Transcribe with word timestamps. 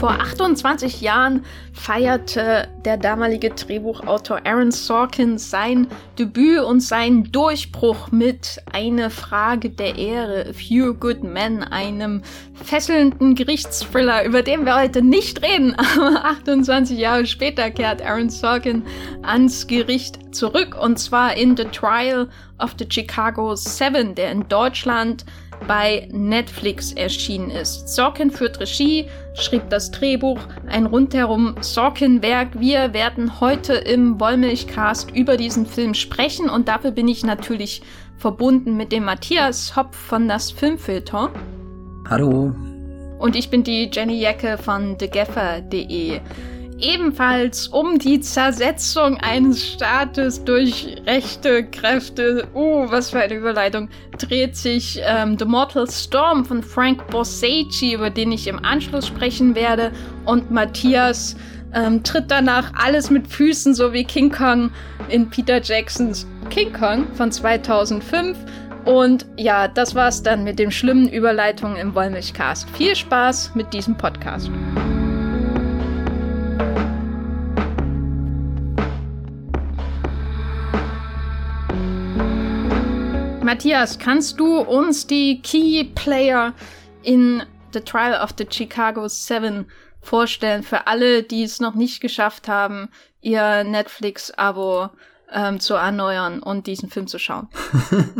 Vor 0.00 0.12
28 0.12 1.02
Jahren 1.02 1.44
feierte 1.74 2.68
der 2.86 2.96
damalige 2.96 3.50
Drehbuchautor 3.50 4.40
Aaron 4.46 4.70
Sorkin 4.70 5.36
sein 5.36 5.88
Debüt 6.18 6.60
und 6.60 6.80
seinen 6.80 7.30
Durchbruch 7.30 8.10
mit 8.10 8.62
Eine 8.72 9.10
Frage 9.10 9.68
der 9.68 9.98
Ehre, 9.98 10.54
Few 10.54 10.94
Good 10.94 11.22
Men, 11.22 11.62
einem 11.62 12.22
fesselnden 12.54 13.34
Gerichtsthriller, 13.34 14.24
über 14.24 14.40
den 14.40 14.64
wir 14.64 14.74
heute 14.74 15.02
nicht 15.02 15.42
reden. 15.42 15.74
Aber 15.74 16.24
28 16.24 16.98
Jahre 16.98 17.26
später 17.26 17.70
kehrt 17.70 18.00
Aaron 18.00 18.30
Sorkin 18.30 18.82
ans 19.20 19.66
Gericht 19.66 20.34
zurück 20.34 20.78
und 20.80 20.98
zwar 20.98 21.36
in 21.36 21.58
The 21.58 21.64
Trial 21.64 22.30
of 22.58 22.74
the 22.78 22.86
Chicago 22.88 23.54
Seven, 23.54 24.14
der 24.14 24.32
in 24.32 24.48
Deutschland 24.48 25.26
bei 25.66 26.08
Netflix 26.10 26.92
erschienen 26.92 27.50
ist. 27.50 27.88
Sorkin 27.88 28.30
führt 28.30 28.60
Regie, 28.60 29.06
schrieb 29.34 29.68
das 29.70 29.90
Drehbuch, 29.90 30.38
ein 30.66 30.86
rundherum 30.86 31.54
Sorkin-Werk. 31.60 32.60
Wir 32.60 32.92
werden 32.92 33.40
heute 33.40 33.74
im 33.74 34.20
Wollmilchcast 34.20 35.10
über 35.10 35.36
diesen 35.36 35.66
Film 35.66 35.94
sprechen 35.94 36.48
und 36.48 36.68
dafür 36.68 36.90
bin 36.90 37.08
ich 37.08 37.24
natürlich 37.24 37.82
verbunden 38.16 38.76
mit 38.76 38.92
dem 38.92 39.04
Matthias 39.04 39.76
Hopf 39.76 39.96
von 39.96 40.28
das 40.28 40.50
Filmfilter. 40.50 41.30
Hallo. 42.08 42.54
Und 43.18 43.36
ich 43.36 43.50
bin 43.50 43.62
die 43.62 43.90
Jenny 43.92 44.20
Jacke 44.20 44.58
von 44.58 44.96
thegaffer.de 44.96 46.20
ebenfalls 46.82 47.68
um 47.68 47.98
die 47.98 48.20
Zersetzung 48.20 49.18
eines 49.18 49.66
Staates 49.66 50.44
durch 50.44 50.96
rechte 51.06 51.64
Kräfte. 51.64 52.48
Uh, 52.54 52.90
was 52.90 53.10
für 53.10 53.20
eine 53.20 53.34
Überleitung. 53.34 53.88
Dreht 54.18 54.56
sich 54.56 55.00
ähm, 55.04 55.36
The 55.38 55.44
Mortal 55.44 55.88
Storm 55.90 56.44
von 56.44 56.62
Frank 56.62 57.06
Borsacci, 57.08 57.94
über 57.94 58.10
den 58.10 58.32
ich 58.32 58.46
im 58.46 58.64
Anschluss 58.64 59.06
sprechen 59.06 59.54
werde. 59.54 59.92
Und 60.24 60.50
Matthias 60.50 61.36
ähm, 61.74 62.02
tritt 62.02 62.30
danach 62.30 62.72
alles 62.74 63.10
mit 63.10 63.28
Füßen, 63.28 63.74
so 63.74 63.92
wie 63.92 64.04
King 64.04 64.30
Kong 64.30 64.70
in 65.08 65.30
Peter 65.30 65.60
Jacksons 65.62 66.26
King 66.50 66.72
Kong 66.72 67.06
von 67.14 67.30
2005. 67.30 68.36
Und 68.84 69.26
ja, 69.36 69.68
das 69.68 69.94
war's 69.94 70.22
dann 70.22 70.42
mit 70.44 70.58
den 70.58 70.70
schlimmen 70.70 71.08
Überleitungen 71.08 71.76
im 71.76 71.94
Wollmilchcast. 71.94 72.68
Viel 72.70 72.96
Spaß 72.96 73.52
mit 73.54 73.72
diesem 73.72 73.96
Podcast. 73.96 74.50
Matthias, 83.50 83.98
kannst 83.98 84.38
du 84.38 84.60
uns 84.60 85.08
die 85.08 85.42
Key 85.42 85.82
Player 85.82 86.52
in 87.02 87.42
The 87.72 87.80
Trial 87.80 88.22
of 88.22 88.32
the 88.38 88.46
Chicago 88.48 89.08
Seven 89.08 89.66
vorstellen 90.00 90.62
für 90.62 90.86
alle, 90.86 91.24
die 91.24 91.42
es 91.42 91.58
noch 91.58 91.74
nicht 91.74 92.00
geschafft 92.00 92.46
haben, 92.46 92.90
ihr 93.20 93.64
Netflix-Abo 93.64 94.90
ähm, 95.32 95.58
zu 95.58 95.74
erneuern 95.74 96.40
und 96.40 96.68
diesen 96.68 96.90
Film 96.90 97.08
zu 97.08 97.18
schauen? 97.18 97.48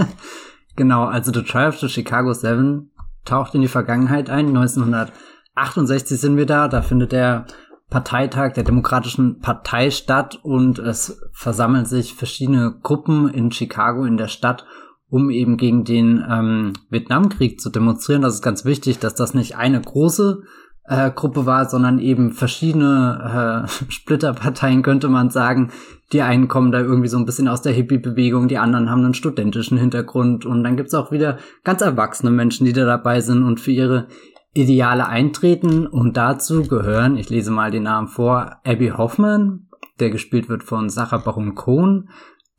genau, 0.75 1.05
also 1.05 1.33
The 1.33 1.45
Trial 1.45 1.69
of 1.69 1.79
the 1.79 1.89
Chicago 1.89 2.33
Seven 2.33 2.91
taucht 3.25 3.55
in 3.55 3.61
die 3.61 3.69
Vergangenheit 3.69 4.31
ein. 4.31 4.49
1968 4.49 6.21
sind 6.21 6.39
wir 6.39 6.47
da, 6.47 6.67
da 6.67 6.83
findet 6.83 7.13
der 7.13 7.47
Parteitag 7.89 8.55
der 8.55 8.65
Demokratischen 8.65 9.39
Partei 9.39 9.93
statt 9.93 10.41
und 10.43 10.81
es 10.81 11.23
versammeln 11.31 11.87
sich 11.87 12.15
verschiedene 12.15 12.75
Gruppen 12.83 13.29
in 13.29 13.53
Chicago 13.53 14.05
in 14.05 14.17
der 14.17 14.27
Stadt, 14.27 14.65
um 15.11 15.31
eben 15.31 15.57
gegen 15.57 15.85
den 15.85 16.25
ähm, 16.29 16.73
Vietnamkrieg 16.89 17.61
zu 17.61 17.71
demonstrieren. 17.71 18.23
Das 18.23 18.35
ist 18.35 18.43
ganz 18.43 18.65
wichtig, 18.65 18.99
dass 18.99 19.15
das 19.15 19.35
nicht 19.35 19.57
eine 19.57 19.81
große 19.81 20.43
äh, 20.85 21.11
Gruppe 21.11 21.47
war, 21.47 21.69
sondern 21.69 21.99
eben 21.99 22.33
verschiedene 22.33 23.65
äh, 23.67 23.69
Splitterparteien, 23.91 24.83
könnte 24.83 25.09
man 25.09 25.31
sagen. 25.31 25.71
Die 26.13 26.23
einen 26.23 26.49
kommen 26.49 26.73
da 26.73 26.81
irgendwie 26.81 27.09
so 27.09 27.19
ein 27.19 27.27
bisschen 27.27 27.49
aus 27.49 27.63
der 27.63 27.73
Hippie-Bewegung, 27.73 28.49
die 28.49 28.59
anderen 28.59 28.91
haben 28.91 29.05
einen 29.05 29.15
studentischen 29.15 29.79
Hintergrund 29.79 30.45
und 30.45 30.65
dann 30.65 30.77
gibt's 30.77 30.95
auch 30.95 31.13
wieder 31.13 31.39
ganz 31.63 31.83
erwachsene 31.83 32.33
Menschen, 32.33 32.65
die 32.65 32.73
da 32.73 32.85
dabei 32.85 33.21
sind 33.21 33.45
und 33.45 33.61
für 33.61 33.71
ihre 33.71 34.09
Ideale 34.53 35.07
eintreten. 35.07 35.87
Und 35.87 36.17
dazu 36.17 36.63
gehören, 36.65 37.17
ich 37.17 37.31
lese 37.31 37.53
mal 37.53 37.71
den 37.71 37.85
Namen 37.85 38.09
vor, 38.09 38.57
Abby 38.65 38.89
Hoffman, 38.89 39.69
der 40.01 40.11
gespielt 40.11 40.49
wird 40.49 40.65
von 40.65 40.91
Sacha 40.91 41.19
Baron 41.19 41.55
Cohen, 41.55 42.09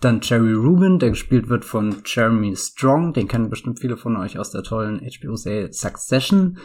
dann 0.01 0.19
Jerry 0.21 0.53
Rubin, 0.53 0.99
der 0.99 1.11
gespielt 1.11 1.47
wird 1.49 1.63
von 1.63 1.97
Jeremy 2.05 2.55
Strong. 2.55 3.13
Den 3.13 3.27
kennen 3.27 3.49
bestimmt 3.49 3.79
viele 3.79 3.97
von 3.97 4.17
euch 4.17 4.37
aus 4.37 4.51
der 4.51 4.63
tollen 4.63 4.99
HBO-Serie 4.99 5.71
Succession. 5.71 6.57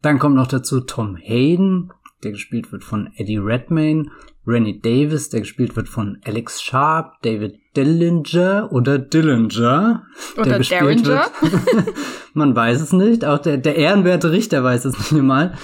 Dann 0.00 0.18
kommt 0.18 0.36
noch 0.36 0.46
dazu 0.46 0.80
Tom 0.80 1.16
Hayden, 1.16 1.92
der 2.22 2.32
gespielt 2.32 2.72
wird 2.72 2.84
von 2.84 3.10
Eddie 3.16 3.38
Redmayne. 3.38 4.10
Rennie 4.46 4.80
Davis, 4.80 5.30
der 5.30 5.40
gespielt 5.40 5.74
wird 5.76 5.88
von 5.88 6.18
Alex 6.24 6.62
Sharp. 6.62 7.22
David 7.22 7.58
Dillinger 7.76 8.70
oder 8.72 8.98
Dillinger. 8.98 10.04
Oder 10.36 10.44
der 10.44 10.58
gespielt 10.58 11.06
Derringer. 11.06 11.26
wird. 11.40 11.94
Man 12.34 12.54
weiß 12.54 12.80
es 12.80 12.92
nicht. 12.92 13.24
Auch 13.24 13.38
der, 13.38 13.56
der 13.56 13.76
ehrenwerte 13.76 14.32
Richter 14.32 14.62
weiß 14.62 14.84
es 14.84 15.12
nicht 15.12 15.22
mal. 15.22 15.54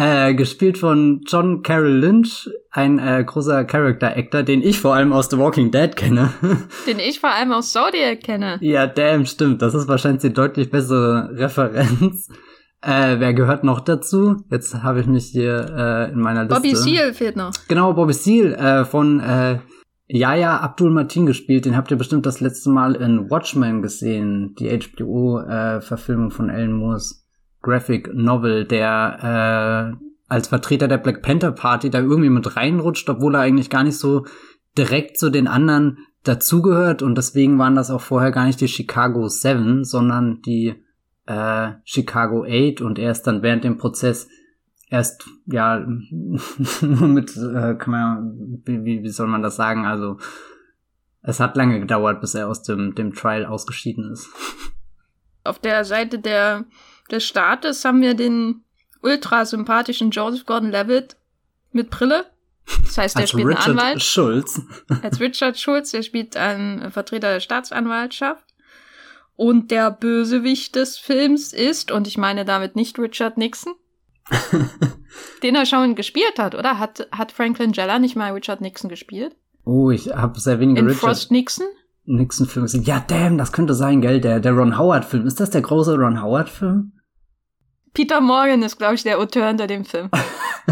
Äh, 0.00 0.34
gespielt 0.34 0.78
von 0.78 1.22
John 1.26 1.62
Carroll 1.64 1.90
Lynch, 1.90 2.48
ein 2.70 3.00
äh, 3.00 3.24
großer 3.24 3.64
Character 3.64 4.16
Actor, 4.16 4.44
den 4.44 4.62
ich 4.62 4.78
vor 4.78 4.94
allem 4.94 5.12
aus 5.12 5.28
The 5.28 5.38
Walking 5.38 5.72
Dead 5.72 5.96
kenne. 5.96 6.32
Den 6.86 7.00
ich 7.00 7.18
vor 7.18 7.30
allem 7.30 7.50
aus 7.50 7.72
Zodiac 7.72 8.20
kenne. 8.20 8.58
Ja, 8.60 8.86
damn, 8.86 9.26
stimmt. 9.26 9.60
Das 9.60 9.74
ist 9.74 9.88
wahrscheinlich 9.88 10.22
die 10.22 10.32
deutlich 10.32 10.70
bessere 10.70 11.30
Referenz. 11.36 12.28
Äh, 12.80 13.18
wer 13.18 13.34
gehört 13.34 13.64
noch 13.64 13.80
dazu? 13.80 14.36
Jetzt 14.52 14.84
habe 14.84 15.00
ich 15.00 15.06
mich 15.08 15.24
hier 15.32 15.66
äh, 15.76 16.12
in 16.12 16.20
meiner 16.20 16.44
Liste. 16.44 16.54
Bobby 16.54 16.76
Seal 16.76 17.12
fehlt 17.12 17.34
noch. 17.34 17.50
Genau, 17.66 17.92
Bobby 17.92 18.12
Seal 18.12 18.54
äh, 18.54 18.84
von 18.84 19.18
äh, 19.18 19.58
Yaya 20.06 20.58
Abdul 20.58 20.92
Martin 20.92 21.26
gespielt. 21.26 21.64
Den 21.64 21.76
habt 21.76 21.90
ihr 21.90 21.96
bestimmt 21.96 22.24
das 22.24 22.38
letzte 22.38 22.70
Mal 22.70 22.94
in 22.94 23.28
Watchmen 23.32 23.82
gesehen, 23.82 24.54
die 24.60 24.68
HBO-Verfilmung 24.68 26.28
äh, 26.28 26.34
von 26.34 26.50
Alan 26.50 26.72
Moores 26.72 27.27
Graphic 27.62 28.14
Novel, 28.14 28.64
der 28.64 29.96
äh, 30.00 30.04
als 30.28 30.48
Vertreter 30.48 30.88
der 30.88 30.98
Black 30.98 31.22
Panther 31.22 31.52
Party 31.52 31.90
da 31.90 32.00
irgendwie 32.00 32.30
mit 32.30 32.56
reinrutscht, 32.56 33.08
obwohl 33.08 33.34
er 33.34 33.40
eigentlich 33.40 33.70
gar 33.70 33.84
nicht 33.84 33.98
so 33.98 34.26
direkt 34.76 35.18
zu 35.18 35.30
den 35.30 35.48
anderen 35.48 35.98
dazugehört. 36.24 37.02
Und 37.02 37.16
deswegen 37.16 37.58
waren 37.58 37.74
das 37.74 37.90
auch 37.90 38.02
vorher 38.02 38.30
gar 38.30 38.46
nicht 38.46 38.60
die 38.60 38.68
Chicago 38.68 39.28
Seven, 39.28 39.84
sondern 39.84 40.42
die 40.42 40.74
äh, 41.26 41.70
Chicago 41.84 42.44
Eight. 42.44 42.80
Und 42.80 42.98
er 42.98 43.10
ist 43.10 43.22
dann 43.22 43.42
während 43.42 43.64
dem 43.64 43.78
Prozess 43.78 44.28
erst 44.90 45.28
ja 45.46 45.78
nur 46.80 47.08
mit 47.08 47.36
äh, 47.36 47.74
kann 47.74 47.90
man 47.90 48.62
wie, 48.64 49.02
wie 49.02 49.08
soll 49.08 49.26
man 49.26 49.42
das 49.42 49.56
sagen? 49.56 49.86
Also 49.86 50.18
es 51.22 51.40
hat 51.40 51.56
lange 51.56 51.80
gedauert 51.80 52.20
bis 52.20 52.34
er 52.34 52.48
aus 52.48 52.62
dem 52.62 52.94
dem 52.94 53.12
Trial 53.12 53.44
ausgeschieden 53.44 54.10
ist. 54.10 54.30
Auf 55.44 55.58
der 55.58 55.84
Seite 55.84 56.18
der 56.18 56.64
des 57.10 57.24
Staates 57.24 57.84
haben 57.84 58.00
wir 58.00 58.14
den 58.14 58.64
ultra 59.02 59.44
sympathischen 59.44 60.10
Joseph 60.10 60.46
Gordon-Levitt 60.46 61.16
mit 61.72 61.90
Brille. 61.90 62.26
Das 62.84 62.98
heißt, 62.98 63.18
der 63.18 63.26
spielt 63.26 63.46
Richard 63.46 63.68
einen 63.68 63.78
Anwalt. 63.78 64.02
Schulz. 64.02 64.60
Als 65.02 65.20
Richard 65.20 65.58
Schulz, 65.58 65.90
der 65.92 66.02
spielt 66.02 66.36
einen 66.36 66.90
Vertreter 66.90 67.32
der 67.32 67.40
Staatsanwaltschaft. 67.40 68.44
Und 69.36 69.70
der 69.70 69.90
Bösewicht 69.90 70.74
des 70.74 70.98
Films 70.98 71.52
ist, 71.52 71.92
und 71.92 72.08
ich 72.08 72.18
meine 72.18 72.44
damit 72.44 72.74
nicht 72.74 72.98
Richard 72.98 73.38
Nixon, 73.38 73.74
den 75.42 75.54
er 75.54 75.64
schon 75.64 75.94
gespielt 75.94 76.38
hat, 76.38 76.54
oder? 76.54 76.78
Hat, 76.78 77.06
hat 77.12 77.32
Franklin 77.32 77.72
Jeller 77.72 78.00
nicht 78.00 78.16
mal 78.16 78.32
Richard 78.32 78.60
Nixon 78.60 78.90
gespielt? 78.90 79.36
Oh, 79.64 79.90
ich 79.90 80.08
habe 80.08 80.40
sehr 80.40 80.58
wenige 80.58 80.80
In 80.80 80.86
Richard 80.86 81.00
Frost 81.00 81.30
Nixon? 81.30 81.66
Nixon-Film 82.04 82.64
gesehen. 82.64 82.82
Ja, 82.84 83.04
damn, 83.06 83.38
das 83.38 83.52
könnte 83.52 83.74
sein, 83.74 84.00
gell? 84.00 84.20
Der, 84.20 84.40
der 84.40 84.52
Ron 84.52 84.76
Howard-Film. 84.76 85.26
Ist 85.26 85.40
das 85.40 85.50
der 85.50 85.60
große 85.60 85.94
Ron 85.94 86.22
Howard-Film? 86.22 86.92
Peter 87.94 88.20
Morgan 88.20 88.62
ist, 88.62 88.78
glaube 88.78 88.94
ich, 88.94 89.02
der 89.02 89.18
Auteur 89.18 89.48
hinter 89.48 89.66
dem 89.66 89.84
Film. 89.84 90.10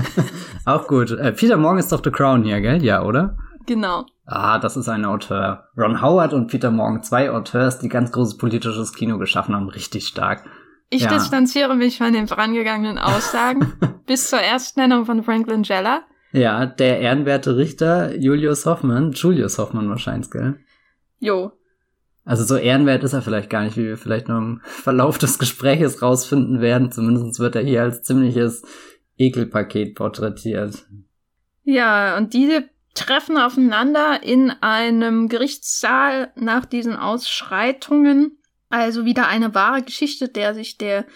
Auch 0.64 0.86
gut. 0.86 1.10
Äh, 1.12 1.32
Peter 1.32 1.56
Morgan 1.56 1.78
ist 1.78 1.92
doch 1.92 2.02
The 2.02 2.10
Crown 2.10 2.44
hier, 2.44 2.60
gell? 2.60 2.82
Ja, 2.82 3.02
oder? 3.02 3.36
Genau. 3.66 4.06
Ah, 4.26 4.58
das 4.58 4.76
ist 4.76 4.88
ein 4.88 5.04
Auteur. 5.04 5.68
Ron 5.76 6.02
Howard 6.02 6.32
und 6.32 6.48
Peter 6.48 6.70
Morgan, 6.70 7.02
zwei 7.02 7.30
Auteurs, 7.30 7.78
die 7.78 7.88
ganz 7.88 8.10
großes 8.12 8.36
politisches 8.38 8.92
Kino 8.92 9.18
geschaffen 9.18 9.54
haben, 9.54 9.68
richtig 9.68 10.06
stark. 10.06 10.44
Ich 10.88 11.02
ja. 11.02 11.08
distanziere 11.08 11.74
mich 11.74 11.98
von 11.98 12.12
den 12.12 12.28
vorangegangenen 12.28 12.98
Aussagen 12.98 13.72
bis 14.06 14.30
zur 14.30 14.40
Erstnennung 14.40 15.04
von 15.04 15.22
Franklin 15.22 15.62
Jeller. 15.62 16.02
Ja, 16.32 16.66
der 16.66 17.00
ehrenwerte 17.00 17.56
Richter 17.56 18.16
Julius 18.16 18.66
Hoffmann, 18.66 19.12
Julius 19.12 19.58
Hoffmann 19.58 19.88
wahrscheinlich, 19.88 20.30
gell? 20.30 20.58
Jo, 21.18 21.52
also 22.26 22.42
so 22.42 22.56
ehrenwert 22.56 23.04
ist 23.04 23.12
er 23.12 23.22
vielleicht 23.22 23.48
gar 23.48 23.62
nicht, 23.62 23.76
wie 23.76 23.84
wir 23.84 23.96
vielleicht 23.96 24.28
noch 24.28 24.38
im 24.38 24.60
Verlauf 24.64 25.16
des 25.16 25.38
Gespräches 25.38 26.02
rausfinden 26.02 26.60
werden. 26.60 26.90
Zumindest 26.90 27.38
wird 27.38 27.54
er 27.54 27.62
hier 27.62 27.82
als 27.82 28.02
ziemliches 28.02 28.62
Ekelpaket 29.16 29.94
porträtiert. 29.94 30.86
Ja, 31.62 32.16
und 32.16 32.34
diese 32.34 32.68
treffen 32.94 33.38
aufeinander 33.38 34.24
in 34.24 34.50
einem 34.50 35.28
Gerichtssaal 35.28 36.32
nach 36.34 36.66
diesen 36.66 36.96
Ausschreitungen. 36.96 38.38
Also 38.70 39.04
wieder 39.04 39.28
eine 39.28 39.54
wahre 39.54 39.82
Geschichte, 39.82 40.28
der 40.28 40.52
sich 40.52 40.78
der 40.78 41.06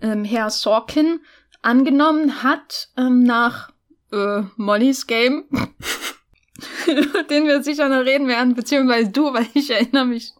ähm, 0.00 0.24
Herr 0.24 0.48
Sorkin 0.48 1.20
angenommen 1.60 2.42
hat 2.42 2.88
ähm, 2.96 3.24
nach 3.24 3.72
äh, 4.10 4.42
Mollys 4.56 5.06
Game, 5.06 5.44
den 7.30 7.46
wir 7.46 7.62
sicher 7.62 7.90
noch 7.90 8.06
reden 8.06 8.28
werden, 8.28 8.54
beziehungsweise 8.54 9.10
du, 9.10 9.24
weil 9.34 9.46
ich 9.52 9.70
erinnere 9.70 10.06
mich 10.06 10.32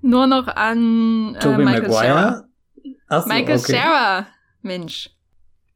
nur 0.00 0.26
noch 0.26 0.48
an 0.48 1.36
äh, 1.40 1.48
Michael 1.48 1.64
Maguire? 1.64 1.90
Sarah. 1.90 2.44
So, 3.22 3.28
Michael 3.28 3.58
okay. 3.58 3.72
Sarah, 3.72 4.26
Mensch. 4.62 5.10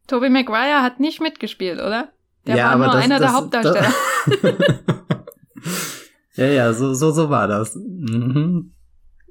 Tobey 0.06 0.30
Maguire 0.30 0.82
hat 0.82 1.00
nicht 1.00 1.20
mitgespielt, 1.20 1.80
oder? 1.80 2.08
Der 2.46 2.56
ja, 2.56 2.70
war 2.70 2.76
nur 2.76 2.86
das, 2.86 3.04
einer 3.04 3.18
das, 3.18 3.30
der 3.30 3.32
Hauptdarsteller. 3.32 3.94
ja, 6.34 6.46
ja, 6.46 6.72
so, 6.74 6.92
so, 6.92 7.10
so 7.10 7.30
war 7.30 7.48
das. 7.48 7.74
Mhm. 7.74 8.73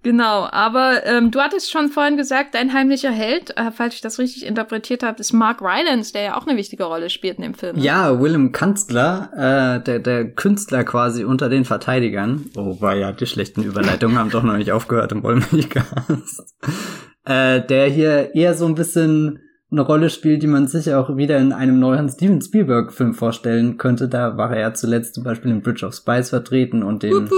Genau, 0.04 0.48
aber 0.52 1.06
ähm, 1.06 1.32
du 1.32 1.40
hattest 1.40 1.72
schon 1.72 1.88
vorhin 1.88 2.18
gesagt, 2.18 2.56
dein 2.56 2.74
heimlicher 2.74 3.12
Held, 3.12 3.56
äh, 3.58 3.72
falls 3.72 3.96
ich 3.96 4.02
das 4.02 4.20
richtig 4.20 4.46
interpretiert 4.46 5.02
habe, 5.02 5.20
ist 5.20 5.32
Mark 5.32 5.62
Rylance, 5.62 6.12
der 6.12 6.24
ja 6.24 6.38
auch 6.38 6.46
eine 6.46 6.58
wichtige 6.58 6.84
Rolle 6.84 7.10
spielt 7.10 7.38
in 7.38 7.44
dem 7.44 7.54
Film. 7.54 7.78
Ne? 7.78 7.84
Ja, 7.84 8.20
Willem 8.20 8.52
Kanzler, 8.52 9.32
äh, 9.34 9.84
der, 9.84 10.00
der 10.00 10.30
Künstler 10.30 10.84
quasi 10.84 11.24
unter 11.24 11.48
den 11.48 11.64
Verteidigern. 11.64 12.50
Oh, 12.58 12.82
war 12.82 12.96
ja, 12.96 13.14
die 13.14 13.26
schlechten 13.26 13.64
Überleitungen 13.64 14.18
haben 14.18 14.30
doch 14.30 14.44
noch 14.44 14.58
nicht 14.58 14.74
aufgehört 14.74 15.14
im 15.14 15.24
Wollmilchcast. 15.24 16.54
äh, 17.26 17.66
der 17.66 17.88
hier 17.88 18.36
eher 18.36 18.56
so 18.56 18.66
ein 18.66 18.76
bisschen 18.76 19.40
eine 19.72 19.82
Rolle 19.82 20.10
spielt, 20.10 20.44
die 20.44 20.48
man 20.48 20.68
sich 20.68 20.94
auch 20.94 21.16
wieder 21.16 21.40
in 21.40 21.52
einem 21.52 21.80
neuen 21.80 22.10
Steven 22.10 22.42
Spielberg-Film 22.42 23.14
vorstellen 23.14 23.78
könnte. 23.78 24.08
Da 24.08 24.38
war 24.38 24.54
er 24.54 24.62
ja 24.62 24.74
zuletzt 24.74 25.16
zum 25.16 25.24
Beispiel 25.24 25.50
in 25.50 25.62
Bridge 25.62 25.86
of 25.86 25.96
Spies 25.96 26.30
vertreten 26.30 26.84
und 26.84 27.04
den, 27.04 27.30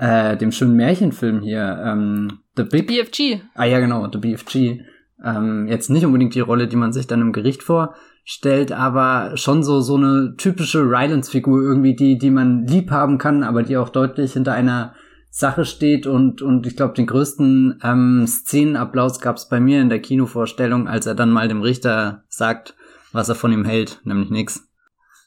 äh, 0.00 0.36
dem 0.38 0.50
schönen 0.50 0.76
Märchenfilm 0.76 1.42
hier, 1.42 1.78
ähm, 1.84 2.40
The 2.56 2.64
Big 2.64 2.86
BFG. 2.86 3.42
Ah 3.54 3.66
ja, 3.66 3.80
genau, 3.80 4.08
The 4.10 4.18
BFG. 4.18 4.80
Ähm, 5.22 5.68
jetzt 5.68 5.90
nicht 5.90 6.06
unbedingt 6.06 6.34
die 6.34 6.40
Rolle, 6.40 6.68
die 6.68 6.76
man 6.76 6.94
sich 6.94 7.06
dann 7.06 7.20
im 7.20 7.34
Gericht 7.34 7.62
vorstellt, 7.62 8.72
aber 8.72 9.36
schon 9.36 9.62
so 9.62 9.82
so 9.82 9.96
eine 9.96 10.36
typische 10.38 10.80
Rylance-Figur 10.80 11.60
irgendwie, 11.60 11.94
die 11.94 12.16
die 12.16 12.30
man 12.30 12.66
lieb 12.66 12.90
haben 12.90 13.18
kann, 13.18 13.42
aber 13.42 13.62
die 13.62 13.76
auch 13.76 13.90
deutlich 13.90 14.32
hinter 14.32 14.54
einer 14.54 14.94
Sache 15.28 15.66
steht 15.66 16.06
und 16.06 16.40
und 16.40 16.66
ich 16.66 16.76
glaube 16.76 16.94
den 16.94 17.06
größten 17.06 17.80
ähm, 17.84 18.24
Szenenapplaus 18.26 19.20
gab 19.20 19.36
es 19.36 19.50
bei 19.50 19.60
mir 19.60 19.82
in 19.82 19.90
der 19.90 20.00
Kinovorstellung, 20.00 20.88
als 20.88 21.04
er 21.04 21.14
dann 21.14 21.30
mal 21.30 21.48
dem 21.48 21.60
Richter 21.60 22.24
sagt, 22.28 22.74
was 23.12 23.28
er 23.28 23.34
von 23.34 23.52
ihm 23.52 23.66
hält, 23.66 24.00
nämlich 24.04 24.30
nix. 24.30 24.66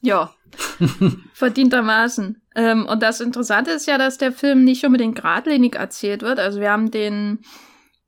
Ja, 0.02 0.32
verdientermaßen. 1.34 2.42
Ähm, 2.56 2.86
und 2.86 3.02
das 3.02 3.22
Interessante 3.22 3.72
ist 3.72 3.88
ja, 3.88 3.98
dass 3.98 4.18
der 4.18 4.32
Film 4.32 4.64
nicht 4.64 4.86
unbedingt 4.86 5.16
geradlinig 5.16 5.76
erzählt 5.76 6.22
wird. 6.22 6.40
Also 6.40 6.60
wir 6.60 6.72
haben 6.72 6.92
den 6.92 7.40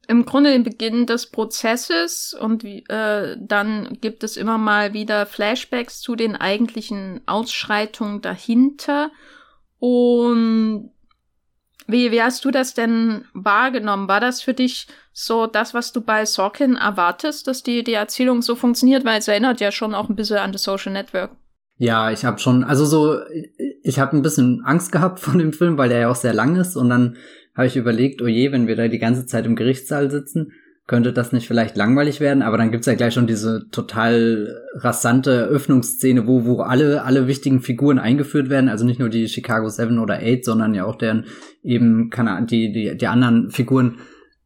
im 0.07 0.25
Grunde 0.25 0.51
den 0.51 0.63
Beginn 0.63 1.05
des 1.05 1.31
Prozesses 1.31 2.35
und 2.39 2.63
äh, 2.63 3.35
dann 3.39 3.97
gibt 4.01 4.23
es 4.23 4.37
immer 4.37 4.57
mal 4.57 4.93
wieder 4.93 5.25
Flashbacks 5.25 5.99
zu 5.99 6.15
den 6.15 6.35
eigentlichen 6.35 7.21
Ausschreitungen 7.25 8.21
dahinter. 8.21 9.11
Und 9.79 10.91
wie, 11.87 12.11
wie 12.11 12.21
hast 12.21 12.45
du 12.45 12.51
das 12.51 12.73
denn 12.73 13.25
wahrgenommen? 13.33 14.07
War 14.07 14.19
das 14.19 14.41
für 14.41 14.53
dich 14.53 14.87
so 15.13 15.47
das, 15.47 15.73
was 15.73 15.91
du 15.91 16.01
bei 16.01 16.25
Sorkin 16.25 16.75
erwartest, 16.75 17.47
dass 17.47 17.63
die, 17.63 17.83
die 17.83 17.93
Erzählung 17.93 18.41
so 18.41 18.55
funktioniert? 18.55 19.05
Weil 19.05 19.19
es 19.19 19.27
erinnert 19.27 19.59
ja 19.59 19.71
schon 19.71 19.93
auch 19.93 20.09
ein 20.09 20.15
bisschen 20.15 20.37
an 20.37 20.53
The 20.53 20.59
Social 20.59 20.93
Network. 20.93 21.31
Ja, 21.77 22.11
ich 22.11 22.23
habe 22.23 22.39
schon, 22.39 22.63
also 22.63 22.85
so, 22.85 23.19
ich 23.83 23.99
habe 23.99 24.15
ein 24.15 24.21
bisschen 24.21 24.63
Angst 24.63 24.91
gehabt 24.91 25.19
von 25.21 25.37
dem 25.37 25.53
Film, 25.53 25.77
weil 25.77 25.89
der 25.89 25.99
ja 25.99 26.09
auch 26.09 26.15
sehr 26.15 26.33
lang 26.33 26.55
ist. 26.55 26.75
Und 26.75 26.89
dann 26.89 27.17
habe 27.55 27.67
ich 27.67 27.75
überlegt, 27.75 28.21
oh 28.21 28.27
je, 28.27 28.51
wenn 28.51 28.67
wir 28.67 28.75
da 28.75 28.87
die 28.87 28.99
ganze 28.99 29.25
Zeit 29.25 29.45
im 29.45 29.55
Gerichtssaal 29.55 30.11
sitzen, 30.11 30.51
könnte 30.87 31.13
das 31.13 31.31
nicht 31.31 31.47
vielleicht 31.47 31.75
langweilig 31.77 32.19
werden, 32.19 32.43
aber 32.43 32.57
dann 32.57 32.71
gibt's 32.71 32.85
ja 32.85 32.93
gleich 32.93 33.15
schon 33.15 33.25
diese 33.25 33.69
total 33.71 34.61
rasante 34.75 35.31
Eröffnungsszene, 35.31 36.27
wo, 36.27 36.45
wo 36.45 36.59
alle, 36.59 37.03
alle 37.03 37.27
wichtigen 37.27 37.61
Figuren 37.61 37.97
eingeführt 37.97 38.49
werden, 38.49 38.69
also 38.69 38.85
nicht 38.85 38.99
nur 38.99 39.09
die 39.09 39.27
Chicago 39.27 39.67
Seven 39.67 39.97
oder 39.97 40.19
Eight, 40.19 40.45
sondern 40.45 40.75
ja 40.75 40.85
auch 40.85 40.95
deren 40.95 41.25
eben, 41.63 42.11
keine 42.11 42.45
die, 42.45 42.71
die, 42.71 42.95
die 42.97 43.07
anderen 43.07 43.49
Figuren 43.49 43.95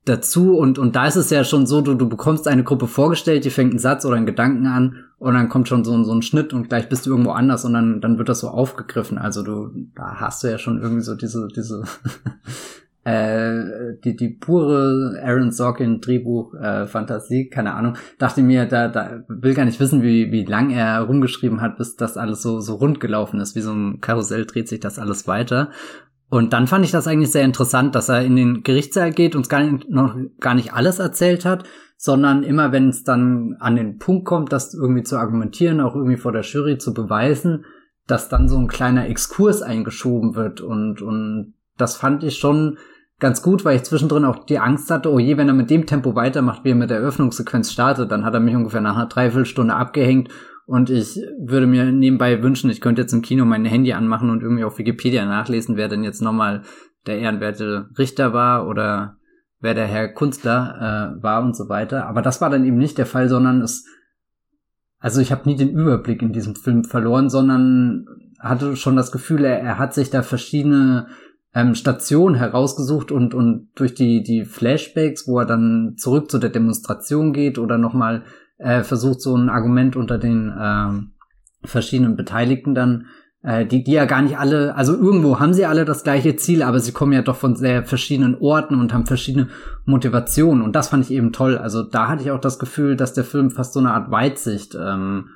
dazu 0.05 0.57
und, 0.57 0.79
und 0.79 0.95
da 0.95 1.07
ist 1.07 1.15
es 1.15 1.29
ja 1.29 1.43
schon 1.43 1.65
so, 1.65 1.81
du, 1.81 1.93
du 1.93 2.09
bekommst 2.09 2.47
eine 2.47 2.63
Gruppe 2.63 2.87
vorgestellt, 2.87 3.45
die 3.45 3.49
fängt 3.49 3.71
einen 3.71 3.79
Satz 3.79 4.05
oder 4.05 4.15
einen 4.15 4.25
Gedanken 4.25 4.65
an 4.65 5.05
und 5.17 5.33
dann 5.33 5.49
kommt 5.49 5.67
schon 5.67 5.83
so, 5.83 6.03
so 6.03 6.13
ein 6.13 6.21
Schnitt 6.21 6.53
und 6.53 6.69
gleich 6.69 6.89
bist 6.89 7.05
du 7.05 7.11
irgendwo 7.11 7.31
anders 7.31 7.65
und 7.65 7.73
dann, 7.73 8.01
dann 8.01 8.17
wird 8.17 8.29
das 8.29 8.39
so 8.39 8.47
aufgegriffen. 8.47 9.17
Also 9.17 9.43
du, 9.43 9.71
da 9.95 10.15
hast 10.15 10.43
du 10.43 10.47
ja 10.47 10.57
schon 10.57 10.81
irgendwie 10.81 11.03
so 11.03 11.15
diese, 11.15 11.47
diese 11.53 11.83
äh, 13.03 13.95
die, 14.03 14.15
die 14.15 14.29
pure 14.29 15.19
Aaron 15.23 15.51
Sorkin 15.51 16.01
Drehbuch 16.01 16.53
äh, 16.55 16.87
Fantasie, 16.87 17.49
keine 17.49 17.73
Ahnung, 17.73 17.95
dachte 18.17 18.41
mir, 18.41 18.65
da, 18.65 18.87
da 18.87 19.23
will 19.27 19.53
gar 19.53 19.65
nicht 19.65 19.79
wissen, 19.79 20.03
wie, 20.03 20.31
wie 20.31 20.45
lang 20.45 20.69
er 20.69 21.01
rumgeschrieben 21.01 21.61
hat, 21.61 21.77
bis 21.77 21.95
das 21.95 22.17
alles 22.17 22.41
so, 22.41 22.59
so 22.59 22.75
rund 22.75 22.99
gelaufen 22.99 23.39
ist. 23.39 23.55
Wie 23.55 23.61
so 23.61 23.73
ein 23.73 24.01
Karussell 24.01 24.45
dreht 24.45 24.67
sich 24.67 24.79
das 24.79 24.99
alles 24.99 25.27
weiter. 25.27 25.71
Und 26.29 26.53
dann 26.53 26.67
fand 26.67 26.85
ich 26.85 26.91
das 26.91 27.07
eigentlich 27.07 27.31
sehr 27.31 27.43
interessant, 27.43 27.95
dass 27.95 28.09
er 28.09 28.23
in 28.23 28.35
den 28.35 28.63
Gerichtssaal 28.63 29.11
geht, 29.11 29.35
uns 29.35 29.49
gar 29.49 29.63
nicht, 29.63 29.89
noch 29.89 30.15
gar 30.39 30.53
nicht 30.53 30.73
alles 30.73 30.99
erzählt 30.99 31.43
hat, 31.43 31.63
sondern 31.97 32.43
immer, 32.43 32.71
wenn 32.71 32.89
es 32.89 33.03
dann 33.03 33.57
an 33.59 33.75
den 33.75 33.97
Punkt 33.97 34.25
kommt, 34.25 34.53
das 34.53 34.73
irgendwie 34.73 35.03
zu 35.03 35.17
argumentieren, 35.17 35.81
auch 35.81 35.95
irgendwie 35.95 36.17
vor 36.17 36.31
der 36.31 36.43
Jury 36.43 36.77
zu 36.77 36.93
beweisen, 36.93 37.65
dass 38.05 38.29
dann 38.29 38.47
so 38.47 38.57
ein 38.57 38.67
kleiner 38.67 39.07
Exkurs 39.07 39.61
eingeschoben 39.61 40.35
wird. 40.35 40.61
Und, 40.61 41.01
und 41.01 41.55
das 41.77 41.97
fand 41.97 42.23
ich 42.23 42.37
schon 42.37 42.77
ganz 43.19 43.41
gut, 43.41 43.65
weil 43.65 43.75
ich 43.75 43.83
zwischendrin 43.83 44.23
auch 44.23 44.45
die 44.45 44.59
Angst 44.59 44.89
hatte, 44.91 45.11
oh 45.11 45.19
je, 45.19 45.35
wenn 45.37 45.47
er 45.47 45.53
mit 45.53 45.69
dem 45.69 45.87
Tempo 45.87 46.15
weitermacht, 46.15 46.63
wie 46.63 46.69
er 46.69 46.75
mit 46.75 46.89
der 46.89 46.99
Eröffnungssequenz 46.99 47.71
startet, 47.71 48.11
dann 48.11 48.23
hat 48.23 48.33
er 48.33 48.39
mich 48.39 48.55
ungefähr 48.55 48.81
nach 48.81 48.95
einer 48.95 49.07
Dreiviertelstunde 49.07 49.73
abgehängt 49.73 50.29
und 50.69 50.91
ich 50.91 51.19
würde 51.39 51.65
mir 51.65 51.91
nebenbei 51.91 52.43
wünschen, 52.43 52.69
ich 52.69 52.79
könnte 52.79 53.01
jetzt 53.01 53.11
im 53.11 53.23
Kino 53.23 53.43
mein 53.43 53.65
Handy 53.65 53.91
anmachen 53.93 54.29
und 54.29 54.43
irgendwie 54.43 54.63
auf 54.63 54.77
Wikipedia 54.77 55.25
nachlesen, 55.25 55.77
wer 55.77 55.87
denn 55.87 56.03
jetzt 56.03 56.21
nochmal 56.21 56.61
der 57.07 57.17
ehrenwerte 57.17 57.89
Richter 57.97 58.33
war 58.33 58.67
oder 58.67 59.17
wer 59.59 59.73
der 59.73 59.87
Herr 59.87 60.09
Kunstler 60.09 61.15
äh, 61.17 61.23
war 61.23 61.41
und 61.41 61.55
so 61.55 61.69
weiter. 61.69 62.05
Aber 62.05 62.21
das 62.21 62.39
war 62.39 62.51
dann 62.51 62.65
eben 62.65 62.77
nicht 62.77 62.99
der 62.99 63.07
Fall, 63.07 63.29
sondern 63.29 63.61
es, 63.61 63.87
also 64.99 65.21
ich 65.21 65.31
habe 65.31 65.49
nie 65.49 65.55
den 65.55 65.71
Überblick 65.71 66.21
in 66.21 66.33
diesem 66.33 66.55
Film 66.55 66.83
verloren, 66.83 67.31
sondern 67.31 68.05
hatte 68.39 68.75
schon 68.75 68.95
das 68.95 69.11
Gefühl, 69.11 69.45
er, 69.45 69.59
er 69.59 69.79
hat 69.79 69.95
sich 69.95 70.11
da 70.11 70.21
verschiedene 70.21 71.07
ähm, 71.55 71.73
Station 71.73 72.35
herausgesucht 72.35 73.11
und, 73.11 73.33
und 73.33 73.69
durch 73.73 73.95
die, 73.95 74.21
die 74.21 74.45
Flashbacks, 74.45 75.27
wo 75.27 75.39
er 75.39 75.47
dann 75.47 75.95
zurück 75.97 76.29
zu 76.29 76.37
der 76.37 76.51
Demonstration 76.51 77.33
geht 77.33 77.57
oder 77.57 77.79
nochmal 77.79 78.23
äh, 78.59 78.83
versucht, 78.83 79.21
so 79.21 79.35
ein 79.35 79.49
Argument 79.49 79.95
unter 79.95 80.17
den 80.17 80.49
äh, 80.49 81.67
verschiedenen 81.67 82.15
Beteiligten 82.15 82.75
dann, 82.75 83.07
äh, 83.41 83.65
die, 83.65 83.83
die 83.83 83.93
ja 83.93 84.05
gar 84.05 84.21
nicht 84.21 84.37
alle, 84.37 84.75
also 84.75 84.93
irgendwo 84.95 85.39
haben 85.39 85.53
sie 85.53 85.65
alle 85.65 85.85
das 85.85 86.03
gleiche 86.03 86.35
Ziel, 86.35 86.61
aber 86.61 86.79
sie 86.79 86.91
kommen 86.91 87.13
ja 87.13 87.21
doch 87.21 87.37
von 87.37 87.55
sehr 87.55 87.83
verschiedenen 87.83 88.35
Orten 88.39 88.79
und 88.79 88.93
haben 88.93 89.05
verschiedene 89.05 89.47
Motivationen 89.85 90.61
und 90.61 90.75
das 90.75 90.89
fand 90.89 91.05
ich 91.05 91.11
eben 91.11 91.31
toll. 91.31 91.57
Also 91.57 91.83
da 91.83 92.09
hatte 92.09 92.21
ich 92.21 92.31
auch 92.31 92.41
das 92.41 92.59
Gefühl, 92.59 92.95
dass 92.95 93.13
der 93.13 93.23
Film 93.23 93.49
fast 93.49 93.73
so 93.73 93.79
eine 93.79 93.93
Art 93.93 94.11
Weitsicht 94.11 94.75
ähm, 94.75 95.29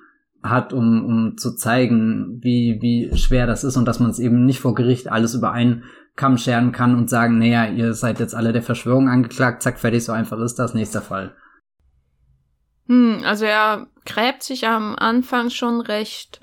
hat, 0.44 0.74
um, 0.74 1.06
um 1.06 1.38
zu 1.38 1.56
zeigen, 1.56 2.40
wie, 2.42 2.80
wie 2.82 3.18
schwer 3.18 3.48
das 3.48 3.64
ist 3.64 3.78
und 3.78 3.86
dass 3.86 4.02
man 4.02 4.10
es 4.10 4.20
eben 4.20 4.46
nicht 4.46 4.60
vor 4.60 4.76
Gericht 4.76 5.10
alles 5.10 5.34
über 5.34 5.54
einen 5.54 5.84
Kamm 6.18 6.38
scheren 6.38 6.74
kann 6.74 6.96
und 6.96 7.10
sagen, 7.10 7.40
naja, 7.40 7.66
ihr 7.68 7.94
seid 7.94 8.20
jetzt 8.20 8.36
alle 8.36 8.52
der 8.52 8.62
Verschwörung 8.62 9.08
angeklagt, 9.08 9.64
zack, 9.64 9.80
fertig, 9.80 10.04
so 10.04 10.12
einfach 10.12 10.40
ist 10.40 10.60
das, 10.60 10.74
nächster 10.74 11.02
Fall. 11.02 11.34
Hm, 12.88 13.22
also 13.26 13.46
er 13.46 13.88
gräbt 14.06 14.44
sich 14.44 14.68
am 14.68 14.96
Anfang 14.96 15.50
schon 15.50 15.82
recht 15.82 16.42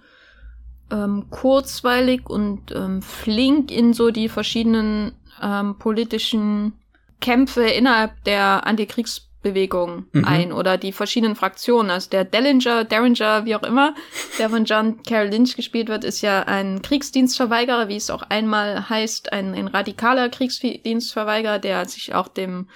ähm, 0.90 1.26
kurzweilig 1.30 2.28
und 2.28 2.72
ähm, 2.72 3.02
flink 3.02 3.70
in 3.70 3.92
so 3.92 4.10
die 4.10 4.28
verschiedenen 4.28 5.12
ähm, 5.42 5.78
politischen 5.78 6.74
Kämpfe 7.20 7.64
innerhalb 7.64 8.24
der 8.24 8.66
Antikriegs 8.66 9.30
Bewegung 9.42 10.06
mhm. 10.12 10.24
ein 10.24 10.52
oder 10.52 10.76
die 10.76 10.92
verschiedenen 10.92 11.34
Fraktionen. 11.34 11.90
Also 11.90 12.10
der 12.10 12.24
Dellinger, 12.24 12.84
Derringer, 12.84 13.46
wie 13.46 13.56
auch 13.56 13.62
immer, 13.62 13.94
der 14.38 14.50
von 14.50 14.64
John 14.64 15.02
Carroll 15.02 15.28
Lynch 15.28 15.56
gespielt 15.56 15.88
wird, 15.88 16.04
ist 16.04 16.20
ja 16.20 16.42
ein 16.42 16.82
Kriegsdienstverweigerer, 16.82 17.88
wie 17.88 17.96
es 17.96 18.10
auch 18.10 18.22
einmal 18.22 18.88
heißt, 18.88 19.32
ein, 19.32 19.54
ein 19.54 19.68
radikaler 19.68 20.28
Kriegsdienstverweigerer, 20.28 21.58
der 21.58 21.88
sich 21.88 22.14
auch 22.14 22.28
dem 22.28 22.68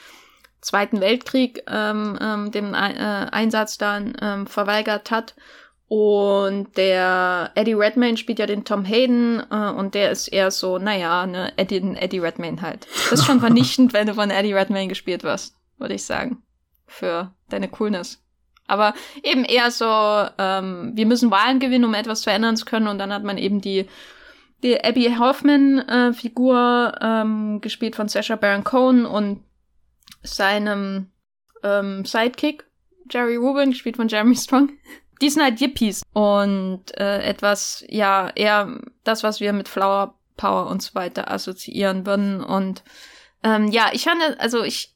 Zweiten 0.64 1.00
Weltkrieg, 1.00 1.62
ähm, 1.68 2.18
ähm, 2.20 2.50
dem 2.50 2.72
äh, 2.72 2.78
Einsatz 2.78 3.76
dann 3.76 4.14
ähm, 4.20 4.46
verweigert 4.46 5.10
hat. 5.10 5.34
Und 5.86 6.76
der 6.78 7.50
Eddie 7.54 7.74
Redmayne 7.74 8.16
spielt 8.16 8.38
ja 8.38 8.46
den 8.46 8.64
Tom 8.64 8.84
Hayden 8.84 9.42
äh, 9.50 9.70
und 9.70 9.94
der 9.94 10.10
ist 10.10 10.28
eher 10.28 10.50
so, 10.50 10.78
naja, 10.78 11.26
ne, 11.26 11.52
Eddie, 11.56 11.94
Eddie 11.96 12.18
Redmayne 12.18 12.62
halt. 12.62 12.86
Das 13.10 13.20
ist 13.20 13.26
schon 13.26 13.40
vernichtend, 13.46 13.92
wenn 13.92 14.06
du 14.06 14.14
von 14.14 14.30
Eddie 14.30 14.54
Redmayne 14.54 14.88
gespielt 14.88 15.22
wirst, 15.22 15.54
würde 15.78 15.94
ich 15.94 16.04
sagen 16.04 16.42
für 16.86 17.32
deine 17.50 17.68
Coolness. 17.68 18.22
Aber 18.66 18.94
eben 19.22 19.44
eher 19.44 19.70
so, 19.70 19.84
ähm, 20.38 20.92
wir 20.94 21.04
müssen 21.04 21.30
Wahlen 21.30 21.60
gewinnen, 21.60 21.84
um 21.84 21.92
etwas 21.92 22.24
verändern 22.24 22.56
zu 22.56 22.64
können. 22.64 22.88
Und 22.88 22.98
dann 22.98 23.12
hat 23.12 23.22
man 23.22 23.36
eben 23.36 23.60
die, 23.60 23.86
die 24.62 24.82
Abby 24.82 25.14
Hoffman-Figur 25.18 26.94
äh, 26.98 27.20
ähm, 27.20 27.60
gespielt 27.60 27.96
von 27.96 28.08
Sasha 28.08 28.36
Baron 28.36 28.64
Cohen 28.64 29.04
und 29.04 29.44
seinem 30.24 31.12
ähm, 31.62 32.04
Sidekick, 32.04 32.64
Jerry 33.10 33.36
Rubin, 33.36 33.70
gespielt 33.70 33.96
von 33.96 34.08
Jeremy 34.08 34.36
Strong. 34.36 34.70
Die 35.20 35.30
sind 35.30 35.44
halt 35.44 35.60
Yippies 35.60 36.02
und 36.12 36.82
äh, 36.98 37.22
etwas, 37.22 37.84
ja, 37.88 38.30
eher 38.34 38.80
das, 39.04 39.22
was 39.22 39.38
wir 39.38 39.52
mit 39.52 39.68
Flower 39.68 40.18
Power 40.36 40.66
und 40.66 40.82
so 40.82 40.94
weiter 40.94 41.30
assoziieren 41.30 42.06
würden. 42.06 42.42
Und 42.42 42.82
ähm, 43.42 43.68
ja, 43.68 43.90
ich 43.92 44.04
fand, 44.04 44.20
also 44.38 44.62
ich 44.62 44.94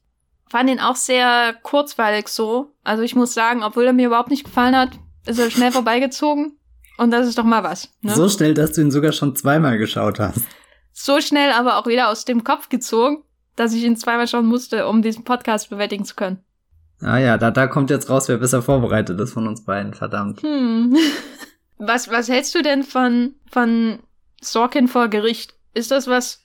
fand 0.49 0.71
ihn 0.71 0.81
auch 0.81 0.97
sehr 0.97 1.55
kurzweilig 1.63 2.29
so. 2.29 2.75
Also 2.85 3.03
ich 3.03 3.15
muss 3.15 3.35
sagen, 3.35 3.63
obwohl 3.63 3.87
er 3.87 3.93
mir 3.93 4.07
überhaupt 4.07 4.31
nicht 4.31 4.45
gefallen 4.45 4.77
hat, 4.77 4.91
ist 5.27 5.39
er 5.39 5.51
schnell 5.51 5.73
vorbeigezogen. 5.73 6.59
Und 6.97 7.13
das 7.13 7.29
ist 7.29 7.39
doch 7.39 7.45
mal 7.45 7.63
was. 7.63 7.91
Ne? 8.01 8.15
So 8.15 8.29
schnell, 8.29 8.55
dass 8.55 8.73
du 8.73 8.81
ihn 8.81 8.91
sogar 8.91 9.13
schon 9.13 9.37
zweimal 9.37 9.79
geschaut 9.79 10.19
hast. 10.19 10.43
So 10.93 11.21
schnell, 11.21 11.53
aber 11.53 11.77
auch 11.77 11.87
wieder 11.87 12.09
aus 12.09 12.25
dem 12.25 12.43
Kopf 12.43 12.69
gezogen, 12.69 13.23
dass 13.59 13.75
ich 13.75 13.85
ihn 13.85 13.97
zweimal 13.97 14.29
schauen 14.29 14.47
musste, 14.47 14.87
um 14.87 15.03
diesen 15.03 15.25
Podcast 15.25 15.71
bewältigen 15.71 16.05
zu 16.05 16.15
können. 16.15 16.39
Ah 17.01 17.19
ja, 17.19 17.39
da, 17.39 17.51
da 17.51 17.67
kommt 17.67 17.91
jetzt 17.91 18.11
raus, 18.11 18.29
wer 18.29 18.39
besser 18.39 18.63
vorbereitet 18.63 19.21
ist 19.21 19.33
von 19.33 19.47
uns 19.47 19.65
beiden, 19.65 19.95
verdammt. 19.95 20.43
Hm. 20.43 20.97
Was, 21.81 22.11
was 22.11 22.29
hältst 22.29 22.57
du 22.57 22.63
denn 22.63 22.83
von, 22.83 23.35
von 23.49 24.01
Sorkin 24.41 24.89
vor 24.89 25.07
Gericht? 25.07 25.55
Ist 25.75 25.93
das 25.93 26.09
was, 26.09 26.45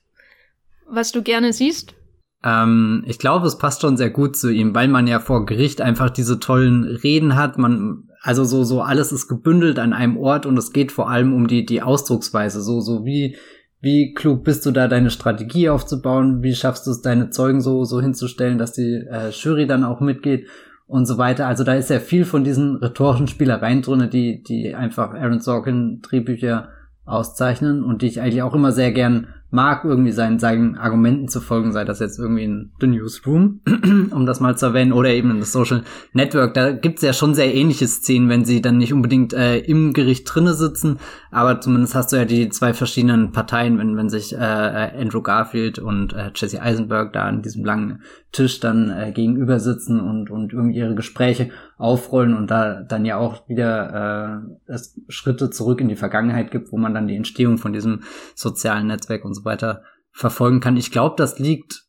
was 0.87 1.11
du 1.11 1.23
gerne 1.23 1.53
siehst? 1.53 1.95
Ähm, 2.43 3.03
ich 3.07 3.17
glaube, 3.17 3.47
es 3.47 3.57
passt 3.57 3.81
schon 3.81 3.97
sehr 3.97 4.11
gut 4.11 4.35
zu 4.37 4.51
ihm, 4.51 4.75
weil 4.75 4.89
man 4.89 5.07
ja 5.07 5.19
vor 5.19 5.47
Gericht 5.47 5.81
einfach 5.81 6.11
diese 6.11 6.39
tollen 6.39 6.83
Reden 6.83 7.35
hat. 7.35 7.57
Man, 7.57 8.09
also 8.21 8.43
so, 8.43 8.63
so 8.63 8.81
alles 8.81 9.11
ist 9.11 9.27
gebündelt 9.27 9.79
an 9.79 9.93
einem 9.93 10.17
Ort 10.17 10.45
und 10.45 10.55
es 10.55 10.71
geht 10.71 10.91
vor 10.91 11.09
allem 11.09 11.33
um 11.33 11.47
die, 11.47 11.65
die 11.65 11.81
Ausdrucksweise. 11.81 12.61
So, 12.61 12.79
so 12.79 13.03
wie, 13.03 13.35
wie 13.83 14.13
klug 14.13 14.45
bist 14.45 14.65
du 14.65 14.71
da, 14.71 14.87
deine 14.87 15.09
Strategie 15.09 15.67
aufzubauen? 15.67 16.41
Wie 16.41 16.55
schaffst 16.55 16.87
du 16.87 16.91
es, 16.91 17.01
deine 17.01 17.31
Zeugen 17.31 17.59
so, 17.59 17.83
so 17.83 17.99
hinzustellen, 17.99 18.57
dass 18.57 18.71
die 18.71 18.93
äh, 18.93 19.29
Jury 19.31 19.67
dann 19.67 19.83
auch 19.83 19.99
mitgeht 19.99 20.47
und 20.87 21.05
so 21.05 21.17
weiter? 21.17 21.47
Also 21.47 21.65
da 21.65 21.73
ist 21.73 21.89
ja 21.89 21.99
viel 21.99 22.23
von 22.23 22.45
diesen 22.45 22.77
rhetorischen 22.77 23.27
Spielereien 23.27 23.81
drin, 23.81 24.09
die, 24.09 24.41
die 24.41 24.73
einfach 24.73 25.13
Aaron 25.13 25.41
Sorkin 25.41 25.99
Drehbücher 26.01 26.69
auszeichnen 27.03 27.83
und 27.83 28.01
die 28.01 28.07
ich 28.07 28.21
eigentlich 28.21 28.41
auch 28.41 28.55
immer 28.55 28.71
sehr 28.71 28.93
gern 28.93 29.27
mag, 29.53 29.85
irgendwie 29.85 30.11
seinen, 30.11 30.39
seinen 30.39 30.77
Argumenten 30.77 31.27
zu 31.27 31.39
folgen, 31.39 31.71
sei 31.71 31.85
das 31.85 31.99
jetzt 31.99 32.19
irgendwie 32.19 32.43
in 32.43 32.71
The 32.81 32.87
Newsroom, 32.87 33.61
um 34.11 34.25
das 34.25 34.39
mal 34.39 34.57
zu 34.57 34.65
erwähnen, 34.65 34.91
oder 34.91 35.09
eben 35.09 35.31
in 35.31 35.41
The 35.41 35.49
Social 35.49 35.83
Network. 36.11 36.53
Da 36.55 36.71
gibt's 36.71 37.03
ja 37.03 37.13
schon 37.13 37.35
sehr 37.35 37.53
ähnliche 37.53 37.87
Szenen, 37.87 38.29
wenn 38.29 38.45
sie 38.45 38.61
dann 38.61 38.77
nicht 38.77 38.93
unbedingt 38.93 39.33
äh, 39.33 39.59
im 39.59 39.93
Gericht 39.93 40.25
drinne 40.33 40.53
sitzen, 40.53 40.97
aber 41.31 41.61
zumindest 41.61 41.95
hast 41.95 42.11
du 42.11 42.17
ja 42.17 42.25
die 42.25 42.49
zwei 42.49 42.73
verschiedenen 42.73 43.31
Parteien, 43.31 43.77
wenn, 43.77 43.95
wenn 43.95 44.09
sich 44.09 44.33
äh, 44.33 44.37
Andrew 44.37 45.21
Garfield 45.21 45.79
und 45.79 46.13
äh, 46.13 46.31
Jesse 46.35 46.61
Eisenberg 46.61 47.13
da 47.13 47.25
an 47.25 47.43
diesem 47.43 47.63
langen 47.63 48.01
Tisch 48.31 48.59
dann 48.59 48.89
äh, 48.89 49.11
gegenüber 49.11 49.59
sitzen 49.59 49.99
und, 49.99 50.31
und 50.31 50.51
irgendwie 50.51 50.79
ihre 50.79 50.95
Gespräche 50.95 51.51
aufrollen 51.77 52.35
und 52.35 52.51
da 52.51 52.81
dann 52.81 53.05
ja 53.05 53.17
auch 53.17 53.47
wieder 53.49 54.43
äh, 54.67 54.71
es 54.71 54.99
Schritte 55.09 55.49
zurück 55.49 55.81
in 55.81 55.89
die 55.89 55.95
Vergangenheit 55.95 56.51
gibt, 56.51 56.71
wo 56.71 56.77
man 56.77 56.93
dann 56.93 57.07
die 57.07 57.15
Entstehung 57.15 57.57
von 57.57 57.73
diesem 57.73 58.03
sozialen 58.35 58.87
Netzwerk 58.87 59.25
und 59.25 59.33
so 59.33 59.45
weiter 59.45 59.83
verfolgen 60.11 60.59
kann. 60.59 60.77
Ich 60.77 60.91
glaube, 60.91 61.15
das 61.17 61.39
liegt 61.39 61.83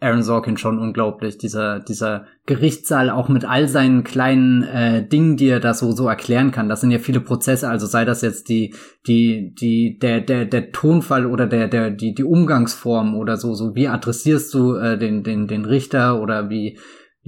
Aaron 0.00 0.22
Sorkin 0.22 0.56
schon 0.56 0.78
unglaublich, 0.78 1.38
dieser, 1.38 1.80
dieser 1.80 2.26
Gerichtssaal 2.46 3.10
auch 3.10 3.28
mit 3.28 3.44
all 3.44 3.66
seinen 3.66 4.04
kleinen 4.04 4.62
äh, 4.62 5.06
Dingen, 5.06 5.36
die 5.36 5.48
er 5.48 5.58
da 5.58 5.74
so, 5.74 5.90
so 5.90 6.06
erklären 6.06 6.52
kann. 6.52 6.68
Das 6.68 6.80
sind 6.80 6.92
ja 6.92 7.00
viele 7.00 7.20
Prozesse, 7.20 7.68
also 7.68 7.86
sei 7.86 8.04
das 8.04 8.22
jetzt 8.22 8.48
die, 8.48 8.74
die, 9.08 9.54
die, 9.60 9.98
der, 9.98 10.20
der, 10.20 10.44
der 10.44 10.70
Tonfall 10.70 11.26
oder 11.26 11.48
der, 11.48 11.66
der, 11.66 11.90
die, 11.90 12.14
die 12.14 12.22
Umgangsform 12.22 13.16
oder 13.16 13.36
so, 13.36 13.54
so 13.54 13.74
wie 13.74 13.88
adressierst 13.88 14.54
du 14.54 14.76
äh, 14.76 14.98
den, 14.98 15.24
den, 15.24 15.48
den 15.48 15.64
Richter 15.64 16.22
oder 16.22 16.48
wie, 16.48 16.78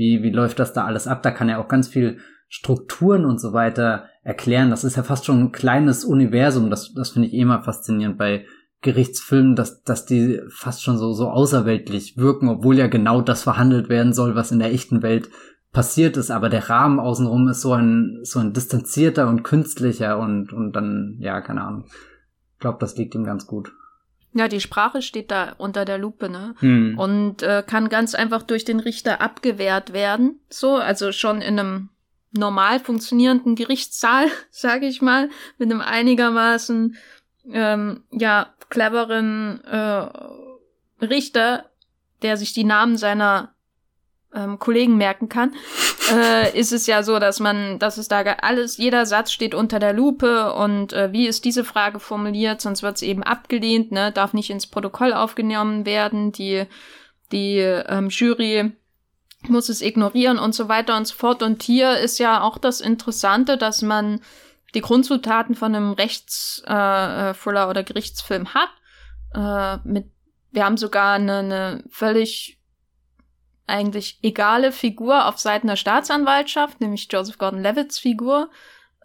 wie, 0.00 0.22
wie 0.22 0.30
läuft 0.30 0.58
das 0.58 0.72
da 0.72 0.86
alles 0.86 1.06
ab? 1.06 1.22
Da 1.22 1.30
kann 1.30 1.50
er 1.50 1.60
auch 1.60 1.68
ganz 1.68 1.86
viel 1.86 2.18
Strukturen 2.48 3.26
und 3.26 3.38
so 3.38 3.52
weiter 3.52 4.06
erklären. 4.22 4.70
Das 4.70 4.82
ist 4.82 4.96
ja 4.96 5.02
fast 5.02 5.26
schon 5.26 5.38
ein 5.40 5.52
kleines 5.52 6.04
Universum. 6.04 6.70
Das, 6.70 6.94
das 6.94 7.10
finde 7.10 7.28
ich 7.28 7.34
eh 7.34 7.44
mal 7.44 7.62
faszinierend 7.62 8.16
bei 8.16 8.46
Gerichtsfilmen, 8.80 9.56
dass, 9.56 9.82
dass 9.82 10.06
die 10.06 10.40
fast 10.48 10.82
schon 10.82 10.96
so, 10.96 11.12
so 11.12 11.28
außerweltlich 11.28 12.16
wirken, 12.16 12.48
obwohl 12.48 12.78
ja 12.78 12.86
genau 12.86 13.20
das 13.20 13.42
verhandelt 13.42 13.90
werden 13.90 14.14
soll, 14.14 14.34
was 14.34 14.52
in 14.52 14.58
der 14.58 14.72
echten 14.72 15.02
Welt 15.02 15.28
passiert 15.70 16.16
ist, 16.16 16.30
aber 16.30 16.48
der 16.48 16.70
Rahmen 16.70 16.98
außenrum 16.98 17.46
ist 17.48 17.60
so 17.60 17.74
ein, 17.74 18.20
so 18.22 18.40
ein 18.40 18.54
distanzierter 18.54 19.28
und 19.28 19.42
künstlicher 19.42 20.18
und, 20.18 20.52
und 20.54 20.72
dann, 20.72 21.16
ja, 21.20 21.42
keine 21.42 21.62
Ahnung. 21.62 21.84
Ich 22.54 22.58
glaube, 22.58 22.78
das 22.80 22.96
liegt 22.96 23.14
ihm 23.14 23.24
ganz 23.24 23.46
gut. 23.46 23.72
Ja, 24.32 24.46
die 24.46 24.60
Sprache 24.60 25.02
steht 25.02 25.30
da 25.30 25.54
unter 25.58 25.84
der 25.84 25.98
Lupe, 25.98 26.28
ne? 26.28 26.54
Hm. 26.60 26.98
Und 26.98 27.42
äh, 27.42 27.64
kann 27.66 27.88
ganz 27.88 28.14
einfach 28.14 28.42
durch 28.42 28.64
den 28.64 28.78
Richter 28.78 29.20
abgewehrt 29.20 29.92
werden. 29.92 30.40
So, 30.48 30.76
also 30.76 31.10
schon 31.10 31.40
in 31.40 31.58
einem 31.58 31.88
normal 32.32 32.78
funktionierenden 32.78 33.56
Gerichtssaal, 33.56 34.28
sage 34.50 34.86
ich 34.86 35.02
mal, 35.02 35.30
mit 35.58 35.70
einem 35.70 35.80
einigermaßen 35.80 36.96
ähm, 37.52 38.04
ja 38.12 38.54
cleveren 38.68 39.64
äh, 39.64 40.08
Richter, 41.04 41.70
der 42.22 42.36
sich 42.36 42.52
die 42.52 42.64
Namen 42.64 42.96
seiner 42.96 43.54
ähm, 44.34 44.58
Kollegen 44.58 44.96
merken 44.96 45.28
kann, 45.28 45.54
äh, 46.12 46.58
ist 46.58 46.72
es 46.72 46.86
ja 46.86 47.02
so, 47.02 47.18
dass 47.18 47.40
man, 47.40 47.78
dass 47.78 47.98
es 47.98 48.08
da 48.08 48.20
alles, 48.20 48.76
jeder 48.76 49.06
Satz 49.06 49.32
steht 49.32 49.54
unter 49.54 49.78
der 49.78 49.92
Lupe 49.92 50.52
und 50.54 50.92
äh, 50.92 51.12
wie 51.12 51.26
ist 51.26 51.44
diese 51.44 51.64
Frage 51.64 52.00
formuliert, 52.00 52.60
sonst 52.60 52.82
wird 52.82 52.96
es 52.96 53.02
eben 53.02 53.22
abgelehnt, 53.22 53.92
ne, 53.92 54.12
darf 54.12 54.32
nicht 54.32 54.50
ins 54.50 54.66
Protokoll 54.66 55.12
aufgenommen 55.12 55.84
werden, 55.86 56.32
die, 56.32 56.64
die 57.32 57.58
ähm, 57.58 58.08
Jury 58.08 58.72
muss 59.48 59.68
es 59.68 59.80
ignorieren 59.80 60.38
und 60.38 60.54
so 60.54 60.68
weiter 60.68 60.96
und 60.96 61.06
so 61.06 61.14
fort. 61.14 61.42
Und 61.42 61.62
hier 61.62 61.98
ist 61.98 62.18
ja 62.18 62.42
auch 62.42 62.58
das 62.58 62.80
Interessante, 62.80 63.56
dass 63.56 63.82
man 63.82 64.20
die 64.74 64.82
Grundzutaten 64.82 65.54
von 65.54 65.74
einem 65.74 65.92
Rechtsthriller 65.92 67.32
äh, 67.34 67.66
äh 67.66 67.70
oder 67.70 67.82
Gerichtsfilm 67.82 68.54
hat. 68.54 68.68
Äh, 69.34 69.88
mit, 69.88 70.10
wir 70.50 70.64
haben 70.64 70.76
sogar 70.76 71.14
eine, 71.14 71.38
eine 71.38 71.84
völlig 71.88 72.59
eigentlich 73.70 74.18
egale 74.22 74.72
Figur 74.72 75.26
auf 75.26 75.38
Seiten 75.38 75.68
der 75.68 75.76
Staatsanwaltschaft, 75.76 76.80
nämlich 76.80 77.08
Joseph 77.10 77.38
Gordon-Levitt's 77.38 77.98
Figur, 77.98 78.50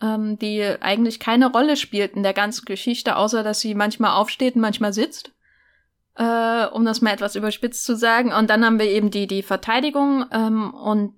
ähm, 0.01 0.37
die 0.37 0.63
eigentlich 0.81 1.19
keine 1.19 1.51
Rolle 1.51 1.77
spielt 1.77 2.13
in 2.13 2.23
der 2.23 2.33
ganzen 2.33 2.65
Geschichte, 2.65 3.15
außer 3.15 3.43
dass 3.43 3.61
sie 3.61 3.75
manchmal 3.75 4.11
aufsteht 4.11 4.55
und 4.55 4.61
manchmal 4.61 4.93
sitzt. 4.93 5.31
Äh, 6.17 6.67
um 6.67 6.85
das 6.85 7.01
mal 7.01 7.11
etwas 7.11 7.35
überspitzt 7.35 7.83
zu 7.83 7.95
sagen. 7.95 8.31
Und 8.31 8.49
dann 8.49 8.63
haben 8.63 8.79
wir 8.79 8.85
eben 8.85 9.11
die, 9.11 9.27
die 9.27 9.43
Verteidigung 9.43 10.25
ähm, 10.31 10.73
und 10.73 11.13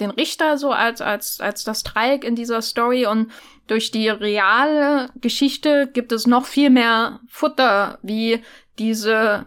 den 0.00 0.10
Richter 0.10 0.58
so 0.58 0.72
als, 0.72 1.00
als, 1.00 1.40
als 1.40 1.64
das 1.64 1.82
Dreieck 1.82 2.24
in 2.24 2.34
dieser 2.34 2.60
Story 2.60 3.06
und 3.06 3.30
durch 3.66 3.90
die 3.90 4.08
reale 4.08 5.10
Geschichte 5.20 5.88
gibt 5.92 6.12
es 6.12 6.26
noch 6.26 6.44
viel 6.44 6.70
mehr 6.70 7.20
Futter, 7.28 7.98
wie 8.02 8.42
diese 8.78 9.46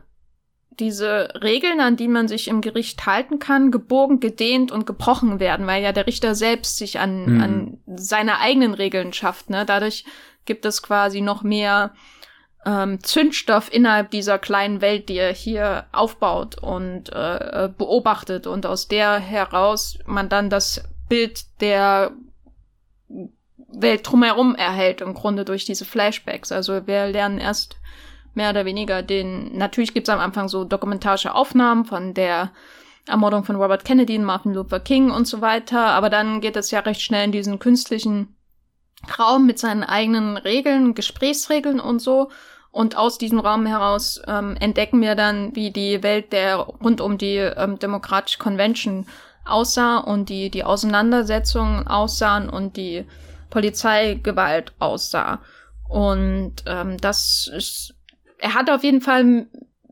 diese 0.79 1.29
Regeln, 1.41 1.79
an 1.79 1.98
die 1.98 2.07
man 2.07 2.27
sich 2.27 2.48
im 2.48 2.62
Gericht 2.62 3.05
halten 3.05 3.39
kann, 3.39 3.71
gebogen, 3.71 4.19
gedehnt 4.19 4.71
und 4.71 4.86
gebrochen 4.86 5.39
werden, 5.39 5.67
weil 5.67 5.83
ja 5.83 5.91
der 5.91 6.07
Richter 6.07 6.36
selbst 6.36 6.77
sich 6.77 7.00
an, 7.00 7.25
mhm. 7.25 7.41
an 7.41 7.77
seine 7.98 8.39
eigenen 8.39 8.74
Regeln 8.74 9.13
schafft. 9.13 9.50
Ne? 9.50 9.65
Dadurch 9.65 10.05
gibt 10.45 10.65
es 10.65 10.81
quasi 10.81 11.21
noch 11.21 11.43
mehr 11.43 11.93
ähm, 12.65 13.03
Zündstoff 13.03 13.71
innerhalb 13.71 14.12
dieser 14.12 14.39
kleinen 14.39 14.81
Welt, 14.81 15.09
die 15.09 15.17
er 15.17 15.33
hier 15.33 15.86
aufbaut 15.91 16.57
und 16.57 17.09
äh, 17.12 17.69
beobachtet 17.77 18.48
und 18.48 18.65
aus 18.65 18.88
der 18.88 19.19
heraus 19.19 19.98
man 20.05 20.29
dann 20.29 20.50
das 20.50 20.83
Bild 21.07 21.45
der 21.62 22.12
Welt 23.71 24.09
drumherum 24.09 24.55
erhält, 24.55 25.01
im 25.01 25.13
Grunde 25.13 25.45
durch 25.45 25.65
diese 25.65 25.86
Flashbacks. 25.86 26.51
Also 26.51 26.88
wir 26.88 27.07
lernen 27.07 27.38
erst 27.38 27.77
mehr 28.33 28.51
oder 28.51 28.65
weniger 28.65 29.01
den, 29.01 29.57
natürlich 29.57 29.93
gibt 29.93 30.07
es 30.07 30.13
am 30.13 30.19
Anfang 30.19 30.48
so 30.48 30.63
dokumentarische 30.63 31.33
Aufnahmen 31.33 31.86
von 31.86 32.13
der 32.13 32.51
Ermordung 33.07 33.43
von 33.43 33.55
Robert 33.55 33.86
Kennedy 33.86 34.17
und 34.17 34.25
Martin 34.25 34.53
Luther 34.53 34.79
King 34.79 35.12
und 35.12 35.27
so 35.27 35.41
weiter, 35.41 35.88
aber 35.88 36.09
dann 36.09 36.41
geht 36.41 36.55
es 36.55 36.71
ja 36.71 36.79
recht 36.79 37.01
schnell 37.01 37.25
in 37.25 37.31
diesen 37.31 37.59
künstlichen 37.59 38.36
Raum 39.17 39.45
mit 39.45 39.59
seinen 39.59 39.83
eigenen 39.83 40.38
Regeln, 40.38 40.93
Gesprächsregeln 40.93 41.79
und 41.79 42.00
so. 42.00 42.29
Und 42.71 42.95
aus 42.95 43.17
diesem 43.17 43.39
Raum 43.39 43.65
heraus 43.65 44.21
ähm, 44.27 44.55
entdecken 44.59 45.01
wir 45.01 45.15
dann, 45.15 45.55
wie 45.55 45.71
die 45.71 46.03
Welt 46.03 46.31
der 46.31 46.57
rund 46.57 47.01
um 47.01 47.17
die 47.17 47.38
ähm, 47.38 47.79
Democratic 47.79 48.38
Convention 48.38 49.07
aussah 49.43 49.98
und 49.98 50.29
die, 50.29 50.51
die 50.51 50.63
Auseinandersetzungen 50.63 51.88
aussahen 51.88 52.48
und 52.48 52.77
die 52.77 53.05
Polizeigewalt 53.50 54.74
aussah. 54.77 55.39
Und 55.88 56.57
ähm, 56.67 56.98
das 56.98 57.50
ist 57.51 57.95
er 58.39 58.53
hat 58.53 58.69
auf 58.69 58.84
jeden 58.84 59.01
Fall 59.01 59.48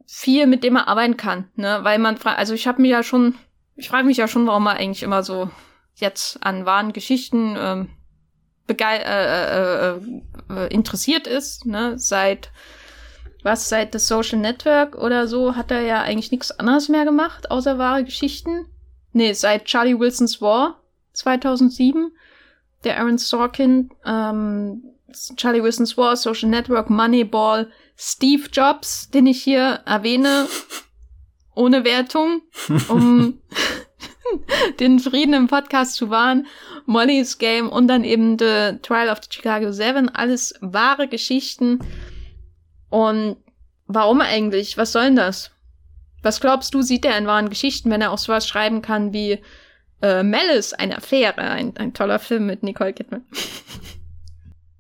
viel, 0.05 0.47
mit 0.47 0.63
dem 0.63 0.77
er 0.77 0.87
arbeiten 0.87 1.17
kann, 1.17 1.49
ne? 1.55 1.79
Weil 1.83 1.99
man 1.99 2.17
fragt, 2.17 2.39
also 2.39 2.53
ich 2.53 2.67
habe 2.67 2.81
mir 2.81 2.89
ja 2.89 3.03
schon, 3.03 3.35
ich 3.75 3.89
frage 3.89 4.07
mich 4.07 4.17
ja 4.17 4.27
schon, 4.27 4.47
warum 4.47 4.65
er 4.67 4.77
eigentlich 4.77 5.03
immer 5.03 5.23
so 5.23 5.49
jetzt 5.95 6.43
an 6.43 6.65
wahren 6.65 6.93
Geschichten 6.93 7.55
ähm, 7.57 7.89
begei 8.65 8.97
äh, 8.97 9.95
äh, 9.95 9.99
äh, 10.49 10.73
interessiert 10.73 11.27
ist, 11.27 11.65
ne? 11.65 11.99
Seit 11.99 12.51
was 13.43 13.69
seit 13.69 13.95
das 13.95 14.07
Social 14.07 14.39
Network 14.39 14.95
oder 14.95 15.27
so 15.27 15.55
hat 15.55 15.71
er 15.71 15.81
ja 15.81 16.01
eigentlich 16.01 16.31
nichts 16.31 16.51
anderes 16.51 16.89
mehr 16.89 17.05
gemacht, 17.05 17.51
außer 17.51 17.77
wahre 17.77 18.03
Geschichten. 18.03 18.65
Nee, 19.13 19.33
seit 19.33 19.65
Charlie 19.65 19.97
Wilson's 19.97 20.41
War 20.41 20.81
2007. 21.13 22.11
Der 22.83 22.99
Aaron 22.99 23.17
Sorkin, 23.17 23.89
ähm, 24.05 24.83
Charlie 25.35 25.63
Wilson's 25.63 25.97
War, 25.97 26.15
Social 26.15 26.49
Network, 26.49 26.89
Moneyball, 26.89 27.71
Steve 27.97 28.47
Jobs, 28.51 29.09
den 29.09 29.25
ich 29.25 29.43
hier 29.43 29.81
erwähne, 29.85 30.47
ohne 31.55 31.83
Wertung, 31.83 32.43
um 32.87 33.41
den 34.79 34.99
Frieden 34.99 35.33
im 35.33 35.47
Podcast 35.47 35.95
zu 35.95 36.11
wahren, 36.11 36.45
Molly's 36.85 37.39
Game 37.39 37.69
und 37.69 37.87
dann 37.87 38.03
eben 38.03 38.37
The 38.37 38.77
Trial 38.83 39.09
of 39.09 39.19
the 39.23 39.29
Chicago 39.31 39.71
Seven, 39.71 40.09
alles 40.09 40.53
wahre 40.61 41.07
Geschichten. 41.07 41.79
Und 42.89 43.37
warum 43.87 44.21
eigentlich? 44.21 44.77
Was 44.77 44.91
soll 44.91 45.05
denn 45.05 45.15
das? 45.15 45.51
Was 46.21 46.39
glaubst 46.39 46.73
du, 46.73 46.83
sieht 46.83 47.05
er 47.05 47.17
in 47.17 47.25
wahren 47.25 47.49
Geschichten, 47.49 47.89
wenn 47.89 48.01
er 48.01 48.11
auch 48.11 48.17
sowas 48.17 48.47
schreiben 48.47 48.81
kann 48.81 49.13
wie 49.13 49.39
äh, 50.01 50.23
Malice, 50.23 50.73
eine 50.73 50.97
Affäre, 50.97 51.41
ein, 51.41 51.75
ein 51.77 51.93
toller 51.93 52.19
Film 52.19 52.45
mit 52.45 52.61
Nicole 52.61 52.93
Kidman? 52.93 53.25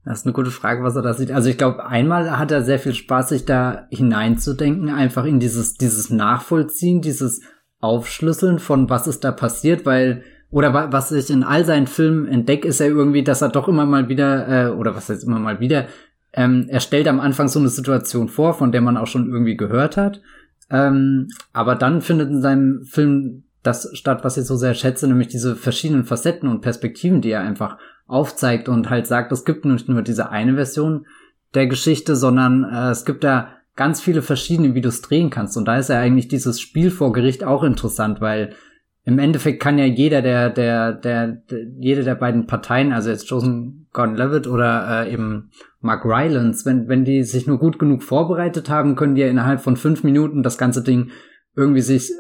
Das 0.07 0.19
ist 0.19 0.25
eine 0.25 0.33
gute 0.33 0.51
Frage, 0.51 0.83
was 0.83 0.95
er 0.95 1.01
da 1.01 1.13
sieht. 1.13 1.31
Also 1.31 1.49
ich 1.49 1.57
glaube, 1.57 1.85
einmal 1.85 2.39
hat 2.39 2.49
er 2.51 2.63
sehr 2.63 2.79
viel 2.79 2.93
Spaß, 2.93 3.27
sich 3.27 3.43
da 3.43 3.87
hineinzudenken, 3.89 4.89
einfach 4.89 5.25
in 5.25 5.41
dieses, 5.41 5.73
dieses 5.73 6.09
Nachvollziehen, 6.09 7.01
dieses 7.01 7.41
Aufschlüsseln 7.81 8.59
von 8.59 8.89
was 8.89 9.07
ist 9.07 9.25
da 9.25 9.33
passiert, 9.33 9.85
weil 9.85 10.23
oder 10.49 10.93
was 10.93 11.11
ich 11.11 11.29
in 11.29 11.43
all 11.43 11.65
seinen 11.65 11.87
Filmen 11.87 12.25
entdecke, 12.25 12.69
ist 12.69 12.79
ja 12.79 12.85
irgendwie, 12.85 13.21
dass 13.21 13.41
er 13.41 13.49
doch 13.49 13.67
immer 13.67 13.85
mal 13.85 14.07
wieder, 14.07 14.47
äh, 14.47 14.69
oder 14.69 14.95
was 14.95 15.09
heißt 15.09 15.25
immer 15.25 15.39
mal 15.39 15.59
wieder, 15.59 15.87
ähm, 16.31 16.67
er 16.69 16.79
stellt 16.79 17.09
am 17.09 17.19
Anfang 17.19 17.49
so 17.49 17.59
eine 17.59 17.67
Situation 17.67 18.29
vor, 18.29 18.53
von 18.53 18.71
der 18.71 18.79
man 18.79 18.95
auch 18.95 19.07
schon 19.07 19.29
irgendwie 19.29 19.57
gehört 19.57 19.97
hat. 19.97 20.21
Ähm, 20.69 21.27
aber 21.51 21.75
dann 21.75 21.99
findet 21.99 22.29
in 22.29 22.41
seinem 22.41 22.85
Film 22.85 23.43
das 23.61 23.89
statt, 23.91 24.23
was 24.23 24.37
ich 24.37 24.45
so 24.45 24.55
sehr 24.55 24.73
schätze, 24.73 25.05
nämlich 25.05 25.27
diese 25.27 25.57
verschiedenen 25.57 26.05
Facetten 26.05 26.47
und 26.47 26.61
Perspektiven, 26.61 27.19
die 27.19 27.31
er 27.31 27.41
einfach 27.41 27.77
aufzeigt 28.07 28.69
und 28.69 28.89
halt 28.89 29.07
sagt, 29.07 29.31
es 29.31 29.45
gibt 29.45 29.65
nicht 29.65 29.89
nur 29.89 30.01
diese 30.01 30.29
eine 30.29 30.55
Version 30.55 31.05
der 31.53 31.67
Geschichte, 31.67 32.15
sondern 32.15 32.63
äh, 32.63 32.89
es 32.89 33.05
gibt 33.05 33.23
da 33.23 33.49
ganz 33.75 34.01
viele 34.01 34.21
verschiedene, 34.21 34.73
wie 34.73 34.81
du 34.81 34.89
es 34.89 35.01
drehen 35.01 35.29
kannst. 35.29 35.55
Und 35.55 35.65
da 35.65 35.77
ist 35.77 35.89
ja 35.89 35.99
eigentlich 35.99 36.27
dieses 36.27 36.59
Spiel 36.59 36.89
vor 36.91 37.13
Gericht 37.13 37.43
auch 37.43 37.63
interessant, 37.63 38.21
weil 38.21 38.53
im 39.03 39.19
Endeffekt 39.19 39.61
kann 39.61 39.77
ja 39.77 39.85
jeder 39.85 40.21
der, 40.21 40.49
der, 40.49 40.91
der, 40.91 41.27
der 41.27 41.63
jede 41.77 42.03
der 42.03 42.15
beiden 42.15 42.45
Parteien, 42.45 42.91
also 42.91 43.09
jetzt 43.09 43.29
Joseph 43.29 43.53
Gordon-Levitt 43.93 44.47
oder 44.47 45.05
äh, 45.05 45.13
eben 45.13 45.51
Mark 45.79 46.03
Rylance, 46.03 46.65
wenn, 46.65 46.89
wenn 46.89 47.05
die 47.05 47.23
sich 47.23 47.47
nur 47.47 47.57
gut 47.57 47.79
genug 47.79 48.03
vorbereitet 48.03 48.69
haben, 48.69 48.97
können 48.97 49.15
die 49.15 49.21
ja 49.21 49.27
innerhalb 49.27 49.61
von 49.61 49.77
fünf 49.77 50.03
Minuten 50.03 50.43
das 50.43 50.57
ganze 50.57 50.83
Ding 50.83 51.11
irgendwie 51.55 51.81
sich, 51.81 52.11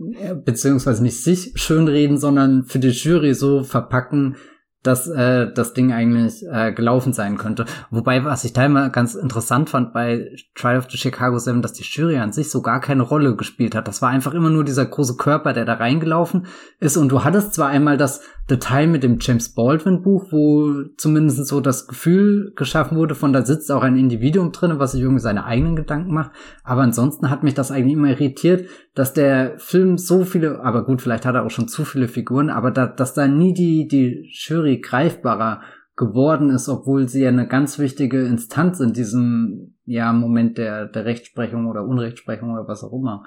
äh, 0.00 0.34
beziehungsweise 0.34 1.04
nicht 1.04 1.22
sich 1.22 1.52
schönreden, 1.54 2.18
sondern 2.18 2.64
für 2.64 2.80
die 2.80 2.88
Jury 2.88 3.34
so 3.34 3.62
verpacken, 3.62 4.36
dass 4.82 5.08
äh, 5.08 5.52
das 5.52 5.74
Ding 5.74 5.92
eigentlich 5.92 6.44
äh, 6.50 6.72
gelaufen 6.72 7.12
sein 7.12 7.36
könnte. 7.36 7.64
Wobei, 7.90 8.24
was 8.24 8.44
ich 8.44 8.52
da 8.52 8.64
immer 8.64 8.90
ganz 8.90 9.14
interessant 9.16 9.70
fand 9.70 9.92
bei 9.92 10.30
Trial 10.54 10.78
of 10.78 10.88
the 10.88 10.96
Chicago 10.96 11.38
Seven, 11.38 11.62
dass 11.62 11.72
die 11.72 11.82
Jury 11.82 12.18
an 12.18 12.32
sich 12.32 12.50
so 12.50 12.62
gar 12.62 12.80
keine 12.80 13.02
Rolle 13.02 13.34
gespielt 13.34 13.74
hat. 13.74 13.88
Das 13.88 14.02
war 14.02 14.10
einfach 14.10 14.34
immer 14.34 14.50
nur 14.50 14.64
dieser 14.64 14.86
große 14.86 15.16
Körper, 15.16 15.52
der 15.52 15.64
da 15.64 15.74
reingelaufen 15.74 16.46
ist. 16.78 16.96
Und 16.96 17.10
du 17.10 17.24
hattest 17.24 17.54
zwar 17.54 17.68
einmal 17.68 17.96
das 17.96 18.20
Detail 18.48 18.86
mit 18.86 19.02
dem 19.02 19.18
James 19.20 19.54
Baldwin 19.54 20.00
Buch, 20.00 20.26
wo 20.30 20.84
zumindest 20.96 21.46
so 21.46 21.60
das 21.60 21.86
Gefühl 21.88 22.52
geschaffen 22.56 22.96
wurde, 22.96 23.14
von 23.14 23.32
da 23.32 23.44
sitzt 23.44 23.70
auch 23.70 23.82
ein 23.82 23.96
Individuum 23.96 24.52
drin, 24.52 24.78
was 24.78 24.92
sich 24.92 25.02
irgendwie 25.02 25.20
seine 25.20 25.44
eigenen 25.44 25.76
Gedanken 25.76 26.14
macht. 26.14 26.30
Aber 26.62 26.82
ansonsten 26.82 27.30
hat 27.30 27.42
mich 27.42 27.54
das 27.54 27.70
eigentlich 27.70 27.94
immer 27.94 28.08
irritiert, 28.08 28.68
dass 28.98 29.12
der 29.12 29.56
Film 29.58 29.96
so 29.96 30.24
viele, 30.24 30.60
aber 30.60 30.84
gut, 30.84 31.00
vielleicht 31.00 31.24
hat 31.24 31.36
er 31.36 31.44
auch 31.44 31.50
schon 31.50 31.68
zu 31.68 31.84
viele 31.84 32.08
Figuren, 32.08 32.50
aber 32.50 32.72
da, 32.72 32.88
dass 32.88 33.14
da 33.14 33.28
nie 33.28 33.54
die, 33.54 33.86
die 33.86 34.28
Jury 34.32 34.80
greifbarer 34.80 35.62
geworden 35.94 36.50
ist, 36.50 36.68
obwohl 36.68 37.08
sie 37.08 37.22
ja 37.22 37.28
eine 37.28 37.46
ganz 37.46 37.78
wichtige 37.78 38.26
Instanz 38.26 38.80
in 38.80 38.92
diesem 38.92 39.76
ja, 39.84 40.12
Moment 40.12 40.58
der, 40.58 40.86
der 40.86 41.04
Rechtsprechung 41.04 41.66
oder 41.66 41.84
Unrechtsprechung 41.84 42.50
oder 42.50 42.66
was 42.66 42.82
auch 42.82 42.92
immer 42.92 43.24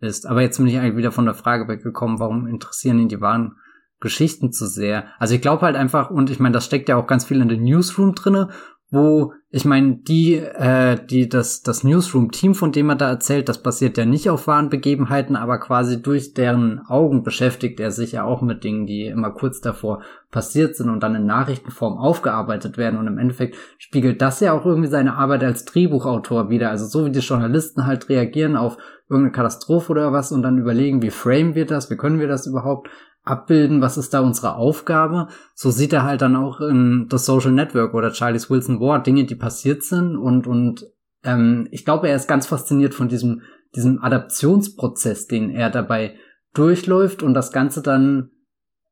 ist. 0.00 0.26
Aber 0.26 0.42
jetzt 0.42 0.58
bin 0.58 0.66
ich 0.66 0.80
eigentlich 0.80 0.96
wieder 0.96 1.12
von 1.12 1.26
der 1.26 1.34
Frage 1.34 1.68
weggekommen, 1.68 2.18
warum 2.18 2.48
interessieren 2.48 2.98
ihn 2.98 3.08
die 3.08 3.20
wahren 3.20 3.52
Geschichten 4.00 4.50
zu 4.50 4.66
sehr? 4.66 5.04
Also 5.20 5.36
ich 5.36 5.40
glaube 5.40 5.62
halt 5.62 5.76
einfach, 5.76 6.10
und 6.10 6.28
ich 6.28 6.40
meine, 6.40 6.54
das 6.54 6.64
steckt 6.64 6.88
ja 6.88 6.96
auch 6.96 7.06
ganz 7.06 7.24
viel 7.24 7.40
in 7.40 7.48
den 7.48 7.62
Newsroom 7.62 8.16
drinne 8.16 8.48
wo 8.94 9.34
ich 9.56 9.64
meine, 9.64 9.98
die, 9.98 10.34
äh, 10.34 10.98
die, 11.08 11.28
das, 11.28 11.62
das 11.62 11.84
Newsroom-Team, 11.84 12.56
von 12.56 12.72
dem 12.72 12.88
er 12.88 12.96
da 12.96 13.08
erzählt, 13.08 13.48
das 13.48 13.62
basiert 13.62 13.96
ja 13.96 14.04
nicht 14.04 14.28
auf 14.28 14.48
wahren 14.48 14.68
Begebenheiten, 14.68 15.36
aber 15.36 15.58
quasi 15.58 16.02
durch 16.02 16.34
deren 16.34 16.84
Augen 16.88 17.22
beschäftigt 17.22 17.78
er 17.78 17.92
sich 17.92 18.10
ja 18.10 18.24
auch 18.24 18.42
mit 18.42 18.64
Dingen, 18.64 18.84
die 18.84 19.06
immer 19.06 19.30
kurz 19.30 19.60
davor 19.60 20.02
passiert 20.32 20.74
sind 20.74 20.90
und 20.90 21.04
dann 21.04 21.14
in 21.14 21.26
Nachrichtenform 21.26 21.98
aufgearbeitet 21.98 22.78
werden. 22.78 22.98
Und 22.98 23.06
im 23.06 23.16
Endeffekt 23.16 23.54
spiegelt 23.78 24.20
das 24.20 24.40
ja 24.40 24.52
auch 24.52 24.66
irgendwie 24.66 24.90
seine 24.90 25.14
Arbeit 25.14 25.44
als 25.44 25.64
Drehbuchautor 25.64 26.50
wieder. 26.50 26.70
Also 26.70 26.86
so 26.86 27.06
wie 27.06 27.12
die 27.12 27.20
Journalisten 27.20 27.86
halt 27.86 28.08
reagieren 28.08 28.56
auf 28.56 28.76
irgendeine 29.08 29.36
Katastrophe 29.36 29.92
oder 29.92 30.12
was 30.12 30.32
und 30.32 30.42
dann 30.42 30.58
überlegen, 30.58 31.00
wie 31.00 31.10
frame 31.10 31.54
wir 31.54 31.66
das, 31.66 31.92
wie 31.92 31.96
können 31.96 32.18
wir 32.18 32.26
das 32.26 32.48
überhaupt 32.48 32.88
abbilden, 33.24 33.80
was 33.80 33.96
ist 33.96 34.14
da 34.14 34.20
unsere 34.20 34.54
Aufgabe. 34.54 35.28
So 35.54 35.70
sieht 35.70 35.92
er 35.92 36.04
halt 36.04 36.22
dann 36.22 36.36
auch 36.36 36.60
in 36.60 37.08
The 37.10 37.18
Social 37.18 37.52
Network 37.52 37.94
oder 37.94 38.12
Charlie's 38.12 38.50
Wilson 38.50 38.80
War 38.80 39.02
Dinge, 39.02 39.24
die 39.24 39.34
passiert 39.34 39.82
sind 39.82 40.16
und, 40.16 40.46
und 40.46 40.86
ähm, 41.24 41.66
ich 41.70 41.84
glaube, 41.84 42.08
er 42.08 42.16
ist 42.16 42.28
ganz 42.28 42.46
fasziniert 42.46 42.94
von 42.94 43.08
diesem, 43.08 43.42
diesem 43.74 44.02
Adaptionsprozess, 44.02 45.26
den 45.26 45.50
er 45.50 45.70
dabei 45.70 46.16
durchläuft 46.52 47.22
und 47.22 47.34
das 47.34 47.50
Ganze 47.50 47.82
dann 47.82 48.30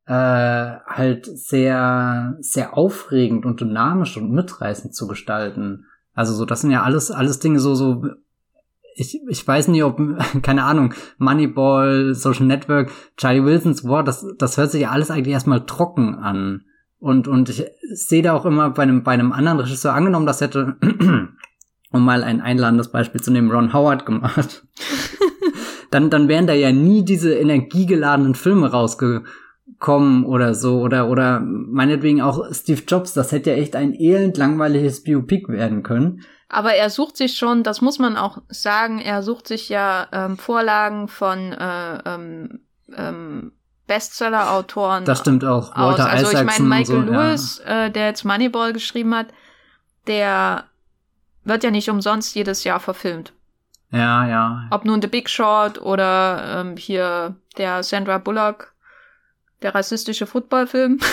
äh, 0.05 0.13
halt 0.13 1.25
sehr, 1.25 2.35
sehr 2.39 2.75
aufregend 2.75 3.45
und 3.45 3.61
dynamisch 3.61 4.17
und 4.17 4.31
mitreißend 4.31 4.93
zu 4.93 5.07
gestalten. 5.07 5.85
Also 6.13 6.33
so, 6.33 6.45
das 6.45 6.61
sind 6.61 6.71
ja 6.71 6.83
alles, 6.83 7.11
alles 7.11 7.39
Dinge 7.39 7.59
so, 7.59 7.75
so 7.75 8.03
ich, 8.95 9.21
ich 9.27 9.47
weiß 9.47 9.67
nicht, 9.69 9.83
ob, 9.83 9.99
keine 10.41 10.63
Ahnung, 10.63 10.93
Moneyball, 11.17 12.13
Social 12.13 12.45
Network, 12.45 12.91
Charlie 13.17 13.43
Wilsons 13.43 13.83
War, 13.83 14.03
das, 14.03 14.25
das 14.37 14.57
hört 14.57 14.71
sich 14.71 14.81
ja 14.81 14.91
alles 14.91 15.11
eigentlich 15.11 15.33
erstmal 15.33 15.65
trocken 15.65 16.15
an. 16.15 16.63
Und, 16.99 17.27
und 17.27 17.49
ich 17.49 17.65
sehe 17.93 18.21
da 18.21 18.33
auch 18.33 18.45
immer 18.45 18.69
bei 18.69 18.83
einem, 18.83 19.03
bei 19.03 19.11
einem 19.11 19.33
anderen 19.33 19.59
Regisseur 19.59 19.93
angenommen, 19.93 20.25
das 20.25 20.39
hätte, 20.39 20.77
um 21.91 22.05
mal 22.05 22.23
ein 22.23 22.39
einladendes 22.39 22.91
Beispiel 22.91 23.21
zu 23.21 23.31
nehmen, 23.31 23.51
Ron 23.51 23.73
Howard 23.73 24.05
gemacht. 24.05 24.65
dann, 25.91 26.09
dann 26.09 26.29
wären 26.29 26.47
da 26.47 26.53
ja 26.53 26.71
nie 26.71 27.03
diese 27.03 27.33
energiegeladenen 27.33 28.35
Filme 28.35 28.71
rausgekommen 28.71 29.27
oder 30.25 30.55
so. 30.55 30.79
Oder, 30.79 31.09
oder 31.09 31.39
meinetwegen 31.39 32.21
auch 32.21 32.45
Steve 32.51 32.81
Jobs, 32.87 33.13
das 33.13 33.31
hätte 33.31 33.51
ja 33.51 33.57
echt 33.57 33.75
ein 33.75 33.93
elend 33.93 34.37
langweiliges 34.37 35.03
Biopic 35.03 35.47
werden 35.51 35.83
können. 35.83 36.23
Aber 36.49 36.73
er 36.73 36.89
sucht 36.89 37.17
sich 37.17 37.37
schon, 37.37 37.63
das 37.63 37.81
muss 37.81 37.97
man 37.97 38.15
auch 38.15 38.37
sagen, 38.47 38.99
er 38.99 39.23
sucht 39.23 39.47
sich 39.47 39.69
ja 39.69 40.07
ähm, 40.11 40.37
Vorlagen 40.37 41.07
von 41.07 41.51
äh, 41.51 41.97
ähm, 42.05 42.59
ähm, 42.95 43.53
Bestseller-Autoren. 43.87 45.05
Das 45.05 45.19
stimmt 45.19 45.43
auch. 45.43 45.75
Walter 45.75 46.05
aus. 46.05 46.11
Also 46.11 46.37
ich 46.37 46.43
meine, 46.43 46.63
Michael 46.63 46.85
so, 46.85 47.11
Lewis, 47.11 47.61
ja. 47.65 47.85
äh, 47.85 47.91
der 47.91 48.05
jetzt 48.05 48.23
Moneyball 48.23 48.71
geschrieben 48.71 49.15
hat, 49.15 49.27
der 50.07 50.65
wird 51.43 51.63
ja 51.63 51.71
nicht 51.71 51.89
umsonst 51.89 52.35
jedes 52.35 52.63
Jahr 52.63 52.79
verfilmt. 52.79 53.33
Ja, 53.91 54.27
ja. 54.27 54.67
Ob 54.71 54.85
nun 54.85 55.01
The 55.01 55.07
Big 55.07 55.29
Short 55.29 55.81
oder 55.81 56.61
ähm, 56.61 56.77
hier 56.77 57.35
der 57.57 57.83
Sandra 57.83 58.17
Bullock, 58.17 58.72
der 59.63 59.75
rassistische 59.75 60.27
Footballfilm. 60.27 60.99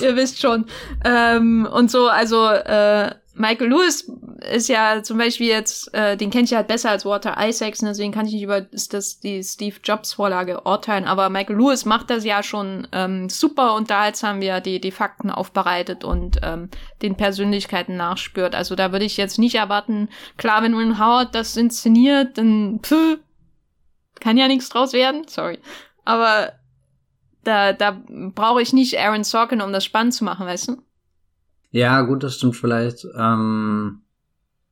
Ihr 0.00 0.16
wisst 0.16 0.40
schon. 0.40 0.64
Ähm, 1.04 1.68
und 1.70 1.90
so, 1.90 2.08
also 2.08 2.48
äh, 2.48 3.14
Michael 3.34 3.68
Lewis 3.68 4.10
ist 4.52 4.68
ja 4.68 5.02
zum 5.02 5.18
Beispiel 5.18 5.46
jetzt, 5.46 5.92
äh, 5.94 6.16
den 6.16 6.30
kenne 6.30 6.44
ich 6.44 6.54
halt 6.54 6.68
besser 6.68 6.90
als 6.90 7.04
Walter 7.04 7.36
Isaacson, 7.38 7.88
deswegen 7.88 8.12
kann 8.12 8.26
ich 8.26 8.34
nicht 8.34 8.42
über 8.42 8.60
das, 8.60 9.20
die 9.20 9.42
Steve 9.42 9.76
Jobs 9.82 10.14
Vorlage 10.14 10.62
urteilen, 10.64 11.06
aber 11.06 11.30
Michael 11.30 11.56
Lewis 11.56 11.84
macht 11.84 12.10
das 12.10 12.24
ja 12.24 12.42
schon 12.42 12.86
ähm, 12.92 13.28
super 13.28 13.74
unterhaltsam, 13.74 14.40
wie 14.40 14.46
er 14.46 14.60
die, 14.60 14.80
die 14.80 14.90
Fakten 14.90 15.30
aufbereitet 15.30 16.04
und 16.04 16.38
ähm, 16.42 16.68
den 17.00 17.16
Persönlichkeiten 17.16 17.96
nachspürt. 17.96 18.54
Also 18.54 18.74
da 18.74 18.92
würde 18.92 19.04
ich 19.04 19.16
jetzt 19.16 19.38
nicht 19.38 19.54
erwarten, 19.54 20.08
klar, 20.36 20.62
wenn 20.62 20.74
Ron 20.74 20.98
Howard 20.98 21.34
das 21.34 21.56
inszeniert, 21.56 22.36
dann 22.36 22.80
pff, 22.82 23.18
kann 24.20 24.36
ja 24.36 24.46
nichts 24.46 24.68
draus 24.68 24.92
werden, 24.92 25.22
sorry. 25.26 25.58
Aber 26.04 26.52
da, 27.44 27.72
da 27.72 28.02
brauche 28.34 28.62
ich 28.62 28.72
nicht 28.72 28.98
Aaron 28.98 29.24
Sorkin, 29.24 29.60
um 29.60 29.72
das 29.72 29.84
spannend 29.84 30.14
zu 30.14 30.24
machen, 30.24 30.46
weißt 30.46 30.68
du? 30.68 30.76
Ja, 31.70 32.02
gut, 32.02 32.22
das 32.22 32.36
stimmt 32.36 32.56
vielleicht. 32.56 33.06
Ähm, 33.16 34.02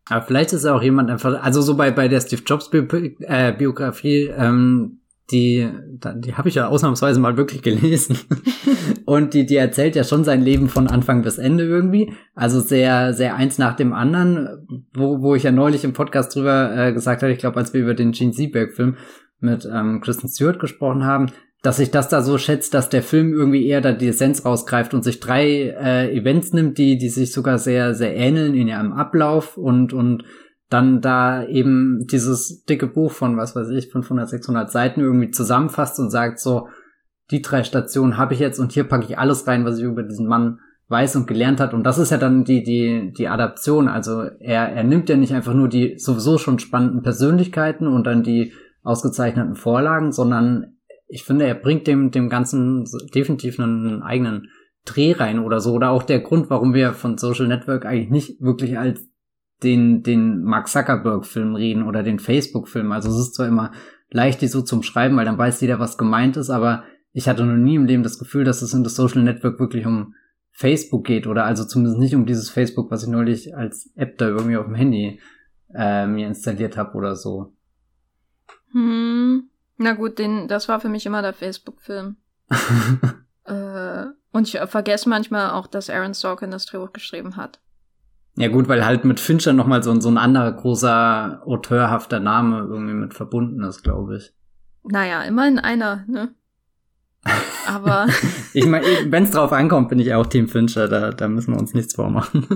aber 0.09 0.23
vielleicht 0.23 0.53
ist 0.53 0.66
auch 0.66 0.83
jemand 0.83 1.11
einfach, 1.11 1.43
also 1.43 1.62
so 1.62 1.77
bei, 1.77 1.90
bei 1.90 2.09
der 2.09 2.21
Steve 2.21 2.43
Jobs 2.45 2.71
Bi 2.71 2.79
äh, 3.21 3.53
Biografie, 3.53 4.31
ähm, 4.37 5.01
die, 5.31 5.69
die 6.16 6.35
habe 6.35 6.49
ich 6.49 6.57
ja 6.57 6.66
ausnahmsweise 6.66 7.21
mal 7.21 7.37
wirklich 7.37 7.62
gelesen. 7.62 8.19
und 9.05 9.35
die, 9.35 9.47
die 9.47 9.57
erzählt 9.57 9.95
ja 9.95 10.03
schon 10.03 10.25
sein 10.25 10.43
Leben 10.43 10.69
von 10.69 10.88
Anfang 10.88 11.23
bis 11.23 11.38
Ende 11.38 11.64
irgendwie. 11.64 12.12
Also 12.35 12.61
sehr, 12.61 13.14
sehr 13.14 13.37
eins 13.37 13.57
nach 13.57 13.77
dem 13.77 13.93
anderen, 13.93 14.85
wo, 14.93 15.23
wo 15.23 15.35
ich 15.35 15.45
ja 15.45 15.53
neulich 15.53 15.85
im 15.85 15.93
Podcast 15.93 16.35
drüber 16.35 16.77
äh, 16.77 16.93
gesagt 16.93 17.23
habe, 17.23 17.33
ich 17.33 17.38
glaube, 17.38 17.59
als 17.59 17.73
wir 17.73 17.81
über 17.81 17.95
den 17.95 18.12
Gene 18.12 18.33
Seberg-Film 18.33 18.97
mit 19.40 19.68
ähm, 19.72 20.00
Kristen 20.00 20.29
Stewart 20.29 20.59
gesprochen 20.59 21.05
haben, 21.05 21.26
dass 21.62 21.76
sich 21.76 21.90
das 21.90 22.09
da 22.09 22.22
so 22.22 22.38
schätzt, 22.38 22.72
dass 22.72 22.88
der 22.88 23.03
Film 23.03 23.33
irgendwie 23.33 23.66
eher 23.66 23.81
da 23.81 23.92
die 23.92 24.09
Essenz 24.09 24.44
rausgreift 24.44 24.94
und 24.94 25.05
sich 25.05 25.20
drei 25.20 25.74
äh, 25.79 26.16
Events 26.16 26.53
nimmt, 26.53 26.79
die, 26.79 26.96
die 26.96 27.11
sich 27.11 27.33
sogar 27.33 27.59
sehr, 27.59 27.94
sehr 27.94 28.16
ähneln 28.16 28.55
in 28.55 28.68
ihrem 28.68 28.92
Ablauf 28.92 29.57
und, 29.59 29.92
und 29.92 30.24
dann 30.70 31.00
da 31.00 31.44
eben 31.44 32.07
dieses 32.11 32.64
dicke 32.64 32.87
Buch 32.87 33.12
von, 33.12 33.37
was 33.37 33.57
weiß 33.57 33.68
ich, 33.70 33.90
500, 33.90 34.29
600 34.29 34.70
Seiten 34.70 35.00
irgendwie 35.00 35.31
zusammenfasst 35.31 35.98
und 35.98 36.11
sagt 36.11 36.38
so, 36.38 36.68
die 37.31 37.42
drei 37.42 37.64
Stationen 37.64 38.16
habe 38.16 38.35
ich 38.35 38.40
jetzt 38.40 38.59
und 38.59 38.72
hier 38.72 38.85
packe 38.85 39.05
ich 39.05 39.18
alles 39.18 39.46
rein, 39.46 39.64
was 39.64 39.79
ich 39.79 39.85
über 39.85 40.03
diesen 40.03 40.26
Mann 40.26 40.61
weiß 40.88 41.16
und 41.16 41.26
gelernt 41.26 41.61
hat. 41.61 41.74
Und 41.74 41.85
das 41.85 41.98
ist 41.98 42.11
ja 42.11 42.18
dann 42.18 42.44
die, 42.44 42.62
die, 42.62 43.12
die 43.16 43.29
Adaption. 43.29 43.87
Also 43.88 44.22
er, 44.40 44.68
er 44.72 44.83
nimmt 44.83 45.09
ja 45.09 45.16
nicht 45.16 45.33
einfach 45.33 45.55
nur 45.55 45.68
die 45.68 45.98
sowieso 45.98 46.38
schon 46.38 46.59
spannenden 46.59 47.03
Persönlichkeiten 47.03 47.87
und 47.87 48.07
dann 48.07 48.22
die 48.22 48.53
ausgezeichneten 48.83 49.57
Vorlagen, 49.57 50.12
sondern 50.12 50.77
ich 51.07 51.25
finde, 51.25 51.47
er 51.47 51.55
bringt 51.55 51.87
dem, 51.87 52.11
dem 52.11 52.29
Ganzen 52.29 52.85
definitiv 53.14 53.59
einen 53.59 54.03
eigenen 54.03 54.49
Dreh 54.85 55.12
rein 55.12 55.40
oder 55.40 55.61
so. 55.61 55.75
Oder 55.75 55.90
auch 55.90 56.03
der 56.03 56.21
Grund, 56.21 56.51
warum 56.51 56.73
wir 56.73 56.93
von 56.93 57.19
Social 57.19 57.49
Network 57.49 57.85
eigentlich 57.85 58.11
nicht 58.11 58.40
wirklich 58.40 58.79
als 58.79 59.07
den, 59.62 60.03
den 60.03 60.43
Mark 60.43 60.69
Zuckerberg-Film 60.69 61.55
reden 61.55 61.83
oder 61.83 62.03
den 62.03 62.19
Facebook-Film. 62.19 62.93
Also 62.93 63.11
es 63.11 63.19
ist 63.19 63.35
zwar 63.35 63.49
immer 63.49 63.73
leicht, 64.11 64.40
die 64.40 64.47
so 64.47 64.62
zum 64.62 64.83
Schreiben, 64.83 65.16
weil 65.16 65.25
dann 65.25 65.38
weiß 65.38 65.61
jeder, 65.61 65.79
was 65.79 65.99
gemeint 65.99 66.37
ist, 66.37 66.51
aber 66.51 66.85
ich 67.12 67.29
hatte 67.29 67.45
noch 67.45 67.57
nie 67.57 67.75
im 67.75 67.87
Leben 67.87 68.03
das 68.03 68.19
Gefühl, 68.19 68.45
dass 68.45 68.62
es 68.62 68.73
in 68.73 68.85
das 68.85 68.95
Social 68.95 69.23
Network 69.23 69.59
wirklich 69.59 69.87
um 69.87 70.14
Facebook 70.53 71.05
geht 71.07 71.27
oder 71.27 71.45
also 71.45 71.64
zumindest 71.64 71.99
nicht 71.99 72.14
um 72.14 72.27
dieses 72.27 72.51
Facebook, 72.51 72.90
was 72.90 73.03
ich 73.03 73.09
neulich 73.09 73.57
als 73.57 73.93
App 73.97 74.19
da 74.19 74.29
irgendwie 74.29 74.57
auf 74.57 74.66
dem 74.66 74.75
Handy 74.75 75.21
äh, 75.75 76.07
mir 76.07 76.27
installiert 76.27 76.77
habe 76.77 76.97
oder 76.97 77.16
so. 77.16 77.53
Hm. 78.73 79.51
Na 79.77 79.95
gut, 79.95 80.19
den, 80.19 80.47
das 80.49 80.69
war 80.69 80.81
für 80.81 80.89
mich 80.89 81.07
immer 81.07 81.23
der 81.23 81.33
Facebook-Film. 81.33 82.17
äh, 83.45 84.05
und 84.33 84.47
ich 84.47 84.59
vergesse 84.67 85.09
manchmal 85.09 85.51
auch, 85.51 85.67
dass 85.67 85.91
Aaron 85.91 86.15
Sorkin 86.15 86.51
das 86.51 86.67
Drehbuch 86.67 86.93
geschrieben 86.93 87.37
hat. 87.37 87.61
Ja 88.37 88.49
gut, 88.49 88.69
weil 88.69 88.85
halt 88.85 89.05
mit 89.05 89.21
Fincher 89.21 89.53
nochmal 89.53 89.83
so, 89.83 89.99
so 90.01 90.09
ein 90.09 90.19
anderer 90.19 90.53
großer 90.53 91.43
auteurhafter 91.45 92.21
Name 92.21 92.61
irgendwie 92.61 92.95
mit 92.95 93.15
verbunden 93.15 93.63
ist, 93.65 93.83
glaube 93.83 94.19
ich. 94.19 94.33
Naja, 94.85 95.23
immerhin 95.23 95.59
einer, 95.59 96.05
ne? 96.07 96.35
Aber. 97.67 98.07
ich 98.55 98.67
meine, 98.67 98.87
wenn 99.07 99.25
es 99.25 99.33
drauf 99.33 99.53
ankommt, 99.53 99.89
bin 99.89 99.99
ich 99.99 100.15
auch 100.15 100.27
Team 100.27 100.49
Fincher, 100.49 100.89
da, 100.89 101.11
da 101.11 101.29
müssen 101.29 101.55
wir 101.55 101.61
uns 101.61 101.75
nichts 101.75 101.95
vormachen. 101.95 102.47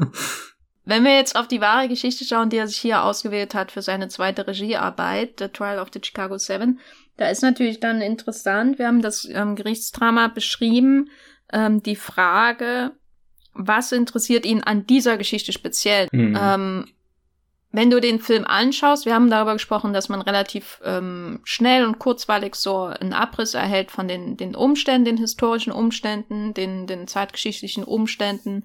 Wenn 0.84 1.04
wir 1.04 1.16
jetzt 1.16 1.36
auf 1.36 1.48
die 1.48 1.60
wahre 1.60 1.88
Geschichte 1.88 2.24
schauen, 2.24 2.50
die 2.50 2.58
er 2.58 2.68
sich 2.68 2.76
hier 2.76 3.04
ausgewählt 3.04 3.54
hat 3.54 3.72
für 3.72 3.80
seine 3.80 4.08
zweite 4.08 4.46
Regiearbeit, 4.46 5.38
The 5.38 5.48
Trial 5.48 5.78
of 5.78 5.88
the 5.92 6.00
Chicago 6.02 6.36
Seven, 6.36 6.78
da 7.16 7.28
ist 7.28 7.42
natürlich 7.42 7.80
dann 7.80 8.02
interessant, 8.02 8.78
wir 8.78 8.86
haben 8.86 9.00
das 9.00 9.26
ähm, 9.30 9.56
Gerichtsdrama 9.56 10.28
beschrieben, 10.28 11.10
ähm, 11.52 11.82
die 11.82 11.96
Frage, 11.96 12.92
was 13.54 13.92
interessiert 13.92 14.44
ihn 14.44 14.62
an 14.62 14.86
dieser 14.86 15.16
Geschichte 15.16 15.52
speziell? 15.52 16.08
Mhm. 16.12 16.38
Ähm, 16.40 16.84
wenn 17.70 17.90
du 17.90 18.00
den 18.00 18.20
Film 18.20 18.44
anschaust, 18.44 19.04
wir 19.04 19.14
haben 19.14 19.30
darüber 19.30 19.54
gesprochen, 19.54 19.92
dass 19.92 20.08
man 20.08 20.22
relativ 20.22 20.80
ähm, 20.84 21.40
schnell 21.42 21.84
und 21.84 21.98
kurzweilig 21.98 22.54
so 22.54 22.84
einen 22.84 23.12
Abriss 23.12 23.54
erhält 23.54 23.90
von 23.90 24.06
den, 24.06 24.36
den 24.36 24.54
Umständen, 24.54 25.04
den 25.04 25.16
historischen 25.16 25.72
Umständen, 25.72 26.54
den, 26.54 26.86
den 26.86 27.08
zeitgeschichtlichen 27.08 27.82
Umständen, 27.82 28.64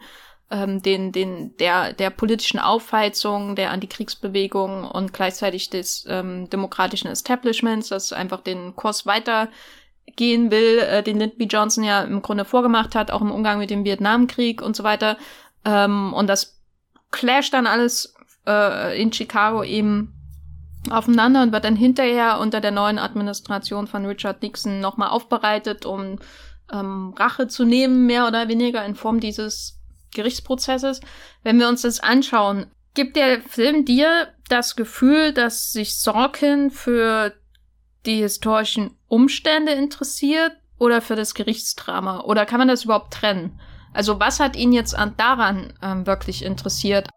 ähm, 0.51 0.81
den, 0.81 1.11
den, 1.11 1.55
der, 1.57 1.93
der 1.93 2.09
politischen 2.09 2.59
Aufheizung, 2.59 3.55
der 3.55 3.71
Antikriegsbewegung 3.71 4.83
und 4.85 5.13
gleichzeitig 5.13 5.69
des 5.69 6.05
ähm, 6.07 6.49
demokratischen 6.49 7.07
Establishments, 7.07 7.89
das 7.89 8.13
einfach 8.13 8.41
den 8.41 8.75
Kurs 8.75 9.05
weitergehen 9.05 10.49
will, 10.51 10.79
äh, 10.79 11.03
den 11.03 11.19
Lyndon 11.19 11.37
B. 11.37 11.45
Johnson 11.45 11.83
ja 11.83 12.01
im 12.01 12.21
Grunde 12.21 12.45
vorgemacht 12.45 12.95
hat, 12.95 13.11
auch 13.11 13.21
im 13.21 13.31
Umgang 13.31 13.59
mit 13.59 13.69
dem 13.69 13.85
Vietnamkrieg 13.85 14.61
und 14.61 14.75
so 14.75 14.83
weiter. 14.83 15.17
Ähm, 15.65 16.13
und 16.13 16.27
das 16.27 16.59
clasht 17.11 17.53
dann 17.53 17.67
alles 17.67 18.15
äh, 18.47 18.99
in 18.99 19.13
Chicago 19.13 19.63
eben 19.63 20.15
aufeinander 20.89 21.43
und 21.43 21.51
wird 21.51 21.65
dann 21.65 21.75
hinterher 21.75 22.39
unter 22.39 22.61
der 22.61 22.71
neuen 22.71 22.97
Administration 22.97 23.85
von 23.85 24.05
Richard 24.05 24.41
Nixon 24.41 24.79
nochmal 24.79 25.09
aufbereitet, 25.09 25.85
um 25.85 26.17
ähm, 26.71 27.13
Rache 27.17 27.47
zu 27.47 27.65
nehmen, 27.65 28.05
mehr 28.05 28.27
oder 28.27 28.47
weniger 28.47 28.83
in 28.85 28.95
Form 28.95 29.19
dieses 29.19 29.78
Gerichtsprozesses. 30.13 31.01
Wenn 31.43 31.59
wir 31.59 31.67
uns 31.67 31.83
das 31.83 31.99
anschauen, 31.99 32.67
gibt 32.93 33.15
der 33.15 33.41
Film 33.41 33.85
dir 33.85 34.29
das 34.49 34.75
Gefühl, 34.75 35.33
dass 35.33 35.71
sich 35.71 35.95
Sorkin 35.95 36.71
für 36.71 37.33
die 38.05 38.17
historischen 38.17 38.91
Umstände 39.07 39.73
interessiert 39.73 40.53
oder 40.77 41.01
für 41.01 41.15
das 41.15 41.33
Gerichtsdrama? 41.33 42.21
Oder 42.21 42.45
kann 42.45 42.59
man 42.59 42.67
das 42.67 42.85
überhaupt 42.85 43.13
trennen? 43.13 43.59
Also 43.93 44.19
was 44.19 44.39
hat 44.39 44.55
ihn 44.55 44.71
jetzt 44.71 44.97
an 44.97 45.13
daran 45.17 45.73
ähm, 45.81 46.07
wirklich 46.07 46.43
interessiert? 46.43 47.09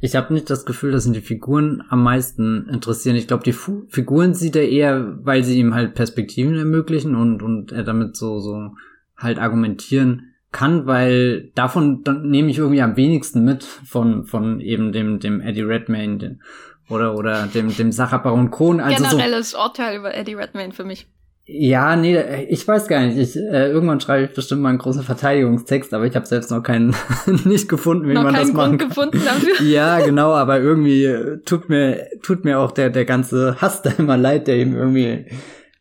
Ich 0.00 0.14
habe 0.14 0.34
nicht 0.34 0.50
das 0.50 0.66
Gefühl, 0.66 0.92
dass 0.92 1.06
ihn 1.06 1.14
die 1.14 1.22
Figuren 1.22 1.82
am 1.88 2.02
meisten 2.02 2.68
interessieren. 2.68 3.16
Ich 3.16 3.26
glaube, 3.26 3.44
die 3.44 3.52
Fu 3.52 3.86
Figuren 3.88 4.34
sieht 4.34 4.54
er 4.54 4.68
eher, 4.68 5.18
weil 5.24 5.42
sie 5.42 5.58
ihm 5.58 5.74
halt 5.74 5.94
Perspektiven 5.94 6.56
ermöglichen 6.56 7.14
und, 7.14 7.42
und 7.42 7.72
er 7.72 7.82
damit 7.82 8.16
so, 8.16 8.40
so 8.40 8.74
halt 9.16 9.38
argumentieren 9.38 10.29
kann, 10.52 10.86
weil 10.86 11.50
davon 11.54 12.02
nehme 12.22 12.50
ich 12.50 12.58
irgendwie 12.58 12.82
am 12.82 12.96
wenigsten 12.96 13.44
mit 13.44 13.64
von, 13.64 14.24
von 14.24 14.60
eben 14.60 14.92
dem, 14.92 15.20
dem 15.20 15.40
Eddie 15.40 15.62
Redmayne 15.62 16.18
den, 16.18 16.42
oder, 16.88 17.16
oder 17.16 17.46
dem, 17.46 17.74
dem 17.74 17.92
Sacher 17.92 18.18
Baron 18.18 18.50
Cohn. 18.50 18.80
Also 18.80 19.04
Generelles 19.04 19.52
so, 19.52 19.58
Urteil 19.58 19.96
über 19.98 20.14
Eddie 20.14 20.34
Redmayne 20.34 20.72
für 20.72 20.84
mich. 20.84 21.06
Ja, 21.52 21.96
nee, 21.96 22.44
ich 22.48 22.66
weiß 22.66 22.86
gar 22.86 23.00
nicht. 23.00 23.16
Ich, 23.16 23.36
äh, 23.36 23.70
irgendwann 23.70 24.00
schreibe 24.00 24.24
ich 24.26 24.34
bestimmt 24.34 24.62
mal 24.62 24.68
einen 24.68 24.78
großen 24.78 25.02
Verteidigungstext, 25.02 25.92
aber 25.92 26.06
ich 26.06 26.14
habe 26.14 26.26
selbst 26.26 26.50
noch 26.52 26.62
keinen 26.62 26.94
nicht 27.44 27.68
gefunden, 27.68 28.08
wie 28.08 28.12
noch 28.12 28.22
man 28.22 28.34
das 28.34 28.52
machen 28.52 28.78
Grund 28.78 28.90
gefunden 28.90 29.20
dafür. 29.24 29.60
ja, 29.66 29.98
genau, 30.00 30.32
aber 30.32 30.60
irgendwie 30.60 31.04
äh, 31.04 31.38
tut 31.44 31.68
mir 31.68 32.06
tut 32.22 32.44
mir 32.44 32.60
auch 32.60 32.70
der 32.70 32.90
der 32.90 33.04
ganze 33.04 33.60
Hass 33.60 33.82
da 33.82 33.90
immer 33.98 34.16
leid, 34.16 34.46
der 34.46 34.58
ihm 34.58 34.76
irgendwie 34.76 35.26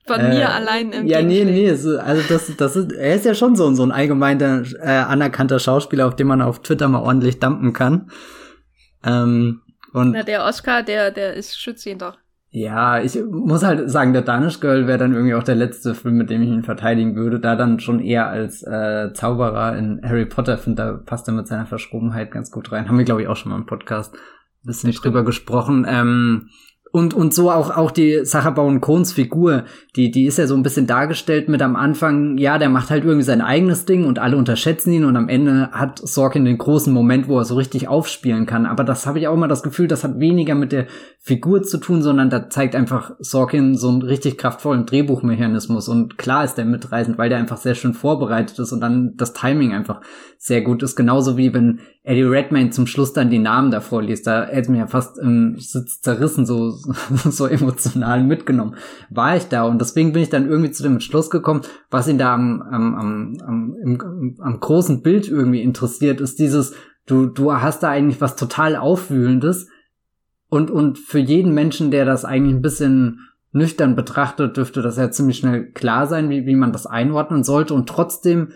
von 0.10 0.20
äh, 0.20 0.30
mir 0.30 0.50
allein 0.50 0.92
im 0.92 1.08
Ja, 1.08 1.22
nee, 1.22 1.46
nee, 1.46 1.70
also 1.70 1.98
das 2.28 2.52
das 2.58 2.76
ist 2.76 2.92
er 2.92 3.16
ist 3.16 3.26
ja 3.26 3.34
schon 3.36 3.56
so 3.56 3.72
so 3.74 3.84
ein 3.84 3.92
allgemeiner 3.92 4.64
äh, 4.82 4.88
anerkannter 4.88 5.60
Schauspieler, 5.60 6.08
auf 6.08 6.16
den 6.16 6.28
man 6.28 6.42
auf 6.42 6.62
Twitter 6.62 6.88
mal 6.88 7.02
ordentlich 7.02 7.40
dumpen 7.40 7.74
kann. 7.74 8.10
Ähm, 9.04 9.62
und 9.94 10.12
Na, 10.12 10.24
der 10.24 10.46
Oscar, 10.46 10.84
der 10.84 11.12
der 11.12 11.36
ist 11.36 11.60
schützt 11.60 11.86
ihn 11.86 12.00
doch. 12.00 12.18
Ja, 12.52 13.00
ich 13.00 13.16
muss 13.30 13.64
halt 13.64 13.92
sagen, 13.92 14.12
der 14.12 14.24
Danish 14.24 14.60
Girl 14.60 14.88
wäre 14.88 14.98
dann 14.98 15.14
irgendwie 15.14 15.36
auch 15.36 15.44
der 15.44 15.54
letzte 15.54 15.94
Film, 15.94 16.16
mit 16.16 16.32
dem 16.32 16.42
ich 16.42 16.50
ihn 16.50 16.64
verteidigen 16.64 17.16
würde. 17.16 17.40
Da 17.40 17.56
dann 17.56 17.80
schon 17.80 18.00
eher 18.00 18.28
als 18.28 18.64
äh, 18.64 19.14
Zauberer 19.14 19.78
in 19.78 20.02
Harry 20.04 20.26
Potter 20.26 20.58
finde, 20.58 20.82
da 20.82 20.94
passt 20.94 21.28
er 21.28 21.36
mit 21.36 21.48
seiner 21.48 21.68
Verschrobenheit 21.68 22.32
ganz 22.32 22.50
gut 22.50 22.72
rein. 22.72 22.90
Haben 22.90 22.98
wir, 22.98 23.06
glaube 23.06 23.22
ich, 23.22 23.28
auch 23.28 23.36
schon 23.36 23.52
mal 23.52 23.60
im 23.60 23.68
Podcast 23.68 24.16
ein 24.16 24.66
bisschen 24.66 24.92
drüber 24.94 25.24
gesprochen. 25.24 25.86
Ähm, 25.88 26.50
und, 26.92 27.14
und 27.14 27.34
so 27.34 27.52
auch, 27.52 27.76
auch 27.76 27.92
die 27.92 28.22
Sacha 28.24 28.50
Baron 28.50 28.82
Kohns 28.82 29.14
Figur, 29.14 29.66
die, 29.96 30.10
die 30.10 30.26
ist 30.26 30.38
ja 30.38 30.48
so 30.48 30.56
ein 30.56 30.64
bisschen 30.64 30.88
dargestellt 30.88 31.48
mit 31.48 31.62
am 31.62 31.76
Anfang, 31.76 32.38
ja, 32.38 32.58
der 32.58 32.70
macht 32.70 32.90
halt 32.90 33.04
irgendwie 33.04 33.26
sein 33.26 33.42
eigenes 33.42 33.86
Ding 33.86 34.06
und 34.06 34.18
alle 34.18 34.38
unterschätzen 34.38 34.92
ihn 34.92 35.06
und 35.06 35.16
am 35.16 35.30
Ende 35.30 35.70
hat 35.72 36.00
Sorkin 36.00 36.46
den 36.46 36.58
großen 36.58 36.92
Moment, 36.92 37.28
wo 37.28 37.38
er 37.38 37.46
so 37.46 37.56
richtig 37.56 37.88
aufspielen 37.88 38.48
kann. 38.48 38.66
Aber 38.66 38.84
das 38.84 39.06
habe 39.06 39.20
ich 39.20 39.28
auch 39.28 39.36
immer 39.36 39.48
das 39.48 39.62
Gefühl, 39.62 39.88
das 39.88 40.04
hat 40.04 40.20
weniger 40.20 40.56
mit 40.56 40.72
der 40.72 40.88
Figur 41.22 41.64
zu 41.64 41.80
tun, 41.80 42.02
sondern 42.02 42.30
da 42.30 42.50
zeigt 42.50 42.76
einfach 42.76 43.12
Sorkin 43.20 43.76
so 43.76 43.90
einen 43.90 44.02
richtig 44.02 44.38
kraftvollen 44.38 44.86
Drehbuchmechanismus 44.86 45.90
und 45.90 46.18
klar 46.18 46.46
ist 46.46 46.56
der 46.56 46.64
mitreißend, 46.64 47.18
weil 47.18 47.28
der 47.28 47.38
einfach 47.38 47.58
sehr 47.58 47.76
schön 47.76 47.94
vorbereitet 47.94 48.58
ist 48.58 48.72
und 48.72 48.80
dann 48.80 49.18
das 49.18 49.34
Timing 49.34 49.74
einfach 49.74 50.00
sehr 50.38 50.62
gut 50.62 50.82
ist. 50.82 50.96
Genauso 50.96 51.36
wie 51.36 51.54
wenn 51.54 51.82
Eddie 52.04 52.24
Redmayne 52.24 52.70
zum 52.70 52.88
Schluss 52.88 53.12
dann 53.12 53.30
die 53.30 53.38
Namen 53.38 53.70
davor 53.70 54.02
liest, 54.02 54.28
da 54.28 54.46
hätte 54.46 54.72
mir 54.72 54.78
ja 54.80 54.88
fast 54.88 55.20
im 55.20 55.58
Sitz 55.60 56.00
zerrissen, 56.00 56.46
so, 56.46 56.72
so 57.30 57.48
emotional 57.48 58.24
mitgenommen. 58.24 58.76
War 59.10 59.36
ich 59.36 59.50
da 59.50 59.64
und 59.64 59.82
deswegen 59.82 60.14
bin 60.14 60.24
ich 60.24 60.30
dann 60.30 60.48
irgendwie 60.48 60.72
zu 60.72 60.84
dem 60.84 60.94
Entschluss 60.94 61.30
gekommen, 61.30 61.64
was 61.92 62.08
ihn 62.08 62.18
da 62.18 62.34
am, 62.34 62.62
am, 62.62 62.96
am, 62.96 63.38
am, 63.46 63.76
im, 63.84 64.36
am 64.40 64.60
großen 64.62 65.02
Bild 65.02 65.28
irgendwie 65.28 65.64
interessiert, 65.64 66.22
ist 66.22 66.40
dieses, 66.40 66.74
du, 67.06 67.26
du 67.26 67.52
hast 67.52 67.84
da 67.84 67.90
eigentlich 67.90 68.22
was 68.22 68.38
total 68.38 68.78
Aufwühlendes 68.78 69.68
und, 70.50 70.72
und 70.72 70.98
für 70.98 71.20
jeden 71.20 71.54
Menschen, 71.54 71.92
der 71.92 72.06
das 72.06 72.26
eigentlich 72.26 72.56
ein 72.56 72.62
bisschen 72.62 73.22
nüchtern 73.52 73.96
betrachtet, 73.96 74.58
dürfte 74.58 74.82
das 74.82 74.98
ja 74.98 75.10
ziemlich 75.10 75.38
schnell 75.38 75.72
klar 75.72 76.08
sein, 76.08 76.30
wie, 76.30 76.46
wie 76.46 76.56
man 76.56 76.72
das 76.72 76.86
einordnen 76.86 77.44
sollte 77.44 77.74
und 77.74 77.88
trotzdem 77.88 78.52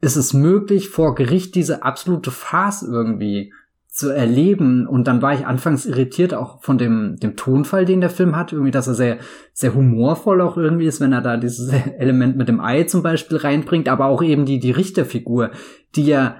ist 0.00 0.16
es 0.16 0.32
möglich, 0.32 0.88
vor 0.88 1.14
Gericht 1.14 1.54
diese 1.54 1.82
absolute 1.82 2.30
Farce 2.30 2.82
irgendwie 2.82 3.52
zu 3.86 4.08
erleben. 4.08 4.86
Und 4.86 5.06
dann 5.06 5.20
war 5.20 5.34
ich 5.34 5.46
anfangs 5.46 5.84
irritiert 5.84 6.32
auch 6.32 6.62
von 6.62 6.78
dem, 6.78 7.16
dem 7.16 7.36
Tonfall, 7.36 7.84
den 7.84 8.00
der 8.00 8.10
Film 8.10 8.36
hat. 8.36 8.52
Irgendwie, 8.52 8.70
dass 8.70 8.86
er 8.86 8.94
sehr, 8.94 9.18
sehr 9.52 9.74
humorvoll 9.74 10.40
auch 10.40 10.56
irgendwie 10.56 10.86
ist, 10.86 11.00
wenn 11.00 11.12
er 11.12 11.20
da 11.20 11.36
dieses 11.36 11.68
Element 11.98 12.36
mit 12.36 12.48
dem 12.48 12.60
Ei 12.60 12.84
zum 12.84 13.02
Beispiel 13.02 13.36
reinbringt. 13.36 13.88
Aber 13.88 14.06
auch 14.06 14.22
eben 14.22 14.46
die, 14.46 14.58
die 14.58 14.70
Richterfigur, 14.70 15.50
die 15.96 16.06
ja 16.06 16.36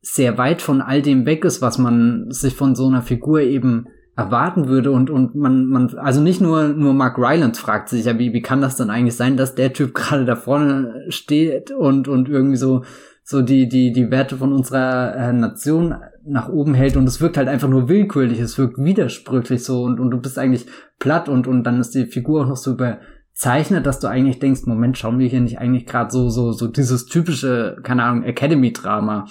sehr 0.00 0.38
weit 0.38 0.62
von 0.62 0.80
all 0.80 1.02
dem 1.02 1.26
weg 1.26 1.44
ist, 1.44 1.62
was 1.62 1.78
man 1.78 2.26
sich 2.30 2.54
von 2.54 2.74
so 2.74 2.86
einer 2.86 3.02
Figur 3.02 3.40
eben 3.40 3.86
erwarten 4.16 4.66
würde 4.66 4.90
und 4.90 5.10
und 5.10 5.34
man 5.34 5.66
man 5.66 5.94
also 5.98 6.22
nicht 6.22 6.40
nur 6.40 6.68
nur 6.68 6.94
Mark 6.94 7.18
Rylance 7.18 7.60
fragt 7.60 7.90
sich 7.90 8.06
ja 8.06 8.18
wie 8.18 8.32
wie 8.32 8.40
kann 8.40 8.62
das 8.62 8.76
denn 8.76 8.88
eigentlich 8.88 9.14
sein 9.14 9.36
dass 9.36 9.54
der 9.54 9.74
Typ 9.74 9.94
gerade 9.94 10.24
da 10.24 10.36
vorne 10.36 11.04
steht 11.10 11.70
und 11.70 12.08
und 12.08 12.28
irgendwie 12.28 12.56
so 12.56 12.82
so 13.22 13.42
die 13.42 13.68
die 13.68 13.92
die 13.92 14.10
Werte 14.10 14.38
von 14.38 14.54
unserer 14.54 15.14
äh, 15.14 15.32
Nation 15.34 15.96
nach 16.24 16.48
oben 16.48 16.72
hält 16.72 16.96
und 16.96 17.06
es 17.06 17.20
wirkt 17.20 17.36
halt 17.36 17.48
einfach 17.48 17.68
nur 17.68 17.90
willkürlich 17.90 18.40
es 18.40 18.56
wirkt 18.56 18.78
widersprüchlich 18.78 19.62
so 19.62 19.82
und 19.82 20.00
und 20.00 20.10
du 20.10 20.18
bist 20.18 20.38
eigentlich 20.38 20.64
platt 20.98 21.28
und 21.28 21.46
und 21.46 21.64
dann 21.64 21.78
ist 21.78 21.94
die 21.94 22.06
Figur 22.06 22.42
auch 22.44 22.48
noch 22.48 22.56
so 22.56 22.72
überzeichnet 22.72 23.84
dass 23.84 24.00
du 24.00 24.06
eigentlich 24.06 24.38
denkst 24.38 24.62
Moment 24.64 24.96
schauen 24.96 25.18
wir 25.18 25.28
hier 25.28 25.42
nicht 25.42 25.58
eigentlich 25.58 25.84
gerade 25.84 26.10
so 26.10 26.30
so 26.30 26.52
so 26.52 26.68
dieses 26.68 27.04
typische 27.04 27.76
keine 27.82 28.04
Ahnung 28.04 28.22
Academy 28.22 28.72
Drama 28.72 29.26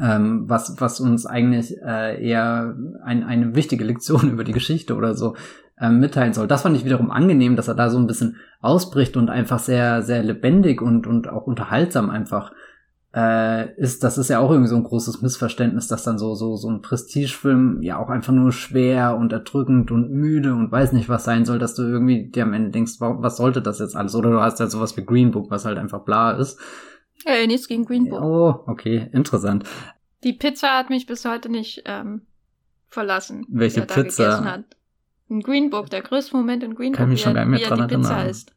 ähm, 0.00 0.48
was, 0.48 0.80
was 0.80 1.00
uns 1.00 1.26
eigentlich 1.26 1.76
äh, 1.82 2.24
eher 2.24 2.76
ein, 3.04 3.24
eine 3.24 3.54
wichtige 3.54 3.84
Lektion 3.84 4.30
über 4.32 4.44
die 4.44 4.52
Geschichte 4.52 4.94
oder 4.94 5.14
so 5.14 5.34
ähm, 5.80 5.98
mitteilen 5.98 6.32
soll. 6.32 6.46
Das 6.46 6.62
fand 6.62 6.76
ich 6.76 6.84
wiederum 6.84 7.10
angenehm, 7.10 7.56
dass 7.56 7.68
er 7.68 7.74
da 7.74 7.90
so 7.90 7.98
ein 7.98 8.06
bisschen 8.06 8.36
ausbricht 8.60 9.16
und 9.16 9.30
einfach 9.30 9.58
sehr, 9.58 10.02
sehr 10.02 10.22
lebendig 10.22 10.80
und, 10.80 11.06
und 11.06 11.28
auch 11.28 11.46
unterhaltsam 11.46 12.10
einfach 12.10 12.52
äh, 13.14 13.74
ist. 13.74 14.04
Das 14.04 14.18
ist 14.18 14.30
ja 14.30 14.38
auch 14.38 14.50
irgendwie 14.50 14.68
so 14.68 14.76
ein 14.76 14.84
großes 14.84 15.20
Missverständnis, 15.22 15.88
dass 15.88 16.04
dann 16.04 16.18
so, 16.18 16.34
so, 16.34 16.56
so 16.56 16.70
ein 16.70 16.82
Prestigefilm 16.82 17.82
ja 17.82 17.98
auch 17.98 18.08
einfach 18.08 18.32
nur 18.32 18.52
schwer 18.52 19.16
und 19.16 19.32
erdrückend 19.32 19.90
und 19.90 20.10
müde 20.10 20.54
und 20.54 20.70
weiß 20.70 20.92
nicht 20.92 21.08
was 21.08 21.24
sein 21.24 21.44
soll, 21.44 21.58
dass 21.58 21.74
du 21.74 21.82
irgendwie 21.82 22.30
dir 22.30 22.44
am 22.44 22.54
Ende 22.54 22.70
denkst, 22.70 22.94
was 22.98 23.36
sollte 23.36 23.60
das 23.62 23.80
jetzt 23.80 23.96
alles? 23.96 24.14
Oder 24.14 24.30
du 24.30 24.40
hast 24.40 24.60
ja 24.60 24.68
sowas 24.68 24.96
wie 24.96 25.04
Green 25.04 25.32
Book, 25.32 25.50
was 25.50 25.64
halt 25.64 25.78
einfach 25.78 26.00
bla 26.00 26.32
ist. 26.32 26.60
Äh, 27.24 27.46
nichts 27.46 27.68
gegen 27.68 27.84
Green 27.84 28.08
Book. 28.08 28.22
Oh, 28.22 28.64
okay, 28.66 29.08
interessant. 29.12 29.64
Die 30.24 30.32
Pizza 30.32 30.76
hat 30.76 30.90
mich 30.90 31.06
bis 31.06 31.24
heute 31.24 31.48
nicht 31.48 31.82
ähm, 31.86 32.22
verlassen. 32.88 33.44
Welche 33.48 33.82
Pizza? 33.82 34.64
In 35.28 35.40
Green 35.40 35.70
Book, 35.70 35.90
der 35.90 36.02
größte 36.02 36.36
Moment 36.36 36.62
in 36.62 36.74
Green 36.74 36.92
Kann 36.92 37.06
Book, 37.06 37.12
mich 37.12 37.22
schon 37.22 37.34
gar 37.34 37.44
nicht 37.44 37.60
mehr 37.60 37.68
dran 37.68 37.88
erinnern. 37.88 38.28
Ist. 38.28 38.54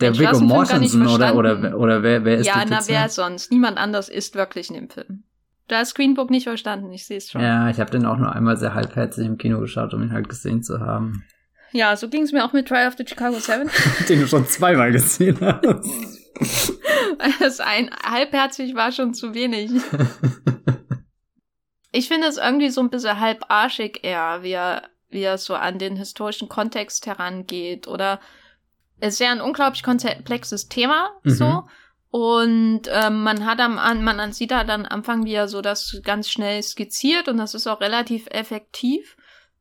Der 0.00 0.18
Viggo 0.18 0.40
Mortensen 0.40 1.06
oder, 1.06 1.34
oder, 1.34 1.78
oder 1.78 2.02
wer, 2.02 2.24
wer 2.24 2.38
ist 2.38 2.46
ja, 2.46 2.64
die 2.64 2.70
Pizza? 2.70 2.92
Ja, 2.92 2.98
na 2.98 3.04
wer 3.04 3.08
sonst? 3.08 3.50
Niemand 3.50 3.78
anders 3.78 4.08
isst 4.08 4.34
wirklich 4.34 4.68
in 4.68 4.74
dem 4.74 4.90
Film. 4.90 5.24
Da 5.68 5.80
ist 5.80 5.94
Green 5.94 6.14
Book 6.14 6.30
nicht 6.30 6.44
verstanden, 6.44 6.92
ich 6.92 7.06
sehe 7.06 7.16
es 7.16 7.30
schon. 7.30 7.40
Ja, 7.40 7.68
ich 7.70 7.80
habe 7.80 7.90
den 7.90 8.04
auch 8.06 8.18
nur 8.18 8.32
einmal 8.32 8.56
sehr 8.56 8.74
halbherzig 8.74 9.26
im 9.26 9.38
Kino 9.38 9.58
geschaut, 9.58 9.94
um 9.94 10.02
ihn 10.02 10.12
halt 10.12 10.28
gesehen 10.28 10.62
zu 10.62 10.80
haben. 10.80 11.24
Ja, 11.72 11.96
so 11.96 12.08
ging 12.08 12.22
es 12.22 12.32
mir 12.32 12.44
auch 12.44 12.52
mit 12.52 12.68
Trial 12.68 12.88
of 12.88 12.94
the 12.96 13.04
Chicago 13.06 13.38
Seven. 13.38 13.68
den 14.08 14.20
du 14.20 14.28
schon 14.28 14.46
zweimal 14.46 14.92
gesehen 14.92 15.38
hast. 15.40 16.25
Das 17.40 17.60
ein 17.60 17.90
halbherzig 18.04 18.74
war 18.74 18.92
schon 18.92 19.14
zu 19.14 19.34
wenig. 19.34 19.70
Ich 21.92 22.08
finde 22.08 22.26
es 22.26 22.36
irgendwie 22.36 22.68
so 22.68 22.82
ein 22.82 22.90
bisschen 22.90 23.18
halbarschig 23.18 24.00
eher, 24.02 24.42
wie 24.42 24.52
er, 24.52 24.82
wie 25.08 25.22
er 25.22 25.38
so 25.38 25.54
an 25.54 25.78
den 25.78 25.96
historischen 25.96 26.46
Kontext 26.46 27.06
herangeht. 27.06 27.88
Oder 27.88 28.20
es 29.00 29.14
ist 29.14 29.20
ja 29.20 29.32
ein 29.32 29.40
unglaublich 29.40 29.82
komplexes 29.82 30.68
Thema, 30.68 31.08
mhm. 31.22 31.30
so. 31.30 31.64
Und 32.10 32.82
ähm, 32.88 33.22
man 33.22 33.46
hat 33.46 33.60
am 33.60 33.76
man 34.04 34.32
sieht 34.32 34.50
da 34.50 34.64
dann 34.64 34.84
am 34.84 34.92
Anfang, 34.92 35.24
wie 35.24 35.32
er 35.32 35.48
so 35.48 35.62
das 35.62 35.98
ganz 36.04 36.28
schnell 36.28 36.62
skizziert 36.62 37.28
und 37.28 37.38
das 37.38 37.54
ist 37.54 37.66
auch 37.66 37.80
relativ 37.80 38.26
effektiv. 38.30 39.16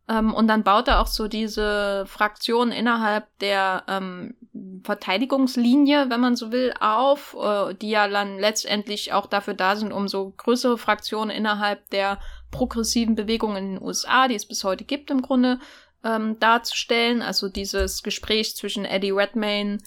Ähm, 0.08 0.34
und 0.34 0.48
dann 0.48 0.64
baut 0.64 0.88
er 0.88 1.02
auch 1.02 1.08
so 1.08 1.28
diese 1.28 2.06
Fraktion 2.06 2.72
innerhalb 2.72 3.26
der 3.40 3.84
ähm, 3.88 4.36
Verteidigungslinie, 4.84 6.10
wenn 6.10 6.20
man 6.20 6.36
so 6.36 6.52
will, 6.52 6.74
auf, 6.80 7.36
äh, 7.42 7.74
die 7.74 7.90
ja 7.90 8.08
dann 8.08 8.38
letztendlich 8.38 9.14
auch 9.14 9.26
dafür 9.26 9.56
da 9.56 9.76
sind, 9.76 9.92
um 9.92 10.08
so 10.08 10.34
größere 10.38 10.78
Fraktionen 10.78 11.36
innerhalb 11.36 11.90
der 11.90 12.20
progressiven 12.52 13.16
Bewegung 13.16 13.56
in 13.56 13.76
den 13.76 13.82
USA, 13.82 14.28
die 14.28 14.36
es 14.36 14.46
bis 14.46 14.64
heute 14.64 14.84
gibt 14.84 15.10
im 15.10 15.24
Grunde, 15.24 15.60
ähm, 16.04 16.40
darzustellen. 16.40 17.24
Also 17.24 17.50
dieses 17.50 18.04
Gespräch 18.04 18.56
zwischen 18.56 18.86
Eddie 18.86 19.12
Redmayne 19.12 19.80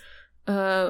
äh, 0.47 0.89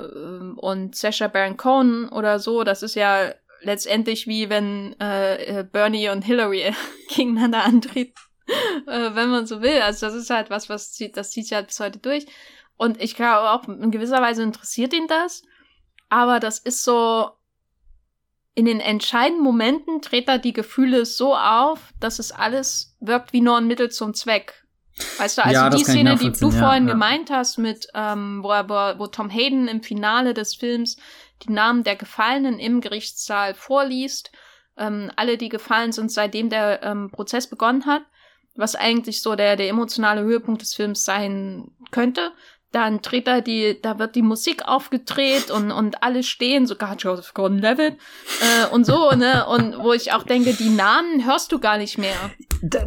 und 0.57 0.97
Sasha 0.97 1.29
Baron 1.29 1.59
Cohen 1.59 2.09
oder 2.09 2.39
so, 2.39 2.65
das 2.65 2.83
ist 2.83 2.95
ja 2.95 3.35
letztendlich 3.61 4.27
wie 4.27 4.49
wenn 4.49 4.99
äh, 5.01 5.65
Bernie 5.71 6.09
und 6.09 6.23
Hillary 6.23 6.73
gegeneinander 7.15 7.65
antreten 7.65 8.15
äh, 8.87 9.15
wenn 9.15 9.31
man 9.31 9.47
so 9.47 9.63
will. 9.63 9.81
Also 9.83 10.07
das 10.07 10.15
ist 10.15 10.31
halt 10.31 10.51
was, 10.51 10.69
was 10.69 10.93
zieht, 10.93 11.17
das 11.17 11.31
zieht 11.31 11.45
sich 11.45 11.55
halt 11.55 11.69
bis 11.69 11.81
heute 11.81 11.99
durch. 11.99 12.27
Und 12.77 13.01
ich 13.03 13.15
glaube 13.15 13.51
auch, 13.51 13.69
in 13.69 13.91
gewisser 13.91 14.23
Weise 14.23 14.43
interessiert 14.43 14.93
ihn 14.93 15.09
das. 15.09 15.43
Aber 16.09 16.41
das 16.41 16.59
ist 16.59 16.85
so, 16.85 17.31
in 18.55 18.65
den 18.65 18.81
entscheidenden 18.81 19.45
Momenten 19.45 20.01
dreht 20.01 20.29
er 20.29 20.39
die 20.39 20.53
Gefühle 20.53 21.05
so 21.05 21.37
auf, 21.37 21.93
dass 22.01 22.19
es 22.19 22.33
alles 22.33 22.97
wirkt 23.01 23.33
wie 23.33 23.41
nur 23.41 23.57
ein 23.57 23.67
Mittel 23.67 23.91
zum 23.91 24.15
Zweck. 24.15 24.65
Weißt 25.19 25.39
du, 25.39 25.45
also 25.45 25.55
ja, 25.55 25.71
die 25.71 25.85
Szene, 25.85 26.17
die 26.17 26.33
du 26.33 26.51
ja, 26.51 26.59
vorhin 26.59 26.87
ja. 26.87 26.93
gemeint 26.93 27.31
hast, 27.31 27.59
mit 27.59 27.87
ähm, 27.95 28.41
wo, 28.43 28.49
wo, 28.49 28.99
wo 28.99 29.07
Tom 29.07 29.31
Hayden 29.31 29.69
im 29.69 29.83
Finale 29.83 30.35
des 30.35 30.57
Films 30.57 30.97
die 31.45 31.53
Namen 31.53 31.85
der 31.85 31.95
Gefallenen 31.95 32.59
im 32.59 32.81
Gerichtssaal 32.81 33.55
vorliest, 33.55 34.33
ähm, 34.77 35.13
alle, 35.17 35.37
die 35.37 35.49
gefallen 35.49 35.93
sind, 35.93 36.11
seitdem 36.11 36.51
der 36.51 36.83
ähm, 36.83 37.11
Prozess 37.11 37.49
begonnen 37.49 37.87
hat, 37.87 38.03
was 38.59 38.75
eigentlich 38.75 39.23
so 39.23 39.37
der, 39.37 39.57
der 39.57 39.69
emotionale 39.69 40.23
Höhepunkt 40.23 40.63
des 40.63 40.75
Films 40.75 41.05
sein 41.05 41.71
könnte. 41.91 42.33
Dann 42.71 43.01
dreht 43.01 43.27
er 43.27 43.41
die, 43.41 43.81
da 43.81 43.99
wird 43.99 44.15
die 44.15 44.23
Musik 44.23 44.67
aufgedreht 44.67 45.51
und, 45.51 45.71
und 45.71 46.03
alle 46.03 46.23
stehen, 46.23 46.67
sogar 46.67 46.97
Joseph 46.97 47.33
Gordon-Levitt 47.33 47.95
äh, 47.95 48.67
und 48.75 48.85
so, 48.85 49.13
ne? 49.13 49.47
Und 49.47 49.79
wo 49.79 49.95
ich 49.95 50.13
auch 50.13 50.25
denke, 50.25 50.53
die 50.53 50.69
Namen 50.69 51.25
hörst 51.25 51.51
du 51.53 51.61
gar 51.61 51.79
nicht 51.79 51.97
mehr. 51.97 52.31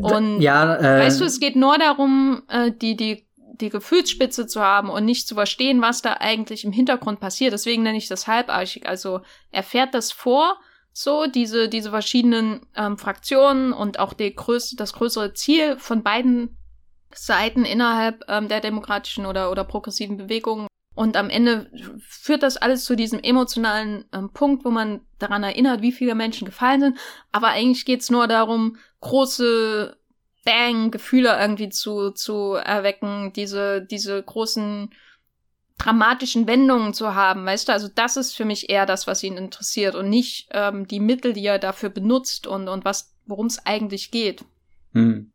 Und 0.01 0.39
ja, 0.39 0.75
äh, 0.75 0.99
weißt 0.99 1.19
du, 1.19 1.25
es 1.25 1.39
geht 1.39 1.55
nur 1.55 1.79
darum, 1.79 2.43
äh, 2.47 2.71
die, 2.71 2.95
die, 2.95 3.25
die 3.37 3.69
Gefühlsspitze 3.69 4.45
zu 4.45 4.61
haben 4.61 4.89
und 4.91 5.05
nicht 5.05 5.27
zu 5.27 5.33
verstehen, 5.33 5.81
was 5.81 6.03
da 6.03 6.13
eigentlich 6.19 6.63
im 6.63 6.71
Hintergrund 6.71 7.19
passiert. 7.19 7.53
Deswegen 7.53 7.81
nenne 7.81 7.97
ich 7.97 8.07
das 8.07 8.27
halbarchig. 8.27 8.87
Also 8.87 9.21
er 9.51 9.63
fährt 9.63 9.95
das 9.95 10.11
vor, 10.11 10.59
so, 10.93 11.25
diese, 11.27 11.69
diese 11.69 11.91
verschiedenen 11.91 12.65
ähm, 12.75 12.97
Fraktionen 12.97 13.73
und 13.73 13.99
auch 13.99 14.13
die 14.13 14.33
größte, 14.33 14.75
das 14.75 14.93
größere 14.93 15.33
Ziel 15.33 15.77
von 15.77 16.03
beiden 16.03 16.57
Seiten 17.13 17.65
innerhalb 17.65 18.23
ähm, 18.27 18.47
der 18.47 18.61
demokratischen 18.61 19.25
oder, 19.25 19.51
oder 19.51 19.63
progressiven 19.63 20.17
Bewegung. 20.17 20.67
Und 20.93 21.15
am 21.15 21.29
Ende 21.29 21.71
führt 22.05 22.43
das 22.43 22.57
alles 22.57 22.83
zu 22.83 22.95
diesem 22.95 23.19
emotionalen 23.21 24.05
ähm, 24.11 24.31
Punkt, 24.33 24.65
wo 24.65 24.71
man 24.71 25.01
daran 25.19 25.43
erinnert, 25.43 25.81
wie 25.81 25.93
viele 25.93 26.15
Menschen 26.15 26.45
gefallen 26.45 26.81
sind. 26.81 26.99
Aber 27.31 27.47
eigentlich 27.47 27.85
geht's 27.85 28.09
nur 28.09 28.27
darum, 28.27 28.77
große 28.99 29.97
Bang-Gefühle 30.43 31.37
irgendwie 31.39 31.69
zu, 31.69 32.11
zu 32.11 32.53
erwecken, 32.53 33.31
diese, 33.33 33.81
diese 33.81 34.21
großen 34.21 34.89
dramatischen 35.83 36.47
Wendungen 36.47 36.93
zu 36.93 37.15
haben, 37.15 37.45
weißt 37.45 37.67
du? 37.67 37.73
Also 37.73 37.87
das 37.93 38.17
ist 38.17 38.35
für 38.35 38.45
mich 38.45 38.69
eher 38.69 38.85
das, 38.85 39.07
was 39.07 39.23
ihn 39.23 39.37
interessiert 39.37 39.95
und 39.95 40.09
nicht 40.09 40.47
ähm, 40.51 40.87
die 40.87 40.99
Mittel, 40.99 41.33
die 41.33 41.45
er 41.45 41.59
dafür 41.59 41.89
benutzt 41.89 42.47
und, 42.47 42.67
und 42.67 42.85
was, 42.85 43.13
worum 43.25 43.47
es 43.47 43.65
eigentlich 43.65 44.11
geht. 44.11 44.45
Hm. 44.93 45.31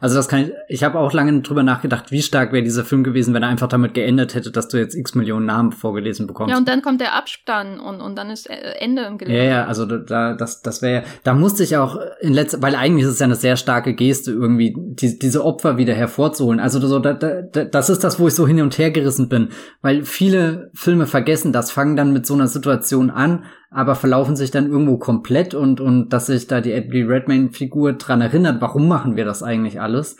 Also 0.00 0.16
das 0.16 0.28
kann 0.28 0.40
ich, 0.40 0.52
ich 0.68 0.84
habe 0.84 0.98
auch 0.98 1.12
lange 1.12 1.40
drüber 1.40 1.62
nachgedacht, 1.62 2.10
wie 2.10 2.22
stark 2.22 2.52
wäre 2.52 2.62
dieser 2.62 2.84
Film 2.84 3.04
gewesen, 3.04 3.34
wenn 3.34 3.42
er 3.42 3.48
einfach 3.48 3.68
damit 3.68 3.94
geendet 3.94 4.34
hätte, 4.34 4.50
dass 4.50 4.68
du 4.68 4.78
jetzt 4.78 4.94
x 4.94 5.14
Millionen 5.14 5.46
Namen 5.46 5.72
vorgelesen 5.72 6.26
bekommst. 6.26 6.52
Ja, 6.52 6.58
und 6.58 6.68
dann 6.68 6.82
kommt 6.82 7.00
der 7.00 7.14
Abspann 7.14 7.80
und, 7.80 8.00
und 8.00 8.16
dann 8.16 8.30
ist 8.30 8.48
äh, 8.48 8.54
Ende 8.78 9.02
im 9.02 9.18
Gelände. 9.18 9.42
Ja, 9.42 9.50
ja, 9.50 9.66
also 9.66 9.86
da, 9.86 10.34
das, 10.34 10.62
das 10.62 10.82
wäre, 10.82 11.04
da 11.24 11.34
musste 11.34 11.62
ich 11.62 11.76
auch 11.76 11.98
in 12.20 12.32
letzter, 12.32 12.62
weil 12.62 12.74
eigentlich 12.74 13.04
ist 13.04 13.12
es 13.12 13.18
ja 13.18 13.24
eine 13.24 13.34
sehr 13.34 13.56
starke 13.56 13.94
Geste, 13.94 14.32
irgendwie 14.32 14.74
die, 14.76 15.18
diese 15.18 15.44
Opfer 15.44 15.76
wieder 15.76 15.94
hervorzuholen. 15.94 16.60
Also 16.60 16.80
so, 16.86 16.98
da, 16.98 17.14
da, 17.14 17.42
das 17.42 17.90
ist 17.90 18.04
das, 18.04 18.18
wo 18.18 18.28
ich 18.28 18.34
so 18.34 18.46
hin 18.46 18.60
und 18.60 18.78
her 18.78 18.90
gerissen 18.90 19.28
bin, 19.28 19.48
weil 19.82 20.04
viele 20.04 20.70
Filme 20.74 21.06
vergessen 21.06 21.52
das, 21.52 21.70
fangen 21.70 21.96
dann 21.96 22.12
mit 22.12 22.26
so 22.26 22.34
einer 22.34 22.48
Situation 22.48 23.10
an 23.10 23.44
aber 23.70 23.94
verlaufen 23.94 24.36
sich 24.36 24.50
dann 24.50 24.70
irgendwo 24.70 24.96
komplett 24.98 25.54
und, 25.54 25.80
und 25.80 26.10
dass 26.10 26.26
sich 26.26 26.46
da 26.46 26.60
die 26.60 26.72
Eddie 26.72 27.02
Redmayne-Figur 27.02 27.94
dran 27.94 28.20
erinnert, 28.20 28.60
warum 28.60 28.88
machen 28.88 29.16
wir 29.16 29.24
das 29.24 29.42
eigentlich 29.42 29.80
alles? 29.80 30.16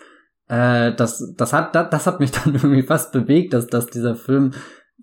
Äh, 0.49 0.95
das, 0.95 1.35
das 1.37 1.53
hat, 1.53 1.75
das, 1.75 1.91
das 1.91 2.07
hat 2.07 2.21
mich 2.21 2.31
dann 2.45 2.55
irgendwie 2.55 2.83
fast 2.83 3.13
bewegt, 3.13 3.55
dass, 3.55 3.67
dass 3.67 3.87
dieser 3.87 4.17
Film 4.17 4.53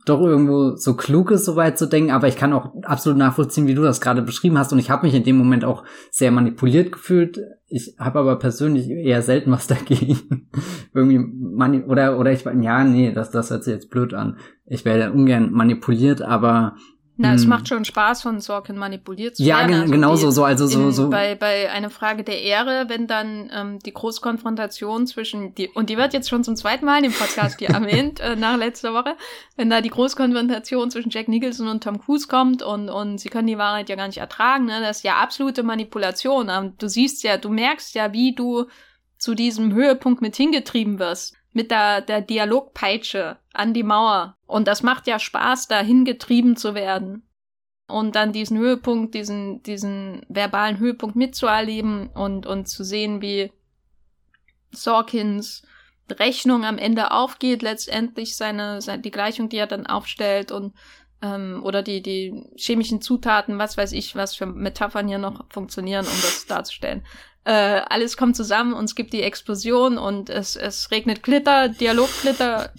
doch 0.06 0.22
irgendwo 0.22 0.76
so 0.76 0.96
klug 0.96 1.32
ist, 1.32 1.46
so 1.46 1.56
weit 1.56 1.80
zu 1.80 1.88
denken, 1.88 2.12
aber 2.12 2.28
ich 2.28 2.36
kann 2.36 2.54
auch 2.54 2.76
absolut 2.84 3.18
nachvollziehen, 3.18 3.66
wie 3.66 3.74
du 3.74 3.82
das 3.82 4.02
gerade 4.02 4.22
beschrieben 4.22 4.58
hast 4.58 4.72
und 4.72 4.78
ich 4.78 4.92
habe 4.92 5.06
mich 5.06 5.16
in 5.16 5.24
dem 5.24 5.38
Moment 5.38 5.66
auch 5.66 5.84
sehr 6.12 6.32
manipuliert 6.32 6.92
gefühlt. 6.92 7.40
Ich 7.68 7.96
habe 7.98 8.20
aber 8.20 8.38
persönlich 8.38 8.88
eher 8.90 9.24
selten 9.24 9.52
was 9.52 9.66
dagegen. 9.68 10.48
Irgendwie 10.94 11.18
mani 11.18 11.84
oder 11.84 12.20
oder 12.20 12.32
ich 12.32 12.44
ja, 12.44 12.84
nee, 12.84 13.12
das 13.14 13.32
das 13.32 13.50
hört 13.50 13.64
sich 13.64 13.74
jetzt 13.74 13.90
blöd 13.90 14.14
an. 14.14 14.38
Ich 14.68 14.86
werde 14.86 15.12
ungern 15.12 15.52
manipuliert, 15.52 16.22
aber 16.22 16.76
na, 17.18 17.30
hm. 17.30 17.36
es 17.36 17.46
macht 17.46 17.68
schon 17.70 17.86
Spaß, 17.86 18.22
von 18.22 18.42
Sorkin 18.42 18.78
manipuliert 18.78 19.38
zu 19.38 19.44
ja, 19.44 19.60
werden. 19.60 19.72
Ja, 19.72 19.82
also 19.82 19.92
genau 19.94 20.16
so, 20.16 20.32
so, 20.32 20.44
also 20.44 20.68
so, 20.68 20.92
so. 20.92 21.10
Bei, 21.10 21.36
bei 21.36 21.72
einer 21.72 21.90
Frage 21.90 22.24
der 22.24 22.42
Ehre, 22.42 22.86
wenn 22.88 23.08
dann 23.08 23.50
ähm, 23.54 23.80
die 23.80 23.94
Großkonfrontation 23.94 25.08
zwischen, 25.08 25.56
die, 25.56 25.70
und 25.70 25.90
die 25.90 25.98
wird 25.98 26.14
jetzt 26.14 26.30
schon 26.30 26.44
zum 26.44 26.58
zweiten 26.58 26.86
Mal 26.86 26.98
in 26.98 27.04
dem 27.04 27.14
Podcast 27.14 27.60
hier 27.60 27.70
erwähnt, 27.74 28.20
äh, 28.20 28.36
nach 28.36 28.58
letzter 28.58 28.94
Woche, 28.94 29.16
wenn 29.56 29.70
da 29.70 29.80
die 29.80 29.90
Großkonfrontation 29.90 30.92
zwischen 30.92 31.10
Jack 31.10 31.30
Nicholson 31.30 31.70
und 31.70 31.84
Tom 31.84 32.02
Cruise 32.02 32.28
kommt 32.28 32.62
und, 32.62 32.90
und 32.90 33.20
sie 33.20 33.30
können 33.30 33.48
die 33.48 33.58
Wahrheit 33.58 33.88
ja 33.88 33.96
gar 33.96 34.08
nicht 34.08 34.18
ertragen, 34.18 34.66
ne? 34.66 34.82
das 34.82 34.98
ist 34.98 35.04
ja 35.04 35.16
absolute 35.16 35.64
Manipulation. 35.64 36.74
Du 36.78 36.90
siehst 36.90 37.24
ja, 37.24 37.38
du 37.38 37.50
merkst 37.50 37.96
ja, 37.96 38.12
wie 38.12 38.36
du 38.36 38.66
zu 39.18 39.36
diesem 39.36 39.74
Höhepunkt 39.74 40.22
mit 40.22 40.36
hingetrieben 40.36 41.00
wirst. 41.00 41.36
Mit 41.56 41.72
der, 41.72 42.02
der 42.02 42.20
Dialogpeitsche 42.20 43.38
an 43.54 43.74
die 43.74 43.84
Mauer. 43.84 44.36
Und 44.46 44.68
das 44.68 44.84
macht 44.84 45.08
ja 45.08 45.20
Spaß, 45.20 45.70
da 45.70 45.80
hingetrieben 45.80 46.58
zu 46.58 46.76
werden. 46.76 47.28
Und 47.88 48.16
dann 48.16 48.34
diesen 48.34 48.58
Höhepunkt, 48.58 49.16
diesen, 49.16 49.64
diesen 49.64 50.26
verbalen 50.28 50.80
Höhepunkt 50.80 51.16
mitzuerleben 51.16 52.08
und, 52.10 52.46
und 52.46 52.68
zu 52.68 52.84
sehen, 52.84 53.22
wie 53.22 53.54
Sorkins 54.72 55.64
Rechnung 56.12 56.66
am 56.66 56.78
Ende 56.78 57.12
aufgeht, 57.12 57.62
letztendlich 57.62 58.36
seine, 58.36 58.82
seine 58.82 59.02
die 59.02 59.12
Gleichung, 59.12 59.48
die 59.48 59.58
er 59.58 59.68
dann 59.68 59.88
aufstellt 59.88 60.52
und 60.52 60.74
ähm, 61.22 61.62
oder 61.64 61.82
die, 61.82 62.02
die 62.02 62.44
chemischen 62.58 63.02
Zutaten, 63.02 63.58
was 63.58 63.78
weiß 63.78 63.94
ich, 63.94 64.16
was 64.16 64.36
für 64.36 64.46
Metaphern 64.46 65.08
hier 65.08 65.18
noch 65.18 65.46
funktionieren, 65.50 66.06
um 66.06 66.22
das 66.22 66.46
darzustellen. 66.48 67.06
Äh, 67.46 67.82
alles 67.90 68.18
kommt 68.18 68.36
zusammen 68.36 68.74
und 68.74 68.86
es 68.86 68.96
gibt 68.96 69.14
die 69.14 69.22
Explosion 69.22 69.98
und 69.98 70.30
es, 70.30 70.56
es 70.56 70.92
regnet 70.92 71.24
Glitter, 71.24 71.70
Dialogglitter 71.70 72.72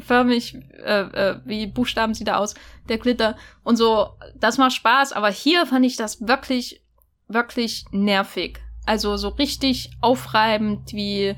förmig, 0.00 0.56
äh, 0.84 1.00
äh, 1.00 1.40
wie 1.44 1.66
Buchstaben 1.66 2.14
sieht 2.14 2.28
er 2.28 2.38
aus, 2.38 2.54
der 2.88 2.98
Glitter 2.98 3.36
und 3.64 3.76
so. 3.76 4.10
Das 4.36 4.58
macht 4.58 4.74
Spaß, 4.74 5.12
aber 5.12 5.30
hier 5.30 5.66
fand 5.66 5.84
ich 5.84 5.96
das 5.96 6.26
wirklich, 6.26 6.82
wirklich 7.28 7.84
nervig. 7.90 8.60
Also 8.86 9.16
so 9.16 9.28
richtig 9.28 9.90
aufreibend, 10.00 10.92
wie 10.92 11.36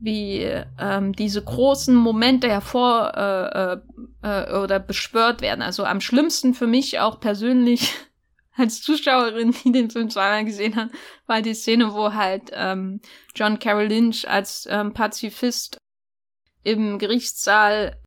wie 0.00 0.46
ähm, 0.78 1.14
diese 1.14 1.42
großen 1.42 1.94
Momente 1.94 2.48
hervor 2.48 3.12
äh, 3.16 3.72
äh, 3.72 4.48
äh, 4.50 4.58
oder 4.58 4.78
beschwört 4.78 5.40
werden. 5.40 5.62
Also 5.62 5.84
am 5.84 6.02
schlimmsten 6.02 6.52
für 6.52 6.66
mich 6.66 7.00
auch 7.00 7.20
persönlich 7.20 7.94
als 8.56 8.82
Zuschauerin, 8.82 9.54
die 9.64 9.72
den 9.72 9.90
Film 9.90 10.10
zweimal 10.10 10.44
gesehen 10.44 10.76
hat, 10.76 10.90
war 11.26 11.42
die 11.42 11.54
Szene, 11.54 11.94
wo 11.94 12.12
halt 12.12 12.50
ähm, 12.52 13.00
John 13.34 13.58
Carroll 13.58 13.86
Lynch 13.86 14.28
als 14.28 14.66
ähm, 14.70 14.92
Pazifist 14.92 15.78
im 16.62 16.98
Gerichtssaal 16.98 18.00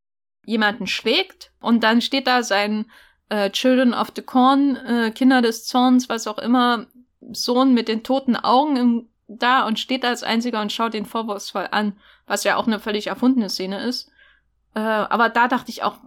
jemanden 0.46 0.88
schlägt 0.88 1.52
und 1.60 1.84
dann 1.84 2.02
steht 2.02 2.28
da 2.28 2.44
sein 2.44 2.90
äh, 3.30 3.50
Children 3.50 3.94
of 3.94 4.12
the 4.16 4.22
Corn, 4.22 4.78
äh, 4.78 5.12
Kinder 5.12 5.42
des 5.42 5.66
Zorns, 5.66 6.10
was 6.10 6.28
auch 6.28 6.38
immer, 6.38 6.88
Sohn 7.32 7.74
mit 7.74 7.88
den 7.88 8.04
toten 8.04 8.36
Augen 8.36 8.78
im 8.78 9.10
da 9.28 9.68
und 9.68 9.78
steht 9.78 10.06
da 10.06 10.10
als 10.10 10.24
einziger 10.24 10.62
und 10.62 10.72
schaut 10.72 10.94
den 10.94 11.06
vorwurfsvoll 11.06 11.68
an, 11.72 12.00
was 12.26 12.46
ja 12.46 12.56
auch 12.56 12.66
eine 12.66 12.80
völlig 12.80 13.08
erfundene 13.08 13.50
Szene 13.50 13.84
ist. 13.84 14.10
Äh, 14.74 14.80
aber 14.80 15.28
da 15.30 15.50
dachte 15.50 15.70
ich 15.70 15.84
auch, 15.84 15.98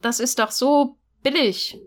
das 0.00 0.18
ist 0.18 0.40
doch 0.40 0.50
so 0.50 0.98
billig, 1.22 1.78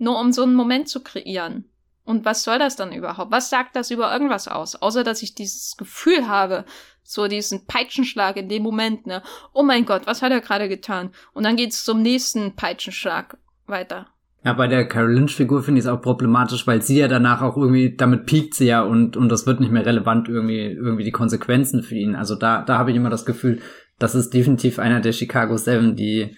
nur 0.00 0.18
um 0.18 0.32
so 0.32 0.42
einen 0.42 0.54
Moment 0.54 0.88
zu 0.88 1.02
kreieren. 1.02 1.64
Und 2.04 2.24
was 2.24 2.42
soll 2.42 2.58
das 2.58 2.76
dann 2.76 2.92
überhaupt? 2.92 3.30
Was 3.30 3.50
sagt 3.50 3.76
das 3.76 3.90
über 3.90 4.12
irgendwas 4.12 4.48
aus? 4.48 4.74
Außer 4.74 5.04
dass 5.04 5.22
ich 5.22 5.34
dieses 5.34 5.76
Gefühl 5.76 6.26
habe, 6.26 6.64
so 7.04 7.28
diesen 7.28 7.66
Peitschenschlag 7.66 8.36
in 8.36 8.48
dem 8.48 8.62
Moment, 8.62 9.06
ne? 9.06 9.22
Oh 9.52 9.62
mein 9.62 9.84
Gott, 9.84 10.02
was 10.06 10.22
hat 10.22 10.32
er 10.32 10.40
gerade 10.40 10.68
getan? 10.68 11.10
Und 11.32 11.44
dann 11.44 11.56
geht's 11.56 11.84
zum 11.84 12.02
nächsten 12.02 12.56
Peitschenschlag 12.56 13.36
weiter. 13.66 14.08
Ja, 14.44 14.54
bei 14.54 14.68
der 14.68 14.88
Carol 14.88 15.12
Lynch-Figur 15.12 15.62
finde 15.62 15.80
ich 15.80 15.84
es 15.84 15.90
auch 15.90 16.00
problematisch, 16.00 16.66
weil 16.66 16.80
sie 16.80 16.98
ja 16.98 17.08
danach 17.08 17.42
auch 17.42 17.56
irgendwie, 17.58 17.94
damit 17.94 18.24
piekt 18.24 18.54
sie 18.54 18.66
ja 18.66 18.82
und, 18.82 19.16
und 19.16 19.28
das 19.28 19.46
wird 19.46 19.60
nicht 19.60 19.70
mehr 19.70 19.84
relevant, 19.84 20.28
irgendwie, 20.28 20.66
irgendwie 20.66 21.04
die 21.04 21.10
Konsequenzen 21.10 21.82
für 21.82 21.96
ihn. 21.96 22.14
Also 22.14 22.36
da, 22.36 22.62
da 22.62 22.78
habe 22.78 22.90
ich 22.90 22.96
immer 22.96 23.10
das 23.10 23.26
Gefühl, 23.26 23.60
das 23.98 24.14
ist 24.14 24.32
definitiv 24.32 24.78
einer 24.78 25.00
der 25.00 25.12
Chicago 25.12 25.58
Seven, 25.58 25.94
die, 25.94 26.34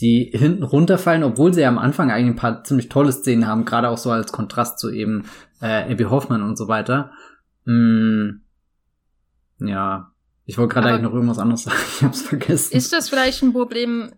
die 0.00 0.30
hinten 0.32 0.62
runterfallen, 0.62 1.24
obwohl 1.24 1.52
sie 1.52 1.62
ja 1.62 1.68
am 1.68 1.78
Anfang 1.78 2.10
eigentlich 2.10 2.34
ein 2.34 2.36
paar 2.36 2.64
ziemlich 2.64 2.88
tolle 2.88 3.12
Szenen 3.12 3.46
haben, 3.46 3.64
gerade 3.64 3.88
auch 3.88 3.98
so 3.98 4.10
als 4.10 4.32
Kontrast 4.32 4.78
zu 4.78 4.90
eben 4.90 5.24
äh, 5.60 5.90
Abby 5.92 6.04
Hoffman 6.04 6.42
und 6.42 6.56
so 6.56 6.68
weiter. 6.68 7.12
Mm, 7.64 8.40
ja, 9.58 10.12
ich 10.44 10.58
wollte 10.58 10.74
gerade 10.74 10.88
eigentlich 10.88 11.02
noch 11.02 11.12
irgendwas 11.12 11.38
anderes 11.38 11.64
sagen, 11.64 11.76
ich 11.96 12.02
hab's 12.04 12.22
vergessen. 12.22 12.76
Ist 12.76 12.92
das 12.92 13.08
vielleicht 13.08 13.42
ein 13.42 13.52
Problem 13.52 14.12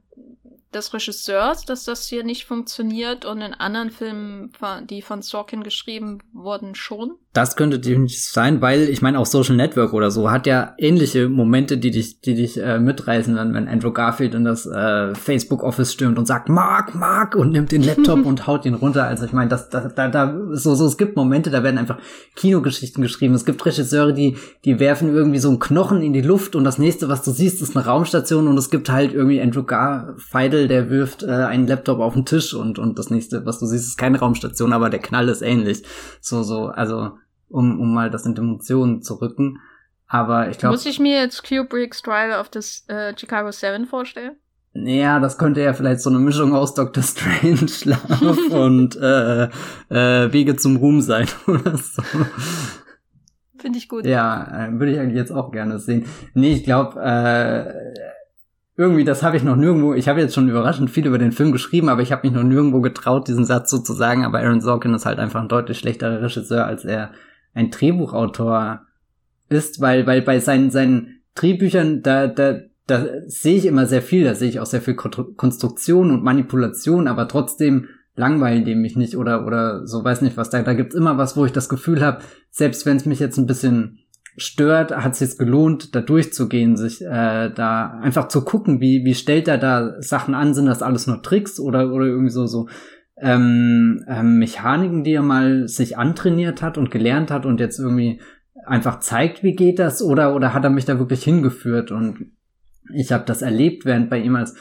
des 0.75 0.93
Regisseurs, 0.93 1.64
dass 1.64 1.85
das 1.85 2.07
hier 2.07 2.25
nicht 2.25 2.45
funktioniert 2.45 3.25
und 3.25 3.41
in 3.41 3.55
anderen 3.55 3.91
Filmen, 3.91 4.53
die 4.85 5.03
von 5.03 5.23
Sorkin 5.23 5.62
geschrieben 5.62 6.19
wurden, 6.33 6.75
schon? 6.75 7.17
Das 7.35 7.57
könnte 7.57 7.79
definitiv 7.79 8.25
sein, 8.25 8.62
weil 8.62 8.88
ich 8.88 9.03
meine 9.03 9.19
auch 9.19 9.27
Social 9.27 9.55
Network 9.55 9.93
oder 9.93 10.11
so 10.11 10.31
hat 10.31 10.47
ja 10.47 10.75
ähnliche 10.79 11.29
Momente, 11.29 11.77
die 11.77 11.91
dich, 11.91 12.21
die 12.23 12.35
dich 12.35 12.61
äh, 12.61 12.79
mitreißen, 12.79 13.37
wenn, 13.37 13.53
wenn 13.53 13.69
Andrew 13.69 13.93
Garfield 13.93 14.35
in 14.35 14.45
das 14.45 14.64
äh, 14.64 15.14
Facebook 15.14 15.62
Office 15.62 15.93
stürmt 15.93 16.19
und 16.19 16.25
sagt 16.25 16.49
Mark, 16.49 16.95
Mark 16.95 17.37
und 17.37 17.53
nimmt 17.53 17.71
den 17.71 17.83
Laptop 17.83 18.25
und 18.25 18.47
haut 18.47 18.64
ihn 18.64 18.73
runter. 18.73 19.05
Also 19.05 19.27
ich 19.27 19.33
meine, 19.33 19.51
das, 19.51 19.69
da, 19.69 19.88
da, 19.88 20.09
da 20.09 20.41
so, 20.53 20.75
so 20.75 20.87
es 20.87 20.97
gibt 20.97 21.17
Momente, 21.17 21.51
da 21.51 21.62
werden 21.62 21.77
einfach 21.77 21.99
Kinogeschichten 22.35 23.03
geschrieben. 23.03 23.35
Es 23.35 23.45
gibt 23.45 23.64
Regisseure, 23.64 24.14
die, 24.14 24.38
die 24.64 24.81
werfen 24.81 25.14
irgendwie 25.14 25.38
so 25.38 25.51
einen 25.51 25.59
Knochen 25.59 26.01
in 26.01 26.14
die 26.14 26.23
Luft 26.23 26.57
und 26.57 26.64
das 26.64 26.79
nächste, 26.79 27.11
was 27.11 27.23
du 27.23 27.31
siehst, 27.31 27.61
ist 27.61 27.77
eine 27.77 27.85
Raumstation 27.85 28.49
und 28.49 28.57
es 28.57 28.71
gibt 28.71 28.91
halt 28.91 29.12
irgendwie 29.12 29.41
Andrew 29.41 29.64
Garfield, 29.64 30.71
der 30.71 30.88
wirft 30.88 31.25
äh, 31.25 31.27
einen 31.27 31.67
Laptop 31.67 32.01
auf 32.01 32.14
den 32.14 32.25
Tisch 32.25 32.55
und 32.55 32.79
und 32.79 32.99
das 32.99 33.11
nächste, 33.11 33.45
was 33.45 33.59
du 33.59 33.67
siehst, 33.67 33.87
ist 33.87 33.99
keine 33.99 34.19
Raumstation, 34.19 34.73
aber 34.73 34.88
der 34.88 35.01
Knall 35.01 35.29
ist 35.29 35.43
ähnlich. 35.43 35.83
So 36.21 36.43
so, 36.43 36.67
also 36.67 37.11
um, 37.49 37.81
um 37.81 37.95
mal 37.95 38.11
das 38.11 38.27
in 38.27 38.35
Dimensionen 38.35 39.03
zu 39.03 39.15
rücken. 39.15 39.59
Aber 40.07 40.49
ich 40.49 40.59
glaube. 40.59 40.73
Muss 40.73 40.87
ich 40.87 40.99
mir 40.99 41.21
jetzt 41.21 41.47
Kubrick's 41.47 42.03
Trial 42.03 42.41
of 42.41 42.49
this 42.49 42.85
äh, 42.89 43.15
Chicago 43.17 43.51
Seven 43.53 43.87
vorstellen? 43.87 44.37
Ja, 44.75 45.19
das 45.19 45.39
könnte 45.39 45.63
ja 45.63 45.73
vielleicht 45.73 46.01
so 46.01 46.11
eine 46.11 46.19
Mischung 46.19 46.55
aus 46.55 46.75
Dr. 46.75 47.03
Strange 47.03 47.69
Schlaf 47.69 48.21
und 48.51 48.97
äh, 48.97 49.45
äh, 49.91 50.33
Wege 50.33 50.57
zum 50.57 50.77
Ruhm 50.77 51.01
sein 51.01 51.27
oder 51.47 51.77
so. 51.77 52.03
Finde 53.59 53.79
ich 53.79 53.89
gut. 53.89 54.07
Ja, 54.07 54.67
äh, 54.67 54.73
würde 54.73 54.93
ich 54.93 54.99
eigentlich 54.99 55.17
jetzt 55.17 55.33
auch 55.33 55.51
gerne 55.51 55.79
sehen. 55.79 56.07
Nee, 56.35 56.53
ich 56.53 56.65
glaube, 56.65 57.01
äh, 57.03 57.95
irgendwie, 58.77 59.05
das 59.05 59.25
habe 59.25 59.37
ich 59.37 59.43
noch 59.43 59.57
nirgendwo, 59.57 59.95
ich 59.95 60.09
habe 60.09 60.21
jetzt 60.21 60.35
schon 60.35 60.49
überraschend 60.49 60.91
viel 60.91 61.07
über 61.07 61.19
den 61.19 61.33
Film 61.33 61.51
geschrieben, 61.51 61.89
aber 61.89 62.03
ich 62.03 62.13
habe 62.13 62.27
mich 62.27 62.37
noch 62.37 62.45
nirgendwo 62.45 62.81
getraut, 62.81 63.27
diesen 63.27 63.45
Satz 63.45 63.71
so 63.71 63.79
zu 63.79 63.93
sagen, 63.93 64.25
aber 64.25 64.39
Aaron 64.39 64.61
Sorkin 64.61 64.95
ist 64.95 65.05
halt 65.05 65.19
einfach 65.19 65.41
ein 65.41 65.49
deutlich 65.49 65.81
schlechterer 65.81 66.23
Regisseur, 66.23 66.65
als 66.65 66.85
er 66.85 67.11
ein 67.55 67.71
Drehbuchautor 67.71 68.83
ist, 69.49 69.81
weil, 69.81 70.07
weil 70.07 70.23
bei 70.23 70.41
seinen, 70.41 70.71
seinen 70.71 71.23
Drehbüchern, 71.35 72.03
da, 72.03 72.27
da, 72.27 72.61
da 72.87 73.07
sehe 73.27 73.57
ich 73.57 73.67
immer 73.67 73.87
sehr 73.87 74.03
viel, 74.03 74.25
da 74.25 74.35
sehe 74.35 74.49
ich 74.49 74.61
auch 74.61 74.67
sehr 74.67 74.83
viel 74.83 74.95
Konstruktion 74.95 76.11
und 76.11 76.25
Manipulation, 76.25 77.09
aber 77.09 77.29
trotzdem 77.29 77.89
langweilen 78.15 78.65
die 78.65 78.75
mich 78.75 78.97
nicht 78.97 79.17
oder, 79.17 79.47
oder 79.47 79.87
so, 79.87 80.03
weiß 80.03 80.23
nicht 80.23 80.37
was, 80.37 80.51
da, 80.51 80.63
da 80.63 80.75
gibt's 80.75 80.95
immer 80.95 81.19
was, 81.19 81.37
wo 81.37 81.45
ich 81.45 81.53
das 81.53 81.69
Gefühl 81.69 82.05
habe, 82.05 82.19
selbst 82.51 82.85
wenn 82.85 82.97
es 82.97 83.07
mich 83.07 83.21
jetzt 83.21 83.39
ein 83.39 83.47
bisschen 83.47 84.01
stört, 84.37 84.97
hat 84.97 85.13
es 85.13 85.21
jetzt 85.21 85.39
gelohnt, 85.39 85.95
da 85.95 86.01
durchzugehen, 86.01 86.77
sich 86.77 87.03
äh, 87.03 87.51
da 87.51 87.99
einfach 88.03 88.29
zu 88.29 88.45
gucken, 88.45 88.81
wie, 88.81 89.05
wie 89.05 89.15
stellt 89.15 89.49
er 89.49 89.59
da 89.59 89.95
Sachen 90.01 90.35
an, 90.35 90.55
sind 90.55 90.67
das 90.67 90.83
alles 90.83 91.07
nur 91.07 91.23
Tricks 91.23 91.59
oder, 91.59 91.93
oder 91.93 92.07
irgendwie 92.07 92.31
so, 92.31 92.47
so 92.47 92.69
ähm, 93.20 94.04
ähm, 94.09 94.38
Mechaniken, 94.38 95.04
die 95.04 95.14
er 95.14 95.22
mal 95.22 95.68
sich 95.68 95.96
antrainiert 95.96 96.62
hat 96.62 96.78
und 96.78 96.90
gelernt 96.90 97.31
hat 97.31 97.46
und 97.46 97.61
jetzt 97.61 97.78
irgendwie 97.78 98.20
einfach 98.64 99.00
zeigt, 99.00 99.42
wie 99.42 99.54
geht 99.54 99.78
das, 99.78 100.02
oder, 100.02 100.35
oder 100.35 100.54
hat 100.54 100.64
er 100.64 100.70
mich 100.70 100.85
da 100.85 100.98
wirklich 100.98 101.24
hingeführt? 101.24 101.90
Und 101.90 102.33
ich 102.92 103.12
habe 103.12 103.24
das 103.26 103.42
erlebt, 103.42 103.85
während 103.85 104.11
bei 104.11 104.18
ihm 104.18 104.37
als 104.37 104.54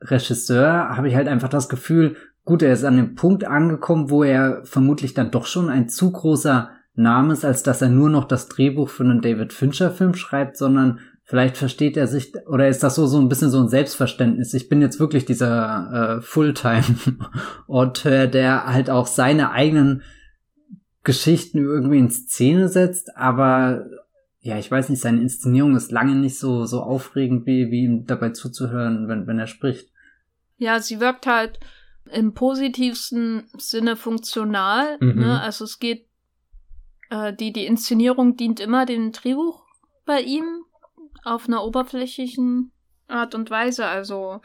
Regisseur 0.00 0.96
habe 0.96 1.08
ich 1.08 1.14
halt 1.14 1.28
einfach 1.28 1.48
das 1.48 1.68
Gefühl, 1.68 2.16
gut, 2.44 2.62
er 2.62 2.72
ist 2.72 2.84
an 2.84 2.96
dem 2.96 3.14
Punkt 3.14 3.44
angekommen, 3.44 4.10
wo 4.10 4.22
er 4.22 4.64
vermutlich 4.64 5.14
dann 5.14 5.30
doch 5.30 5.46
schon 5.46 5.70
ein 5.70 5.88
zu 5.88 6.12
großer 6.12 6.70
Name 6.94 7.32
ist, 7.32 7.44
als 7.44 7.62
dass 7.62 7.82
er 7.82 7.88
nur 7.88 8.10
noch 8.10 8.24
das 8.24 8.48
Drehbuch 8.48 8.88
für 8.88 9.04
einen 9.04 9.20
David 9.20 9.52
Fincher 9.52 9.90
Film 9.90 10.14
schreibt, 10.14 10.56
sondern 10.56 11.00
vielleicht 11.24 11.56
versteht 11.56 11.96
er 11.96 12.06
sich 12.06 12.32
oder 12.46 12.68
ist 12.68 12.82
das 12.82 12.94
so 12.94 13.06
so 13.06 13.18
ein 13.18 13.28
bisschen 13.28 13.50
so 13.50 13.58
ein 13.58 13.68
Selbstverständnis. 13.68 14.54
Ich 14.54 14.68
bin 14.68 14.80
jetzt 14.80 15.00
wirklich 15.00 15.24
dieser 15.24 16.18
äh, 16.18 16.22
Fulltime-Auteur, 16.22 18.26
der 18.26 18.66
halt 18.66 18.90
auch 18.90 19.06
seine 19.06 19.50
eigenen 19.50 20.02
Geschichten 21.02 21.58
irgendwie 21.58 21.98
in 21.98 22.10
Szene 22.10 22.68
setzt, 22.68 23.16
aber 23.16 23.86
ja, 24.40 24.58
ich 24.58 24.70
weiß 24.70 24.90
nicht, 24.90 25.00
seine 25.00 25.22
Inszenierung 25.22 25.74
ist 25.74 25.90
lange 25.90 26.14
nicht 26.14 26.38
so 26.38 26.66
so 26.66 26.82
aufregend, 26.82 27.46
wie, 27.46 27.70
wie 27.70 27.84
ihm 27.84 28.06
dabei 28.06 28.30
zuzuhören, 28.30 29.08
wenn, 29.08 29.26
wenn 29.26 29.38
er 29.38 29.46
spricht. 29.46 29.88
Ja, 30.58 30.80
sie 30.80 31.00
wirkt 31.00 31.26
halt 31.26 31.58
im 32.12 32.34
positivsten 32.34 33.48
Sinne 33.56 33.96
funktional. 33.96 34.98
Mhm. 35.00 35.20
Ne? 35.20 35.40
Also 35.40 35.64
es 35.64 35.78
geht 35.78 36.06
äh, 37.10 37.32
die, 37.32 37.52
die 37.52 37.66
Inszenierung 37.66 38.36
dient 38.36 38.60
immer 38.60 38.84
dem 38.84 39.12
Drehbuch 39.12 39.64
bei 40.04 40.20
ihm 40.20 40.64
auf 41.24 41.48
einer 41.48 41.64
oberflächlichen 41.64 42.72
Art 43.08 43.34
und 43.34 43.50
Weise. 43.50 43.86
Also 43.86 44.40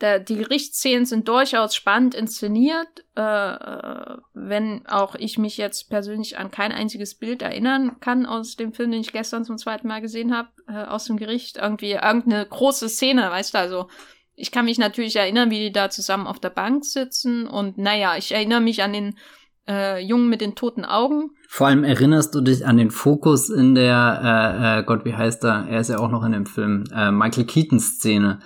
der, 0.00 0.20
die 0.20 0.36
Gerichtsszenen 0.36 1.06
sind 1.06 1.28
durchaus 1.28 1.74
spannend 1.74 2.14
inszeniert, 2.14 3.04
äh, 3.16 3.22
äh, 3.22 4.18
wenn 4.34 4.86
auch 4.86 5.14
ich 5.14 5.38
mich 5.38 5.56
jetzt 5.56 5.88
persönlich 5.88 6.38
an 6.38 6.50
kein 6.50 6.72
einziges 6.72 7.14
Bild 7.14 7.40
erinnern 7.42 7.98
kann 8.00 8.26
aus 8.26 8.56
dem 8.56 8.72
Film, 8.72 8.90
den 8.90 9.00
ich 9.00 9.12
gestern 9.12 9.44
zum 9.44 9.56
zweiten 9.56 9.88
Mal 9.88 10.02
gesehen 10.02 10.36
habe, 10.36 10.50
äh, 10.68 10.84
aus 10.84 11.04
dem 11.04 11.16
Gericht. 11.16 11.56
Irgendwie 11.56 11.92
irgendeine 11.92 12.44
große 12.44 12.88
Szene, 12.88 13.30
weißt 13.30 13.54
du, 13.54 13.58
also 13.58 13.88
ich 14.34 14.50
kann 14.50 14.66
mich 14.66 14.78
natürlich 14.78 15.16
erinnern, 15.16 15.50
wie 15.50 15.60
die 15.60 15.72
da 15.72 15.88
zusammen 15.88 16.26
auf 16.26 16.38
der 16.38 16.50
Bank 16.50 16.84
sitzen 16.84 17.46
und 17.46 17.78
naja, 17.78 18.16
ich 18.18 18.32
erinnere 18.32 18.60
mich 18.60 18.82
an 18.82 18.92
den 18.92 19.18
äh, 19.66 19.98
Jungen 19.98 20.28
mit 20.28 20.42
den 20.42 20.54
toten 20.54 20.84
Augen. 20.84 21.35
Vor 21.48 21.68
allem 21.68 21.84
erinnerst 21.84 22.34
du 22.34 22.40
dich 22.40 22.66
an 22.66 22.76
den 22.76 22.90
Fokus 22.90 23.50
in 23.50 23.74
der, 23.74 24.20
äh, 24.22 24.80
äh, 24.80 24.82
Gott, 24.84 25.04
wie 25.04 25.14
heißt 25.14 25.44
er? 25.44 25.66
Er 25.68 25.80
ist 25.80 25.90
ja 25.90 25.98
auch 25.98 26.10
noch 26.10 26.24
in 26.24 26.32
dem 26.32 26.46
Film, 26.46 26.84
äh, 26.94 27.10
Michael 27.10 27.44
Keaton-Szene. 27.44 28.40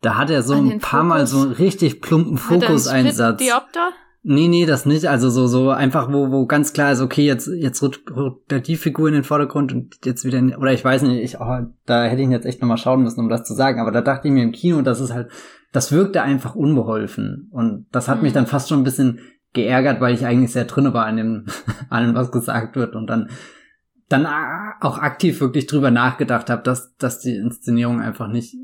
Da 0.00 0.16
hat 0.16 0.30
er 0.30 0.42
so 0.42 0.54
ein 0.54 0.78
paar 0.78 1.02
Fokus? 1.02 1.08
Mal 1.08 1.26
so 1.26 1.40
einen 1.42 1.52
richtig 1.52 2.00
plumpen 2.00 2.38
Fokuseinsatz. 2.38 3.38
Diopter? 3.38 3.90
Nee, 4.22 4.48
nee, 4.48 4.66
das 4.66 4.84
nicht. 4.84 5.06
Also 5.06 5.30
so, 5.30 5.46
so 5.46 5.70
einfach, 5.70 6.12
wo, 6.12 6.30
wo 6.30 6.46
ganz 6.46 6.74
klar 6.74 6.92
ist, 6.92 7.00
okay, 7.00 7.24
jetzt, 7.24 7.48
jetzt 7.48 7.82
rückt, 7.82 8.10
rückt 8.14 8.66
die 8.66 8.76
Figur 8.76 9.08
in 9.08 9.14
den 9.14 9.24
Vordergrund 9.24 9.72
und 9.72 10.04
jetzt 10.04 10.24
wieder, 10.24 10.38
in, 10.38 10.54
oder 10.54 10.72
ich 10.72 10.84
weiß 10.84 11.02
nicht, 11.02 11.22
ich, 11.22 11.40
oh, 11.40 11.60
da 11.86 12.04
hätte 12.04 12.20
ich 12.20 12.28
jetzt 12.28 12.44
echt 12.44 12.60
nochmal 12.60 12.76
schauen 12.76 13.02
müssen, 13.02 13.20
um 13.20 13.30
das 13.30 13.44
zu 13.44 13.54
sagen. 13.54 13.80
Aber 13.80 13.92
da 13.92 14.02
dachte 14.02 14.28
ich 14.28 14.34
mir 14.34 14.42
im 14.42 14.52
Kino, 14.52 14.82
das 14.82 15.00
ist 15.00 15.14
halt, 15.14 15.30
das 15.72 15.90
wirkte 15.90 16.20
einfach 16.20 16.54
unbeholfen. 16.54 17.48
Und 17.50 17.86
das 17.92 18.08
hat 18.08 18.18
mhm. 18.18 18.24
mich 18.24 18.32
dann 18.34 18.46
fast 18.46 18.68
schon 18.68 18.80
ein 18.80 18.84
bisschen 18.84 19.20
geärgert, 19.52 20.00
weil 20.00 20.14
ich 20.14 20.26
eigentlich 20.26 20.52
sehr 20.52 20.64
drinne 20.64 20.94
war 20.94 21.06
an 21.06 21.16
dem, 21.16 21.46
allem, 21.90 22.14
was 22.14 22.30
gesagt 22.30 22.76
wird 22.76 22.94
und 22.94 23.06
dann, 23.06 23.30
dann 24.08 24.26
auch 24.80 24.98
aktiv 24.98 25.40
wirklich 25.40 25.66
drüber 25.66 25.90
nachgedacht 25.90 26.50
habe, 26.50 26.62
dass, 26.62 26.96
dass 26.96 27.20
die 27.20 27.36
Inszenierung 27.36 28.00
einfach 28.00 28.28
nicht 28.28 28.56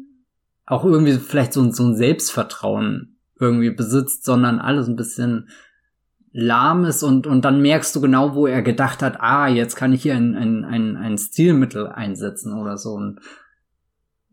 auch 0.66 0.84
irgendwie 0.84 1.12
vielleicht 1.12 1.52
so, 1.52 1.70
so 1.70 1.84
ein 1.84 1.94
Selbstvertrauen 1.94 3.18
irgendwie 3.38 3.70
besitzt, 3.70 4.24
sondern 4.24 4.58
alles 4.58 4.88
ein 4.88 4.96
bisschen 4.96 5.48
lahm 6.32 6.84
ist 6.84 7.02
und, 7.02 7.26
und 7.26 7.44
dann 7.44 7.62
merkst 7.62 7.94
du 7.96 8.00
genau, 8.00 8.34
wo 8.34 8.46
er 8.46 8.62
gedacht 8.62 9.02
hat, 9.02 9.20
ah, 9.20 9.48
jetzt 9.48 9.74
kann 9.76 9.92
ich 9.92 10.02
hier 10.02 10.14
ein, 10.14 10.34
ein, 10.34 10.64
ein, 10.64 10.96
ein 10.96 11.16
Stilmittel 11.16 11.86
einsetzen 11.86 12.52
oder 12.52 12.76
so. 12.76 12.90
Und 12.90 13.20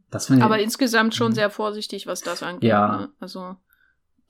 das 0.10 0.30
ich, 0.30 0.42
Aber 0.42 0.60
insgesamt 0.60 1.16
schon 1.16 1.32
sehr 1.34 1.50
vorsichtig, 1.50 2.06
was 2.06 2.22
das 2.22 2.44
angeht. 2.44 2.70
Ja. 2.70 2.98
Ne? 2.98 3.10
Also 3.20 3.56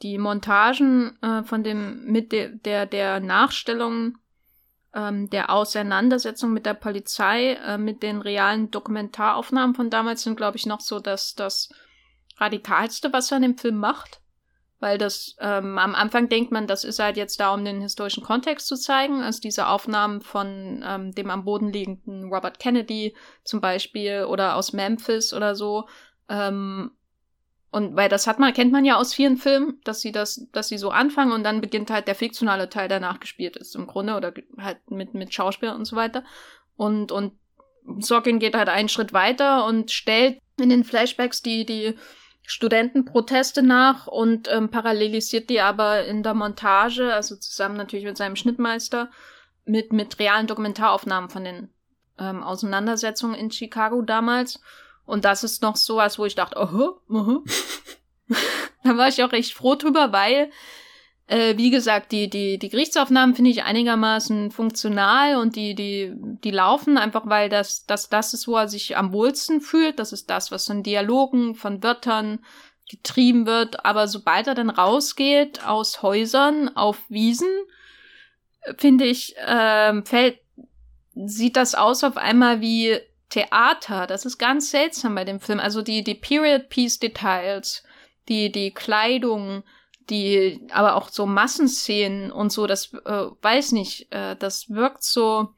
die 0.04 0.18
Montagen 0.18 1.18
äh, 1.22 1.44
von 1.44 1.64
dem 1.64 2.06
mit 2.06 2.32
de, 2.32 2.56
der 2.60 2.86
der 2.86 3.20
Nachstellung 3.20 4.18
ähm, 4.94 5.30
der 5.30 5.50
Auseinandersetzung 5.50 6.54
mit 6.54 6.66
der 6.66 6.74
Polizei 6.74 7.54
äh, 7.54 7.78
mit 7.78 8.04
den 8.04 8.22
realen 8.22 8.70
Dokumentaraufnahmen 8.70 9.76
von 9.76 9.90
damals 9.90 10.24
sind 10.24 10.36
glaube 10.36 10.58
ich 10.58 10.66
noch 10.66 10.82
so 10.82 11.00
dass 11.00 11.36
das 11.36 11.70
radikalste 12.38 13.14
was 13.14 13.32
er 13.32 13.38
in 13.38 13.44
dem 13.44 13.58
Film 13.58 13.78
macht. 13.78 14.20
Weil 14.80 14.98
das 14.98 15.38
ähm, 15.40 15.78
am 15.78 15.96
Anfang 15.96 16.28
denkt 16.28 16.52
man 16.52 16.68
das 16.68 16.84
ist 16.84 17.00
halt 17.00 17.16
jetzt 17.16 17.40
da 17.40 17.54
um 17.54 17.64
den 17.64 17.80
historischen 17.80 18.22
Kontext 18.22 18.68
zu 18.68 18.76
zeigen. 18.76 19.22
Also 19.22 19.40
diese 19.40 19.68
Aufnahmen 19.68 20.20
von 20.20 20.84
ähm, 20.86 21.16
dem 21.16 21.30
am 21.30 21.46
Boden 21.46 21.72
liegenden 21.72 22.26
Robert 22.26 22.60
Kennedy 22.60 23.16
zum 23.46 23.62
Beispiel 23.62 24.26
oder 24.26 24.58
aus 24.58 24.74
Memphis 24.74 25.34
oder 25.34 25.56
so 25.56 25.88
ähm, 26.28 26.92
und 27.74 27.96
weil 27.96 28.08
das 28.08 28.28
hat 28.28 28.38
man, 28.38 28.54
kennt 28.54 28.72
man 28.72 28.86
ja 28.86 28.98
aus 28.98 29.16
vielen 29.16 29.36
Filmen, 29.36 29.80
dass 29.84 30.00
sie 30.00 30.12
das, 30.12 30.48
dass 30.52 30.68
sie 30.68 30.78
so 30.78 30.92
anfangen 30.92 31.32
und 31.32 31.44
dann 31.44 31.60
beginnt 31.60 31.90
halt 31.90 32.08
der 32.08 32.14
fiktionale 32.14 32.70
Teil, 32.70 32.88
der 32.88 33.00
nachgespielt 33.00 33.58
ist 33.58 33.76
im 33.76 33.88
Grunde 33.88 34.16
oder 34.16 34.32
halt 34.60 34.78
mit, 34.92 35.16
mit 35.16 35.34
Schauspielern 35.34 35.78
und 35.78 35.86
so 35.86 35.96
weiter. 35.96 36.24
Und, 36.76 37.12
und 37.12 37.34
Sorkin 37.98 38.38
geht 38.38 38.56
halt 38.56 38.70
einen 38.70 38.90
Schritt 38.90 39.12
weiter 39.12 39.66
und 39.66 39.90
stellt 39.90 40.38
in 40.60 40.70
den 40.70 40.84
Flashbacks 40.84 41.42
die, 41.42 41.66
die 41.66 41.96
Studentenproteste 42.44 43.64
nach 43.64 44.06
und 44.06 44.48
ähm, 44.52 44.70
parallelisiert 44.70 45.50
die 45.50 45.60
aber 45.60 46.06
in 46.06 46.22
der 46.22 46.36
Montage, 46.36 47.12
also 47.12 47.36
zusammen 47.36 47.76
natürlich 47.76 48.06
mit 48.06 48.18
seinem 48.18 48.36
Schnittmeister, 48.36 49.10
mit, 49.66 49.92
mit 49.94 50.20
realen 50.20 50.46
Dokumentaraufnahmen 50.46 51.32
von 51.32 51.44
den 51.44 51.70
ähm, 52.20 52.44
Auseinandersetzungen 52.44 53.34
in 53.34 53.50
Chicago 53.50 54.04
damals. 54.04 54.62
Und 55.06 55.26
das 55.26 55.44
ist 55.44 55.62
noch 55.62 55.76
so, 55.76 56.00
als 56.00 56.18
wo 56.18 56.26
ich 56.26 56.36
dachte, 56.36 56.58
oh, 56.58 57.00
oh. 57.14 57.44
da 58.84 58.98
war 58.98 59.08
ich 59.08 59.24
auch 59.24 59.32
recht 59.32 59.54
froh 59.54 59.76
drüber, 59.76 60.12
weil, 60.12 60.50
äh, 61.28 61.58
wie 61.58 61.72
gesagt, 61.72 62.12
die, 62.12 62.30
die, 62.30 62.58
die 62.58 62.70
Gerichtsaufnahmen 62.70 63.36
finde 63.36 63.52
ich 63.52 63.64
einigermaßen 63.64 64.52
funktional 64.52 65.38
und 65.38 65.56
die, 65.56 65.76
die, 65.76 66.14
die 66.16 66.52
laufen 66.52 66.98
einfach, 66.98 67.26
weil 67.26 67.50
das, 67.50 67.86
das, 67.86 68.10
das 68.10 68.34
ist, 68.34 68.48
wo 68.48 68.56
er 68.56 68.68
sich 68.68 68.98
am 68.98 69.12
wohlsten 69.12 69.62
fühlt. 69.62 70.00
Das 70.00 70.14
ist 70.14 70.30
das, 70.30 70.52
was 70.52 70.68
von 70.68 70.84
Dialogen, 70.84 71.56
von 71.56 71.84
Wörtern 71.84 72.40
getrieben 72.90 73.46
wird. 73.46 73.86
Aber 73.86 74.08
sobald 74.08 74.48
er 74.48 74.56
dann 74.56 74.70
rausgeht 74.70 75.66
aus 75.66 76.02
Häusern 76.02 76.76
auf 76.76 77.00
Wiesen, 77.10 77.50
finde 78.78 79.06
ich, 79.06 79.36
äh, 79.38 80.02
fällt, 80.04 80.40
sieht 81.16 81.58
das 81.58 81.76
aus 81.76 82.04
auf 82.04 82.18
einmal 82.18 82.62
wie 82.62 83.00
Theater. 83.34 84.06
Das 84.06 84.26
ist 84.26 84.38
ganz 84.38 84.70
seltsam 84.70 85.16
bei 85.16 85.26
dem 85.26 85.40
Film. 85.40 85.60
Also 85.60 85.82
die, 85.82 86.04
die 86.04 86.14
Period-Piece-Details, 86.14 87.84
die, 88.30 88.52
die 88.52 88.72
Kleidung, 88.72 89.64
die, 90.10 90.68
aber 90.72 90.96
auch 90.96 91.10
so 91.10 91.26
Massenszenen 91.26 92.32
und 92.32 92.52
so, 92.52 92.68
das 92.68 92.94
äh, 92.94 93.26
weiß 93.42 93.72
nicht, 93.72 94.12
äh, 94.12 94.36
das 94.36 94.70
wirkt 94.70 95.04
so, 95.04 95.50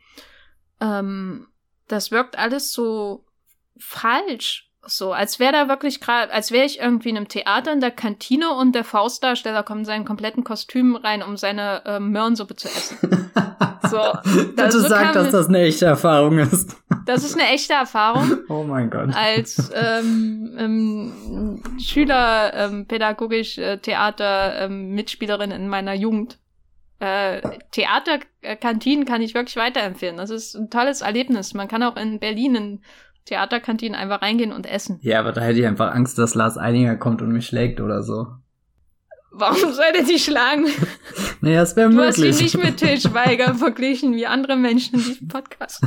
ähm, 0.79 1.47
das 1.89 2.11
wirkt 2.11 2.37
alles 2.37 2.71
so 2.71 3.25
falsch. 3.77 4.64
So, 4.87 5.13
als 5.13 5.39
wäre 5.39 5.51
da 5.51 5.67
wirklich 5.67 5.99
gerade, 5.99 6.31
als 6.31 6.51
wäre 6.51 6.65
ich 6.65 6.79
irgendwie 6.79 7.09
in 7.09 7.17
einem 7.17 7.27
Theater 7.27 7.73
in 7.73 7.79
der 7.79 7.91
Kantine 7.91 8.53
und 8.53 8.75
der 8.75 8.83
Faustdarsteller 8.83 9.63
kommt 9.63 9.79
in 9.79 9.85
seinen 9.85 10.05
kompletten 10.05 10.43
Kostüm 10.43 10.95
rein, 10.95 11.23
um 11.23 11.37
seine 11.37 11.83
äh, 11.85 11.99
Möhrensuppe 11.99 12.55
zu 12.55 12.67
essen. 12.67 12.97
so, 13.89 13.99
Bitte 14.55 14.71
so 14.71 14.79
sag, 14.87 15.13
dass 15.13 15.31
das 15.31 15.47
eine 15.47 15.61
echte 15.61 15.85
Erfahrung 15.85 16.37
ist. 16.39 16.75
Das 17.05 17.23
ist 17.23 17.39
eine 17.39 17.49
echte 17.49 17.73
Erfahrung. 17.73 18.39
Oh 18.49 18.63
mein 18.63 18.89
Gott. 18.89 19.09
Als 19.15 19.71
ähm, 19.73 20.55
ähm, 20.57 21.63
Schüler, 21.79 22.53
ähm, 22.53 22.85
pädagogisch 22.85 23.57
äh, 23.57 23.77
Theater, 23.77 24.59
ähm, 24.59 24.91
Mitspielerin 24.91 25.51
in 25.51 25.67
meiner 25.67 25.93
Jugend. 25.93 26.37
Äh, 26.99 27.41
Theaterkantinen 27.71 29.05
kann 29.05 29.21
ich 29.21 29.33
wirklich 29.33 29.55
weiterempfehlen. 29.55 30.17
Das 30.17 30.29
ist 30.29 30.55
ein 30.55 30.69
tolles 30.69 31.01
Erlebnis. 31.01 31.53
Man 31.53 31.67
kann 31.67 31.83
auch 31.83 31.97
in 31.97 32.19
Berlin 32.19 32.55
in 32.55 32.81
Theaterkantinen 33.25 33.95
einfach 33.95 34.21
reingehen 34.21 34.51
und 34.51 34.65
essen. 34.65 34.99
Ja, 35.01 35.19
aber 35.19 35.31
da 35.31 35.41
hätte 35.41 35.59
ich 35.59 35.65
einfach 35.65 35.93
Angst, 35.93 36.17
dass 36.17 36.35
Lars 36.35 36.57
Eininger 36.57 36.95
kommt 36.95 37.21
und 37.21 37.31
mich 37.31 37.47
schlägt 37.47 37.81
oder 37.81 38.03
so. 38.03 38.27
Warum 39.31 39.57
soll 39.73 39.91
der 39.93 40.03
dich 40.03 40.23
schlagen? 40.23 40.65
Naja, 41.41 41.61
es 41.61 41.75
wäre 41.75 41.89
möglich. 41.89 42.15
Du 42.15 42.27
hast 42.27 42.39
ihn 42.39 42.43
nicht 42.43 42.63
mit 42.63 42.77
Til 42.77 42.99
Schweiger 42.99 43.53
verglichen 43.55 44.15
wie 44.15 44.25
andere 44.25 44.55
Menschen 44.55 44.95
in 44.95 45.05
diesem 45.05 45.27
Podcast. 45.27 45.81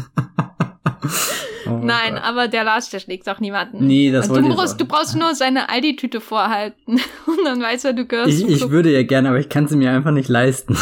Oh 1.66 1.80
Nein, 1.82 2.14
Gott. 2.14 2.22
aber 2.22 2.48
der 2.48 2.64
Lars, 2.64 2.90
der 2.90 3.00
schlägt 3.00 3.28
auch 3.28 3.40
niemanden. 3.40 3.84
Nee, 3.86 4.12
das 4.12 4.28
wollte 4.28 4.42
du 4.48 4.54
brauchst, 4.54 4.80
Du 4.80 4.84
brauchst 4.84 5.16
nur 5.16 5.34
seine 5.34 5.68
Aldi-Tüte 5.68 6.20
vorhalten 6.20 7.00
und 7.26 7.44
dann 7.44 7.60
weiß 7.60 7.84
er, 7.86 7.92
du 7.92 8.04
gehörst 8.06 8.28
Ich, 8.30 8.46
ich 8.46 8.70
würde 8.70 8.92
ja 8.92 9.02
gerne, 9.02 9.30
aber 9.30 9.38
ich 9.40 9.48
kann 9.48 9.66
sie 9.66 9.76
mir 9.76 9.90
einfach 9.90 10.12
nicht 10.12 10.28
leisten. 10.28 10.76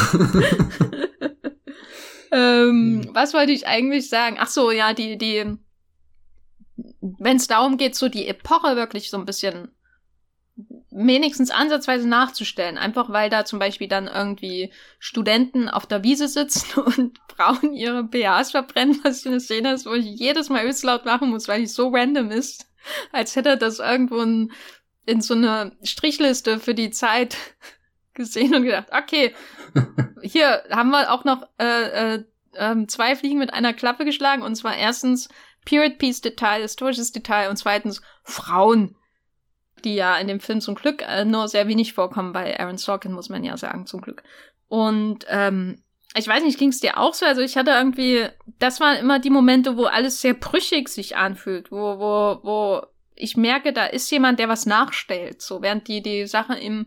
ähm, 2.32 3.08
was 3.14 3.34
wollte 3.34 3.52
ich 3.52 3.66
eigentlich 3.66 4.08
sagen? 4.08 4.36
Ach 4.38 4.48
so, 4.48 4.70
ja, 4.70 4.92
die, 4.92 5.16
die, 5.16 5.56
wenn 6.76 7.36
es 7.36 7.46
darum 7.46 7.76
geht, 7.76 7.94
so 7.94 8.08
die 8.08 8.28
Epoche 8.28 8.76
wirklich 8.76 9.10
so 9.10 9.16
ein 9.16 9.24
bisschen 9.24 9.70
wenigstens 10.90 11.50
ansatzweise 11.50 12.08
nachzustellen. 12.08 12.78
Einfach 12.78 13.10
weil 13.10 13.28
da 13.28 13.44
zum 13.44 13.58
Beispiel 13.58 13.88
dann 13.88 14.06
irgendwie 14.06 14.72
Studenten 14.98 15.68
auf 15.68 15.86
der 15.86 16.02
Wiese 16.02 16.28
sitzen 16.28 16.80
und 16.80 17.18
Frauen 17.34 17.74
ihre 17.74 18.02
BHs 18.04 18.52
verbrennen, 18.52 19.00
was 19.02 19.26
eine 19.26 19.40
Szene 19.40 19.74
ist, 19.74 19.86
wo 19.86 19.92
ich 19.92 20.06
jedes 20.06 20.48
Mal 20.48 20.70
laut 20.82 21.04
machen 21.04 21.30
muss, 21.30 21.48
weil 21.48 21.60
die 21.60 21.66
so 21.66 21.88
random 21.88 22.30
ist. 22.30 22.66
Als 23.12 23.36
hätte 23.36 23.50
er 23.50 23.56
das 23.56 23.78
irgendwo 23.78 24.20
in, 24.20 24.52
in 25.04 25.20
so 25.20 25.34
eine 25.34 25.76
Strichliste 25.82 26.58
für 26.58 26.74
die 26.74 26.90
Zeit 26.90 27.36
gesehen 28.14 28.54
und 28.54 28.62
gedacht, 28.62 28.88
okay, 28.92 29.34
hier 30.22 30.62
haben 30.70 30.90
wir 30.90 31.12
auch 31.12 31.24
noch 31.24 31.46
äh, 31.58 32.14
äh, 32.14 32.24
äh, 32.54 32.86
zwei 32.86 33.16
Fliegen 33.16 33.38
mit 33.38 33.52
einer 33.52 33.74
Klappe 33.74 34.06
geschlagen. 34.06 34.42
Und 34.42 34.54
zwar 34.54 34.76
erstens 34.76 35.28
Period 35.66 35.98
Piece 35.98 36.22
Detail, 36.22 36.62
historisches 36.62 37.12
Detail 37.12 37.50
und 37.50 37.56
zweitens 37.56 38.00
Frauen 38.24 38.96
die 39.84 39.94
ja 39.94 40.16
in 40.18 40.28
dem 40.28 40.40
Film 40.40 40.60
zum 40.60 40.74
Glück 40.74 41.02
äh, 41.02 41.24
nur 41.24 41.48
sehr 41.48 41.68
wenig 41.68 41.92
vorkommen, 41.92 42.32
bei 42.32 42.58
Aaron 42.58 42.78
Sorkin, 42.78 43.12
muss 43.12 43.28
man 43.28 43.44
ja 43.44 43.56
sagen, 43.56 43.86
zum 43.86 44.00
Glück. 44.00 44.22
Und 44.68 45.24
ähm, 45.28 45.82
ich 46.16 46.26
weiß 46.26 46.42
nicht, 46.42 46.58
ging 46.58 46.70
es 46.70 46.80
dir 46.80 46.98
auch 46.98 47.14
so? 47.14 47.26
Also 47.26 47.42
ich 47.42 47.56
hatte 47.56 47.70
irgendwie, 47.70 48.26
das 48.58 48.80
waren 48.80 48.96
immer 48.96 49.18
die 49.18 49.30
Momente, 49.30 49.76
wo 49.76 49.84
alles 49.84 50.20
sehr 50.20 50.34
brüchig 50.34 50.88
sich 50.88 51.16
anfühlt, 51.16 51.70
wo, 51.70 51.98
wo, 51.98 52.40
wo 52.42 52.82
ich 53.14 53.36
merke, 53.36 53.72
da 53.72 53.86
ist 53.86 54.10
jemand, 54.10 54.38
der 54.38 54.48
was 54.48 54.66
nachstellt, 54.66 55.40
so 55.40 55.62
während 55.62 55.88
die, 55.88 56.02
die 56.02 56.26
Sache 56.26 56.54
im 56.58 56.86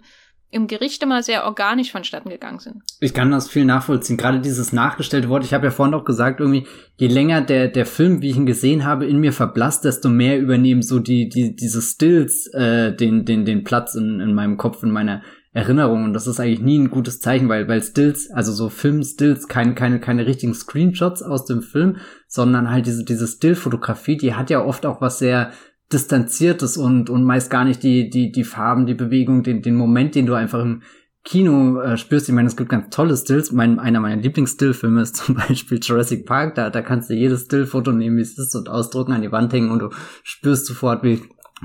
im 0.51 0.67
Gericht 0.67 1.03
immer 1.03 1.21
sehr 1.21 1.45
organisch 1.45 1.91
vonstatten 1.91 2.29
gegangen 2.29 2.59
sind. 2.59 2.81
Ich 2.99 3.13
kann 3.13 3.29
das 3.29 3.49
viel 3.49 3.65
nachvollziehen. 3.65 4.17
Gerade 4.17 4.39
dieses 4.39 4.73
nachgestellte 4.73 5.29
Wort. 5.29 5.43
Ich 5.43 5.53
habe 5.53 5.65
ja 5.65 5.71
vorhin 5.71 5.93
auch 5.93 6.05
gesagt, 6.05 6.39
irgendwie, 6.39 6.65
je 6.97 7.07
länger 7.07 7.41
der, 7.41 7.67
der 7.67 7.85
Film, 7.85 8.21
wie 8.21 8.31
ich 8.31 8.37
ihn 8.37 8.45
gesehen 8.45 8.83
habe, 8.83 9.05
in 9.05 9.19
mir 9.19 9.31
verblasst, 9.31 9.85
desto 9.85 10.09
mehr 10.09 10.39
übernehmen 10.39 10.81
so 10.81 10.99
die, 10.99 11.29
die, 11.29 11.55
diese 11.55 11.81
Stills, 11.81 12.47
äh, 12.53 12.95
den, 12.95 13.25
den, 13.25 13.45
den 13.45 13.63
Platz 13.63 13.93
in, 13.93 14.19
in 14.19 14.33
meinem 14.33 14.57
Kopf, 14.57 14.81
in 14.81 14.91
meiner 14.91 15.21
Erinnerung. 15.51 16.03
Und 16.03 16.13
das 16.13 16.27
ist 16.27 16.39
eigentlich 16.39 16.61
nie 16.61 16.79
ein 16.79 16.89
gutes 16.89 17.19
Zeichen, 17.19 17.49
weil, 17.49 17.67
weil 17.67 17.81
Stills, 17.81 18.31
also 18.31 18.51
so 18.51 18.69
Film-Stills, 18.69 19.47
keine, 19.47 19.75
keine, 19.75 19.99
keine 19.99 20.25
richtigen 20.25 20.53
Screenshots 20.53 21.21
aus 21.21 21.45
dem 21.45 21.61
Film, 21.61 21.97
sondern 22.27 22.69
halt 22.69 22.85
diese, 22.85 23.03
diese 23.03 23.27
Stillfotografie, 23.27 24.17
die 24.17 24.35
hat 24.35 24.49
ja 24.49 24.63
oft 24.63 24.85
auch 24.85 25.01
was 25.01 25.19
sehr, 25.19 25.51
distanziertes 25.91 26.77
und, 26.77 27.09
und 27.09 27.23
meist 27.23 27.49
gar 27.49 27.65
nicht 27.65 27.83
die, 27.83 28.09
die, 28.09 28.31
die 28.31 28.43
Farben, 28.43 28.85
die 28.85 28.93
Bewegung, 28.93 29.43
den, 29.43 29.61
den 29.61 29.75
Moment, 29.75 30.15
den 30.15 30.25
du 30.25 30.33
einfach 30.33 30.61
im 30.61 30.83
Kino 31.23 31.79
äh, 31.81 31.97
spürst. 31.97 32.29
Ich 32.29 32.35
meine, 32.35 32.47
es 32.47 32.55
gibt 32.55 32.69
ganz 32.69 32.95
tolle 32.95 33.17
Stills. 33.17 33.51
Mein, 33.51 33.79
einer 33.79 33.99
meiner 33.99 34.21
Lieblingsstillfilme 34.21 35.01
ist 35.01 35.15
zum 35.17 35.35
Beispiel 35.35 35.79
Jurassic 35.81 36.25
Park. 36.25 36.55
Da, 36.55 36.69
da 36.69 36.81
kannst 36.81 37.09
du 37.09 37.13
jedes 37.13 37.45
Stillfoto 37.45 37.91
nehmen, 37.91 38.17
wie 38.17 38.21
es 38.21 38.37
ist, 38.37 38.55
und 38.55 38.69
ausdrucken, 38.69 39.13
an 39.13 39.21
die 39.21 39.31
Wand 39.31 39.51
hängen 39.51 39.71
und 39.71 39.79
du 39.79 39.89
spürst 40.23 40.65
sofort, 40.65 41.03
wie 41.03 41.21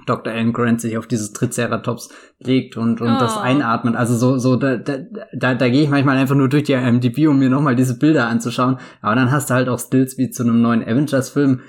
Dr. 0.07 0.33
Alan 0.33 0.53
Grant 0.53 0.81
sich 0.81 0.99
auf 0.99 1.07
dieses 1.07 1.33
Triceratops 1.33 2.09
legt 2.41 2.77
und, 2.77 3.01
und 3.01 3.17
oh. 3.17 3.19
das 3.21 3.37
einatmet. 3.37 3.95
Also 3.95 4.17
so, 4.17 4.39
so, 4.39 4.57
da, 4.57 4.77
da, 4.77 4.99
da, 5.33 5.55
da 5.55 5.69
gehe 5.69 5.85
ich 5.85 5.89
manchmal 5.89 6.17
einfach 6.17 6.35
nur 6.35 6.49
durch 6.49 6.65
die 6.65 6.73
IMDb, 6.73 7.29
um 7.29 7.39
mir 7.39 7.49
nochmal 7.49 7.77
diese 7.77 7.99
Bilder 7.99 8.27
anzuschauen. 8.27 8.79
Aber 9.01 9.15
dann 9.15 9.31
hast 9.31 9.51
du 9.51 9.55
halt 9.55 9.69
auch 9.69 9.79
Stills 9.79 10.19
wie 10.19 10.31
zu 10.31 10.43
einem 10.43 10.61
neuen 10.61 10.83
Avengers-Film, 10.83 11.61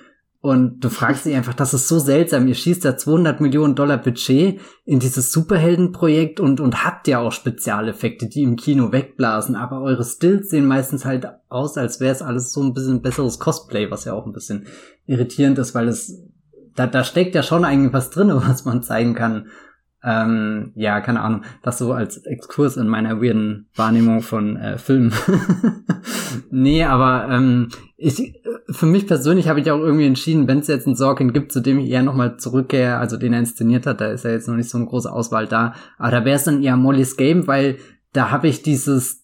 und 0.46 0.82
du 0.82 0.90
fragst 0.90 1.26
dich 1.26 1.34
einfach, 1.34 1.56
das 1.56 1.74
ist 1.74 1.88
so 1.88 1.98
seltsam. 1.98 2.48
Ihr 2.48 2.54
schießt 2.54 2.86
da 2.86 2.96
200 2.96 3.42
Millionen 3.42 3.74
Dollar 3.74 3.98
Budget 3.98 4.62
in 4.86 5.00
dieses 5.00 5.32
Superheldenprojekt 5.32 6.40
und, 6.40 6.60
und 6.60 6.86
habt 6.86 7.08
ja 7.08 7.18
auch 7.18 7.32
Spezialeffekte, 7.32 8.28
die 8.28 8.44
im 8.44 8.56
Kino 8.56 8.92
wegblasen. 8.92 9.56
Aber 9.56 9.82
eure 9.82 10.04
Stills 10.04 10.52
sehen 10.52 10.68
meistens 10.68 11.04
halt 11.04 11.28
aus, 11.50 11.80
als 11.80 12.00
wäre 12.00 12.14
es 12.14 12.22
alles 12.22 12.54
so 12.54 12.62
ein 12.62 12.76
bisschen 12.76 13.02
besseres 13.02 13.40
Cosplay, 13.40 13.90
was 13.90 14.06
ja 14.06 14.14
auch 14.14 14.28
ein 14.28 14.34
bisschen 14.34 14.68
irritierend 15.08 15.58
ist, 15.58 15.74
weil 15.74 15.88
es, 15.88 16.22
da, 16.76 16.86
da 16.86 17.04
steckt 17.04 17.34
ja 17.34 17.42
schon 17.42 17.66
eigentlich 17.66 17.94
was 17.94 18.12
drin, 18.12 18.32
was 18.48 18.66
man 18.66 18.84
zeigen 18.84 19.16
kann. 19.16 19.48
Ähm, 20.06 20.72
ja, 20.76 21.02
keine 21.02 21.22
Ahnung. 21.22 21.42
Das 21.64 21.80
so 21.80 21.92
als 21.92 22.18
Exkurs 22.18 22.78
in 22.78 22.88
meiner 22.88 23.22
weirden 23.22 23.68
Wahrnehmung 23.76 24.22
von 24.22 24.56
äh, 24.56 24.78
Filmen. 24.78 25.12
nee, 26.52 26.84
aber 26.84 27.28
ähm, 27.32 27.70
ich, 27.98 28.36
für 28.70 28.86
mich 28.86 29.08
persönlich 29.08 29.50
habe 29.50 29.60
ich 29.60 29.72
auch 29.72 29.80
irgendwie 29.80 30.06
entschieden, 30.06 30.48
wenn 30.48 30.60
es 30.60 30.68
jetzt 30.68 30.86
einen 30.86 30.96
Sorkin 30.96 31.34
gibt, 31.34 31.52
zu 31.52 31.60
dem 31.60 31.80
ich 31.80 31.90
eher 31.90 32.04
nochmal 32.04 32.38
zurückkehre, 32.38 32.98
also 32.98 33.18
den 33.18 33.34
er 33.34 33.40
inszeniert 33.40 33.88
hat, 33.88 34.00
da 34.00 34.08
ist 34.08 34.26
ja 34.26 34.32
jetzt 34.32 34.48
noch 34.48 34.56
nicht 34.56 34.70
so 34.70 34.78
eine 34.78 34.86
große 34.86 35.12
Auswahl 35.12 35.48
da. 35.48 35.74
Aber 35.98 36.12
da 36.12 36.24
wäre 36.24 36.36
es 36.36 36.44
dann 36.44 36.62
eher 36.62 36.78
Molly's 36.78 37.18
Game, 37.18 37.48
weil 37.48 37.78
da 38.14 38.30
habe 38.30 38.48
ich 38.48 38.62
dieses, 38.62 39.24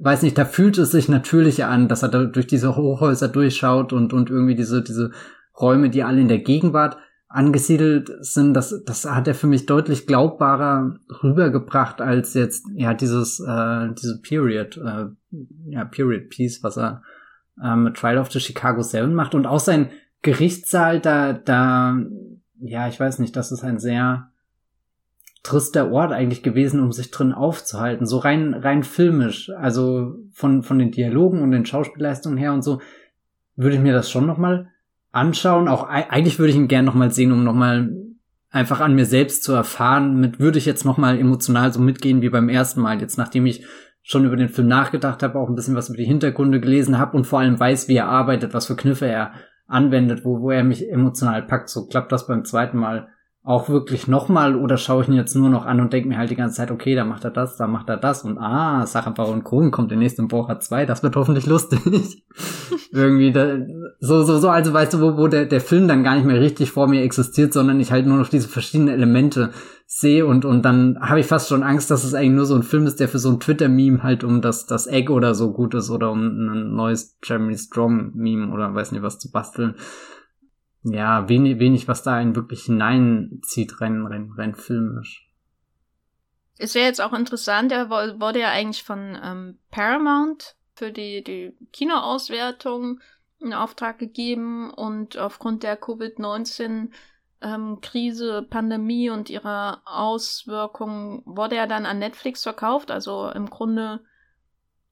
weiß 0.00 0.22
nicht, 0.22 0.36
da 0.36 0.44
fühlt 0.44 0.76
es 0.76 0.90
sich 0.90 1.08
natürlicher 1.08 1.68
an, 1.68 1.88
dass 1.88 2.02
er 2.02 2.10
da 2.10 2.24
durch 2.24 2.46
diese 2.46 2.76
Hochhäuser 2.76 3.28
durchschaut 3.28 3.94
und, 3.94 4.12
und 4.12 4.28
irgendwie 4.28 4.54
diese, 4.54 4.82
diese 4.82 5.12
Räume, 5.58 5.88
die 5.88 6.02
alle 6.02 6.20
in 6.20 6.28
der 6.28 6.40
Gegenwart 6.40 6.98
angesiedelt 7.30 8.10
sind, 8.20 8.54
das, 8.54 8.82
das 8.84 9.04
hat 9.04 9.28
er 9.28 9.36
für 9.36 9.46
mich 9.46 9.64
deutlich 9.64 10.08
glaubbarer 10.08 10.96
rübergebracht 11.22 12.00
als 12.00 12.34
jetzt, 12.34 12.66
ja, 12.74 12.92
dieses, 12.92 13.38
äh, 13.38 13.88
diese 13.94 14.20
Period, 14.20 14.76
äh, 14.76 15.06
ja, 15.66 15.84
Period 15.84 16.28
Piece, 16.28 16.64
was 16.64 16.76
er 16.76 17.02
äh, 17.62 17.76
mit 17.76 17.96
Trial 17.96 18.18
of 18.18 18.32
the 18.32 18.40
Chicago 18.40 18.82
Seven 18.82 19.14
macht. 19.14 19.36
Und 19.36 19.46
auch 19.46 19.60
sein 19.60 19.90
Gerichtssaal, 20.22 20.98
da, 20.98 21.32
da, 21.32 21.98
ja, 22.58 22.88
ich 22.88 22.98
weiß 22.98 23.20
nicht, 23.20 23.36
das 23.36 23.52
ist 23.52 23.62
ein 23.62 23.78
sehr 23.78 24.28
trister 25.44 25.92
Ort 25.92 26.10
eigentlich 26.10 26.42
gewesen, 26.42 26.80
um 26.80 26.90
sich 26.90 27.12
drin 27.12 27.32
aufzuhalten, 27.32 28.06
so 28.06 28.18
rein, 28.18 28.54
rein 28.54 28.82
filmisch, 28.82 29.50
also 29.50 30.16
von, 30.32 30.64
von 30.64 30.80
den 30.80 30.90
Dialogen 30.90 31.42
und 31.42 31.52
den 31.52 31.64
Schauspielleistungen 31.64 32.36
her 32.36 32.52
und 32.52 32.62
so, 32.62 32.80
würde 33.54 33.76
ich 33.76 33.82
mir 33.82 33.92
das 33.92 34.10
schon 34.10 34.26
nochmal 34.26 34.68
anschauen. 35.12 35.68
Auch 35.68 35.84
eigentlich 35.84 36.38
würde 36.38 36.50
ich 36.50 36.56
ihn 36.56 36.68
gern 36.68 36.84
nochmal 36.84 37.10
sehen, 37.10 37.32
um 37.32 37.44
nochmal 37.44 37.90
einfach 38.50 38.80
an 38.80 38.94
mir 38.94 39.06
selbst 39.06 39.42
zu 39.42 39.52
erfahren. 39.52 40.20
Mit 40.20 40.40
würde 40.40 40.58
ich 40.58 40.66
jetzt 40.66 40.84
nochmal 40.84 41.18
emotional 41.18 41.72
so 41.72 41.80
mitgehen 41.80 42.22
wie 42.22 42.30
beim 42.30 42.48
ersten 42.48 42.80
Mal. 42.80 43.00
Jetzt 43.00 43.18
nachdem 43.18 43.46
ich 43.46 43.64
schon 44.02 44.24
über 44.24 44.36
den 44.36 44.48
Film 44.48 44.68
nachgedacht 44.68 45.22
habe, 45.22 45.38
auch 45.38 45.48
ein 45.48 45.54
bisschen 45.54 45.76
was 45.76 45.88
über 45.88 45.98
die 45.98 46.04
Hintergründe 46.04 46.60
gelesen 46.60 46.98
habe 46.98 47.16
und 47.16 47.26
vor 47.26 47.40
allem 47.40 47.60
weiß, 47.60 47.88
wie 47.88 47.96
er 47.96 48.08
arbeitet, 48.08 48.54
was 48.54 48.66
für 48.66 48.76
Kniffe 48.76 49.06
er 49.06 49.32
anwendet, 49.66 50.24
wo, 50.24 50.40
wo 50.40 50.50
er 50.50 50.64
mich 50.64 50.90
emotional 50.90 51.42
packt. 51.42 51.68
So 51.68 51.86
klappt 51.86 52.10
das 52.10 52.26
beim 52.26 52.44
zweiten 52.44 52.78
Mal 52.78 53.08
auch 53.42 53.70
wirklich 53.70 54.06
nochmal 54.06 54.54
oder 54.54 54.76
schaue 54.76 55.02
ich 55.02 55.08
ihn 55.08 55.14
jetzt 55.14 55.34
nur 55.34 55.48
noch 55.48 55.64
an 55.64 55.80
und 55.80 55.94
denke 55.94 56.08
mir 56.08 56.18
halt 56.18 56.28
die 56.28 56.36
ganze 56.36 56.56
Zeit, 56.56 56.70
okay, 56.70 56.94
da 56.94 57.06
macht 57.06 57.24
er 57.24 57.30
das, 57.30 57.56
da 57.56 57.66
macht 57.66 57.88
er 57.88 57.96
das 57.96 58.22
und 58.22 58.36
ah, 58.36 58.86
Sacha 58.86 59.10
Baron 59.10 59.44
Cohen 59.44 59.70
kommt 59.70 59.90
demnächst 59.90 60.18
im 60.18 60.28
Bocher 60.28 60.60
2, 60.60 60.84
das 60.84 61.02
wird 61.02 61.16
hoffentlich 61.16 61.46
lustig. 61.46 61.80
Irgendwie 62.92 63.32
da, 63.32 63.56
so, 63.98 64.24
so, 64.24 64.38
so, 64.38 64.50
also 64.50 64.74
weißt 64.74 64.92
du, 64.92 65.00
wo, 65.00 65.16
wo 65.16 65.26
der, 65.26 65.46
der 65.46 65.62
Film 65.62 65.88
dann 65.88 66.04
gar 66.04 66.16
nicht 66.16 66.26
mehr 66.26 66.40
richtig 66.40 66.70
vor 66.70 66.86
mir 66.86 67.02
existiert, 67.02 67.54
sondern 67.54 67.80
ich 67.80 67.92
halt 67.92 68.06
nur 68.06 68.18
noch 68.18 68.28
diese 68.28 68.48
verschiedenen 68.48 68.92
Elemente 68.92 69.50
sehe 69.86 70.26
und, 70.26 70.44
und 70.44 70.62
dann 70.62 70.98
habe 71.00 71.20
ich 71.20 71.26
fast 71.26 71.48
schon 71.48 71.62
Angst, 71.62 71.90
dass 71.90 72.04
es 72.04 72.12
eigentlich 72.12 72.32
nur 72.32 72.46
so 72.46 72.56
ein 72.56 72.62
Film 72.62 72.86
ist, 72.86 73.00
der 73.00 73.08
für 73.08 73.18
so 73.18 73.30
ein 73.30 73.40
Twitter-Meme 73.40 74.02
halt 74.02 74.22
um 74.22 74.42
das, 74.42 74.66
das 74.66 74.86
Egg 74.86 75.10
oder 75.10 75.34
so 75.34 75.52
gut 75.52 75.72
ist 75.74 75.88
oder 75.88 76.10
um 76.10 76.20
ein 76.20 76.74
neues 76.74 77.16
Jeremy 77.24 77.56
Strong-Meme 77.56 78.52
oder 78.52 78.74
weiß 78.74 78.92
nicht 78.92 79.02
was 79.02 79.18
zu 79.18 79.30
basteln 79.30 79.76
ja, 80.82 81.28
wenig, 81.28 81.58
wenig, 81.58 81.88
was 81.88 82.02
da 82.02 82.14
einen 82.14 82.36
wirklich 82.36 82.64
hineinzieht, 82.64 83.80
rein, 83.80 84.06
rein, 84.06 84.32
rein 84.36 84.54
filmisch. 84.54 85.28
Es 86.58 86.74
wäre 86.74 86.86
jetzt 86.86 87.00
auch 87.00 87.12
interessant, 87.12 87.72
er 87.72 87.88
wurde 87.88 88.40
ja 88.40 88.50
eigentlich 88.50 88.82
von 88.82 89.18
ähm, 89.22 89.58
Paramount 89.70 90.56
für 90.74 90.92
die, 90.92 91.24
die 91.24 91.56
Kinoauswertung 91.72 93.00
in 93.40 93.54
Auftrag 93.54 93.98
gegeben 93.98 94.70
und 94.70 95.16
aufgrund 95.16 95.62
der 95.62 95.80
Covid-19 95.80 96.90
ähm, 97.42 97.80
Krise, 97.80 98.46
Pandemie 98.48 99.10
und 99.10 99.30
ihrer 99.30 99.82
Auswirkungen 99.86 101.22
wurde 101.24 101.56
er 101.56 101.66
dann 101.66 101.86
an 101.86 101.98
Netflix 101.98 102.42
verkauft. 102.42 102.90
Also 102.90 103.30
im 103.30 103.48
Grunde 103.48 104.00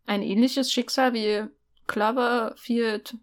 ein 0.06 0.22
ähnliches 0.22 0.72
Schicksal 0.72 1.12
wie 1.12 1.44
Cloverfield 1.86 3.16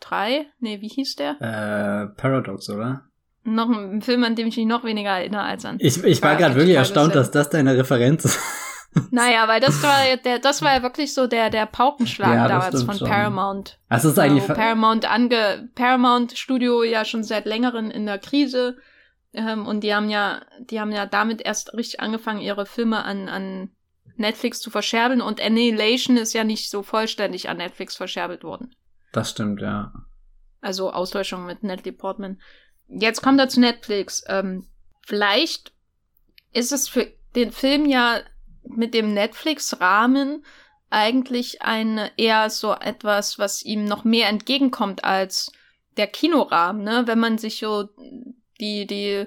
3? 0.00 0.46
Nee, 0.60 0.80
wie 0.80 0.88
hieß 0.88 1.16
der? 1.16 1.40
Äh, 1.40 2.14
Paradox, 2.20 2.68
oder? 2.70 3.02
Noch 3.44 3.70
ein 3.70 4.02
Film, 4.02 4.24
an 4.24 4.34
dem 4.34 4.48
ich 4.48 4.56
mich 4.56 4.66
noch 4.66 4.84
weniger 4.84 5.10
erinnere 5.10 5.42
als 5.42 5.64
an. 5.64 5.76
Ich, 5.80 6.02
ich 6.04 6.22
war 6.22 6.36
gerade 6.36 6.54
wirklich 6.54 6.76
erstaunt, 6.76 7.14
dass 7.14 7.30
das 7.30 7.50
deine 7.50 7.76
Referenz 7.76 8.24
ist. 8.26 8.38
Naja, 9.10 9.46
weil 9.48 9.60
das 9.60 9.82
war 9.82 10.16
der, 10.24 10.38
das 10.38 10.62
war 10.62 10.74
ja 10.74 10.82
wirklich 10.82 11.14
so 11.14 11.26
der, 11.26 11.50
der 11.50 11.66
Paukenschlag 11.66 12.34
ja, 12.34 12.48
damals 12.48 12.82
von 12.82 12.96
schon. 12.96 13.08
Paramount. 13.08 13.78
Also 13.88 14.10
ist 14.10 14.18
eigentlich 14.18 14.46
Paramount 14.46 15.10
ange, 15.10 15.68
Paramount 15.74 16.36
Studio 16.36 16.82
ja 16.82 17.04
schon 17.04 17.22
seit 17.22 17.46
längerem 17.46 17.90
in 17.90 18.06
der 18.06 18.18
Krise. 18.18 18.78
Ähm, 19.32 19.66
und 19.66 19.84
die 19.84 19.94
haben 19.94 20.08
ja, 20.08 20.40
die 20.58 20.80
haben 20.80 20.92
ja 20.92 21.06
damit 21.06 21.42
erst 21.42 21.74
richtig 21.74 22.00
angefangen, 22.00 22.40
ihre 22.40 22.66
Filme 22.66 23.04
an, 23.04 23.28
an 23.28 23.70
Netflix 24.16 24.60
zu 24.60 24.70
verscherbeln 24.70 25.20
und 25.20 25.40
Annihilation 25.40 26.16
ist 26.16 26.32
ja 26.32 26.44
nicht 26.44 26.70
so 26.70 26.82
vollständig 26.82 27.48
an 27.48 27.58
Netflix 27.58 27.96
verscherbelt 27.96 28.42
worden. 28.42 28.74
Das 29.12 29.30
stimmt, 29.30 29.60
ja. 29.60 29.92
Also 30.60 30.92
Auslöschung 30.92 31.46
mit 31.46 31.62
Natalie 31.62 31.92
Portman. 31.92 32.40
Jetzt 32.88 33.22
kommt 33.22 33.38
er 33.38 33.48
zu 33.48 33.60
Netflix. 33.60 34.24
Ähm, 34.26 34.66
vielleicht 35.06 35.72
ist 36.52 36.72
es 36.72 36.88
für 36.88 37.12
den 37.34 37.52
Film 37.52 37.86
ja 37.86 38.20
mit 38.64 38.94
dem 38.94 39.14
Netflix-Rahmen 39.14 40.44
eigentlich 40.90 41.62
ein 41.62 42.10
eher 42.16 42.50
so 42.50 42.72
etwas, 42.72 43.38
was 43.38 43.62
ihm 43.62 43.84
noch 43.84 44.04
mehr 44.04 44.28
entgegenkommt 44.28 45.04
als 45.04 45.52
der 45.96 46.06
Kinorahmen, 46.06 46.82
ne? 46.82 47.02
Wenn 47.06 47.18
man 47.18 47.38
sich 47.38 47.58
so 47.58 47.88
die, 48.60 48.86
die 48.86 49.26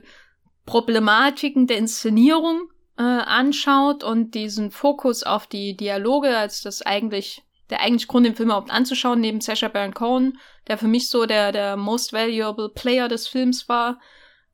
Problematiken 0.65 1.67
der 1.67 1.77
Inszenierung 1.77 2.69
äh, 2.97 3.03
anschaut 3.03 4.03
und 4.03 4.35
diesen 4.35 4.71
Fokus 4.71 5.23
auf 5.23 5.47
die 5.47 5.75
Dialoge 5.75 6.35
als 6.37 6.61
das 6.61 6.81
eigentlich 6.81 7.43
der 7.71 7.81
eigentlich 7.81 8.07
Grund, 8.07 8.25
den 8.25 8.35
Film 8.35 8.49
überhaupt 8.49 8.71
anzuschauen, 8.71 9.19
neben 9.21 9.41
Sacha 9.41 9.69
Baron 9.69 9.93
Cohen, 9.93 10.37
der 10.67 10.77
für 10.77 10.87
mich 10.87 11.09
so 11.09 11.25
der, 11.25 11.51
der 11.51 11.77
most 11.77 12.13
valuable 12.13 12.69
Player 12.69 13.07
des 13.07 13.27
Films 13.27 13.67
war. 13.67 13.99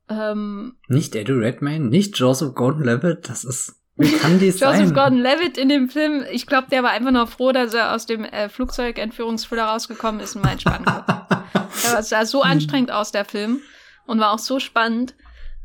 Ähm, 0.08 0.76
nicht 0.88 1.14
Eddie 1.14 1.32
Redmayne, 1.32 1.86
nicht 1.86 2.16
Joseph 2.16 2.54
Gordon-Levitt, 2.54 3.28
das 3.28 3.44
ist 3.44 3.74
wie 3.98 4.12
kann 4.12 4.38
die 4.38 4.50
sein? 4.52 4.78
Joseph 4.78 4.94
Gordon-Levitt 4.94 5.58
in 5.58 5.68
dem 5.68 5.88
Film, 5.90 6.24
ich 6.30 6.46
glaube, 6.46 6.68
der 6.70 6.82
war 6.82 6.90
einfach 6.90 7.10
nur 7.10 7.26
froh, 7.26 7.52
dass 7.52 7.74
er 7.74 7.94
aus 7.94 8.06
dem 8.06 8.24
äh, 8.24 8.48
Flugzeugentführungsfüller 8.48 9.64
rausgekommen 9.64 10.20
ist 10.20 10.36
und 10.36 10.44
mal 10.44 10.52
entspannen 10.52 10.84
konnte. 10.84 11.26
der 11.92 12.02
sah 12.02 12.24
so 12.24 12.42
anstrengend 12.42 12.90
aus, 12.90 13.12
der 13.12 13.24
Film. 13.24 13.60
Und 14.06 14.20
war 14.20 14.32
auch 14.32 14.38
so 14.38 14.58
spannend. 14.58 15.14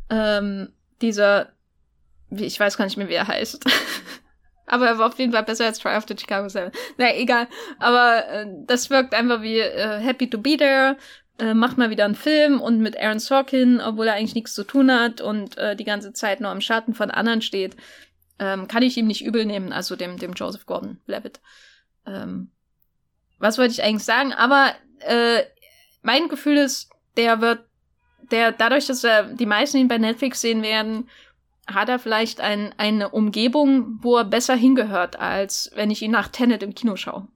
Ähm, 0.10 0.74
dieser, 1.02 1.50
wie, 2.30 2.46
ich 2.46 2.60
weiß 2.60 2.76
gar 2.76 2.86
nicht 2.86 2.98
mehr, 2.98 3.08
wie 3.08 3.14
er 3.14 3.28
heißt. 3.28 3.64
Aber 4.66 4.88
er 4.88 4.98
war 4.98 5.08
auf 5.08 5.20
jeden 5.20 5.34
Fall 5.34 5.44
besser 5.44 5.66
als 5.66 5.80
Try 5.80 6.00
the 6.08 6.16
Chicago 6.18 6.48
7. 6.48 6.72
Na, 6.98 7.16
egal. 7.16 7.48
Aber 7.80 8.28
äh, 8.28 8.46
das 8.66 8.90
wirkt 8.90 9.14
einfach 9.14 9.42
wie 9.42 9.60
äh, 9.60 10.00
Happy 10.00 10.30
to 10.30 10.38
be 10.38 10.58
there. 10.58 10.98
Äh, 11.40 11.54
macht 11.54 11.78
mal 11.78 11.90
wieder 11.90 12.06
einen 12.06 12.16
Film 12.16 12.62
und 12.62 12.80
mit 12.80 12.98
Aaron 12.98 13.20
Sorkin, 13.20 13.82
obwohl 13.82 14.08
er 14.08 14.14
eigentlich 14.14 14.36
nichts 14.36 14.54
zu 14.54 14.64
tun 14.64 14.92
hat 14.92 15.20
und 15.20 15.58
äh, 15.58 15.76
die 15.76 15.84
ganze 15.84 16.14
Zeit 16.14 16.40
nur 16.40 16.52
am 16.52 16.62
Schatten 16.62 16.94
von 16.94 17.10
anderen 17.10 17.42
steht, 17.42 17.76
ähm, 18.40 18.68
kann 18.68 18.84
ich 18.84 18.98
ihm 18.98 19.08
nicht 19.08 19.26
übel 19.26 19.46
nehmen, 19.46 19.74
also 19.74 19.96
dem, 19.96 20.18
dem 20.18 20.34
Joseph 20.34 20.66
Gordon-Levitt. 20.66 21.42
Ähm, 22.06 22.52
was 23.40 23.58
wollte 23.58 23.74
ich 23.74 23.84
eigentlich 23.84 24.04
sagen? 24.04 24.32
Aber 24.32 24.74
äh, 25.00 25.44
mein 26.04 26.30
Gefühl 26.30 26.58
ist, 26.58 26.90
der 27.18 27.42
wird, 27.42 27.66
der 28.32 28.52
dadurch, 28.52 28.88
dass 28.88 29.04
er 29.04 29.24
die 29.24 29.46
meisten 29.46 29.78
ihn 29.78 29.88
bei 29.88 29.98
Netflix 29.98 30.40
sehen 30.40 30.62
werden, 30.62 31.10
hat 31.68 31.90
er 31.90 32.00
vielleicht 32.00 32.42
ein, 32.42 32.74
eine 32.78 33.10
Umgebung, 33.10 34.00
wo 34.02 34.18
er 34.18 34.26
besser 34.26 34.56
hingehört, 34.56 35.20
als 35.20 35.72
wenn 35.76 35.92
ich 35.92 36.02
ihn 36.02 36.12
nach 36.12 36.28
Tenet 36.28 36.64
im 36.64 36.76
Kino 36.76 36.96
schaue. 36.96 37.28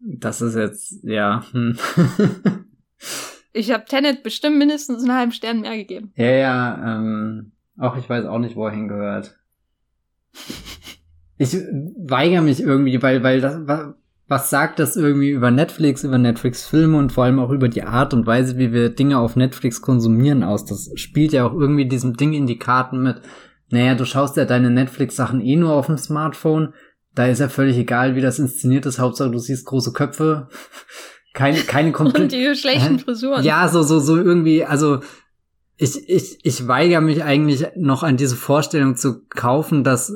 Das 0.00 0.42
ist 0.42 0.54
jetzt, 0.54 1.02
ja. 1.02 1.44
Hm. 1.52 1.78
ich 3.52 3.70
habe 3.72 3.86
Tenet 3.86 4.22
bestimmt 4.22 4.58
mindestens 4.58 5.02
einen 5.02 5.14
halben 5.14 5.32
Stern 5.32 5.60
mehr 5.60 5.76
gegeben. 5.76 6.12
Ja, 6.16 6.30
ja, 6.30 6.96
ähm, 6.98 7.52
auch 7.78 7.96
ich 7.96 8.08
weiß 8.08 8.26
auch 8.26 8.38
nicht, 8.38 8.54
wo 8.54 8.66
er 8.66 8.72
hingehört. 8.72 9.36
ich 11.38 11.54
weigere 11.54 12.42
mich 12.42 12.60
irgendwie, 12.60 13.00
weil, 13.02 13.22
weil 13.22 13.40
das, 13.40 13.66
was 14.34 14.50
sagt 14.50 14.80
das 14.80 14.96
irgendwie 14.96 15.30
über 15.30 15.52
Netflix, 15.52 16.02
über 16.02 16.18
Netflix-Filme 16.18 16.98
und 16.98 17.12
vor 17.12 17.22
allem 17.22 17.38
auch 17.38 17.50
über 17.50 17.68
die 17.68 17.84
Art 17.84 18.12
und 18.12 18.26
Weise, 18.26 18.58
wie 18.58 18.72
wir 18.72 18.88
Dinge 18.88 19.20
auf 19.20 19.36
Netflix 19.36 19.80
konsumieren 19.80 20.42
aus? 20.42 20.64
Das 20.64 20.90
spielt 20.96 21.32
ja 21.32 21.46
auch 21.46 21.52
irgendwie 21.52 21.86
diesem 21.86 22.16
Ding 22.16 22.32
in 22.32 22.48
die 22.48 22.58
Karten 22.58 23.00
mit. 23.00 23.20
Naja, 23.70 23.94
du 23.94 24.04
schaust 24.04 24.36
ja 24.36 24.44
deine 24.44 24.70
Netflix-Sachen 24.70 25.40
eh 25.40 25.54
nur 25.54 25.72
auf 25.72 25.86
dem 25.86 25.98
Smartphone. 25.98 26.74
Da 27.14 27.26
ist 27.26 27.38
ja 27.38 27.48
völlig 27.48 27.78
egal, 27.78 28.16
wie 28.16 28.20
das 28.20 28.40
inszeniert 28.40 28.86
ist. 28.86 28.98
Hauptsache, 28.98 29.30
du 29.30 29.38
siehst 29.38 29.66
große 29.66 29.92
Köpfe. 29.92 30.48
Keine, 31.32 31.58
keine 31.58 31.90
komplett. 31.92 32.22
Und 32.22 32.32
die 32.32 32.54
schlechten 32.56 32.98
Frisuren. 32.98 33.44
Ja, 33.44 33.68
so, 33.68 33.82
so, 33.82 33.98
so 34.00 34.16
irgendwie, 34.16 34.64
also, 34.64 35.00
ich, 35.76 36.08
ich, 36.08 36.38
ich 36.42 36.68
weigere 36.68 37.00
mich 37.00 37.22
eigentlich 37.22 37.66
noch 37.76 38.02
an 38.04 38.16
diese 38.16 38.36
Vorstellung 38.36 38.94
zu 38.96 39.24
kaufen, 39.28 39.82
dass 39.82 40.12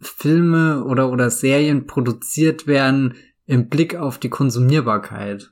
Filme 0.00 0.84
oder, 0.84 1.10
oder 1.10 1.30
Serien 1.30 1.86
produziert 1.86 2.66
werden 2.66 3.14
im 3.50 3.68
Blick 3.68 3.96
auf 3.96 4.18
die 4.18 4.30
Konsumierbarkeit. 4.30 5.50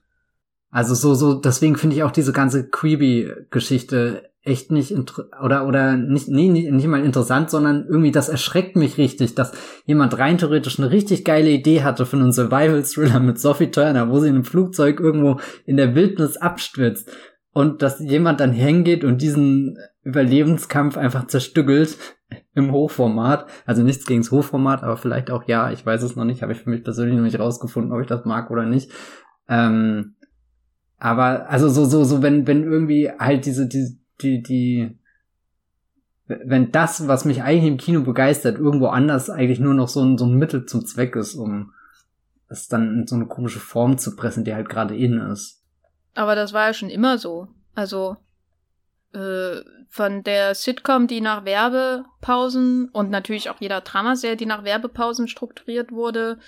Also 0.70 0.94
so, 0.94 1.14
so, 1.14 1.34
deswegen 1.34 1.76
finde 1.76 1.96
ich 1.96 2.02
auch 2.04 2.12
diese 2.12 2.32
ganze 2.32 2.68
Creepy-Geschichte 2.68 4.30
echt 4.42 4.70
nicht 4.70 4.94
oder 5.42 5.66
oder 5.66 5.96
nicht 5.96 6.28
nee, 6.28 6.48
nicht 6.48 6.86
mal 6.86 7.04
interessant, 7.04 7.50
sondern 7.50 7.86
irgendwie 7.88 8.12
das 8.12 8.28
erschreckt 8.28 8.76
mich 8.76 8.96
richtig, 8.98 9.34
dass 9.34 9.52
jemand 9.84 10.16
rein 10.16 10.38
theoretisch 10.38 10.78
eine 10.78 10.90
richtig 10.90 11.24
geile 11.24 11.50
Idee 11.50 11.82
hatte 11.82 12.06
für 12.06 12.16
einen 12.16 12.32
Survival 12.32 12.82
Thriller 12.84 13.20
mit 13.20 13.40
Sophie 13.40 13.70
Turner, 13.70 14.08
wo 14.10 14.20
sie 14.20 14.28
in 14.28 14.36
einem 14.36 14.44
Flugzeug 14.44 15.00
irgendwo 15.00 15.40
in 15.66 15.76
der 15.76 15.94
Wildnis 15.94 16.36
abstürzt 16.36 17.10
und 17.58 17.82
dass 17.82 17.98
jemand 17.98 18.38
dann 18.38 18.52
hingeht 18.52 19.02
und 19.02 19.20
diesen 19.20 19.78
Überlebenskampf 20.04 20.96
einfach 20.96 21.26
zerstückelt 21.26 21.98
im 22.54 22.70
Hochformat. 22.70 23.46
Also 23.66 23.82
nichts 23.82 24.06
gegen 24.06 24.20
das 24.20 24.30
Hochformat, 24.30 24.84
aber 24.84 24.96
vielleicht 24.96 25.32
auch 25.32 25.42
ja, 25.48 25.72
ich 25.72 25.84
weiß 25.84 26.04
es 26.04 26.14
noch 26.14 26.24
nicht, 26.24 26.42
habe 26.42 26.52
ich 26.52 26.60
für 26.60 26.70
mich 26.70 26.84
persönlich 26.84 27.16
noch 27.16 27.24
nicht 27.24 27.40
rausgefunden, 27.40 27.92
ob 27.92 28.00
ich 28.00 28.06
das 28.06 28.24
mag 28.24 28.52
oder 28.52 28.64
nicht. 28.64 28.92
Ähm, 29.48 30.14
aber 30.98 31.50
also 31.50 31.68
so 31.68 31.84
so 31.84 32.04
so 32.04 32.22
wenn 32.22 32.46
wenn 32.46 32.62
irgendwie 32.62 33.10
halt 33.10 33.44
diese 33.44 33.66
die 33.66 33.98
die 34.20 34.40
die 34.40 34.96
wenn 36.28 36.70
das 36.70 37.08
was 37.08 37.24
mich 37.24 37.42
eigentlich 37.42 37.72
im 37.72 37.76
Kino 37.78 38.02
begeistert 38.02 38.56
irgendwo 38.56 38.86
anders 38.86 39.30
eigentlich 39.30 39.58
nur 39.58 39.74
noch 39.74 39.88
so 39.88 40.00
ein 40.00 40.16
so 40.16 40.26
ein 40.26 40.38
Mittel 40.38 40.66
zum 40.66 40.86
Zweck 40.86 41.16
ist, 41.16 41.34
um 41.34 41.72
es 42.48 42.68
dann 42.68 43.00
in 43.00 43.06
so 43.08 43.16
eine 43.16 43.26
komische 43.26 43.58
Form 43.58 43.98
zu 43.98 44.14
pressen, 44.14 44.44
die 44.44 44.54
halt 44.54 44.68
gerade 44.68 44.96
in 44.96 45.18
ist. 45.18 45.58
Aber 46.18 46.34
das 46.34 46.52
war 46.52 46.66
ja 46.66 46.74
schon 46.74 46.90
immer 46.90 47.16
so. 47.16 47.46
Also 47.76 48.16
äh, 49.14 49.60
von 49.88 50.24
der 50.24 50.56
Sitcom, 50.56 51.06
die 51.06 51.20
nach 51.20 51.44
Werbepausen 51.44 52.88
und 52.88 53.08
natürlich 53.08 53.50
auch 53.50 53.60
jeder 53.60 53.82
Dramaserie, 53.82 54.36
die 54.36 54.44
nach 54.44 54.64
Werbepausen 54.64 55.28
strukturiert 55.28 55.92
wurde, 55.92 56.40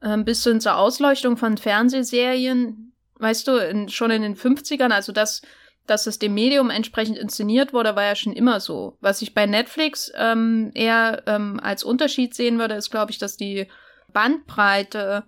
äh, 0.00 0.16
bis 0.16 0.42
hin 0.42 0.60
zur 0.60 0.76
Ausleuchtung 0.76 1.36
von 1.36 1.56
Fernsehserien, 1.56 2.94
weißt 3.20 3.46
du, 3.46 3.52
in, 3.58 3.88
schon 3.90 4.10
in 4.10 4.22
den 4.22 4.34
50ern, 4.34 4.90
also 4.90 5.12
das, 5.12 5.42
dass 5.86 6.08
es 6.08 6.18
dem 6.18 6.34
Medium 6.34 6.68
entsprechend 6.68 7.16
inszeniert 7.16 7.72
wurde, 7.72 7.94
war 7.94 8.02
ja 8.02 8.16
schon 8.16 8.32
immer 8.32 8.58
so. 8.58 8.98
Was 9.00 9.22
ich 9.22 9.34
bei 9.34 9.46
Netflix 9.46 10.10
ähm, 10.16 10.72
eher 10.74 11.22
ähm, 11.26 11.60
als 11.62 11.84
Unterschied 11.84 12.34
sehen 12.34 12.58
würde, 12.58 12.74
ist, 12.74 12.90
glaube 12.90 13.12
ich, 13.12 13.18
dass 13.18 13.36
die 13.36 13.68
Bandbreite 14.12 15.22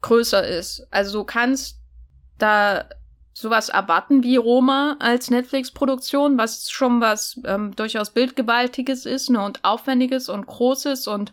größer 0.00 0.46
ist. 0.46 0.86
Also 0.92 1.18
du 1.18 1.24
kannst 1.24 1.80
da 2.38 2.88
sowas 3.32 3.68
erwarten 3.68 4.22
wie 4.22 4.36
Roma 4.36 4.96
als 5.00 5.30
Netflix-Produktion, 5.30 6.38
was 6.38 6.70
schon 6.70 7.00
was 7.00 7.40
ähm, 7.44 7.74
durchaus 7.74 8.10
Bildgewaltiges 8.10 9.06
ist 9.06 9.28
ne, 9.30 9.44
und 9.44 9.64
Aufwendiges 9.64 10.28
und 10.28 10.46
Großes 10.46 11.08
und 11.08 11.32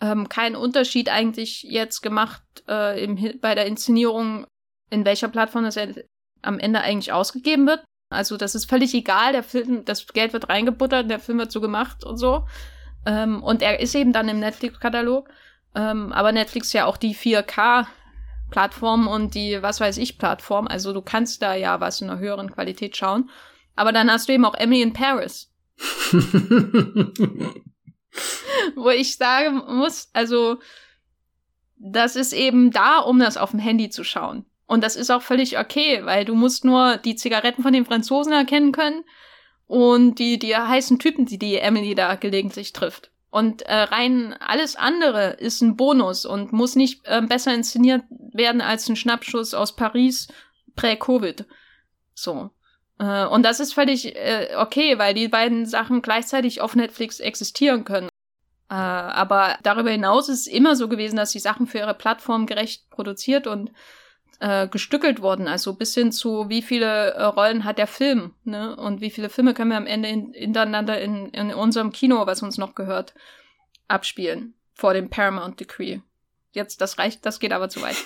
ähm, 0.00 0.28
kein 0.28 0.54
Unterschied 0.54 1.08
eigentlich 1.08 1.64
jetzt 1.64 2.00
gemacht 2.02 2.42
äh, 2.68 3.02
im, 3.02 3.38
bei 3.40 3.54
der 3.54 3.66
Inszenierung, 3.66 4.46
in 4.90 5.04
welcher 5.04 5.28
Plattform 5.28 5.64
das 5.64 5.76
am 6.42 6.58
Ende 6.58 6.80
eigentlich 6.80 7.12
ausgegeben 7.12 7.66
wird. 7.66 7.84
Also 8.10 8.36
das 8.36 8.54
ist 8.54 8.68
völlig 8.68 8.94
egal, 8.94 9.32
der 9.32 9.42
Film, 9.42 9.84
das 9.84 10.06
Geld 10.08 10.32
wird 10.32 10.48
reingebuttert, 10.48 11.10
der 11.10 11.20
Film 11.20 11.38
wird 11.38 11.52
so 11.52 11.60
gemacht 11.60 12.04
und 12.04 12.16
so. 12.16 12.46
Ähm, 13.06 13.42
und 13.42 13.62
er 13.62 13.80
ist 13.80 13.94
eben 13.94 14.12
dann 14.12 14.28
im 14.28 14.40
Netflix-Katalog. 14.40 15.28
Ähm, 15.74 16.12
aber 16.12 16.32
Netflix 16.32 16.72
ja 16.72 16.86
auch 16.86 16.96
die 16.96 17.14
4K 17.14 17.86
Plattform 18.50 19.08
und 19.08 19.34
die 19.34 19.62
was 19.62 19.80
weiß 19.80 19.96
ich 19.98 20.18
Plattform. 20.18 20.66
Also 20.66 20.92
du 20.92 21.02
kannst 21.02 21.42
da 21.42 21.54
ja 21.54 21.80
was 21.80 22.00
in 22.00 22.10
einer 22.10 22.18
höheren 22.18 22.52
Qualität 22.52 22.96
schauen. 22.96 23.30
Aber 23.76 23.92
dann 23.92 24.10
hast 24.10 24.28
du 24.28 24.32
eben 24.32 24.44
auch 24.44 24.54
Emily 24.54 24.82
in 24.82 24.92
Paris. 24.92 25.50
Wo 28.74 28.90
ich 28.90 29.16
sagen 29.16 29.62
muss, 29.78 30.10
also 30.12 30.58
das 31.76 32.16
ist 32.16 32.32
eben 32.32 32.70
da, 32.70 32.98
um 32.98 33.18
das 33.18 33.36
auf 33.36 33.52
dem 33.52 33.60
Handy 33.60 33.88
zu 33.88 34.04
schauen. 34.04 34.44
Und 34.66 34.84
das 34.84 34.96
ist 34.96 35.10
auch 35.10 35.22
völlig 35.22 35.58
okay, 35.58 36.04
weil 36.04 36.24
du 36.24 36.34
musst 36.34 36.64
nur 36.64 36.96
die 36.98 37.16
Zigaretten 37.16 37.62
von 37.62 37.72
den 37.72 37.86
Franzosen 37.86 38.32
erkennen 38.32 38.72
können 38.72 39.04
und 39.66 40.18
die, 40.18 40.38
die 40.38 40.54
heißen 40.54 40.98
Typen, 40.98 41.26
die 41.26 41.38
die 41.38 41.56
Emily 41.56 41.94
da 41.94 42.16
gelegentlich 42.16 42.72
trifft. 42.72 43.09
Und 43.30 43.62
äh, 43.62 43.74
rein 43.74 44.34
alles 44.40 44.74
andere 44.74 45.30
ist 45.38 45.60
ein 45.62 45.76
Bonus 45.76 46.26
und 46.26 46.52
muss 46.52 46.74
nicht 46.74 47.02
äh, 47.04 47.22
besser 47.22 47.54
inszeniert 47.54 48.02
werden 48.10 48.60
als 48.60 48.88
ein 48.88 48.96
Schnappschuss 48.96 49.54
aus 49.54 49.76
Paris 49.76 50.28
prä-Covid. 50.74 51.46
So. 52.14 52.50
Äh, 52.98 53.26
und 53.26 53.44
das 53.44 53.60
ist 53.60 53.72
völlig 53.72 54.16
äh, 54.16 54.56
okay, 54.56 54.98
weil 54.98 55.14
die 55.14 55.28
beiden 55.28 55.64
Sachen 55.64 56.02
gleichzeitig 56.02 56.60
auf 56.60 56.74
Netflix 56.74 57.20
existieren 57.20 57.84
können. 57.84 58.08
Äh, 58.68 58.74
aber 58.74 59.58
darüber 59.62 59.90
hinaus 59.90 60.28
ist 60.28 60.40
es 60.40 60.46
immer 60.46 60.74
so 60.74 60.88
gewesen, 60.88 61.16
dass 61.16 61.30
die 61.30 61.38
Sachen 61.38 61.66
für 61.66 61.78
ihre 61.78 61.94
Plattform 61.94 62.46
gerecht 62.46 62.90
produziert 62.90 63.46
und 63.46 63.70
äh, 64.40 64.68
gestückelt 64.68 65.22
wurden. 65.22 65.46
Also 65.46 65.74
bis 65.74 65.94
hin 65.94 66.12
zu, 66.12 66.48
wie 66.48 66.62
viele 66.62 67.12
äh, 67.12 67.22
Rollen 67.24 67.64
hat 67.64 67.78
der 67.78 67.86
Film, 67.86 68.32
ne? 68.44 68.74
Und 68.74 69.00
wie 69.00 69.10
viele 69.10 69.28
Filme 69.28 69.54
können 69.54 69.70
wir 69.70 69.76
am 69.76 69.86
Ende 69.86 70.08
in, 70.08 70.32
hintereinander 70.32 71.00
in, 71.00 71.26
in 71.28 71.54
unserem 71.54 71.92
Kino, 71.92 72.26
was 72.26 72.42
uns 72.42 72.58
noch 72.58 72.74
gehört, 72.74 73.14
abspielen. 73.86 74.54
Vor 74.74 74.94
dem 74.94 75.10
Paramount 75.10 75.60
Decree. 75.60 76.00
Jetzt, 76.52 76.80
das 76.80 76.98
reicht, 76.98 77.24
das 77.26 77.38
geht 77.38 77.52
aber 77.52 77.68
zu 77.68 77.82
weit. 77.82 77.96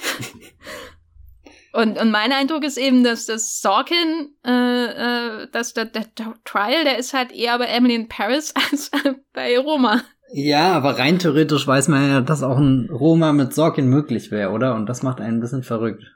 und, 1.72 1.98
und 1.98 2.10
mein 2.10 2.32
Eindruck 2.32 2.64
ist 2.64 2.76
eben, 2.76 3.04
dass 3.04 3.26
das 3.26 3.62
Sorkin, 3.62 4.34
äh, 4.44 4.50
äh, 4.50 5.48
dass 5.50 5.72
der, 5.72 5.86
der 5.86 6.06
Trial, 6.44 6.84
der 6.84 6.98
ist 6.98 7.14
halt 7.14 7.32
eher 7.32 7.56
bei 7.58 7.66
Emily 7.66 7.94
in 7.94 8.08
Paris 8.08 8.52
als 8.70 8.90
bei 9.32 9.56
Roma. 9.56 10.02
Ja, 10.32 10.72
aber 10.72 10.98
rein 10.98 11.20
theoretisch 11.20 11.66
weiß 11.66 11.88
man 11.88 12.08
ja, 12.08 12.20
dass 12.20 12.42
auch 12.42 12.58
ein 12.58 12.90
Roma 12.90 13.32
mit 13.32 13.54
Sorkin 13.54 13.88
möglich 13.88 14.32
wäre, 14.32 14.50
oder? 14.50 14.74
Und 14.74 14.86
das 14.86 15.04
macht 15.04 15.20
einen 15.20 15.36
ein 15.36 15.40
bisschen 15.40 15.62
verrückt. 15.62 16.13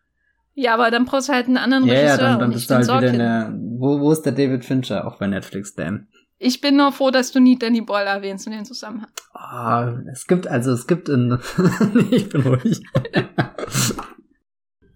Ja, 0.61 0.75
aber 0.75 0.91
dann 0.91 1.05
brauchst 1.05 1.29
du 1.29 1.35
halt 1.35 1.47
einen 1.47 1.57
anderen 1.57 1.87
ja, 1.87 1.95
Regisseur. 1.95 2.19
Ja, 2.19 2.31
dann, 2.31 2.41
dann 2.41 2.51
bist 2.51 2.69
du 2.69 2.75
halt 2.75 2.89
wieder 2.89 3.13
der. 3.13 3.55
Wo, 3.79 4.01
wo 4.01 4.11
ist 4.11 4.23
der 4.23 4.33
David 4.33 4.65
Fincher? 4.65 5.07
Auch 5.07 5.17
bei 5.17 5.29
Netflix, 5.29 5.73
damn. 5.77 6.09
Ich 6.37 6.61
bin 6.61 6.75
nur 6.75 6.91
froh, 6.91 7.13
dass 7.13 7.31
du 7.31 7.39
nie 7.39 7.57
Danny 7.57 7.81
Boyle 7.81 8.09
erwähnst 8.09 8.45
in 8.49 8.53
den 8.53 8.65
Zusammenhang. 8.65 9.09
Oh, 9.35 10.11
es 10.11 10.27
gibt, 10.27 10.49
also 10.49 10.73
es 10.73 10.89
gibt 10.89 11.09
in. 11.09 11.39
ich 12.11 12.29
bin 12.29 12.41
ruhig. 12.41 12.83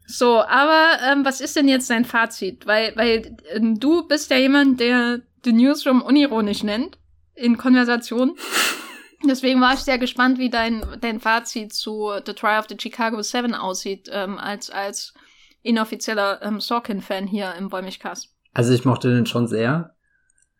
so, 0.07 0.43
aber 0.43 0.99
ähm, 1.09 1.25
was 1.25 1.41
ist 1.41 1.55
denn 1.55 1.69
jetzt 1.69 1.89
dein 1.91 2.05
Fazit? 2.05 2.67
Weil, 2.67 2.97
weil 2.97 3.37
ähm, 3.53 3.79
du 3.79 4.09
bist 4.09 4.33
ja 4.33 4.39
jemand, 4.39 4.81
der 4.81 5.21
The 5.45 5.53
Newsroom 5.53 6.03
unironisch 6.03 6.65
nennt 6.65 6.99
in 7.37 7.57
Konversationen. 7.57 8.35
Deswegen 9.29 9.61
war 9.61 9.75
ich 9.75 9.81
sehr 9.81 9.99
gespannt, 9.99 10.41
wie 10.41 10.51
dein, 10.51 10.85
dein 11.01 11.21
Fazit 11.21 11.73
zu 11.73 12.11
The 12.27 12.33
Trial 12.33 12.59
of 12.59 12.67
the 12.69 12.77
Chicago 12.81 13.23
Seven 13.23 13.55
aussieht, 13.55 14.11
ähm, 14.13 14.39
als, 14.39 14.69
als 14.69 15.15
inoffizieller 15.63 16.41
ähm, 16.43 16.61
Sorkin-Fan 16.61 17.27
hier 17.27 17.55
im 17.59 17.69
Bäumigcast. 17.69 18.35
Also 18.53 18.73
ich 18.73 18.85
mochte 18.85 19.15
den 19.15 19.27
schon 19.27 19.47
sehr. 19.47 19.95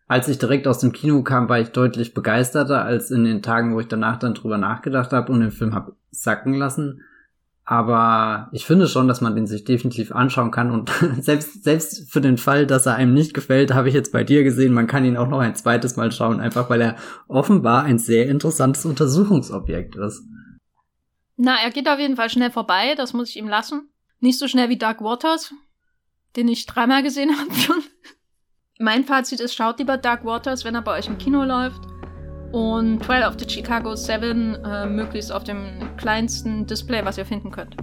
Als 0.07 0.27
ich 0.27 0.37
direkt 0.37 0.67
aus 0.67 0.79
dem 0.79 0.91
Kino 0.91 1.23
kam, 1.23 1.49
war 1.49 1.59
ich 1.59 1.69
deutlich 1.69 2.13
begeisterter 2.13 2.83
als 2.83 3.09
in 3.09 3.23
den 3.23 3.41
Tagen, 3.41 3.73
wo 3.73 3.79
ich 3.79 3.87
danach 3.87 4.17
dann 4.17 4.33
drüber 4.33 4.57
nachgedacht 4.57 5.11
habe 5.11 5.31
und 5.31 5.39
den 5.39 5.51
Film 5.51 5.73
habe 5.73 5.95
sacken 6.11 6.53
lassen. 6.53 7.01
Aber 7.65 8.49
ich 8.51 8.65
finde 8.65 8.87
schon, 8.87 9.07
dass 9.07 9.21
man 9.21 9.35
den 9.35 9.47
sich 9.47 9.63
definitiv 9.63 10.11
anschauen 10.11 10.51
kann 10.51 10.69
und 10.69 10.91
selbst, 11.21 11.63
selbst 11.63 12.11
für 12.11 12.19
den 12.19 12.37
Fall, 12.37 12.67
dass 12.67 12.85
er 12.85 12.95
einem 12.95 13.13
nicht 13.13 13.33
gefällt, 13.33 13.73
habe 13.73 13.87
ich 13.87 13.93
jetzt 13.93 14.11
bei 14.11 14.25
dir 14.25 14.43
gesehen, 14.43 14.73
man 14.73 14.87
kann 14.87 15.05
ihn 15.05 15.15
auch 15.15 15.29
noch 15.29 15.39
ein 15.39 15.55
zweites 15.55 15.95
Mal 15.95 16.11
schauen, 16.11 16.41
einfach 16.41 16.69
weil 16.69 16.81
er 16.81 16.95
offenbar 17.29 17.83
ein 17.83 17.99
sehr 17.99 18.27
interessantes 18.27 18.85
Untersuchungsobjekt 18.85 19.95
ist. 19.95 20.23
Na, 21.37 21.55
er 21.63 21.71
geht 21.71 21.87
auf 21.87 21.99
jeden 21.99 22.17
Fall 22.17 22.29
schnell 22.29 22.51
vorbei, 22.51 22.95
das 22.95 23.13
muss 23.13 23.29
ich 23.29 23.37
ihm 23.37 23.47
lassen. 23.47 23.89
Nicht 24.23 24.39
so 24.39 24.47
schnell 24.47 24.69
wie 24.69 24.77
Dark 24.77 25.01
Waters, 25.01 25.53
den 26.37 26.47
ich 26.47 26.65
dreimal 26.65 27.03
gesehen 27.03 27.37
habe 27.37 27.53
schon. 27.55 27.83
Mein 28.79 29.03
Fazit 29.03 29.41
ist, 29.41 29.53
schaut 29.53 29.79
lieber 29.79 29.97
Dark 29.97 30.23
Waters, 30.23 30.63
wenn 30.63 30.75
er 30.75 30.81
bei 30.81 30.97
euch 30.97 31.07
im 31.07 31.17
Kino 31.17 31.43
läuft. 31.43 31.81
Und 32.53 33.01
Trial 33.03 33.27
of 33.27 33.35
the 33.37 33.49
Chicago 33.49 33.97
7 33.97 34.63
äh, 34.63 34.85
möglichst 34.85 35.29
auf 35.29 35.43
dem 35.43 35.89
kleinsten 35.97 36.65
Display, 36.65 37.03
was 37.03 37.17
ihr 37.17 37.25
finden 37.25 37.51
könnt. 37.51 37.75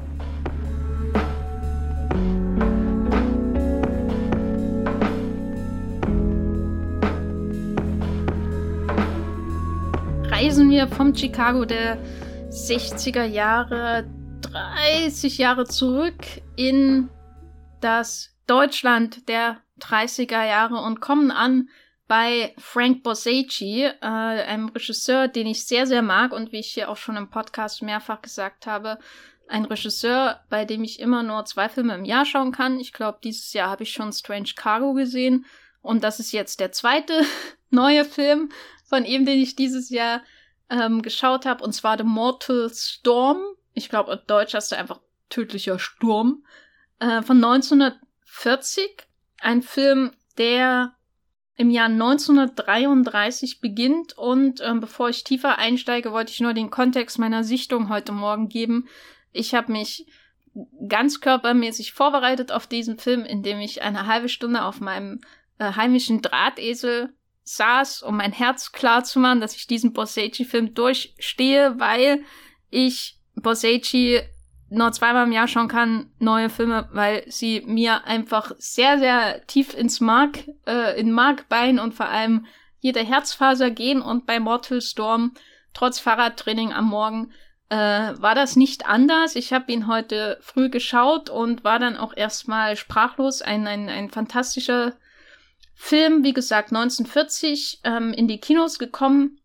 Reisen 10.30 10.70
wir 10.70 10.88
vom 10.88 11.14
Chicago 11.14 11.66
der 11.66 11.98
60er 12.48 13.24
Jahre, 13.24 14.06
30 14.42 15.38
Jahre 15.38 15.66
zurück 15.66 16.24
in 16.56 17.08
das 17.80 18.36
Deutschland 18.46 19.28
der 19.28 19.60
30er 19.80 20.44
Jahre 20.44 20.76
und 20.76 21.00
kommen 21.00 21.30
an 21.30 21.68
bei 22.08 22.54
Frank 22.58 23.04
Borsacci, 23.04 23.84
äh, 23.84 23.94
einem 24.00 24.68
Regisseur, 24.70 25.28
den 25.28 25.46
ich 25.46 25.64
sehr, 25.64 25.86
sehr 25.86 26.02
mag 26.02 26.32
und 26.32 26.50
wie 26.50 26.58
ich 26.58 26.72
hier 26.72 26.90
auch 26.90 26.96
schon 26.96 27.16
im 27.16 27.30
Podcast 27.30 27.82
mehrfach 27.82 28.20
gesagt 28.20 28.66
habe, 28.66 28.98
ein 29.46 29.64
Regisseur, 29.64 30.40
bei 30.48 30.64
dem 30.64 30.82
ich 30.82 30.98
immer 31.00 31.22
nur 31.22 31.44
zwei 31.44 31.68
Filme 31.68 31.94
im 31.94 32.04
Jahr 32.04 32.24
schauen 32.24 32.52
kann. 32.52 32.80
Ich 32.80 32.92
glaube, 32.92 33.18
dieses 33.22 33.52
Jahr 33.52 33.70
habe 33.70 33.84
ich 33.84 33.92
schon 33.92 34.12
Strange 34.12 34.50
Cargo 34.56 34.92
gesehen 34.92 35.44
und 35.82 36.02
das 36.02 36.20
ist 36.20 36.32
jetzt 36.32 36.60
der 36.60 36.72
zweite 36.72 37.24
neue 37.70 38.04
Film 38.04 38.50
von 38.84 39.04
ihm, 39.04 39.24
den 39.24 39.38
ich 39.38 39.54
dieses 39.54 39.90
Jahr 39.90 40.22
ähm, 40.68 41.02
geschaut 41.02 41.46
habe, 41.46 41.62
und 41.62 41.72
zwar 41.72 41.96
The 41.98 42.04
Mortal 42.04 42.70
Storm. 42.72 43.40
Ich 43.74 43.88
glaube, 43.88 44.12
auf 44.12 44.24
Deutsch 44.26 44.54
hast 44.54 44.72
du 44.72 44.76
einfach 44.76 45.00
tödlicher 45.28 45.78
Sturm. 45.78 46.44
Äh, 46.98 47.22
von 47.22 47.42
1940. 47.42 49.06
Ein 49.40 49.62
Film, 49.62 50.12
der 50.36 50.94
im 51.56 51.70
Jahr 51.70 51.88
1933 51.88 53.60
beginnt. 53.60 54.16
Und 54.16 54.60
ähm, 54.62 54.80
bevor 54.80 55.08
ich 55.08 55.24
tiefer 55.24 55.58
einsteige, 55.58 56.12
wollte 56.12 56.32
ich 56.32 56.40
nur 56.40 56.54
den 56.54 56.70
Kontext 56.70 57.18
meiner 57.18 57.44
Sichtung 57.44 57.88
heute 57.88 58.12
Morgen 58.12 58.48
geben. 58.48 58.88
Ich 59.32 59.54
habe 59.54 59.72
mich 59.72 60.06
ganz 60.88 61.20
körpermäßig 61.20 61.92
vorbereitet 61.92 62.50
auf 62.50 62.66
diesen 62.66 62.98
Film, 62.98 63.24
indem 63.24 63.60
ich 63.60 63.82
eine 63.82 64.06
halbe 64.06 64.28
Stunde 64.28 64.64
auf 64.64 64.80
meinem 64.80 65.20
äh, 65.58 65.72
heimischen 65.72 66.22
Drahtesel 66.22 67.14
saß, 67.44 68.02
um 68.02 68.16
mein 68.16 68.32
Herz 68.32 68.72
klar 68.72 69.04
zu 69.04 69.18
machen, 69.20 69.40
dass 69.40 69.56
ich 69.56 69.66
diesen 69.66 69.92
Borsacci-Film 69.92 70.74
durchstehe, 70.74 71.78
weil 71.78 72.24
ich 72.70 73.19
Borsacci 73.34 74.20
nur 74.70 74.92
zweimal 74.92 75.26
im 75.26 75.32
Jahr 75.32 75.48
schauen 75.48 75.68
kann, 75.68 76.10
neue 76.18 76.48
Filme, 76.48 76.88
weil 76.92 77.24
sie 77.26 77.62
mir 77.66 78.04
einfach 78.04 78.52
sehr, 78.58 78.98
sehr 78.98 79.44
tief 79.46 79.74
ins 79.74 80.00
Mark, 80.00 80.38
äh, 80.66 80.98
in 80.98 81.10
Markbein 81.10 81.78
und 81.80 81.92
vor 81.92 82.08
allem 82.08 82.46
jede 82.78 83.00
Herzfaser 83.00 83.70
gehen 83.70 84.00
und 84.00 84.26
bei 84.26 84.38
Mortal 84.38 84.80
Storm, 84.80 85.32
trotz 85.74 85.98
Fahrradtraining 85.98 86.72
am 86.72 86.86
Morgen, 86.86 87.32
äh, 87.68 87.76
war 87.76 88.34
das 88.34 88.56
nicht 88.56 88.86
anders. 88.86 89.36
Ich 89.36 89.52
habe 89.52 89.70
ihn 89.72 89.86
heute 89.86 90.38
früh 90.40 90.70
geschaut 90.70 91.30
und 91.30 91.64
war 91.64 91.78
dann 91.78 91.96
auch 91.96 92.16
erstmal 92.16 92.76
sprachlos. 92.76 93.42
Ein, 93.42 93.66
ein, 93.66 93.88
ein 93.88 94.10
fantastischer 94.10 94.94
Film, 95.74 96.24
wie 96.24 96.32
gesagt, 96.32 96.72
1940 96.72 97.80
ähm, 97.84 98.12
in 98.12 98.28
die 98.28 98.38
Kinos 98.38 98.78
gekommen. 98.78 99.40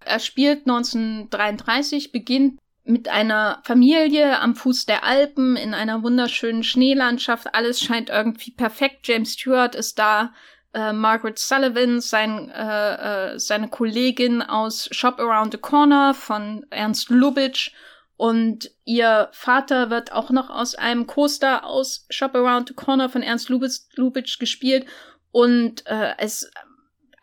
Er 0.00 0.18
spielt 0.18 0.60
1933, 0.60 2.12
beginnt 2.12 2.58
mit 2.88 3.08
einer 3.08 3.60
Familie 3.64 4.40
am 4.40 4.56
Fuß 4.56 4.86
der 4.86 5.04
Alpen 5.04 5.56
in 5.56 5.74
einer 5.74 6.02
wunderschönen 6.02 6.64
Schneelandschaft. 6.64 7.54
Alles 7.54 7.80
scheint 7.80 8.08
irgendwie 8.08 8.50
perfekt. 8.50 9.06
James 9.06 9.34
Stewart 9.34 9.74
ist 9.74 9.98
da. 9.98 10.32
Äh, 10.72 10.92
Margaret 10.92 11.38
Sullivan, 11.38 12.00
sein, 12.00 12.50
äh, 12.50 13.34
äh, 13.34 13.38
seine 13.38 13.68
Kollegin 13.68 14.42
aus 14.42 14.88
Shop 14.90 15.18
Around 15.18 15.52
the 15.52 15.58
Corner 15.58 16.14
von 16.14 16.64
Ernst 16.70 17.10
Lubitsch 17.10 17.72
und 18.16 18.70
ihr 18.84 19.28
Vater 19.32 19.90
wird 19.90 20.12
auch 20.12 20.30
noch 20.30 20.50
aus 20.50 20.74
einem 20.74 21.06
Coaster 21.06 21.64
aus 21.64 22.06
Shop 22.10 22.34
Around 22.34 22.68
the 22.68 22.74
Corner 22.74 23.08
von 23.08 23.22
Ernst 23.22 23.48
Lubitsch, 23.48 23.80
Lubitsch 23.94 24.38
gespielt 24.38 24.86
und 25.30 25.86
äh, 25.86 26.14
es 26.18 26.50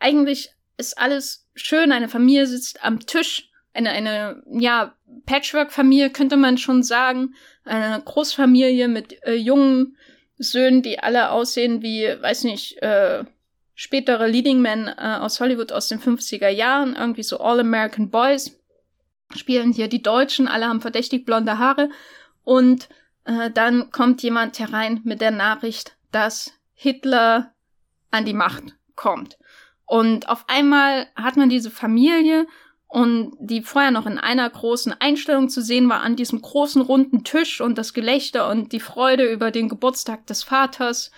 eigentlich 0.00 0.50
ist 0.76 0.98
alles 0.98 1.48
schön. 1.54 1.92
Eine 1.92 2.08
Familie 2.08 2.46
sitzt 2.46 2.84
am 2.84 3.00
Tisch. 3.00 3.50
Eine, 3.76 3.90
eine 3.90 4.42
ja, 4.50 4.94
Patchwork-Familie 5.26 6.10
könnte 6.10 6.36
man 6.36 6.58
schon 6.58 6.82
sagen. 6.82 7.34
Eine 7.64 8.02
Großfamilie 8.02 8.88
mit 8.88 9.22
äh, 9.24 9.34
jungen 9.34 9.96
Söhnen, 10.38 10.82
die 10.82 10.98
alle 10.98 11.30
aussehen 11.30 11.82
wie, 11.82 12.04
weiß 12.04 12.44
nicht, 12.44 12.80
äh, 12.82 13.24
spätere 13.74 14.26
Leading 14.26 14.60
Men 14.60 14.88
äh, 14.88 15.18
aus 15.20 15.40
Hollywood 15.40 15.72
aus 15.72 15.88
den 15.88 16.00
50er 16.00 16.48
Jahren. 16.48 16.96
Irgendwie 16.96 17.22
so 17.22 17.38
All-American 17.38 18.10
Boys. 18.10 18.58
Spielen 19.34 19.72
hier 19.72 19.88
die 19.88 20.02
Deutschen. 20.02 20.48
Alle 20.48 20.66
haben 20.66 20.80
verdächtig 20.80 21.24
blonde 21.24 21.58
Haare. 21.58 21.90
Und 22.44 22.88
äh, 23.24 23.50
dann 23.50 23.90
kommt 23.90 24.22
jemand 24.22 24.58
herein 24.58 25.00
mit 25.04 25.20
der 25.20 25.32
Nachricht, 25.32 25.96
dass 26.12 26.52
Hitler 26.74 27.52
an 28.10 28.24
die 28.24 28.34
Macht 28.34 28.64
kommt. 28.94 29.36
Und 29.84 30.28
auf 30.28 30.44
einmal 30.48 31.06
hat 31.14 31.36
man 31.36 31.48
diese 31.48 31.70
Familie 31.70 32.46
und 32.96 33.32
die 33.38 33.60
vorher 33.60 33.90
noch 33.90 34.06
in 34.06 34.16
einer 34.16 34.48
großen 34.48 34.94
Einstellung 34.98 35.50
zu 35.50 35.60
sehen 35.60 35.86
war 35.90 36.00
an 36.00 36.16
diesem 36.16 36.40
großen 36.40 36.80
runden 36.80 37.24
Tisch 37.24 37.60
und 37.60 37.76
das 37.76 37.92
Gelächter 37.92 38.48
und 38.48 38.72
die 38.72 38.80
Freude 38.80 39.30
über 39.30 39.50
den 39.50 39.68
Geburtstag 39.68 40.26
des 40.26 40.42
Vaters. 40.42 41.10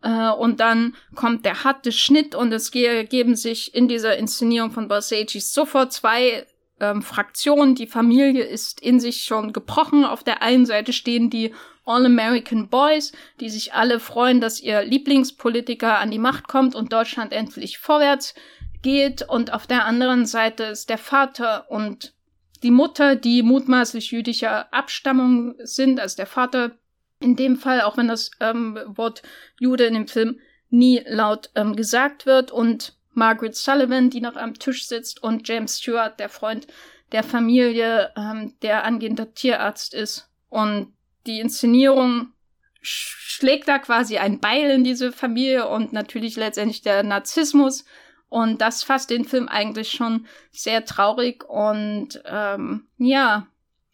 Äh, 0.00 0.30
und 0.30 0.60
dann 0.60 0.94
kommt 1.16 1.44
der 1.44 1.64
harte 1.64 1.90
Schnitt 1.90 2.36
und 2.36 2.52
es 2.52 2.70
geben 2.70 3.34
sich 3.34 3.74
in 3.74 3.88
dieser 3.88 4.16
Inszenierung 4.16 4.70
von 4.70 4.86
Borsacci 4.86 5.40
sofort 5.40 5.92
zwei 5.92 6.46
ähm, 6.78 7.02
Fraktionen. 7.02 7.74
Die 7.74 7.88
Familie 7.88 8.44
ist 8.44 8.80
in 8.80 9.00
sich 9.00 9.24
schon 9.24 9.52
gebrochen. 9.52 10.04
Auf 10.04 10.22
der 10.22 10.40
einen 10.40 10.66
Seite 10.66 10.92
stehen 10.92 11.30
die 11.30 11.52
All-American 11.84 12.68
Boys, 12.68 13.10
die 13.40 13.50
sich 13.50 13.74
alle 13.74 13.98
freuen, 13.98 14.40
dass 14.40 14.60
ihr 14.60 14.84
Lieblingspolitiker 14.84 15.98
an 15.98 16.12
die 16.12 16.20
Macht 16.20 16.46
kommt 16.46 16.76
und 16.76 16.92
Deutschland 16.92 17.32
endlich 17.32 17.78
vorwärts 17.78 18.36
geht. 18.84 19.22
Und 19.22 19.52
auf 19.52 19.66
der 19.66 19.86
anderen 19.86 20.26
Seite 20.26 20.64
ist 20.64 20.88
der 20.88 20.98
Vater 20.98 21.68
und 21.68 22.14
die 22.62 22.70
Mutter, 22.70 23.16
die 23.16 23.42
mutmaßlich 23.42 24.12
jüdischer 24.12 24.72
Abstammung 24.72 25.54
sind, 25.58 25.98
als 25.98 26.14
der 26.14 26.26
Vater 26.26 26.78
in 27.20 27.34
dem 27.34 27.56
Fall, 27.56 27.80
auch 27.80 27.96
wenn 27.96 28.06
das 28.08 28.30
ähm, 28.40 28.78
Wort 28.86 29.22
Jude 29.58 29.84
in 29.84 29.94
dem 29.94 30.06
Film 30.06 30.38
nie 30.70 31.02
laut 31.06 31.50
ähm, 31.56 31.74
gesagt 31.74 32.26
wird. 32.26 32.52
Und 32.52 32.96
Margaret 33.12 33.56
Sullivan, 33.56 34.10
die 34.10 34.20
noch 34.20 34.36
am 34.36 34.54
Tisch 34.54 34.86
sitzt, 34.86 35.22
und 35.22 35.48
James 35.48 35.78
Stewart, 35.78 36.20
der 36.20 36.28
Freund 36.28 36.66
der 37.12 37.22
Familie, 37.22 38.12
ähm, 38.16 38.54
der 38.62 38.84
angehender 38.84 39.34
Tierarzt 39.34 39.94
ist. 39.94 40.28
Und 40.48 40.92
die 41.26 41.40
Inszenierung 41.40 42.32
schlägt 42.80 43.68
da 43.68 43.78
quasi 43.78 44.18
ein 44.18 44.40
Beil 44.40 44.70
in 44.70 44.84
diese 44.84 45.10
Familie 45.10 45.68
und 45.68 45.92
natürlich 45.92 46.36
letztendlich 46.36 46.82
der 46.82 47.02
Narzissmus. 47.02 47.84
Und 48.28 48.60
das 48.60 48.82
fasst 48.82 49.10
den 49.10 49.24
Film 49.24 49.48
eigentlich 49.48 49.92
schon 49.92 50.26
sehr 50.50 50.84
traurig 50.84 51.44
und 51.48 52.20
ähm, 52.24 52.86
ja, 52.98 53.46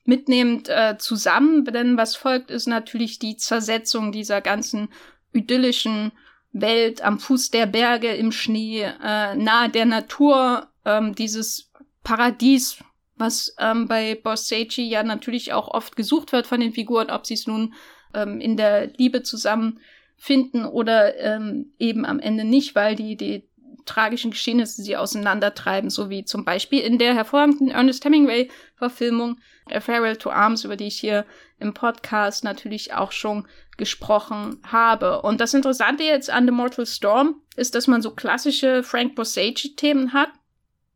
mitnehmend 0.05 0.68
äh, 0.68 0.97
zusammen. 0.99 1.64
Denn 1.64 1.97
was 1.97 2.16
folgt, 2.16 2.51
ist 2.51 2.66
natürlich 2.66 3.18
die 3.18 3.37
Zersetzung 3.37 4.12
dieser 4.12 4.41
ganzen 4.41 4.89
idyllischen 5.33 6.12
Welt 6.53 7.03
am 7.03 7.18
Fuß 7.18 7.51
der 7.51 7.66
Berge 7.66 8.12
im 8.14 8.33
Schnee, 8.33 8.83
äh, 8.83 9.35
nahe 9.37 9.68
der 9.68 9.87
Natur, 9.87 10.68
ähm, 10.85 11.14
dieses 11.14 11.70
Paradies, 12.03 12.83
was 13.16 13.55
ähm, 13.59 13.87
bei 13.87 14.14
Borsacci 14.14 14.83
ja 14.83 15.03
natürlich 15.03 15.53
auch 15.53 15.68
oft 15.68 15.95
gesucht 15.97 16.33
wird 16.33 16.47
von 16.47 16.61
den 16.61 16.72
Figuren, 16.72 17.11
ob 17.11 17.26
sie 17.26 17.35
es 17.35 17.47
nun 17.47 17.74
ähm, 18.14 18.41
in 18.41 18.57
der 18.57 18.89
Liebe 18.97 19.22
zusammenfinden 19.22 20.64
oder 20.64 21.16
ähm, 21.18 21.72
eben 21.78 22.05
am 22.05 22.18
Ende 22.18 22.45
nicht, 22.45 22.74
weil 22.74 22.97
die, 22.97 23.16
die 23.16 23.49
tragischen 23.85 24.31
Geschehnisse 24.31 24.83
sie 24.83 24.97
auseinandertreiben, 24.97 25.91
so 25.91 26.11
wie 26.11 26.24
zum 26.24 26.45
Beispiel 26.45 26.81
in 26.81 26.99
der 26.99 27.14
hervorragenden 27.14 27.70
Ernest 27.70 28.05
Hemingway-Verfilmung 28.05 29.39
A 29.70 29.81
Farewell 29.81 30.16
to 30.16 30.31
Arms, 30.31 30.64
über 30.64 30.76
die 30.76 30.87
ich 30.87 30.99
hier 30.99 31.26
im 31.59 31.74
Podcast 31.74 32.45
natürlich 32.45 32.95
auch 32.95 33.12
schon 33.12 33.47
gesprochen 33.76 34.59
habe. 34.66 35.22
Und 35.22 35.41
das 35.41 35.55
Interessante 35.55 36.03
jetzt 36.03 36.31
an 36.31 36.47
The 36.47 36.53
Mortal 36.53 36.87
Storm 36.87 37.37
ist, 37.57 37.74
dass 37.74 37.87
man 37.87 38.03
so 38.03 38.11
klassische 38.11 38.83
Frank 38.83 39.14
Borsacci-Themen 39.14 40.12
hat. 40.12 40.31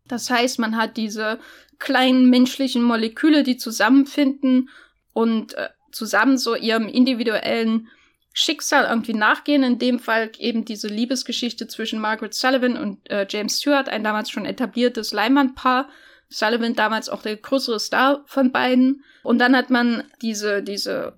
Das 0.07 0.30
heißt, 0.30 0.59
man 0.59 0.76
hat 0.76 0.97
diese 0.97 1.39
kleinen 1.78 2.30
menschlichen 2.30 2.82
Moleküle, 2.82 3.43
die 3.43 3.57
zusammenfinden 3.57 4.68
und 5.12 5.55
äh, 5.55 5.68
zusammen 5.93 6.37
so 6.39 6.55
ihrem 6.55 6.89
individuellen 6.89 7.89
Schicksal 8.35 8.85
irgendwie 8.85 9.14
nachgehen. 9.14 9.62
In 9.62 9.78
dem 9.78 10.01
Fall 10.01 10.30
eben 10.39 10.64
diese 10.64 10.89
Liebesgeschichte 10.89 11.68
zwischen 11.68 12.01
Margaret 12.01 12.35
Sullivan 12.35 12.76
und 12.76 13.09
äh, 13.09 13.26
James 13.30 13.61
Stewart, 13.61 13.89
ein 13.89 14.05
damals 14.05 14.28
schon 14.28 14.45
etabliertes 14.45 15.12
Leinwandpaar. 15.12 15.89
Sullivan 16.28 16.74
damals 16.74 17.09
auch 17.09 17.22
der 17.22 17.37
größere 17.37 17.78
Star 17.78 18.24
von 18.26 18.51
beiden. 18.51 19.05
Und 19.22 19.39
dann 19.39 19.57
hat 19.57 19.70
man 19.70 20.03
diese, 20.20 20.62
diese 20.64 21.16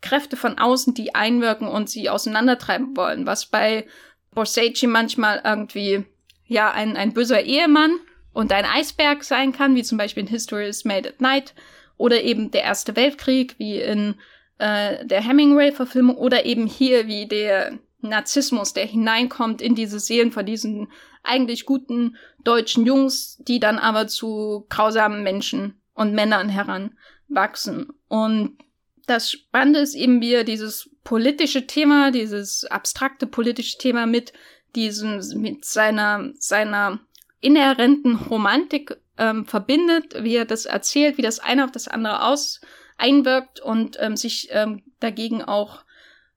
Kräfte 0.00 0.36
von 0.36 0.58
außen, 0.58 0.94
die 0.94 1.14
einwirken 1.14 1.68
und 1.68 1.90
sie 1.90 2.08
auseinandertreiben 2.08 2.96
wollen, 2.96 3.26
was 3.26 3.46
bei 3.46 3.86
Borsacci 4.34 4.86
manchmal 4.86 5.42
irgendwie, 5.44 6.06
ja, 6.46 6.70
ein, 6.70 6.96
ein 6.96 7.12
böser 7.12 7.42
Ehemann 7.42 7.98
und 8.32 8.50
ein 8.50 8.64
Eisberg 8.64 9.24
sein 9.24 9.52
kann, 9.52 9.74
wie 9.74 9.82
zum 9.82 9.98
Beispiel 9.98 10.22
in 10.22 10.28
History 10.28 10.68
is 10.68 10.86
Made 10.86 11.08
at 11.08 11.20
Night 11.20 11.54
oder 11.98 12.22
eben 12.22 12.50
der 12.50 12.62
Erste 12.62 12.96
Weltkrieg, 12.96 13.56
wie 13.58 13.80
in 13.80 14.14
äh, 14.58 15.04
der 15.04 15.20
Hemingway-Verfilmung 15.20 16.16
oder 16.16 16.44
eben 16.44 16.66
hier 16.66 17.06
wie 17.06 17.26
der 17.26 17.78
Narzissmus, 18.00 18.72
der 18.72 18.86
hineinkommt 18.86 19.60
in 19.60 19.74
diese 19.74 20.00
Seelen 20.00 20.32
von 20.32 20.46
diesen 20.46 20.88
eigentlich 21.22 21.66
guten 21.66 22.16
deutschen 22.44 22.86
Jungs, 22.86 23.38
die 23.40 23.58
dann 23.58 23.78
aber 23.78 24.06
zu 24.06 24.66
grausamen 24.68 25.22
Menschen 25.22 25.80
und 25.94 26.14
Männern 26.14 26.48
heranwachsen. 26.48 27.88
Und 28.08 28.58
das 29.06 29.30
Spannende 29.30 29.80
ist 29.80 29.94
eben, 29.94 30.20
wie 30.20 30.34
er 30.34 30.44
dieses 30.44 30.90
politische 31.04 31.66
Thema, 31.66 32.10
dieses 32.10 32.64
abstrakte 32.64 33.26
politische 33.26 33.78
Thema 33.78 34.06
mit 34.06 34.32
diesem, 34.74 35.20
mit 35.40 35.64
seiner, 35.64 36.30
seiner 36.38 37.00
inhärenten 37.40 38.16
Romantik 38.16 38.96
ähm, 39.18 39.46
verbindet, 39.46 40.22
wie 40.22 40.36
er 40.36 40.44
das 40.44 40.66
erzählt, 40.66 41.18
wie 41.18 41.22
das 41.22 41.38
eine 41.38 41.64
auf 41.64 41.72
das 41.72 41.88
andere 41.88 42.24
aus 42.24 42.60
einwirkt 42.96 43.60
und 43.60 43.96
ähm, 44.00 44.16
sich 44.16 44.48
ähm, 44.50 44.82
dagegen 45.00 45.42
auch 45.42 45.84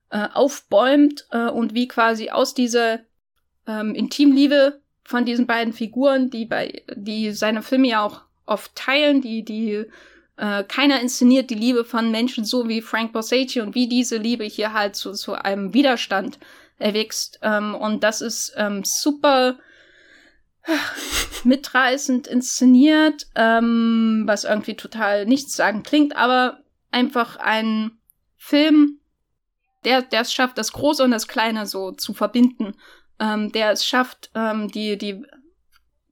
äh, 0.10 0.28
aufbäumt 0.34 1.28
äh, 1.32 1.50
und 1.50 1.74
wie 1.74 1.88
quasi 1.88 2.30
aus 2.30 2.54
dieser 2.54 3.00
ähm, 3.68 3.96
Intimliebe 3.96 4.82
von 5.04 5.26
diesen 5.26 5.48
beiden 5.48 5.74
Figuren, 5.74 6.30
die 6.30 6.46
bei, 6.46 6.84
die 6.96 7.32
seine 7.32 7.62
Filme 7.62 7.90
ja 7.90 8.04
auch 8.04 8.22
oft 8.46 8.76
teilen, 8.76 9.22
die, 9.22 9.44
die 9.44 9.86
äh, 10.38 10.64
keiner 10.64 11.02
inszeniert 11.02 11.50
die 11.50 11.56
Liebe 11.56 11.86
von 11.86 12.12
Menschen 12.12 12.46
so 12.46 12.68
wie 12.68 12.82
Frank 12.82 13.14
Borsacci 13.14 13.62
und 13.62 13.76
wie 13.76 13.88
diese 13.88 14.18
Liebe 14.18 14.46
hier 14.46 14.74
halt 14.74 14.96
zu, 14.96 15.14
zu 15.14 15.34
einem 15.34 15.74
Widerstand 15.74 16.40
erwächst. 16.78 17.40
Ähm, 17.42 17.76
und 17.76 18.04
das 18.04 18.22
ist 18.22 18.54
ähm, 18.58 18.84
super 18.84 19.60
mitreißend 21.44 22.28
inszeniert, 22.28 23.28
ähm, 23.36 24.24
was 24.26 24.44
irgendwie 24.44 24.76
total 24.76 25.26
nichts 25.26 25.56
sagen 25.56 25.84
klingt, 25.84 26.16
aber 26.16 26.60
einfach 26.92 27.38
ein 27.38 27.92
Film, 28.38 29.00
der, 29.86 30.06
es 30.12 30.34
schafft, 30.34 30.58
das 30.58 30.74
Große 30.74 31.04
und 31.04 31.12
das 31.12 31.28
Kleine 31.28 31.66
so 31.66 31.92
zu 31.92 32.14
verbinden, 32.14 32.76
ähm, 33.20 33.52
der 33.52 33.72
es 33.72 33.86
schafft, 33.86 34.32
ähm, 34.36 34.70
die, 34.70 34.98
die 34.98 35.26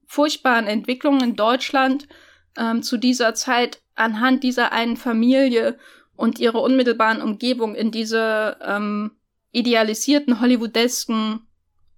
furchtbaren 0.06 0.66
Entwicklungen 0.66 1.22
in 1.22 1.36
Deutschland 1.36 2.08
ähm, 2.56 2.82
zu 2.82 2.96
dieser 2.96 3.34
Zeit 3.34 3.82
anhand 3.94 4.42
dieser 4.42 4.72
einen 4.72 4.96
Familie 4.96 5.78
und 6.16 6.38
ihrer 6.38 6.62
unmittelbaren 6.62 7.22
Umgebung 7.22 7.74
in 7.74 7.90
diese 7.90 8.56
ähm, 8.62 9.12
idealisierten 9.52 10.40
Hollywoodesken 10.40 11.46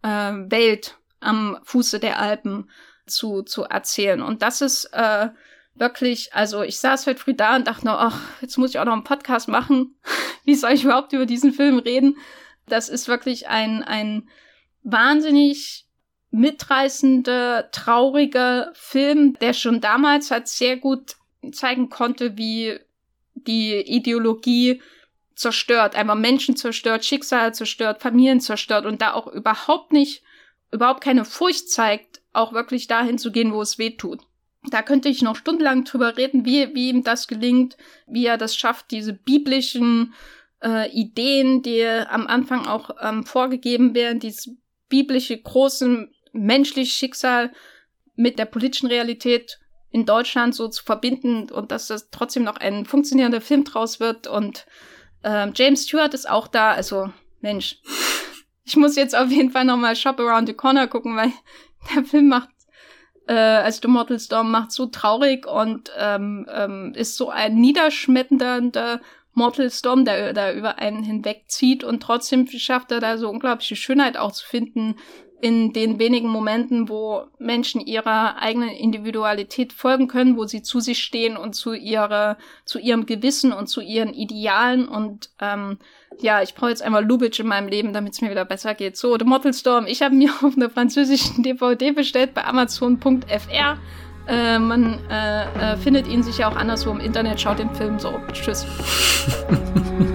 äh, 0.02 0.08
Welt 0.08 0.99
am 1.20 1.58
Fuße 1.62 2.00
der 2.00 2.18
Alpen 2.18 2.70
zu, 3.06 3.42
zu 3.42 3.64
erzählen. 3.64 4.22
Und 4.22 4.42
das 4.42 4.60
ist 4.60 4.86
äh, 4.92 5.28
wirklich, 5.74 6.34
also 6.34 6.62
ich 6.62 6.78
saß 6.78 7.06
heute 7.06 7.20
früh 7.20 7.34
da 7.34 7.56
und 7.56 7.66
dachte 7.66 7.86
nur, 7.86 8.00
ach, 8.00 8.20
jetzt 8.40 8.58
muss 8.58 8.70
ich 8.70 8.78
auch 8.78 8.84
noch 8.84 8.92
einen 8.92 9.04
Podcast 9.04 9.48
machen. 9.48 9.96
Wie 10.44 10.54
soll 10.54 10.72
ich 10.72 10.84
überhaupt 10.84 11.12
über 11.12 11.26
diesen 11.26 11.52
Film 11.52 11.78
reden? 11.78 12.16
Das 12.66 12.88
ist 12.88 13.08
wirklich 13.08 13.48
ein, 13.48 13.82
ein 13.82 14.28
wahnsinnig 14.82 15.86
mitreißender, 16.30 17.70
trauriger 17.72 18.70
Film, 18.74 19.36
der 19.40 19.52
schon 19.52 19.80
damals 19.80 20.30
halt 20.30 20.48
sehr 20.48 20.76
gut 20.76 21.16
zeigen 21.52 21.88
konnte, 21.88 22.36
wie 22.36 22.78
die 23.34 23.76
Ideologie 23.76 24.80
zerstört, 25.34 25.96
einfach 25.96 26.14
Menschen 26.14 26.56
zerstört, 26.56 27.04
Schicksale 27.04 27.52
zerstört, 27.52 28.02
Familien 28.02 28.40
zerstört 28.40 28.84
und 28.84 29.00
da 29.00 29.14
auch 29.14 29.26
überhaupt 29.26 29.92
nicht, 29.92 30.22
überhaupt 30.72 31.02
keine 31.02 31.24
Furcht 31.24 31.70
zeigt, 31.70 32.20
auch 32.32 32.52
wirklich 32.52 32.86
dahin 32.86 33.18
zu 33.18 33.32
gehen, 33.32 33.52
wo 33.52 33.62
es 33.62 33.78
weh 33.78 33.90
tut. 33.90 34.20
Da 34.70 34.82
könnte 34.82 35.08
ich 35.08 35.22
noch 35.22 35.36
stundenlang 35.36 35.84
drüber 35.84 36.16
reden, 36.16 36.44
wie, 36.44 36.74
wie 36.74 36.90
ihm 36.90 37.02
das 37.02 37.28
gelingt, 37.28 37.76
wie 38.06 38.26
er 38.26 38.36
das 38.36 38.54
schafft, 38.54 38.90
diese 38.90 39.14
biblischen 39.14 40.12
äh, 40.62 40.90
Ideen, 40.90 41.62
die 41.62 41.84
am 41.84 42.26
Anfang 42.26 42.66
auch 42.66 42.90
ähm, 43.00 43.24
vorgegeben 43.24 43.94
werden, 43.94 44.20
dieses 44.20 44.54
biblische 44.88 45.38
große 45.38 46.08
menschliche 46.32 46.92
Schicksal 46.92 47.52
mit 48.16 48.38
der 48.38 48.44
politischen 48.44 48.88
Realität 48.88 49.58
in 49.90 50.06
Deutschland 50.06 50.54
so 50.54 50.68
zu 50.68 50.84
verbinden 50.84 51.50
und 51.50 51.72
dass 51.72 51.88
das 51.88 52.10
trotzdem 52.10 52.44
noch 52.44 52.56
ein 52.56 52.84
funktionierender 52.84 53.40
Film 53.40 53.64
draus 53.64 53.98
wird. 53.98 54.26
Und 54.26 54.66
äh, 55.22 55.48
James 55.54 55.84
Stewart 55.84 56.14
ist 56.14 56.28
auch 56.28 56.48
da. 56.48 56.72
Also, 56.72 57.12
Mensch, 57.40 57.78
ich 58.64 58.76
muss 58.76 58.96
jetzt 58.96 59.16
auf 59.16 59.30
jeden 59.30 59.50
Fall 59.50 59.64
nochmal 59.64 59.96
Shop 59.96 60.18
Around 60.20 60.48
the 60.48 60.54
Corner 60.54 60.86
gucken, 60.86 61.16
weil 61.16 61.32
der 61.94 62.04
Film 62.04 62.28
macht, 62.28 62.48
äh, 63.26 63.34
also 63.34 63.80
The 63.82 63.88
Mortal 63.88 64.20
Storm 64.20 64.50
macht 64.50 64.72
so 64.72 64.86
traurig 64.86 65.46
und 65.46 65.90
ähm, 65.98 66.46
ähm, 66.52 66.92
ist 66.94 67.16
so 67.16 67.30
ein 67.30 67.54
niederschmetternder 67.54 69.00
Mortal 69.32 69.70
Storm, 69.70 70.04
der 70.04 70.32
da 70.32 70.52
über 70.52 70.78
einen 70.78 71.02
hinwegzieht 71.02 71.84
und 71.84 72.02
trotzdem 72.02 72.46
schafft 72.46 72.90
er 72.90 73.00
da 73.00 73.16
so 73.16 73.30
unglaubliche 73.30 73.76
Schönheit 73.76 74.16
auch 74.16 74.32
zu 74.32 74.44
finden, 74.44 74.96
in 75.40 75.72
den 75.72 75.98
wenigen 75.98 76.28
Momenten, 76.28 76.88
wo 76.88 77.24
Menschen 77.38 77.80
ihrer 77.80 78.36
eigenen 78.36 78.70
Individualität 78.70 79.72
folgen 79.72 80.06
können, 80.06 80.36
wo 80.36 80.44
sie 80.44 80.62
zu 80.62 80.80
sich 80.80 81.02
stehen 81.02 81.36
und 81.36 81.54
zu 81.54 81.72
ihrer, 81.72 82.36
zu 82.64 82.78
ihrem 82.78 83.06
Gewissen 83.06 83.52
und 83.52 83.68
zu 83.68 83.80
ihren 83.80 84.12
Idealen 84.12 84.86
und 84.86 85.30
ähm, 85.40 85.78
ja, 86.18 86.42
ich 86.42 86.54
brauche 86.54 86.70
jetzt 86.70 86.82
einmal 86.82 87.04
Lubitsch 87.04 87.40
in 87.40 87.46
meinem 87.46 87.68
Leben, 87.68 87.92
damit 87.92 88.14
es 88.14 88.20
mir 88.20 88.30
wieder 88.30 88.44
besser 88.44 88.74
geht. 88.74 88.96
So, 88.96 89.16
The 89.18 89.24
Mortal 89.24 89.54
Storm, 89.54 89.86
ich 89.86 90.02
habe 90.02 90.14
mir 90.14 90.30
auf 90.42 90.56
einer 90.56 90.70
französischen 90.70 91.42
DVD 91.42 91.92
bestellt 91.92 92.34
bei 92.34 92.44
Amazon.fr. 92.44 93.78
Äh, 94.28 94.58
man 94.58 94.98
äh, 95.10 95.72
äh, 95.72 95.76
findet 95.76 96.06
ihn 96.06 96.22
sicher 96.22 96.48
auch 96.48 96.56
anderswo 96.56 96.90
im 96.90 97.00
Internet. 97.00 97.40
Schaut 97.40 97.58
den 97.58 97.74
Film 97.74 97.98
so. 97.98 98.20
Tschüss. 98.32 98.66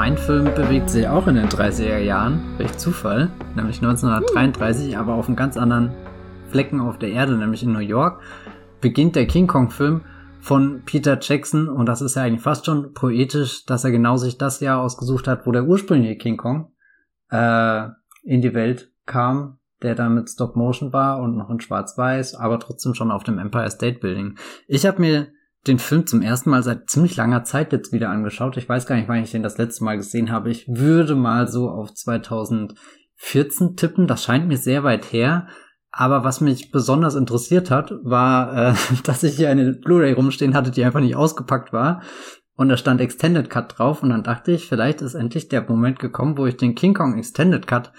Mein 0.00 0.16
Film 0.16 0.46
bewegt 0.54 0.88
sich 0.88 1.06
auch 1.06 1.26
in 1.26 1.34
den 1.34 1.50
30er 1.50 1.98
Jahren, 1.98 2.56
durch 2.56 2.74
Zufall, 2.78 3.30
nämlich 3.54 3.82
1933, 3.82 4.96
aber 4.96 5.12
auf 5.12 5.26
einem 5.26 5.36
ganz 5.36 5.58
anderen 5.58 5.90
Flecken 6.48 6.80
auf 6.80 6.96
der 6.96 7.10
Erde, 7.10 7.36
nämlich 7.36 7.62
in 7.62 7.72
New 7.72 7.80
York, 7.80 8.22
beginnt 8.80 9.14
der 9.14 9.26
King 9.26 9.46
Kong-Film 9.46 10.00
von 10.40 10.84
Peter 10.86 11.18
Jackson 11.20 11.68
und 11.68 11.84
das 11.84 12.00
ist 12.00 12.16
ja 12.16 12.22
eigentlich 12.22 12.40
fast 12.40 12.64
schon 12.64 12.94
poetisch, 12.94 13.66
dass 13.66 13.84
er 13.84 13.90
genau 13.90 14.16
sich 14.16 14.38
das 14.38 14.60
Jahr 14.60 14.80
ausgesucht 14.80 15.28
hat, 15.28 15.46
wo 15.46 15.52
der 15.52 15.64
ursprüngliche 15.64 16.16
King 16.16 16.38
Kong 16.38 16.72
äh, 17.28 17.88
in 18.22 18.40
die 18.40 18.54
Welt 18.54 18.90
kam, 19.04 19.58
der 19.82 19.94
dann 19.94 20.14
mit 20.14 20.30
Stop 20.30 20.56
Motion 20.56 20.94
war 20.94 21.20
und 21.20 21.36
noch 21.36 21.50
in 21.50 21.60
Schwarz-Weiß, 21.60 22.36
aber 22.36 22.58
trotzdem 22.58 22.94
schon 22.94 23.10
auf 23.10 23.22
dem 23.22 23.38
Empire 23.38 23.70
State 23.70 23.98
Building. 23.98 24.38
Ich 24.66 24.86
habe 24.86 24.98
mir 24.98 25.28
den 25.66 25.78
Film 25.78 26.06
zum 26.06 26.22
ersten 26.22 26.50
Mal 26.50 26.62
seit 26.62 26.88
ziemlich 26.88 27.16
langer 27.16 27.44
Zeit 27.44 27.72
jetzt 27.72 27.92
wieder 27.92 28.08
angeschaut. 28.08 28.56
Ich 28.56 28.68
weiß 28.68 28.86
gar 28.86 28.96
nicht, 28.96 29.08
wann 29.08 29.22
ich 29.22 29.30
den 29.30 29.42
das 29.42 29.58
letzte 29.58 29.84
Mal 29.84 29.96
gesehen 29.96 30.30
habe. 30.30 30.50
Ich 30.50 30.66
würde 30.68 31.14
mal 31.14 31.48
so 31.48 31.68
auf 31.68 31.92
2014 31.92 33.76
tippen. 33.76 34.06
Das 34.06 34.24
scheint 34.24 34.48
mir 34.48 34.56
sehr 34.56 34.84
weit 34.84 35.12
her. 35.12 35.48
Aber 35.92 36.24
was 36.24 36.40
mich 36.40 36.70
besonders 36.70 37.14
interessiert 37.14 37.70
hat, 37.70 37.92
war, 38.02 38.70
äh, 38.70 38.74
dass 39.04 39.22
ich 39.22 39.36
hier 39.36 39.50
eine 39.50 39.72
Blu-ray 39.72 40.12
rumstehen 40.12 40.54
hatte, 40.54 40.70
die 40.70 40.84
einfach 40.84 41.00
nicht 41.00 41.16
ausgepackt 41.16 41.72
war. 41.72 42.02
Und 42.54 42.68
da 42.68 42.76
stand 42.76 43.00
Extended 43.00 43.50
Cut 43.50 43.78
drauf. 43.78 44.02
Und 44.02 44.10
dann 44.10 44.22
dachte 44.22 44.52
ich, 44.52 44.66
vielleicht 44.66 45.02
ist 45.02 45.14
endlich 45.14 45.48
der 45.48 45.62
Moment 45.68 45.98
gekommen, 45.98 46.38
wo 46.38 46.46
ich 46.46 46.56
den 46.56 46.74
King 46.74 46.94
Kong 46.94 47.18
Extended 47.18 47.66
Cut 47.66 47.92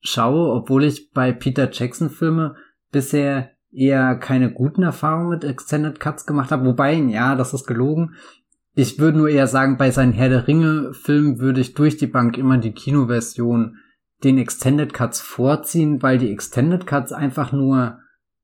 schaue, 0.00 0.52
obwohl 0.52 0.84
ich 0.84 1.12
bei 1.12 1.32
Peter 1.32 1.70
Jackson 1.70 2.10
Filme 2.10 2.56
bisher 2.90 3.53
eher 3.74 4.14
keine 4.16 4.52
guten 4.52 4.82
Erfahrungen 4.82 5.30
mit 5.30 5.44
Extended 5.44 6.00
Cuts 6.00 6.26
gemacht 6.26 6.50
habe. 6.50 6.64
Wobei, 6.64 6.94
ja, 6.94 7.34
das 7.34 7.54
ist 7.54 7.66
gelogen. 7.66 8.14
Ich 8.74 8.98
würde 8.98 9.18
nur 9.18 9.28
eher 9.28 9.46
sagen, 9.46 9.76
bei 9.76 9.90
seinen 9.90 10.12
Herr 10.12 10.28
der 10.28 10.48
Ringe-Filmen 10.48 11.38
würde 11.38 11.60
ich 11.60 11.74
durch 11.74 11.96
die 11.96 12.06
Bank 12.06 12.36
immer 12.36 12.58
die 12.58 12.72
Kinoversion 12.72 13.76
den 14.24 14.38
Extended 14.38 14.92
Cuts 14.92 15.20
vorziehen, 15.20 16.02
weil 16.02 16.18
die 16.18 16.32
Extended 16.32 16.86
Cuts 16.86 17.12
einfach 17.12 17.52
nur 17.52 17.98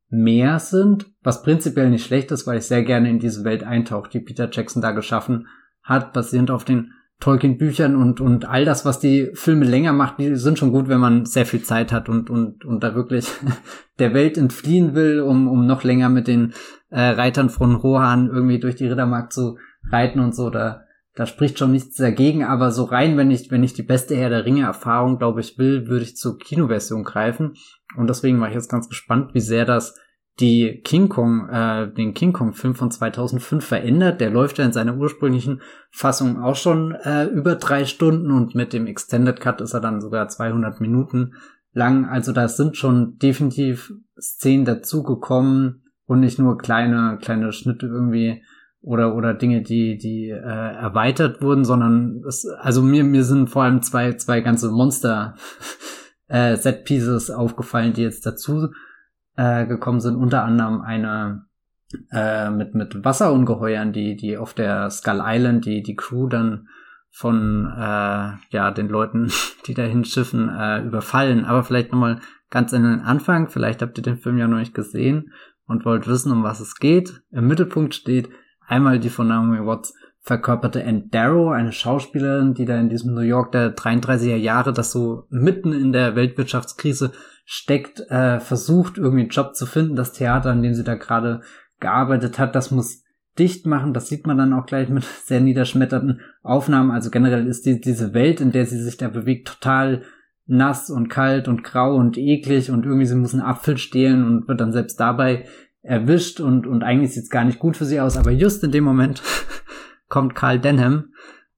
mehr 0.09 0.59
sind, 0.59 1.07
was 1.22 1.43
prinzipiell 1.43 1.91
nicht 1.91 2.05
schlecht 2.05 2.31
ist, 2.33 2.47
weil 2.47 2.59
ich 2.59 2.64
sehr 2.64 2.83
gerne 2.83 3.09
in 3.09 3.18
diese 3.18 3.45
Welt 3.45 3.64
eintauche, 3.64 4.11
die 4.11 4.20
Peter 4.20 4.49
Jackson 4.51 4.83
da 4.83 4.91
geschaffen 4.91 5.47
hat, 5.83 6.12
basierend 6.12 6.51
auf 6.51 6.64
den 6.64 6.93
Tolkien-Büchern 7.21 7.97
und, 7.97 8.21
und 8.21 8.49
all 8.49 8.64
das, 8.64 8.85
was 8.87 8.99
die 8.99 9.31
Filme 9.35 9.66
länger 9.66 9.93
macht, 9.93 10.18
die 10.18 10.35
sind 10.37 10.59
schon 10.59 10.73
gut, 10.73 10.89
wenn 10.89 11.01
man 11.01 11.27
sehr 11.27 11.45
viel 11.45 11.62
Zeit 11.62 11.93
hat 11.93 12.09
und, 12.09 12.31
und, 12.31 12.64
und 12.64 12.83
da 12.83 12.95
wirklich 12.95 13.29
der 13.99 14.14
Welt 14.14 14.39
entfliehen 14.39 14.95
will, 14.95 15.21
um, 15.21 15.47
um 15.47 15.66
noch 15.66 15.85
länger 15.85 16.09
mit 16.09 16.27
den 16.27 16.55
äh, 16.89 17.01
Reitern 17.01 17.51
von 17.51 17.75
Rohan 17.75 18.29
irgendwie 18.29 18.59
durch 18.59 18.75
die 18.75 18.87
Rittermark 18.87 19.33
zu 19.33 19.59
reiten 19.91 20.18
und 20.21 20.35
so. 20.35 20.49
Da, 20.49 20.85
da 21.14 21.27
spricht 21.27 21.59
schon 21.59 21.73
nichts 21.73 21.97
dagegen, 21.97 22.43
aber 22.43 22.71
so 22.71 22.85
rein, 22.85 23.18
wenn 23.18 23.31
ich, 23.31 23.51
wenn 23.51 23.62
ich 23.62 23.75
die 23.75 23.83
beste 23.83 24.16
Herr 24.16 24.31
der 24.31 24.47
Ringe-Erfahrung, 24.47 25.18
glaube 25.18 25.41
ich, 25.41 25.59
will, 25.59 25.89
würde 25.89 26.05
ich 26.05 26.16
zur 26.16 26.39
Kinoversion 26.39 27.05
greifen. 27.05 27.53
Und 27.97 28.09
deswegen 28.09 28.41
war 28.41 28.49
ich 28.49 28.55
jetzt 28.55 28.71
ganz 28.71 28.89
gespannt, 28.89 29.35
wie 29.35 29.41
sehr 29.41 29.66
das 29.66 29.95
die 30.41 30.80
King 30.82 31.09
Kong, 31.09 31.49
äh, 31.49 31.93
den 31.93 32.14
King 32.14 32.32
Kong 32.32 32.53
Film 32.53 32.74
von 32.74 32.91
2005 32.91 33.64
verändert. 33.64 34.20
Der 34.20 34.30
läuft 34.30 34.59
ja 34.59 34.64
in 34.64 34.72
seiner 34.72 34.97
ursprünglichen 34.97 35.61
Fassung 35.91 36.43
auch 36.43 36.57
schon 36.57 36.93
äh, 36.93 37.26
über 37.26 37.57
drei 37.57 37.84
Stunden 37.84 38.30
und 38.30 38.55
mit 38.55 38.72
dem 38.72 38.86
Extended 38.86 39.41
Cut 39.41 39.61
ist 39.61 39.74
er 39.74 39.80
dann 39.80 40.01
sogar 40.01 40.28
200 40.28 40.80
Minuten 40.80 41.34
lang. 41.72 42.07
Also 42.07 42.32
da 42.32 42.49
sind 42.49 42.76
schon 42.76 43.18
definitiv 43.18 43.93
Szenen 44.18 44.64
dazugekommen 44.64 45.84
und 46.07 46.20
nicht 46.20 46.38
nur 46.38 46.59
kleine, 46.59 47.18
kleine 47.20 47.53
Schnitte 47.53 47.86
irgendwie 47.86 48.43
oder 48.82 49.14
oder 49.14 49.34
Dinge, 49.34 49.62
die 49.62 49.99
die 49.99 50.30
äh, 50.30 50.34
erweitert 50.34 51.43
wurden, 51.43 51.64
sondern 51.64 52.22
es, 52.26 52.47
also 52.47 52.82
mir 52.82 53.05
mir 53.05 53.24
sind 53.24 53.51
vor 53.51 53.64
allem 53.64 53.82
zwei 53.82 54.14
zwei 54.14 54.41
ganze 54.41 54.70
Monster 54.70 55.34
äh, 56.28 56.57
Set 56.57 56.84
Pieces 56.84 57.30
aufgefallen, 57.30 57.93
die 57.93 58.03
jetzt 58.03 58.24
dazu 58.24 58.70
äh, 59.41 59.66
gekommen 59.66 60.01
sind. 60.01 60.16
Unter 60.16 60.45
anderem 60.45 60.82
eine 60.82 61.47
äh, 62.12 62.51
mit 62.51 62.74
mit 62.74 63.05
Wasserungeheuern, 63.05 63.93
die 63.93 64.14
die 64.14 64.36
auf 64.36 64.53
der 64.53 64.91
Skull 64.91 65.22
Island 65.24 65.64
die 65.64 65.82
die 65.82 65.97
Crew 65.97 66.28
dann 66.28 66.68
von 67.11 67.66
äh, 67.66 68.32
ja 68.51 68.70
den 68.70 68.88
Leuten, 68.88 69.32
die 69.66 69.74
dahin 69.74 70.05
schiffen, 70.05 70.51
äh, 70.51 70.82
überfallen. 70.82 71.47
Aber 71.47 71.64
vielleicht 71.64 71.91
nochmal 71.91 72.20
ganz 72.51 72.74
in 72.74 72.82
den 72.82 73.01
Anfang. 73.01 73.49
Vielleicht 73.49 73.80
habt 73.80 73.97
ihr 73.97 74.03
den 74.03 74.18
Film 74.18 74.36
ja 74.36 74.47
noch 74.47 74.59
nicht 74.59 74.74
gesehen 74.74 75.32
und 75.66 75.86
wollt 75.86 76.07
wissen, 76.07 76.32
um 76.32 76.43
was 76.43 76.61
es 76.61 76.76
geht. 76.76 77.22
Im 77.30 77.47
Mittelpunkt 77.47 77.95
steht 77.95 78.28
einmal 78.66 79.01
die 79.01 79.09
von 79.09 79.28
Naomi 79.28 79.64
Watts 79.64 79.95
verkörperte 80.22 80.84
Ann 80.84 81.09
Darrow, 81.11 81.51
eine 81.51 81.72
Schauspielerin, 81.72 82.53
die 82.53 82.66
da 82.66 82.78
in 82.78 82.91
diesem 82.91 83.14
New 83.14 83.22
York 83.22 83.53
der 83.53 83.74
33er 83.74 84.36
Jahre, 84.36 84.74
das 84.74 84.93
so 84.93 85.26
mitten 85.30 85.72
in 85.72 85.93
der 85.93 86.14
Weltwirtschaftskrise 86.14 87.12
steckt, 87.53 87.98
äh, 88.11 88.38
versucht, 88.38 88.96
irgendwie 88.96 89.22
einen 89.22 89.30
Job 89.30 89.57
zu 89.57 89.66
finden. 89.66 89.96
Das 89.96 90.12
Theater, 90.12 90.53
an 90.53 90.62
dem 90.62 90.72
sie 90.72 90.84
da 90.84 90.94
gerade 90.94 91.40
gearbeitet 91.80 92.38
hat, 92.38 92.55
das 92.55 92.70
muss 92.70 93.03
dicht 93.40 93.66
machen. 93.66 93.92
Das 93.92 94.07
sieht 94.07 94.24
man 94.24 94.38
dann 94.38 94.53
auch 94.53 94.66
gleich 94.66 94.88
mit 94.88 95.03
sehr 95.24 95.40
niederschmetternden 95.40 96.20
Aufnahmen. 96.44 96.92
Also 96.92 97.11
generell 97.11 97.48
ist 97.48 97.66
die, 97.66 97.80
diese 97.80 98.14
Welt, 98.14 98.40
in 98.40 98.53
der 98.53 98.66
sie 98.66 98.80
sich 98.80 98.98
da 98.98 99.09
bewegt, 99.09 99.48
total 99.48 100.03
nass 100.46 100.90
und 100.90 101.09
kalt 101.09 101.48
und 101.48 101.64
grau 101.64 101.96
und 101.96 102.16
eklig 102.18 102.70
und 102.70 102.86
irgendwie 102.86 103.07
sie 103.07 103.16
muss 103.16 103.34
einen 103.34 103.42
Apfel 103.42 103.78
stehlen 103.78 104.24
und 104.24 104.46
wird 104.46 104.61
dann 104.61 104.72
selbst 104.72 105.01
dabei 105.01 105.44
erwischt 105.82 106.38
und, 106.38 106.68
und 106.68 106.84
eigentlich 106.84 107.14
sieht 107.14 107.24
es 107.24 107.30
gar 107.30 107.44
nicht 107.44 107.59
gut 107.59 107.76
für 107.76 107.84
sie 107.84 108.01
aus, 108.01 108.16
aber 108.16 108.30
just 108.30 108.62
in 108.62 108.70
dem 108.70 108.84
Moment 108.84 109.22
kommt 110.09 110.36
Carl 110.36 110.61
Denham 110.61 111.07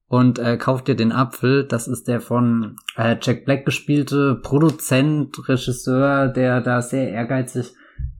und 0.07 0.39
äh, 0.39 0.57
kauft 0.57 0.87
dir 0.87 0.95
den 0.95 1.11
Apfel. 1.11 1.65
Das 1.65 1.87
ist 1.87 2.07
der 2.07 2.21
von 2.21 2.75
äh, 2.97 3.15
Jack 3.21 3.45
Black 3.45 3.65
gespielte 3.65 4.35
Produzent, 4.35 5.47
Regisseur, 5.47 6.27
der 6.27 6.61
da 6.61 6.81
sehr 6.81 7.09
ehrgeizig 7.09 7.73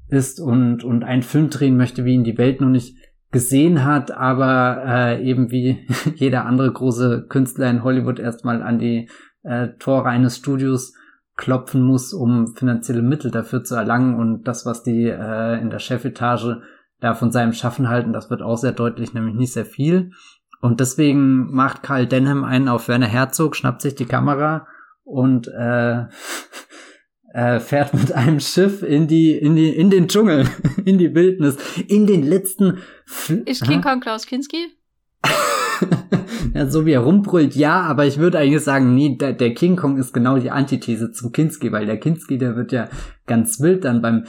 ist 0.08 0.40
und, 0.40 0.84
und 0.84 1.04
einen 1.04 1.24
Film 1.24 1.50
drehen 1.50 1.78
möchte, 1.78 2.06
wie 2.06 2.14
ihn 2.14 2.24
die 2.24 2.38
Welt 2.38 2.62
noch 2.62 2.70
nicht 2.70 2.98
gesehen 3.32 3.84
hat, 3.84 4.12
aber 4.12 4.84
äh, 4.86 5.24
eben 5.24 5.52
wie 5.52 5.88
jeder 6.16 6.46
andere 6.46 6.72
große 6.72 7.26
Künstler 7.28 7.70
in 7.70 7.84
Hollywood 7.84 8.20
erstmal 8.20 8.62
an 8.62 8.80
die 8.80 9.10
äh, 9.42 9.70
Tore 9.80 10.08
eines 10.08 10.38
Studios 10.38 10.94
klopfen 11.36 11.82
muss, 11.82 12.14
um 12.14 12.56
finanzielle 12.56 13.02
Mittel 13.02 13.32
dafür 13.32 13.64
zu 13.64 13.76
erlangen. 13.76 14.16
Und 14.16 14.44
das, 14.48 14.66
was 14.66 14.84
die 14.84 15.08
äh, 15.08 15.60
in 15.60 15.70
der 15.72 15.80
Chefetage 15.80 16.62
da 17.00 17.16
von 17.16 17.32
seinem 17.32 17.54
Schaffen 17.54 17.90
halten, 17.90 18.14
das 18.14 18.30
wird 18.30 18.42
auch 18.42 18.58
sehr 18.58 18.72
deutlich, 18.72 19.14
nämlich 19.14 19.36
nicht 19.36 19.54
sehr 19.54 19.66
viel. 19.66 20.12
Und 20.64 20.80
deswegen 20.80 21.54
macht 21.54 21.84
Karl 21.84 22.08
Denham 22.08 22.46
einen 22.46 22.70
auf 22.70 22.88
Werner 22.88 23.08
Herzog, 23.08 23.58
schnappt 23.58 23.82
sich 23.82 23.96
die 23.96 24.06
Kamera 24.06 24.66
und 25.04 25.50
äh, 25.50 26.06
äh, 27.34 27.60
fährt 27.60 27.94
mit 27.94 28.14
einem 28.14 28.40
Schiff 28.40 28.82
in 28.82 29.10
die 29.10 29.34
in 29.34 29.58
die 29.58 29.76
in 29.76 29.90
den 29.90 30.08
Dschungel, 30.08 30.48
in 30.86 30.98
die 30.98 31.14
Wildnis, 31.14 31.58
in 31.90 32.08
den 32.08 32.24
letzten. 32.24 32.78
Fl 33.06 33.44
Ist 33.46 33.66
King 33.66 33.82
Kong 33.82 34.00
Klaus 34.00 34.26
Kinski? 34.26 34.68
ja, 36.54 36.70
so 36.70 36.86
wie 36.86 36.94
er 36.94 37.02
rumbrüllt, 37.02 37.58
ja, 37.58 37.82
aber 37.82 38.06
ich 38.06 38.18
würde 38.18 38.40
eigentlich 38.40 38.64
sagen, 38.64 38.96
nee, 38.96 39.18
der, 39.18 39.34
der 39.34 39.54
King 39.54 39.76
Kong 39.76 39.98
ist 39.98 40.14
genau 40.14 40.38
die 40.38 40.52
Antithese 40.52 41.12
zum 41.12 41.34
Kinski, 41.34 41.74
weil 41.74 41.86
der 41.86 42.00
Kinski, 42.00 42.38
der 42.38 42.56
wird 42.56 42.72
ja 42.72 42.88
ganz 43.26 43.60
wild 43.60 43.84
dann 43.84 44.02
beim 44.02 44.24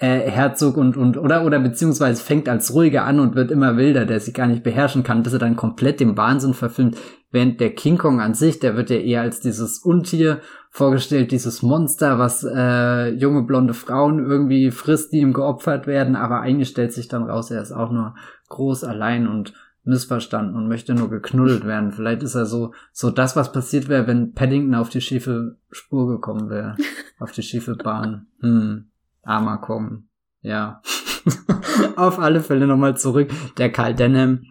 äh, 0.00 0.30
Herzog 0.30 0.78
und, 0.78 0.96
und, 0.96 1.18
oder, 1.18 1.44
oder 1.44 1.60
beziehungsweise 1.60 2.22
fängt 2.22 2.48
als 2.48 2.72
ruhiger 2.72 3.04
an 3.04 3.20
und 3.20 3.34
wird 3.34 3.50
immer 3.50 3.76
wilder, 3.76 4.06
der 4.06 4.18
sich 4.18 4.32
gar 4.32 4.46
nicht 4.46 4.62
beherrschen 4.62 5.02
kann, 5.02 5.22
bis 5.22 5.34
er 5.34 5.38
dann 5.38 5.56
komplett 5.56 6.00
dem 6.00 6.16
Wahnsinn 6.16 6.54
verfilmt, 6.54 6.96
während 7.30 7.60
der 7.60 7.74
King 7.74 7.98
Kong 7.98 8.20
an 8.20 8.32
sich, 8.32 8.58
der 8.58 8.76
wird 8.76 8.88
ja 8.88 8.96
eher 8.96 9.20
als 9.20 9.40
dieses 9.40 9.78
Untier 9.78 10.40
vorgestellt, 10.70 11.32
dieses 11.32 11.62
Monster, 11.62 12.18
was 12.18 12.44
äh, 12.44 13.10
junge 13.10 13.42
blonde 13.42 13.74
Frauen 13.74 14.24
irgendwie 14.24 14.70
frisst, 14.70 15.12
die 15.12 15.20
ihm 15.20 15.34
geopfert 15.34 15.86
werden, 15.86 16.16
aber 16.16 16.40
eigentlich 16.40 16.70
stellt 16.70 16.92
sich 16.92 17.08
dann 17.08 17.24
raus, 17.24 17.50
er 17.50 17.60
ist 17.60 17.72
auch 17.72 17.92
nur 17.92 18.14
groß 18.48 18.84
allein 18.84 19.28
und 19.28 19.52
missverstanden 19.84 20.56
und 20.56 20.68
möchte 20.68 20.94
nur 20.94 21.10
geknuddelt 21.10 21.66
werden. 21.66 21.92
Vielleicht 21.92 22.22
ist 22.22 22.34
er 22.34 22.46
so, 22.46 22.72
so 22.92 23.10
das, 23.10 23.36
was 23.36 23.52
passiert 23.52 23.88
wäre, 23.88 24.06
wenn 24.06 24.32
Paddington 24.32 24.74
auf 24.74 24.88
die 24.88 25.00
schiefe 25.00 25.56
Spur 25.70 26.08
gekommen 26.08 26.50
wäre. 26.50 26.76
auf 27.18 27.32
die 27.32 27.42
schiefe 27.42 27.76
Bahn. 27.76 28.26
Hm. 28.40 28.89
Armer 29.30 29.58
Kong. 29.58 30.04
Ja. 30.42 30.82
auf 31.96 32.18
alle 32.18 32.40
Fälle 32.40 32.66
nochmal 32.66 32.96
zurück. 32.96 33.30
Der 33.58 33.70
Karl 33.70 33.94
Denham 33.94 34.42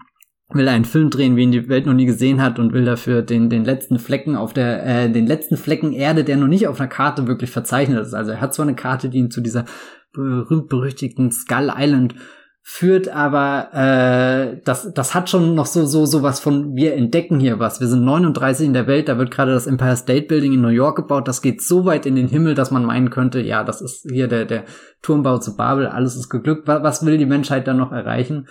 will 0.52 0.68
einen 0.68 0.86
Film 0.86 1.10
drehen, 1.10 1.36
wie 1.36 1.44
ihn 1.44 1.52
die 1.52 1.70
Welt 1.70 1.86
noch 1.86 1.94
nie 1.94 2.06
gesehen 2.06 2.42
hat 2.42 2.58
und 2.58 2.74
will 2.74 2.86
dafür 2.86 3.22
den, 3.22 3.50
den 3.50 3.64
letzten 3.64 4.00
Flecken 4.00 4.36
auf 4.36 4.54
der, 4.54 4.86
äh, 4.86 5.12
den 5.12 5.28
letzten 5.28 5.58
Flecken 5.58 5.94
Erde, 5.94 6.24
der 6.24 6.38
noch 6.38 6.48
nicht 6.48 6.68
auf 6.68 6.80
einer 6.80 6.90
Karte 6.90 7.28
wirklich 7.28 7.52
verzeichnet 7.52 8.02
ist. 8.02 8.14
Also 8.14 8.32
er 8.32 8.42
hat 8.42 8.54
zwar 8.54 8.66
eine 8.66 8.76
Karte, 8.76 9.10
die 9.10 9.20
ihn 9.20 9.32
zu 9.32 9.42
dieser 9.42 9.66
berühmt-berüchtigten 10.14 11.32
Skull 11.32 11.72
Island 11.76 12.16
führt, 12.62 13.10
aber 13.10 13.70
äh, 13.74 14.62
das, 14.64 14.94
das 14.94 15.16
hat 15.16 15.30
schon 15.30 15.56
noch 15.56 15.66
so, 15.66 15.86
so, 15.86 16.06
so 16.06 16.22
was 16.22 16.40
von, 16.40 16.76
wir 16.76 16.94
entdecken 16.94 17.40
hier 17.40 17.60
was. 17.60 17.80
Wir 17.80 17.88
sind 17.88 18.06
39 18.06 18.68
in 18.68 18.74
der 18.74 18.86
Welt, 18.86 19.10
da 19.10 19.18
wird 19.18 19.32
gerade 19.32 19.54
das 19.54 19.66
Empire 19.66 19.96
State 19.96 20.28
Building 20.28 20.54
in 20.54 20.62
New 20.62 20.68
York 20.68 20.98
gebaut, 20.98 21.28
das 21.28 21.42
geht 21.42 21.62
so 21.62 21.86
weit 21.86 22.06
in 22.06 22.16
den 22.16 22.28
Himmel, 22.28 22.54
dass 22.56 22.72
man 22.72 22.86
meinen 22.86 23.10
könnte, 23.10 23.42
ja, 23.42 23.64
das 23.64 23.82
ist 23.82 24.06
hier 24.10 24.28
der, 24.28 24.46
der 24.46 24.66
Turmbau 25.02 25.40
zu 25.40 25.56
Babel, 25.56 25.88
alles 25.88 26.16
ist 26.16 26.30
geglückt. 26.30 26.68
Was 26.68 27.06
will 27.06 27.18
die 27.18 27.26
Menschheit 27.26 27.68
dann 27.68 27.78
noch 27.78 27.92
erreichen? 27.92 28.48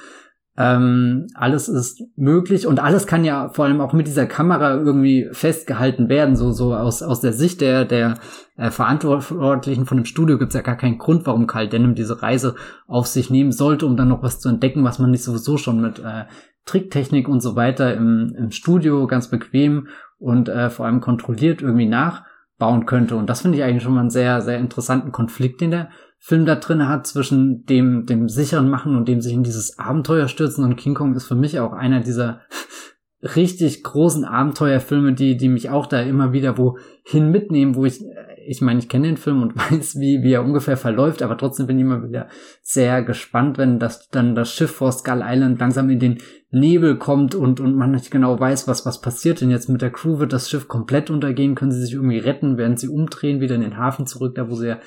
Ähm, 0.60 1.28
alles 1.34 1.68
ist 1.68 2.02
möglich 2.16 2.66
und 2.66 2.80
alles 2.80 3.06
kann 3.06 3.24
ja 3.24 3.48
vor 3.50 3.66
allem 3.66 3.80
auch 3.80 3.92
mit 3.92 4.08
dieser 4.08 4.26
Kamera 4.26 4.74
irgendwie 4.74 5.28
festgehalten 5.30 6.08
werden. 6.08 6.34
So, 6.34 6.50
so 6.50 6.74
aus, 6.74 7.00
aus 7.00 7.20
der 7.20 7.32
Sicht 7.32 7.60
der, 7.60 7.84
der 7.84 8.14
äh, 8.56 8.72
Verantwortlichen 8.72 9.86
von 9.86 9.98
dem 9.98 10.04
Studio 10.04 10.36
gibt 10.36 10.50
es 10.50 10.56
ja 10.56 10.62
gar 10.62 10.76
keinen 10.76 10.98
Grund, 10.98 11.26
warum 11.26 11.46
Karl 11.46 11.68
Denham 11.68 11.94
diese 11.94 12.22
Reise 12.22 12.56
auf 12.88 13.06
sich 13.06 13.30
nehmen 13.30 13.52
sollte, 13.52 13.86
um 13.86 13.96
dann 13.96 14.08
noch 14.08 14.24
was 14.24 14.40
zu 14.40 14.48
entdecken, 14.48 14.82
was 14.82 14.98
man 14.98 15.12
nicht 15.12 15.22
sowieso 15.22 15.58
schon 15.58 15.80
mit 15.80 16.00
äh, 16.00 16.24
Tricktechnik 16.64 17.28
und 17.28 17.40
so 17.40 17.54
weiter 17.54 17.94
im, 17.94 18.34
im 18.36 18.50
Studio 18.50 19.06
ganz 19.06 19.28
bequem 19.28 19.86
und 20.18 20.48
äh, 20.48 20.70
vor 20.70 20.86
allem 20.86 21.00
kontrolliert 21.00 21.62
irgendwie 21.62 21.86
nachbauen 21.86 22.84
könnte. 22.84 23.14
Und 23.14 23.30
das 23.30 23.42
finde 23.42 23.58
ich 23.58 23.64
eigentlich 23.64 23.84
schon 23.84 23.94
mal 23.94 24.00
einen 24.00 24.10
sehr, 24.10 24.40
sehr 24.40 24.58
interessanten 24.58 25.12
Konflikt, 25.12 25.60
den 25.60 25.70
der 25.70 25.90
Film 26.18 26.44
da 26.46 26.56
drin 26.56 26.88
hat 26.88 27.06
zwischen 27.06 27.64
dem, 27.64 28.04
dem 28.04 28.28
sicheren 28.28 28.68
Machen 28.68 28.96
und 28.96 29.08
dem 29.08 29.20
sich 29.20 29.32
in 29.32 29.44
dieses 29.44 29.78
Abenteuer 29.78 30.28
stürzen. 30.28 30.64
Und 30.64 30.76
King 30.76 30.94
Kong 30.94 31.14
ist 31.14 31.26
für 31.26 31.36
mich 31.36 31.60
auch 31.60 31.72
einer 31.72 32.00
dieser 32.00 32.40
richtig 33.22 33.82
großen 33.82 34.24
Abenteuerfilme, 34.24 35.12
die, 35.14 35.36
die 35.36 35.48
mich 35.48 35.70
auch 35.70 35.86
da 35.86 36.00
immer 36.00 36.32
wieder 36.32 36.58
wohin 36.58 37.30
mitnehmen, 37.30 37.76
wo 37.76 37.84
ich, 37.84 38.00
ich 38.46 38.60
meine, 38.60 38.78
ich 38.80 38.88
kenne 38.88 39.06
den 39.06 39.16
Film 39.16 39.42
und 39.42 39.56
weiß, 39.70 39.98
wie, 40.00 40.22
wie 40.22 40.32
er 40.32 40.44
ungefähr 40.44 40.76
verläuft, 40.76 41.22
aber 41.22 41.36
trotzdem 41.36 41.66
bin 41.66 41.78
ich 41.78 41.84
immer 41.84 42.02
wieder 42.02 42.28
sehr 42.62 43.02
gespannt, 43.02 43.56
wenn 43.56 43.78
das, 43.78 44.08
dann 44.08 44.34
das 44.34 44.52
Schiff 44.52 44.72
vor 44.72 44.92
Skull 44.92 45.22
Island 45.24 45.60
langsam 45.60 45.88
in 45.88 45.98
den 46.00 46.18
Nebel 46.50 46.96
kommt 46.96 47.34
und, 47.34 47.60
und 47.60 47.76
man 47.76 47.92
nicht 47.92 48.10
genau 48.10 48.38
weiß, 48.38 48.66
was, 48.68 48.86
was 48.86 49.00
passiert 49.00 49.40
denn 49.40 49.50
jetzt 49.50 49.68
mit 49.68 49.82
der 49.82 49.90
Crew, 49.90 50.18
wird 50.18 50.32
das 50.32 50.50
Schiff 50.50 50.66
komplett 50.66 51.10
untergehen, 51.10 51.54
können 51.54 51.72
sie 51.72 51.80
sich 51.80 51.94
irgendwie 51.94 52.18
retten, 52.18 52.56
werden 52.56 52.76
sie 52.76 52.88
umdrehen, 52.88 53.40
wieder 53.40 53.54
in 53.54 53.60
den 53.60 53.76
Hafen 53.76 54.06
zurück, 54.06 54.34
da 54.34 54.48
wo 54.48 54.54
sie 54.54 54.68
ja 54.68 54.78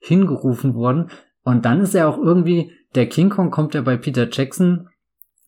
hingerufen 0.00 0.74
worden. 0.74 1.10
Und 1.42 1.64
dann 1.64 1.80
ist 1.80 1.94
er 1.94 2.08
auch 2.08 2.18
irgendwie, 2.18 2.72
der 2.94 3.06
King 3.06 3.30
Kong 3.30 3.50
kommt 3.50 3.74
ja 3.74 3.82
bei 3.82 3.96
Peter 3.96 4.28
Jackson, 4.30 4.88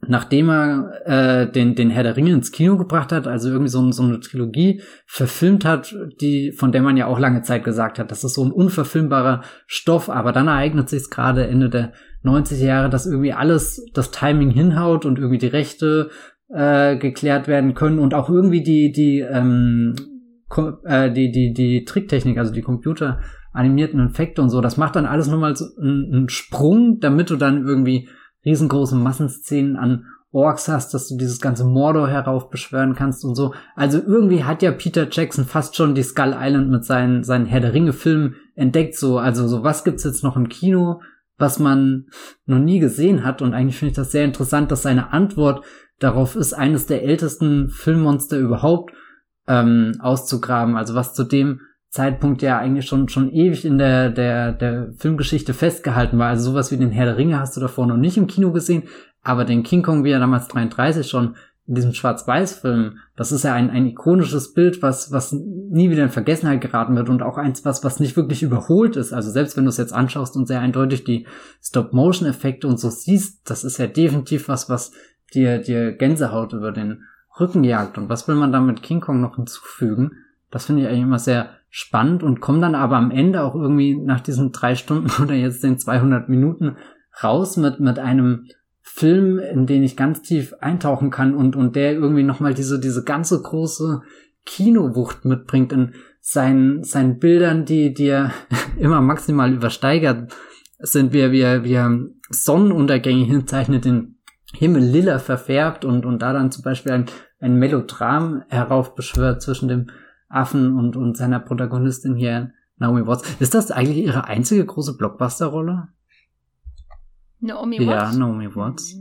nachdem 0.06 0.48
er 0.48 0.92
äh, 1.06 1.50
den, 1.50 1.74
den 1.74 1.90
Herr 1.90 2.04
der 2.04 2.16
Ringe 2.16 2.32
ins 2.32 2.52
Kino 2.52 2.76
gebracht 2.76 3.10
hat, 3.10 3.26
also 3.26 3.48
irgendwie 3.48 3.70
so, 3.70 3.90
so 3.90 4.04
eine 4.04 4.20
Trilogie 4.20 4.80
verfilmt 5.06 5.64
hat, 5.64 5.94
die, 6.20 6.52
von 6.52 6.70
der 6.70 6.82
man 6.82 6.96
ja 6.96 7.06
auch 7.06 7.18
lange 7.18 7.42
Zeit 7.42 7.64
gesagt 7.64 7.98
hat, 7.98 8.10
das 8.10 8.22
ist 8.22 8.34
so 8.34 8.44
ein 8.44 8.52
unverfilmbarer 8.52 9.42
Stoff, 9.66 10.08
aber 10.08 10.32
dann 10.32 10.46
ereignet 10.46 10.88
sich 10.88 11.10
gerade 11.10 11.48
Ende 11.48 11.68
der 11.68 11.92
90er 12.24 12.64
Jahre, 12.64 12.90
dass 12.90 13.06
irgendwie 13.06 13.32
alles 13.32 13.84
das 13.92 14.12
Timing 14.12 14.50
hinhaut 14.50 15.04
und 15.04 15.18
irgendwie 15.18 15.38
die 15.38 15.46
Rechte 15.48 16.10
äh, 16.48 16.96
geklärt 16.96 17.48
werden 17.48 17.74
können 17.74 17.98
und 17.98 18.14
auch 18.14 18.30
irgendwie 18.30 18.62
die, 18.62 18.92
die, 18.92 19.20
ähm, 19.20 19.96
äh, 20.84 21.10
die, 21.10 21.32
die, 21.32 21.52
die 21.52 21.84
Tricktechnik, 21.84 22.38
also 22.38 22.52
die 22.52 22.62
Computer 22.62 23.20
animierten 23.58 24.00
Effekte 24.00 24.40
und 24.40 24.50
so. 24.50 24.60
Das 24.60 24.76
macht 24.76 24.96
dann 24.96 25.06
alles 25.06 25.28
nochmal 25.28 25.56
so 25.56 25.66
einen, 25.80 26.12
einen 26.12 26.28
Sprung, 26.28 27.00
damit 27.00 27.30
du 27.30 27.36
dann 27.36 27.66
irgendwie 27.66 28.08
riesengroße 28.44 28.96
Massenszenen 28.96 29.76
an 29.76 30.04
Orks 30.30 30.68
hast, 30.68 30.92
dass 30.92 31.08
du 31.08 31.16
dieses 31.16 31.40
ganze 31.40 31.64
Mordor 31.64 32.08
heraufbeschwören 32.08 32.94
kannst 32.94 33.24
und 33.24 33.34
so. 33.34 33.54
Also 33.74 33.98
irgendwie 33.98 34.44
hat 34.44 34.62
ja 34.62 34.72
Peter 34.72 35.08
Jackson 35.10 35.46
fast 35.46 35.74
schon 35.74 35.94
die 35.94 36.02
Skull 36.02 36.36
Island 36.38 36.70
mit 36.70 36.84
seinen, 36.84 37.24
seinen 37.24 37.46
Herr 37.46 37.60
der 37.60 37.72
Ringe 37.72 37.94
Filmen 37.94 38.36
entdeckt, 38.54 38.96
so. 38.96 39.18
Also 39.18 39.48
so, 39.48 39.62
was 39.62 39.84
gibt's 39.84 40.04
jetzt 40.04 40.22
noch 40.22 40.36
im 40.36 40.50
Kino, 40.50 41.00
was 41.38 41.58
man 41.58 42.06
noch 42.44 42.58
nie 42.58 42.78
gesehen 42.78 43.24
hat? 43.24 43.40
Und 43.40 43.54
eigentlich 43.54 43.78
finde 43.78 43.92
ich 43.92 43.96
das 43.96 44.12
sehr 44.12 44.24
interessant, 44.24 44.70
dass 44.70 44.82
seine 44.82 45.12
Antwort 45.12 45.64
darauf 45.98 46.36
ist, 46.36 46.52
eines 46.52 46.86
der 46.86 47.04
ältesten 47.04 47.70
Filmmonster 47.70 48.38
überhaupt 48.38 48.92
ähm, 49.46 49.94
auszugraben. 50.00 50.76
Also 50.76 50.94
was 50.94 51.14
zu 51.14 51.24
dem 51.24 51.60
Zeitpunkt 51.90 52.42
ja 52.42 52.58
eigentlich 52.58 52.86
schon, 52.86 53.08
schon 53.08 53.32
ewig 53.32 53.64
in 53.64 53.78
der, 53.78 54.10
der, 54.10 54.52
der 54.52 54.92
Filmgeschichte 54.98 55.54
festgehalten 55.54 56.18
war. 56.18 56.28
Also 56.28 56.50
sowas 56.50 56.70
wie 56.70 56.76
den 56.76 56.90
Herr 56.90 57.06
der 57.06 57.16
Ringe 57.16 57.38
hast 57.38 57.56
du 57.56 57.60
davor 57.60 57.86
noch 57.86 57.96
nicht 57.96 58.16
im 58.16 58.26
Kino 58.26 58.52
gesehen, 58.52 58.84
Aber 59.22 59.44
den 59.44 59.62
King 59.62 59.82
Kong, 59.82 60.04
wie 60.04 60.10
er 60.10 60.20
damals 60.20 60.48
33 60.48 61.08
schon 61.08 61.36
in 61.66 61.74
diesem 61.74 61.92
Schwarz-Weiß-Film, 61.92 62.98
das 63.16 63.30
ist 63.30 63.44
ja 63.44 63.52
ein, 63.52 63.68
ein 63.68 63.86
ikonisches 63.86 64.54
Bild, 64.54 64.80
was, 64.82 65.12
was 65.12 65.32
nie 65.32 65.90
wieder 65.90 66.02
in 66.02 66.08
Vergessenheit 66.08 66.62
geraten 66.62 66.96
wird 66.96 67.10
und 67.10 67.22
auch 67.22 67.36
eins, 67.36 67.64
was, 67.64 67.84
was 67.84 68.00
nicht 68.00 68.16
wirklich 68.16 68.42
überholt 68.42 68.96
ist. 68.96 69.12
Also 69.12 69.30
selbst 69.30 69.56
wenn 69.56 69.64
du 69.64 69.70
es 69.70 69.76
jetzt 69.76 69.92
anschaust 69.92 70.34
und 70.36 70.46
sehr 70.46 70.60
eindeutig 70.60 71.04
die 71.04 71.26
Stop-Motion-Effekte 71.62 72.66
und 72.66 72.80
so 72.80 72.88
siehst, 72.88 73.50
das 73.50 73.64
ist 73.64 73.76
ja 73.78 73.86
definitiv 73.86 74.48
was, 74.48 74.70
was 74.70 74.92
dir, 75.34 75.58
dir 75.58 75.92
Gänsehaut 75.92 76.54
über 76.54 76.72
den 76.72 77.02
Rücken 77.38 77.64
jagt. 77.64 77.98
Und 77.98 78.08
was 78.08 78.26
will 78.28 78.34
man 78.34 78.52
da 78.52 78.60
mit 78.60 78.82
King 78.82 79.00
Kong 79.00 79.20
noch 79.20 79.36
hinzufügen? 79.36 80.12
Das 80.50 80.66
finde 80.66 80.82
ich 80.82 80.88
eigentlich 80.88 81.02
immer 81.02 81.18
sehr 81.18 81.50
spannend 81.70 82.22
und 82.22 82.40
komme 82.40 82.60
dann 82.60 82.74
aber 82.74 82.96
am 82.96 83.10
Ende 83.10 83.42
auch 83.42 83.54
irgendwie 83.54 83.94
nach 83.94 84.20
diesen 84.20 84.52
drei 84.52 84.74
Stunden 84.74 85.10
oder 85.22 85.34
jetzt 85.34 85.62
den 85.62 85.78
200 85.78 86.28
Minuten 86.28 86.76
raus 87.22 87.56
mit, 87.56 87.80
mit 87.80 87.98
einem 87.98 88.46
Film, 88.80 89.38
in 89.38 89.66
den 89.66 89.82
ich 89.82 89.96
ganz 89.96 90.22
tief 90.22 90.54
eintauchen 90.60 91.10
kann 91.10 91.34
und, 91.34 91.56
und 91.56 91.76
der 91.76 91.92
irgendwie 91.92 92.22
nochmal 92.22 92.54
diese, 92.54 92.80
diese 92.80 93.04
ganze 93.04 93.40
große 93.40 94.02
Kinowucht 94.46 95.24
mitbringt 95.24 95.72
in 95.72 95.94
seinen, 96.20 96.82
seinen 96.84 97.18
Bildern, 97.18 97.64
die, 97.64 97.92
die 97.92 98.06
er 98.06 98.32
immer 98.78 99.00
maximal 99.00 99.52
übersteigert 99.52 100.32
sind, 100.78 101.12
wie 101.12 101.32
wie 101.32 101.64
wie 101.64 101.72
er 101.72 101.98
Sonnenuntergänge 102.30 103.24
hinzeichnet, 103.24 103.84
den 103.84 104.18
Himmel 104.54 104.82
lila 104.82 105.18
verfärbt 105.18 105.84
und, 105.84 106.06
und 106.06 106.22
da 106.22 106.32
dann 106.32 106.50
zum 106.50 106.62
Beispiel 106.62 106.92
ein, 106.92 107.06
ein 107.40 107.56
Melodram 107.56 108.42
heraufbeschwört 108.48 109.42
zwischen 109.42 109.68
dem 109.68 109.90
Affen 110.28 110.76
und, 110.76 110.96
und 110.96 111.16
seiner 111.16 111.40
Protagonistin 111.40 112.14
hier, 112.14 112.52
Naomi 112.76 113.06
Watts. 113.06 113.28
Ist 113.40 113.54
das 113.54 113.70
eigentlich 113.70 114.04
ihre 114.04 114.24
einzige 114.24 114.64
große 114.64 114.96
Blockbuster-Rolle? 114.96 115.88
Naomi 117.40 117.78
Watts? 117.80 118.12
Ja, 118.14 118.18
Naomi 118.18 118.54
Watts. 118.54 118.94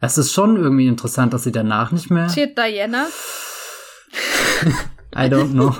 Es 0.00 0.16
ist 0.16 0.32
schon 0.32 0.56
irgendwie 0.56 0.86
interessant, 0.86 1.34
dass 1.34 1.44
sie 1.44 1.52
danach 1.52 1.92
nicht 1.92 2.10
mehr. 2.10 2.28
Zählt 2.28 2.56
Diana? 2.56 3.06
I 5.14 5.28
don't 5.28 5.52
know. 5.52 5.74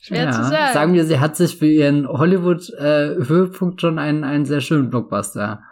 Schwer 0.00 0.24
ja, 0.24 0.30
zu 0.30 0.44
sagen. 0.44 0.72
Sagen 0.72 0.94
wir, 0.94 1.04
sie 1.04 1.18
hat 1.18 1.36
sich 1.36 1.56
für 1.56 1.66
ihren 1.66 2.06
Hollywood-Höhepunkt 2.08 3.80
schon 3.80 3.98
einen, 3.98 4.22
einen 4.24 4.46
sehr 4.46 4.60
schönen 4.60 4.88
Blockbuster 4.88 5.62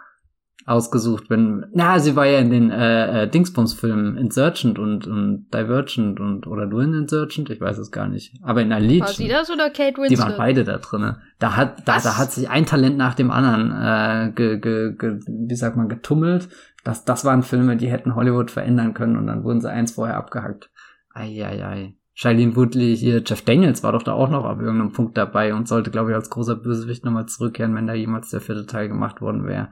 ausgesucht, 0.65 1.29
wenn, 1.29 1.67
na, 1.73 1.99
sie 1.99 2.15
war 2.15 2.25
ja 2.25 2.39
in 2.39 2.49
den 2.49 2.71
äh, 2.71 3.23
äh, 3.23 3.27
Dingsbums-Filmen 3.29 4.17
Insurgent 4.17 4.79
und, 4.79 5.05
und 5.05 5.47
Divergent 5.53 6.19
und 6.19 6.47
oder 6.47 6.65
nur 6.65 6.81
in 6.81 6.93
Insurgent, 6.93 7.51
ich 7.51 7.61
weiß 7.61 7.77
es 7.77 7.91
gar 7.91 8.07
nicht. 8.07 8.33
Aber 8.41 8.61
in 8.61 8.73
Allegiant. 8.73 9.01
War 9.01 9.13
sie 9.13 9.27
das 9.27 9.51
oder 9.51 9.69
Kate 9.69 9.97
Winslet? 9.97 10.11
Die 10.11 10.19
waren 10.19 10.37
beide 10.37 10.63
da 10.63 10.77
drinne. 10.77 11.21
Da 11.37 11.55
hat, 11.55 11.87
da, 11.87 11.99
da 11.99 12.17
hat 12.17 12.31
sich 12.31 12.49
ein 12.49 12.65
Talent 12.65 12.97
nach 12.97 13.13
dem 13.13 13.29
anderen, 13.29 13.71
äh, 13.71 14.31
ge, 14.31 14.59
ge, 14.59 14.95
ge, 14.97 15.19
wie 15.27 15.55
sagt 15.55 15.77
man, 15.77 15.87
getummelt. 15.87 16.49
Das, 16.83 17.05
das 17.05 17.25
waren 17.25 17.43
Filme, 17.43 17.77
die 17.77 17.89
hätten 17.89 18.15
Hollywood 18.15 18.49
verändern 18.49 18.95
können 18.95 19.17
und 19.17 19.27
dann 19.27 19.43
wurden 19.43 19.61
sie 19.61 19.71
eins 19.71 19.91
vorher 19.91 20.17
abgehackt. 20.17 20.71
Eieiei. 21.13 21.63
Ei, 21.63 21.65
ei. 21.65 21.95
Shailene 22.17 22.55
Woodley 22.55 22.95
hier, 22.95 23.21
Jeff 23.25 23.41
Daniels 23.41 23.83
war 23.83 23.91
doch 23.91 24.01
da 24.01 24.13
auch 24.13 24.29
noch 24.29 24.45
ab 24.45 24.61
irgendeinem 24.61 24.93
Punkt 24.93 25.17
dabei 25.17 25.53
und 25.53 25.67
sollte, 25.67 25.91
glaube 25.91 26.11
ich, 26.11 26.15
als 26.15 26.29
großer 26.29 26.55
Bösewicht 26.55 27.03
nochmal 27.03 27.25
zurückkehren, 27.25 27.75
wenn 27.75 27.87
da 27.87 27.93
jemals 27.93 28.29
der 28.29 28.39
vierte 28.39 28.65
Teil 28.65 28.87
gemacht 28.87 29.19
worden 29.19 29.45
wäre. 29.45 29.67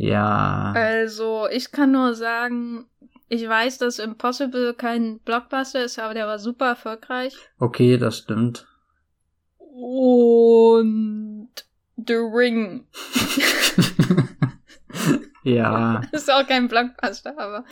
Ja. 0.00 0.72
Also, 0.74 1.46
ich 1.52 1.72
kann 1.72 1.92
nur 1.92 2.14
sagen, 2.14 2.86
ich 3.28 3.46
weiß, 3.46 3.76
dass 3.76 3.98
Impossible 3.98 4.72
kein 4.72 5.18
Blockbuster 5.18 5.84
ist, 5.84 5.98
aber 5.98 6.14
der 6.14 6.26
war 6.26 6.38
super 6.38 6.68
erfolgreich. 6.68 7.36
Okay, 7.58 7.98
das 7.98 8.16
stimmt. 8.16 8.66
Und 9.58 11.50
The 11.98 12.14
Ring. 12.14 12.86
ja. 15.44 16.00
ist 16.12 16.32
auch 16.32 16.46
kein 16.46 16.68
Blockbuster, 16.68 17.38
aber 17.38 17.66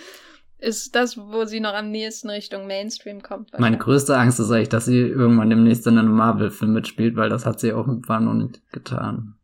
ist 0.58 0.94
das, 0.94 1.16
wo 1.16 1.46
sie 1.46 1.60
noch 1.60 1.72
am 1.72 1.90
nächsten 1.90 2.28
Richtung 2.28 2.66
Mainstream 2.66 3.22
kommt. 3.22 3.58
Meine 3.58 3.78
größte 3.78 4.18
Angst 4.18 4.38
ist 4.38 4.50
eigentlich, 4.50 4.68
dass 4.68 4.84
sie 4.84 5.00
irgendwann 5.00 5.48
demnächst 5.48 5.86
in 5.86 5.96
einem 5.96 6.12
Marvel-Film 6.12 6.74
mitspielt, 6.74 7.16
weil 7.16 7.30
das 7.30 7.46
hat 7.46 7.58
sie 7.58 7.72
auch 7.72 7.86
mit 7.86 8.06
noch 8.06 8.34
nicht 8.34 8.70
getan. 8.70 9.37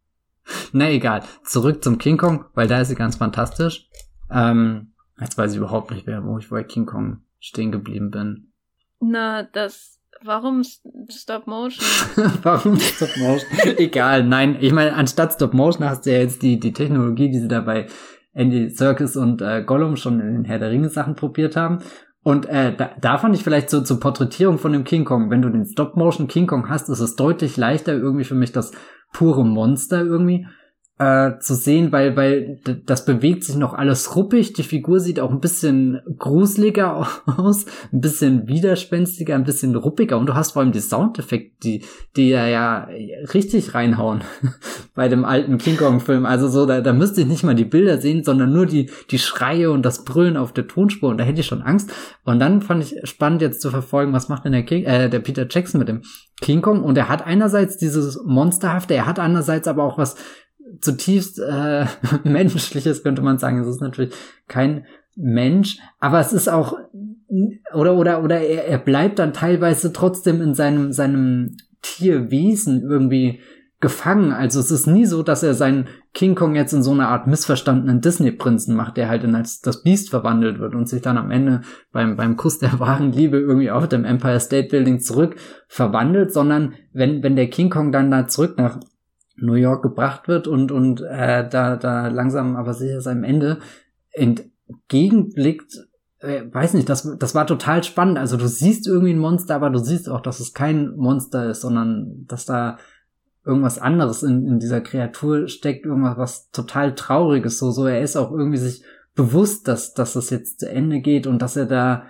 Na 0.72 0.90
egal. 0.90 1.22
Zurück 1.44 1.82
zum 1.82 1.98
King 1.98 2.16
Kong, 2.16 2.46
weil 2.54 2.68
da 2.68 2.80
ist 2.80 2.88
sie 2.88 2.94
ganz 2.94 3.16
fantastisch. 3.16 3.88
Ähm, 4.30 4.92
jetzt 5.20 5.38
weiß 5.38 5.52
ich 5.52 5.58
überhaupt 5.58 5.90
nicht 5.90 6.06
mehr, 6.06 6.24
wo 6.24 6.38
ich 6.38 6.48
bei 6.48 6.62
King 6.62 6.86
Kong 6.86 7.22
stehen 7.40 7.72
geblieben 7.72 8.10
bin. 8.10 8.52
Na, 9.00 9.42
das. 9.42 10.00
Warum 10.22 10.62
Stop 11.10 11.46
Motion? 11.46 11.84
warum 12.42 12.78
Stop 12.78 13.14
Motion? 13.18 13.50
egal, 13.76 14.24
nein. 14.24 14.56
Ich 14.60 14.72
meine, 14.72 14.94
anstatt 14.94 15.34
Stop 15.34 15.52
Motion 15.52 15.86
hast 15.86 16.06
du 16.06 16.12
ja 16.12 16.18
jetzt 16.18 16.42
die, 16.42 16.58
die 16.58 16.72
Technologie, 16.72 17.30
die 17.30 17.40
sie 17.40 17.48
dabei 17.48 17.88
Andy 18.32 18.70
Circus 18.70 19.16
und 19.16 19.42
äh, 19.42 19.62
Gollum 19.62 19.96
schon 19.96 20.20
in 20.20 20.32
den 20.32 20.44
Herr 20.44 20.58
der 20.58 20.70
Ringe 20.70 20.88
Sachen 20.88 21.14
probiert 21.14 21.56
haben. 21.56 21.80
Und 22.22 22.46
äh, 22.46 22.74
da, 22.74 22.90
da 23.00 23.18
fand 23.18 23.36
ich 23.36 23.44
vielleicht 23.44 23.68
so 23.68 23.82
zur 23.82 24.00
Porträtierung 24.00 24.58
von 24.58 24.72
dem 24.72 24.84
King 24.84 25.04
Kong, 25.04 25.30
wenn 25.30 25.42
du 25.42 25.50
den 25.50 25.66
Stop-Motion 25.66 26.26
King 26.26 26.46
Kong 26.46 26.70
hast, 26.70 26.88
ist 26.88 27.00
es 27.00 27.16
deutlich 27.16 27.58
leichter 27.58 27.92
irgendwie 27.92 28.24
für 28.24 28.34
mich 28.34 28.50
das 28.50 28.72
pure 29.14 29.44
Monster 29.44 30.02
irgendwie 30.02 30.46
äh, 30.96 31.38
zu 31.40 31.56
sehen, 31.56 31.90
weil, 31.90 32.14
weil 32.14 32.60
das 32.86 33.04
bewegt 33.04 33.42
sich 33.42 33.56
noch 33.56 33.74
alles 33.74 34.14
ruppig. 34.14 34.52
Die 34.52 34.62
Figur 34.62 35.00
sieht 35.00 35.18
auch 35.18 35.32
ein 35.32 35.40
bisschen 35.40 36.00
gruseliger 36.18 37.08
aus, 37.26 37.66
ein 37.92 38.00
bisschen 38.00 38.46
widerspenstiger, 38.46 39.34
ein 39.34 39.42
bisschen 39.42 39.74
ruppiger 39.74 40.18
und 40.18 40.26
du 40.26 40.34
hast 40.34 40.52
vor 40.52 40.62
allem 40.62 40.70
die 40.70 40.80
Soundeffekte, 40.80 41.56
die, 41.64 41.84
die 42.16 42.28
ja, 42.28 42.46
ja 42.46 42.88
richtig 43.34 43.74
reinhauen 43.74 44.22
bei 44.94 45.08
dem 45.08 45.24
alten 45.24 45.58
King 45.58 45.76
Kong 45.76 45.98
Film. 45.98 46.26
Also 46.26 46.46
so, 46.46 46.64
da, 46.64 46.80
da 46.80 46.92
müsste 46.92 47.22
ich 47.22 47.26
nicht 47.26 47.42
mal 47.42 47.56
die 47.56 47.64
Bilder 47.64 47.98
sehen, 48.00 48.22
sondern 48.22 48.52
nur 48.52 48.66
die, 48.66 48.88
die 49.10 49.18
Schreie 49.18 49.72
und 49.72 49.82
das 49.82 50.04
Brüllen 50.04 50.36
auf 50.36 50.52
der 50.52 50.68
Tonspur 50.68 51.10
und 51.10 51.18
da 51.18 51.24
hätte 51.24 51.40
ich 51.40 51.46
schon 51.46 51.62
Angst. 51.62 51.92
Und 52.22 52.38
dann 52.38 52.62
fand 52.62 52.84
ich 52.84 52.96
spannend 53.02 53.42
jetzt 53.42 53.60
zu 53.60 53.70
verfolgen, 53.70 54.12
was 54.12 54.28
macht 54.28 54.44
denn 54.44 54.52
der 54.52 54.62
King, 54.62 54.84
äh, 54.84 55.10
der 55.10 55.18
Peter 55.18 55.46
Jackson 55.50 55.80
mit 55.80 55.88
dem 55.88 56.02
King 56.40 56.62
Kong 56.62 56.82
und 56.84 56.96
er 56.96 57.08
hat 57.08 57.26
einerseits 57.26 57.78
dieses 57.78 58.22
Monsterhafte, 58.24 58.94
er 58.94 59.06
hat 59.06 59.18
andererseits 59.18 59.66
aber 59.66 59.82
auch 59.82 59.98
was 59.98 60.16
zutiefst 60.80 61.38
äh, 61.38 61.86
menschliches, 62.24 63.02
könnte 63.02 63.22
man 63.22 63.38
sagen. 63.38 63.60
Es 63.60 63.68
ist 63.68 63.80
natürlich 63.80 64.14
kein 64.48 64.86
Mensch, 65.16 65.78
aber 66.00 66.20
es 66.20 66.32
ist 66.32 66.48
auch 66.48 66.76
oder 67.72 67.96
oder 67.96 68.22
oder 68.22 68.40
er, 68.40 68.66
er 68.66 68.78
bleibt 68.78 69.18
dann 69.18 69.32
teilweise 69.32 69.92
trotzdem 69.92 70.40
in 70.40 70.54
seinem 70.54 70.92
seinem 70.92 71.56
Tierwesen 71.82 72.82
irgendwie 72.82 73.40
gefangen. 73.84 74.32
Also 74.32 74.60
es 74.60 74.70
ist 74.70 74.86
nie 74.86 75.04
so, 75.04 75.22
dass 75.22 75.42
er 75.42 75.52
seinen 75.52 75.88
King 76.14 76.34
Kong 76.34 76.54
jetzt 76.54 76.72
in 76.72 76.82
so 76.82 76.92
eine 76.92 77.08
Art 77.08 77.26
missverstandenen 77.26 78.00
Disney-Prinzen 78.00 78.74
macht, 78.74 78.96
der 78.96 79.10
halt 79.10 79.24
in 79.24 79.34
als 79.34 79.60
das 79.60 79.82
Biest 79.82 80.08
verwandelt 80.08 80.58
wird 80.58 80.74
und 80.74 80.88
sich 80.88 81.02
dann 81.02 81.18
am 81.18 81.30
Ende 81.30 81.60
beim, 81.92 82.16
beim 82.16 82.38
Kuss 82.38 82.58
der 82.58 82.80
wahren 82.80 83.12
Liebe 83.12 83.36
irgendwie 83.36 83.70
auf 83.70 83.86
dem 83.86 84.06
Empire 84.06 84.40
State 84.40 84.68
Building 84.70 85.00
zurück 85.00 85.36
verwandelt, 85.68 86.32
sondern 86.32 86.72
wenn, 86.94 87.22
wenn 87.22 87.36
der 87.36 87.50
King 87.50 87.68
Kong 87.68 87.92
dann 87.92 88.10
da 88.10 88.26
zurück 88.26 88.54
nach 88.56 88.80
New 89.36 89.54
York 89.54 89.82
gebracht 89.82 90.28
wird 90.28 90.46
und, 90.46 90.70
und 90.70 91.00
äh, 91.00 91.48
da, 91.48 91.76
da 91.76 92.08
langsam 92.08 92.56
aber 92.56 92.74
sicher 92.74 93.00
seinem 93.00 93.24
Ende 93.24 93.58
entgegenblickt, 94.12 95.88
äh, 96.20 96.42
weiß 96.50 96.74
nicht, 96.74 96.88
das, 96.88 97.16
das 97.18 97.34
war 97.34 97.46
total 97.46 97.82
spannend. 97.84 98.18
Also 98.18 98.36
du 98.36 98.46
siehst 98.46 98.86
irgendwie 98.86 99.12
ein 99.12 99.18
Monster, 99.18 99.56
aber 99.56 99.70
du 99.70 99.78
siehst 99.78 100.08
auch, 100.08 100.20
dass 100.20 100.40
es 100.40 100.54
kein 100.54 100.94
Monster 100.96 101.50
ist, 101.50 101.60
sondern 101.60 102.26
dass 102.26 102.46
da 102.46 102.78
irgendwas 103.44 103.78
anderes 103.78 104.22
in, 104.22 104.46
in 104.46 104.58
dieser 104.58 104.80
Kreatur 104.80 105.48
steckt, 105.48 105.84
irgendwas 105.84 106.16
was 106.16 106.50
total 106.50 106.94
trauriges. 106.94 107.58
So, 107.58 107.70
so 107.70 107.86
er 107.86 108.00
ist 108.00 108.16
auch 108.16 108.32
irgendwie 108.32 108.58
sich 108.58 108.82
bewusst, 109.14 109.68
dass, 109.68 109.94
dass 109.94 110.16
es 110.16 110.30
jetzt 110.30 110.60
zu 110.60 110.68
Ende 110.68 111.00
geht 111.00 111.26
und 111.26 111.42
dass 111.42 111.56
er 111.56 111.66
da 111.66 112.04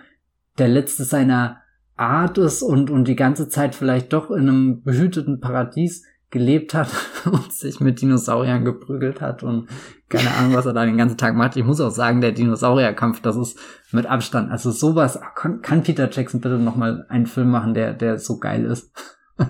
der 0.58 0.68
letzte 0.68 1.04
seiner 1.04 1.60
Art 1.96 2.38
ist 2.38 2.62
und, 2.62 2.90
und 2.90 3.06
die 3.06 3.16
ganze 3.16 3.48
Zeit 3.48 3.74
vielleicht 3.74 4.12
doch 4.12 4.30
in 4.30 4.48
einem 4.48 4.82
behüteten 4.82 5.40
Paradies 5.40 6.04
gelebt 6.34 6.74
hat 6.74 6.90
und 7.24 7.50
sich 7.50 7.80
mit 7.80 8.02
Dinosauriern 8.02 8.64
geprügelt 8.64 9.22
hat 9.22 9.42
und 9.42 9.68
keine 10.10 10.30
Ahnung, 10.34 10.54
was 10.54 10.66
er 10.66 10.74
da 10.74 10.84
den 10.84 10.98
ganzen 10.98 11.16
Tag 11.16 11.34
macht. 11.34 11.56
Ich 11.56 11.64
muss 11.64 11.80
auch 11.80 11.90
sagen, 11.90 12.20
der 12.20 12.32
Dinosaurierkampf, 12.32 13.22
das 13.22 13.36
ist 13.36 13.58
mit 13.92 14.04
Abstand, 14.04 14.50
also 14.50 14.70
sowas, 14.70 15.18
kann, 15.34 15.62
kann 15.62 15.82
Peter 15.82 16.10
Jackson 16.10 16.42
bitte 16.42 16.58
nochmal 16.58 17.06
einen 17.08 17.26
Film 17.26 17.50
machen, 17.50 17.72
der, 17.72 17.94
der 17.94 18.18
so 18.18 18.38
geil 18.38 18.66
ist. 18.66 18.92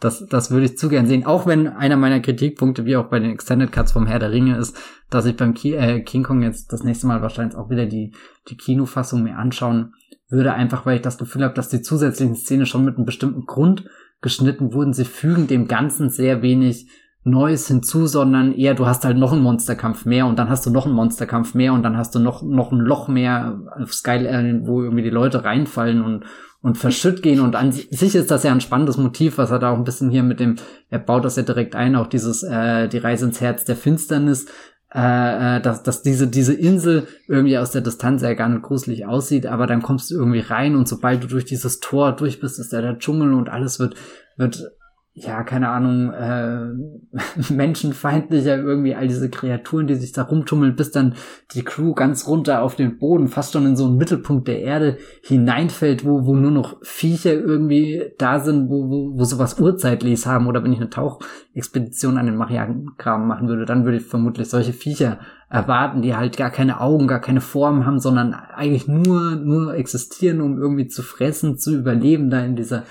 Das, 0.00 0.26
das 0.26 0.50
würde 0.50 0.66
ich 0.66 0.76
zu 0.76 0.88
gern 0.88 1.06
sehen. 1.06 1.26
Auch 1.26 1.46
wenn 1.46 1.68
einer 1.68 1.96
meiner 1.96 2.18
Kritikpunkte, 2.18 2.84
wie 2.84 2.96
auch 2.96 3.06
bei 3.06 3.20
den 3.20 3.30
Extended 3.30 3.70
Cuts 3.70 3.92
vom 3.92 4.08
Herr 4.08 4.18
der 4.18 4.32
Ringe, 4.32 4.56
ist, 4.56 4.76
dass 5.10 5.26
ich 5.26 5.36
beim 5.36 5.54
Ki 5.54 5.74
äh, 5.74 6.00
King 6.00 6.24
Kong 6.24 6.42
jetzt 6.42 6.72
das 6.72 6.82
nächste 6.82 7.06
Mal 7.06 7.22
wahrscheinlich 7.22 7.56
auch 7.56 7.70
wieder 7.70 7.86
die, 7.86 8.12
die 8.48 8.56
Kinofassung 8.56 9.22
mir 9.22 9.38
anschauen 9.38 9.94
würde, 10.28 10.54
einfach 10.54 10.86
weil 10.86 10.96
ich 10.96 11.02
das 11.02 11.18
Gefühl 11.18 11.44
habe, 11.44 11.54
dass 11.54 11.68
die 11.68 11.82
zusätzlichen 11.82 12.34
Szenen 12.34 12.66
schon 12.66 12.84
mit 12.84 12.96
einem 12.96 13.06
bestimmten 13.06 13.46
Grund 13.46 13.84
geschnitten 14.22 14.72
wurden. 14.72 14.94
Sie 14.94 15.04
fügen 15.04 15.46
dem 15.46 15.68
Ganzen 15.68 16.08
sehr 16.08 16.40
wenig 16.40 16.88
Neues 17.24 17.68
hinzu, 17.68 18.06
sondern 18.06 18.52
eher 18.52 18.74
du 18.74 18.86
hast 18.86 19.04
halt 19.04 19.16
noch 19.16 19.32
einen 19.32 19.42
Monsterkampf 19.42 20.06
mehr 20.06 20.26
und 20.26 20.38
dann 20.38 20.48
hast 20.48 20.66
du 20.66 20.70
noch 20.70 20.86
einen 20.86 20.94
Monsterkampf 20.94 21.54
mehr 21.54 21.72
und 21.72 21.84
dann 21.84 21.96
hast 21.96 22.14
du 22.14 22.18
noch, 22.18 22.42
noch 22.42 22.72
ein 22.72 22.80
Loch 22.80 23.06
mehr 23.06 23.60
auf 23.80 23.94
Skyline, 23.94 24.62
wo 24.66 24.82
irgendwie 24.82 25.04
die 25.04 25.10
Leute 25.10 25.44
reinfallen 25.44 26.02
und, 26.02 26.24
und 26.62 26.78
verschütt 26.78 27.22
gehen 27.22 27.40
und 27.40 27.54
an 27.54 27.70
sich 27.70 28.14
ist 28.16 28.30
das 28.32 28.42
ja 28.42 28.50
ein 28.50 28.60
spannendes 28.60 28.96
Motiv, 28.96 29.38
was 29.38 29.52
er 29.52 29.60
da 29.60 29.70
auch 29.70 29.76
ein 29.76 29.84
bisschen 29.84 30.10
hier 30.10 30.24
mit 30.24 30.40
dem, 30.40 30.56
er 30.90 30.98
baut 30.98 31.24
das 31.24 31.36
ja 31.36 31.44
direkt 31.44 31.76
ein, 31.76 31.94
auch 31.94 32.08
dieses, 32.08 32.42
äh, 32.42 32.88
die 32.88 32.98
Reise 32.98 33.26
ins 33.26 33.40
Herz 33.40 33.64
der 33.64 33.76
Finsternis 33.76 34.46
äh, 34.94 35.56
äh, 35.56 35.60
dass, 35.62 35.82
dass 35.82 36.02
diese, 36.02 36.28
diese 36.28 36.52
Insel 36.52 37.06
irgendwie 37.26 37.56
aus 37.56 37.70
der 37.70 37.80
Distanz 37.80 38.20
ja 38.20 38.34
gar 38.34 38.48
nicht 38.48 38.62
gruselig 38.62 39.06
aussieht, 39.06 39.46
aber 39.46 39.66
dann 39.66 39.80
kommst 39.80 40.10
du 40.10 40.16
irgendwie 40.16 40.40
rein 40.40 40.76
und 40.76 40.86
sobald 40.86 41.22
du 41.22 41.28
durch 41.28 41.46
dieses 41.46 41.80
Tor 41.80 42.12
durch 42.12 42.40
bist, 42.40 42.58
ist 42.58 42.72
da 42.72 42.82
der 42.82 42.98
Dschungel 42.98 43.32
und 43.32 43.48
alles 43.48 43.78
wird, 43.78 43.94
wird 44.36 44.72
ja, 45.14 45.42
keine 45.42 45.68
Ahnung, 45.68 46.10
äh, 46.10 47.52
menschenfeindlicher 47.52 48.56
irgendwie 48.56 48.94
all 48.94 49.08
diese 49.08 49.28
Kreaturen, 49.28 49.86
die 49.86 49.94
sich 49.94 50.12
da 50.12 50.22
rumtummeln, 50.22 50.74
bis 50.74 50.90
dann 50.90 51.14
die 51.52 51.64
Crew 51.64 51.92
ganz 51.92 52.26
runter 52.26 52.62
auf 52.62 52.76
den 52.76 52.98
Boden, 52.98 53.28
fast 53.28 53.52
schon 53.52 53.66
in 53.66 53.76
so 53.76 53.84
einen 53.84 53.98
Mittelpunkt 53.98 54.48
der 54.48 54.62
Erde 54.62 54.96
hineinfällt, 55.22 56.06
wo, 56.06 56.24
wo 56.24 56.34
nur 56.34 56.50
noch 56.50 56.78
Viecher 56.82 57.34
irgendwie 57.34 58.12
da 58.16 58.40
sind, 58.40 58.70
wo, 58.70 58.88
wo, 58.88 59.18
wo 59.18 59.24
sowas 59.24 59.60
Urzeitliches 59.60 60.24
haben. 60.24 60.46
Oder 60.46 60.64
wenn 60.64 60.72
ich 60.72 60.80
eine 60.80 60.88
Tauchexpedition 60.88 62.16
an 62.16 62.24
den 62.24 62.36
Marianengraben 62.36 63.26
machen 63.26 63.48
würde, 63.48 63.66
dann 63.66 63.84
würde 63.84 63.98
ich 63.98 64.04
vermutlich 64.04 64.48
solche 64.48 64.72
Viecher 64.72 65.20
erwarten, 65.50 66.00
die 66.00 66.16
halt 66.16 66.38
gar 66.38 66.50
keine 66.50 66.80
Augen, 66.80 67.06
gar 67.06 67.20
keine 67.20 67.42
Form 67.42 67.84
haben, 67.84 68.00
sondern 68.00 68.32
eigentlich 68.32 68.88
nur, 68.88 69.32
nur 69.32 69.74
existieren, 69.74 70.40
um 70.40 70.58
irgendwie 70.58 70.88
zu 70.88 71.02
fressen, 71.02 71.58
zu 71.58 71.76
überleben 71.76 72.30
da 72.30 72.40
in 72.40 72.56
dieser 72.56 72.84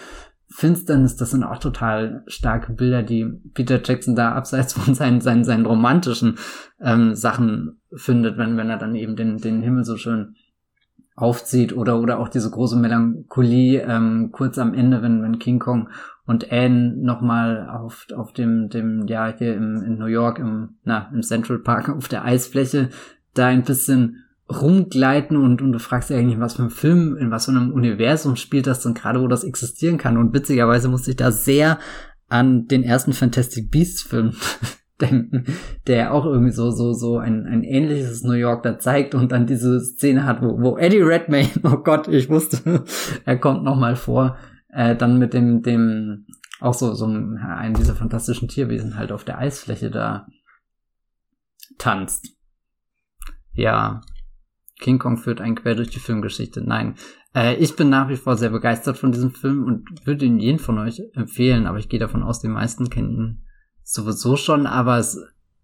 Finsternis, 0.54 1.16
das 1.16 1.32
sind 1.32 1.44
auch 1.44 1.60
total 1.60 2.24
starke 2.28 2.74
Bilder, 2.74 3.04
die 3.04 3.26
Peter 3.54 3.82
Jackson 3.84 4.16
da 4.16 4.34
abseits 4.34 4.74
von 4.74 4.94
seinen, 4.94 5.22
seinen, 5.22 5.44
seinen 5.44 5.66
romantischen 5.66 6.38
ähm, 6.80 7.16
Sachen 7.16 7.82
findet, 7.94 8.38
wenn, 8.38 8.58
wenn 8.58 8.70
er 8.70 8.78
dann 8.78 8.96
eben 8.96 9.16
den, 9.16 9.38
den 9.38 9.62
Himmel 9.62 9.84
so 9.84 9.98
schön 9.98 10.36
aufzieht 11.16 11.76
oder, 11.76 12.00
oder 12.00 12.20
auch 12.20 12.30
diese 12.30 12.50
große 12.50 12.78
Melancholie 12.78 13.82
ähm, 13.82 14.30
kurz 14.32 14.58
am 14.58 14.74
Ende, 14.74 15.02
wenn, 15.02 15.22
wenn 15.22 15.40
King 15.40 15.60
Kong 15.60 15.90
und 16.26 16.52
Anne 16.52 16.96
nochmal 16.98 17.70
auf, 17.70 18.08
auf 18.16 18.34
dem, 18.34 18.70
dem, 18.70 19.08
ja, 19.08 19.34
hier 19.38 19.56
im, 19.56 19.84
in 19.84 19.98
New 19.98 20.06
York 20.06 20.40
im, 20.40 20.78
na, 20.84 21.10
im 21.14 21.22
Central 21.22 21.60
Park 21.60 21.90
auf 21.90 22.08
der 22.08 22.26
Eisfläche 22.26 22.90
da 23.34 23.48
ein 23.48 23.64
bisschen 23.64 24.24
rumgleiten 24.52 25.38
und, 25.38 25.62
und 25.62 25.72
du 25.72 25.80
fragst 25.80 26.10
dich 26.10 26.18
eigentlich, 26.18 26.40
was 26.40 26.56
für 26.56 26.64
ein 26.64 26.70
Film, 26.70 27.18
in 27.18 27.32
was 27.32 27.46
für 27.46 27.52
einem 27.52 27.72
Universum 27.72 28.36
spielt 28.36 28.68
das 28.68 28.82
denn 28.82 28.94
gerade, 28.94 29.22
wo 29.22 29.28
das 29.28 29.44
existieren 29.44 29.98
kann. 29.98 30.18
Und 30.18 30.34
witzigerweise 30.34 30.90
musste 30.90 31.12
ich 31.12 31.18
da 31.18 31.32
sehr 31.32 31.80
an 32.28 32.68
den 32.68 32.84
ersten 32.84 33.14
Fantastic 33.14 33.72
Beasts 33.72 34.02
Film 34.02 34.34
denken, 35.02 35.46
der 35.88 36.14
auch 36.14 36.26
irgendwie 36.26 36.52
so, 36.52 36.72
so, 36.72 36.94
so 36.94 37.18
ein, 37.18 37.46
ein 37.46 37.64
ähnliches 37.64 38.24
New 38.24 38.34
York 38.34 38.64
da 38.64 38.80
zeigt 38.80 39.16
und 39.16 39.32
dann 39.32 39.48
diese 39.48 39.80
Szene 39.82 40.26
hat, 40.26 40.42
wo, 40.42 40.62
wo 40.62 40.78
Eddie 40.78 41.02
Redmayne, 41.02 41.50
oh 41.64 41.78
Gott, 41.78 42.08
ich 42.08 42.30
wusste, 42.30 42.84
er 43.26 43.38
kommt 43.38 43.64
nochmal 43.64 43.96
vor, 43.96 44.38
äh, 44.70 44.96
dann 44.96 45.20
mit 45.20 45.34
dem, 45.34 45.62
dem, 45.62 46.26
auch 46.60 46.74
so, 46.74 46.94
so 46.94 47.06
ein, 47.06 47.38
ein 47.38 47.74
dieser 47.74 47.96
fantastischen 47.96 48.48
Tierwesen 48.48 48.98
halt 48.98 49.12
auf 49.12 49.24
der 49.24 49.40
Eisfläche 49.40 49.90
da 49.90 50.28
tanzt. 51.78 52.38
Ja, 53.54 54.02
King 54.82 55.00
Kong 55.00 55.18
führt 55.18 55.40
einen 55.40 55.56
quer 55.56 55.76
durch 55.76 55.90
die 55.90 56.00
Filmgeschichte. 56.00 56.62
Nein. 56.62 56.96
Äh, 57.34 57.56
ich 57.56 57.78
bin 57.78 57.90
nach 57.90 58.10
wie 58.10 58.18
vor 58.18 58.36
sehr 58.36 58.50
begeistert 58.50 58.98
von 58.98 59.14
diesem 59.14 59.32
Film 59.32 59.64
und 59.64 60.06
würde 60.06 60.26
ihn 60.26 60.40
jeden 60.40 60.60
von 60.60 60.78
euch 60.80 61.02
empfehlen, 61.14 61.68
aber 61.68 61.78
ich 61.78 61.88
gehe 61.88 62.00
davon 62.00 62.24
aus, 62.24 62.42
die 62.42 62.50
meisten 62.50 62.90
kennen 62.90 63.12
ihn 63.12 63.42
sowieso 63.84 64.36
schon, 64.36 64.68
aber 64.68 64.98
es 64.98 65.18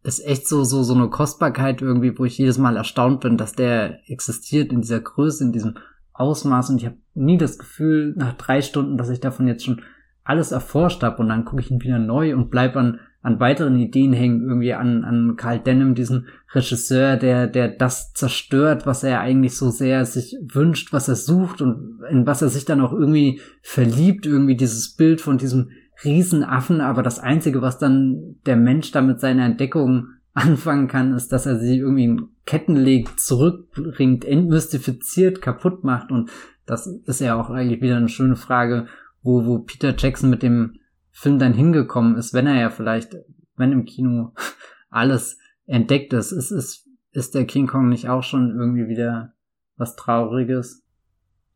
ist 0.03 0.25
echt 0.25 0.47
so, 0.47 0.63
so, 0.63 0.83
so 0.83 0.93
eine 0.93 1.09
Kostbarkeit 1.09 1.81
irgendwie, 1.81 2.17
wo 2.17 2.25
ich 2.25 2.37
jedes 2.37 2.57
Mal 2.57 2.77
erstaunt 2.77 3.21
bin, 3.21 3.37
dass 3.37 3.53
der 3.53 3.99
existiert 4.09 4.71
in 4.71 4.81
dieser 4.81 5.01
Größe, 5.01 5.43
in 5.43 5.51
diesem 5.51 5.75
Ausmaß 6.13 6.69
und 6.69 6.77
ich 6.77 6.85
habe 6.85 6.97
nie 7.13 7.37
das 7.37 7.57
Gefühl 7.57 8.13
nach 8.15 8.33
drei 8.33 8.61
Stunden, 8.61 8.97
dass 8.97 9.09
ich 9.09 9.19
davon 9.19 9.47
jetzt 9.47 9.65
schon 9.65 9.81
alles 10.23 10.51
erforscht 10.51 11.03
habe 11.03 11.21
und 11.21 11.29
dann 11.29 11.45
gucke 11.45 11.61
ich 11.61 11.71
ihn 11.71 11.81
wieder 11.81 11.99
neu 11.99 12.35
und 12.35 12.49
bleib 12.49 12.75
an 12.75 12.99
an 13.27 13.41
weiteren 13.41 13.77
Ideen 13.77 14.13
hängen, 14.13 14.47
irgendwie 14.47 14.73
an, 14.73 15.03
an 15.03 15.35
Carl 15.35 15.59
Denham, 15.59 15.95
diesen 15.95 16.27
Regisseur, 16.53 17.17
der, 17.17 17.47
der 17.47 17.67
das 17.67 18.13
zerstört, 18.13 18.85
was 18.85 19.03
er 19.03 19.19
eigentlich 19.19 19.57
so 19.57 19.69
sehr 19.69 20.05
sich 20.05 20.37
wünscht, 20.41 20.93
was 20.93 21.09
er 21.09 21.17
sucht 21.17 21.61
und 21.61 21.99
in 22.09 22.25
was 22.25 22.41
er 22.41 22.47
sich 22.47 22.63
dann 22.63 22.79
auch 22.79 22.93
irgendwie 22.93 23.41
verliebt, 23.61 24.25
irgendwie 24.25 24.55
dieses 24.55 24.95
Bild 24.95 25.19
von 25.19 25.37
diesem 25.37 25.71
Riesenaffen, 26.05 26.79
aber 26.79 27.03
das 27.03 27.19
Einzige, 27.19 27.61
was 27.61 27.77
dann 27.77 28.37
der 28.45 28.55
Mensch 28.55 28.91
da 28.93 29.01
mit 29.01 29.19
seiner 29.19 29.43
Entdeckung 29.43 30.07
anfangen 30.33 30.87
kann, 30.87 31.13
ist, 31.13 31.33
dass 31.33 31.45
er 31.45 31.59
sie 31.59 31.79
irgendwie 31.79 32.05
in 32.05 32.29
Ketten 32.45 32.77
legt, 32.77 33.19
zurückbringt, 33.19 34.23
entmystifiziert, 34.23 35.41
kaputt 35.41 35.83
macht. 35.83 36.11
Und 36.11 36.29
das 36.65 36.87
ist 36.87 37.19
ja 37.19 37.35
auch 37.35 37.49
eigentlich 37.49 37.81
wieder 37.81 37.97
eine 37.97 38.07
schöne 38.07 38.37
Frage, 38.37 38.87
wo, 39.21 39.45
wo 39.45 39.59
Peter 39.59 39.93
Jackson 39.97 40.29
mit 40.29 40.43
dem 40.43 40.75
Film 41.19 41.39
dann 41.39 41.55
hingekommen 41.55 42.15
ist, 42.15 42.35
wenn 42.35 42.45
er 42.45 42.61
ja 42.61 42.69
vielleicht, 42.69 43.15
wenn 43.55 43.71
im 43.71 43.85
Kino 43.85 44.35
alles 44.91 45.39
entdeckt 45.65 46.13
ist, 46.13 46.31
ist, 46.31 46.51
ist, 46.51 46.87
ist 47.11 47.33
der 47.33 47.45
King 47.45 47.65
Kong 47.65 47.89
nicht 47.89 48.07
auch 48.07 48.21
schon 48.21 48.55
irgendwie 48.55 48.87
wieder 48.87 49.33
was 49.77 49.95
Trauriges? 49.95 50.85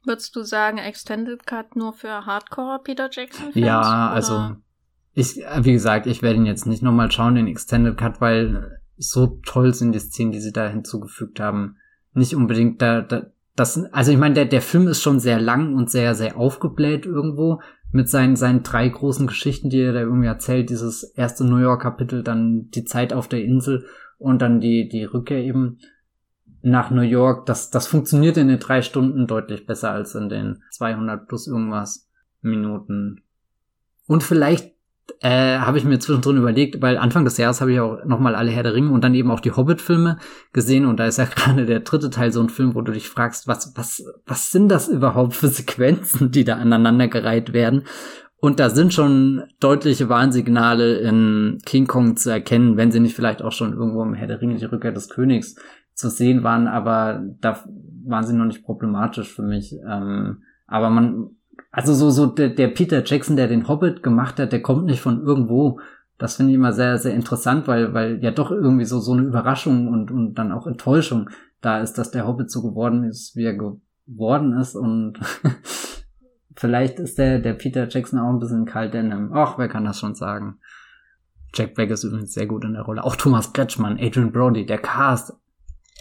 Würdest 0.03 0.35
du 0.35 0.41
sagen, 0.41 0.79
Extended 0.79 1.45
Cut 1.45 1.75
nur 1.75 1.93
für 1.93 2.25
Hardcore 2.25 2.79
Peter 2.83 3.07
Jackson? 3.11 3.51
-Fans, 3.51 3.59
ja, 3.59 3.79
oder? 3.79 4.11
also 4.15 4.55
ich, 5.13 5.35
wie 5.35 5.73
gesagt, 5.73 6.07
ich 6.07 6.23
werde 6.23 6.37
ihn 6.37 6.47
jetzt 6.47 6.65
nicht 6.65 6.81
nochmal 6.81 7.11
schauen, 7.11 7.35
den 7.35 7.45
Extended 7.45 7.95
Cut, 7.97 8.19
weil 8.19 8.81
so 8.97 9.39
toll 9.45 9.75
sind 9.75 9.91
die 9.91 9.99
Szenen, 9.99 10.31
die 10.31 10.41
sie 10.41 10.53
da 10.53 10.67
hinzugefügt 10.69 11.39
haben. 11.39 11.77
Nicht 12.13 12.35
unbedingt 12.35 12.81
da, 12.81 13.01
da 13.01 13.27
das, 13.55 13.83
also 13.91 14.11
ich 14.11 14.17
meine, 14.17 14.35
der, 14.35 14.45
der 14.45 14.61
Film 14.61 14.87
ist 14.87 15.01
schon 15.01 15.19
sehr 15.19 15.39
lang 15.39 15.75
und 15.75 15.89
sehr, 15.89 16.15
sehr 16.15 16.37
aufgebläht 16.37 17.05
irgendwo, 17.05 17.61
mit 17.91 18.09
seinen, 18.09 18.35
seinen 18.35 18.63
drei 18.63 18.87
großen 18.87 19.27
Geschichten, 19.27 19.69
die 19.69 19.81
er 19.81 19.93
da 19.93 19.99
irgendwie 19.99 20.27
erzählt, 20.27 20.69
dieses 20.69 21.03
erste 21.03 21.43
New 21.43 21.57
York 21.57 21.81
Kapitel, 21.81 22.23
dann 22.23 22.69
die 22.69 22.85
Zeit 22.85 23.11
auf 23.11 23.27
der 23.27 23.43
Insel 23.43 23.85
und 24.17 24.41
dann 24.41 24.61
die, 24.61 24.87
die 24.87 25.03
Rückkehr 25.03 25.43
eben 25.43 25.79
nach 26.61 26.91
New 26.91 27.01
York, 27.01 27.47
das, 27.47 27.69
das 27.69 27.87
funktioniert 27.87 28.37
in 28.37 28.47
den 28.47 28.59
drei 28.59 28.81
Stunden 28.81 29.27
deutlich 29.27 29.65
besser 29.65 29.91
als 29.91 30.15
in 30.15 30.29
den 30.29 30.61
200 30.71 31.27
plus 31.27 31.47
irgendwas 31.47 32.09
Minuten. 32.41 33.23
Und 34.07 34.23
vielleicht 34.23 34.73
äh, 35.19 35.59
habe 35.59 35.77
ich 35.77 35.83
mir 35.83 35.99
zwischendrin 35.99 36.37
überlegt, 36.37 36.81
weil 36.81 36.97
Anfang 36.97 37.25
des 37.25 37.37
Jahres 37.37 37.61
habe 37.61 37.73
ich 37.73 37.79
auch 37.79 38.03
nochmal 38.05 38.35
alle 38.35 38.51
Herr 38.51 38.63
der 38.63 38.73
Ringe 38.73 38.91
und 38.91 39.03
dann 39.03 39.13
eben 39.13 39.31
auch 39.31 39.39
die 39.39 39.51
Hobbit-Filme 39.51 40.17
gesehen 40.53 40.85
und 40.85 40.99
da 40.99 41.05
ist 41.05 41.17
ja 41.17 41.25
gerade 41.35 41.65
der 41.65 41.81
dritte 41.81 42.09
Teil 42.09 42.31
so 42.31 42.41
ein 42.41 42.49
Film, 42.49 42.75
wo 42.75 42.81
du 42.81 42.91
dich 42.91 43.07
fragst, 43.07 43.47
was, 43.47 43.73
was, 43.75 44.03
was 44.25 44.51
sind 44.51 44.69
das 44.69 44.87
überhaupt 44.87 45.33
für 45.33 45.47
Sequenzen, 45.47 46.31
die 46.31 46.43
da 46.43 46.55
aneinandergereiht 46.55 47.53
werden? 47.53 47.83
Und 48.43 48.59
da 48.59 48.71
sind 48.71 48.91
schon 48.91 49.43
deutliche 49.59 50.09
Warnsignale 50.09 50.95
in 50.95 51.59
King 51.63 51.85
Kong 51.85 52.17
zu 52.17 52.31
erkennen, 52.31 52.75
wenn 52.75 52.91
sie 52.91 52.99
nicht 52.99 53.15
vielleicht 53.15 53.43
auch 53.43 53.51
schon 53.51 53.73
irgendwo 53.73 54.01
im 54.01 54.15
Herr 54.15 54.27
der 54.27 54.41
Ringe, 54.41 54.55
die 54.55 54.65
Rückkehr 54.65 54.91
des 54.91 55.09
Königs 55.09 55.55
zu 55.93 56.09
sehen 56.09 56.43
waren, 56.43 56.67
aber 56.67 57.23
da 57.39 57.63
waren 58.07 58.25
sie 58.25 58.33
noch 58.33 58.45
nicht 58.45 58.63
problematisch 58.63 59.31
für 59.31 59.43
mich. 59.43 59.75
Ähm, 59.87 60.41
aber 60.65 60.89
man, 60.89 61.35
also 61.71 61.93
so, 61.93 62.09
so 62.09 62.25
der, 62.27 62.49
der 62.49 62.67
Peter 62.67 63.03
Jackson, 63.03 63.37
der 63.37 63.47
den 63.47 63.67
Hobbit 63.67 64.03
gemacht 64.03 64.39
hat, 64.39 64.51
der 64.51 64.61
kommt 64.61 64.85
nicht 64.85 65.01
von 65.01 65.21
irgendwo. 65.21 65.79
Das 66.17 66.35
finde 66.35 66.51
ich 66.51 66.55
immer 66.55 66.73
sehr, 66.73 66.97
sehr 66.97 67.13
interessant, 67.13 67.67
weil, 67.67 67.93
weil 67.93 68.21
ja 68.23 68.31
doch 68.31 68.51
irgendwie 68.51 68.85
so, 68.85 68.99
so 68.99 69.13
eine 69.13 69.23
Überraschung 69.23 69.87
und, 69.87 70.11
und 70.11 70.35
dann 70.35 70.51
auch 70.51 70.67
Enttäuschung 70.67 71.29
da 71.61 71.79
ist, 71.79 71.93
dass 71.93 72.11
der 72.11 72.27
Hobbit 72.27 72.51
so 72.51 72.61
geworden 72.61 73.03
ist, 73.03 73.35
wie 73.35 73.45
er 73.45 73.55
geworden 73.55 74.53
ist 74.57 74.75
und 74.75 75.19
vielleicht 76.55 76.99
ist 76.99 77.17
der, 77.17 77.39
der 77.39 77.53
Peter 77.53 77.87
Jackson 77.87 78.19
auch 78.19 78.29
ein 78.29 78.39
bisschen 78.39 78.65
kalt 78.65 78.93
Denham. 78.93 79.31
Ach, 79.33 79.57
wer 79.57 79.67
kann 79.67 79.85
das 79.85 79.99
schon 79.99 80.15
sagen? 80.15 80.59
Jack 81.53 81.75
Black 81.75 81.89
ist 81.89 82.03
übrigens 82.03 82.33
sehr 82.33 82.45
gut 82.45 82.63
in 82.65 82.73
der 82.73 82.83
Rolle. 82.83 83.03
Auch 83.03 83.15
Thomas 83.15 83.53
Kretschmann, 83.53 83.99
Adrian 83.99 84.31
Brody, 84.31 84.65
der 84.65 84.77
Cast. 84.77 85.33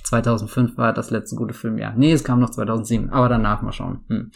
2005 0.05 0.77
war 0.77 0.93
das 0.93 1.11
letzte 1.11 1.37
gute 1.37 1.55
Filmjahr. 1.55 1.95
Nee, 1.97 2.13
es 2.13 2.25
kam 2.25 2.41
noch 2.41 2.51
2007, 2.51 3.11
aber 3.11 3.29
danach 3.29 3.63
mal 3.63 3.73
schauen. 3.73 4.05
Hm. 4.09 4.31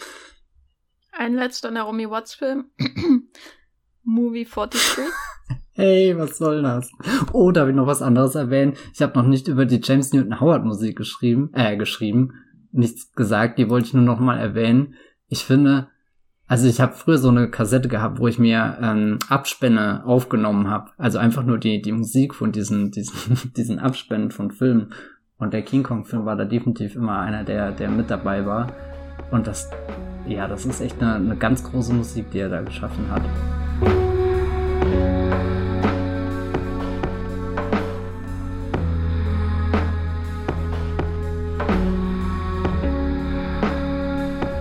Ein 1.17 1.35
letzter 1.35 1.71
Naomi 1.71 2.11
Watts 2.11 2.35
Film. 2.35 2.67
Movie 4.03 4.45
43. 4.45 5.05
Hey, 5.77 6.17
was 6.17 6.39
soll 6.39 6.63
das? 6.63 6.89
Oh, 7.33 7.51
da 7.51 7.63
habe 7.63 7.71
ich 7.71 7.77
noch 7.77 7.89
was 7.89 8.01
anderes 8.01 8.37
erwähnt. 8.37 8.79
Ich 8.95 9.03
habe 9.03 9.19
noch 9.19 9.27
nicht 9.27 9.49
über 9.49 9.67
die 9.67 9.81
James 9.83 10.13
Newton 10.13 10.41
Howard 10.41 10.65
Musik 10.65 10.95
geschrieben, 10.95 11.51
äh, 11.53 11.77
geschrieben, 11.77 12.33
nichts 12.71 13.13
gesagt, 13.13 13.59
die 13.59 13.69
wollte 13.69 13.89
ich 13.89 13.95
nur 13.95 14.05
noch 14.05 14.21
mal 14.21 14.39
erwähnen. 14.39 14.95
Ich 15.27 15.45
finde, 15.45 15.89
also 16.47 16.69
ich 16.69 16.81
habe 16.81 16.93
früher 16.93 17.19
so 17.19 17.29
eine 17.29 17.51
Kassette 17.51 17.89
gehabt, 17.89 18.21
wo 18.21 18.29
ich 18.29 18.39
mir 18.39 18.79
ähm, 18.81 19.19
Abspänne 19.29 20.05
aufgenommen 20.07 20.71
habe. 20.71 20.93
Also 20.97 21.19
einfach 21.19 21.43
nur 21.43 21.59
die, 21.59 21.83
die 21.83 21.93
Musik 21.93 22.37
von 22.37 22.53
diesen, 22.53 22.93
diesen, 22.93 23.53
diesen 23.57 23.81
Abspänen 23.81 24.31
von 24.31 24.53
Filmen. 24.53 24.93
Und 25.39 25.55
der 25.55 25.63
King 25.63 25.83
Kong-Film 25.83 26.25
war 26.25 26.37
da 26.37 26.45
definitiv 26.45 26.95
immer 26.95 27.19
einer, 27.19 27.43
der, 27.43 27.73
der 27.73 27.91
mit 27.91 28.11
dabei 28.11 28.47
war. 28.47 28.73
Und 29.33 29.49
das 29.49 29.69
ja, 30.27 30.49
das 30.49 30.65
ist 30.65 30.81
echt 30.81 31.01
eine, 31.01 31.15
eine 31.15 31.37
ganz 31.37 31.63
große 31.63 31.93
Musik, 31.93 32.31
die 32.31 32.39
er 32.39 32.49
da 32.49 32.61
geschaffen 32.63 33.11
hat. 33.11 33.23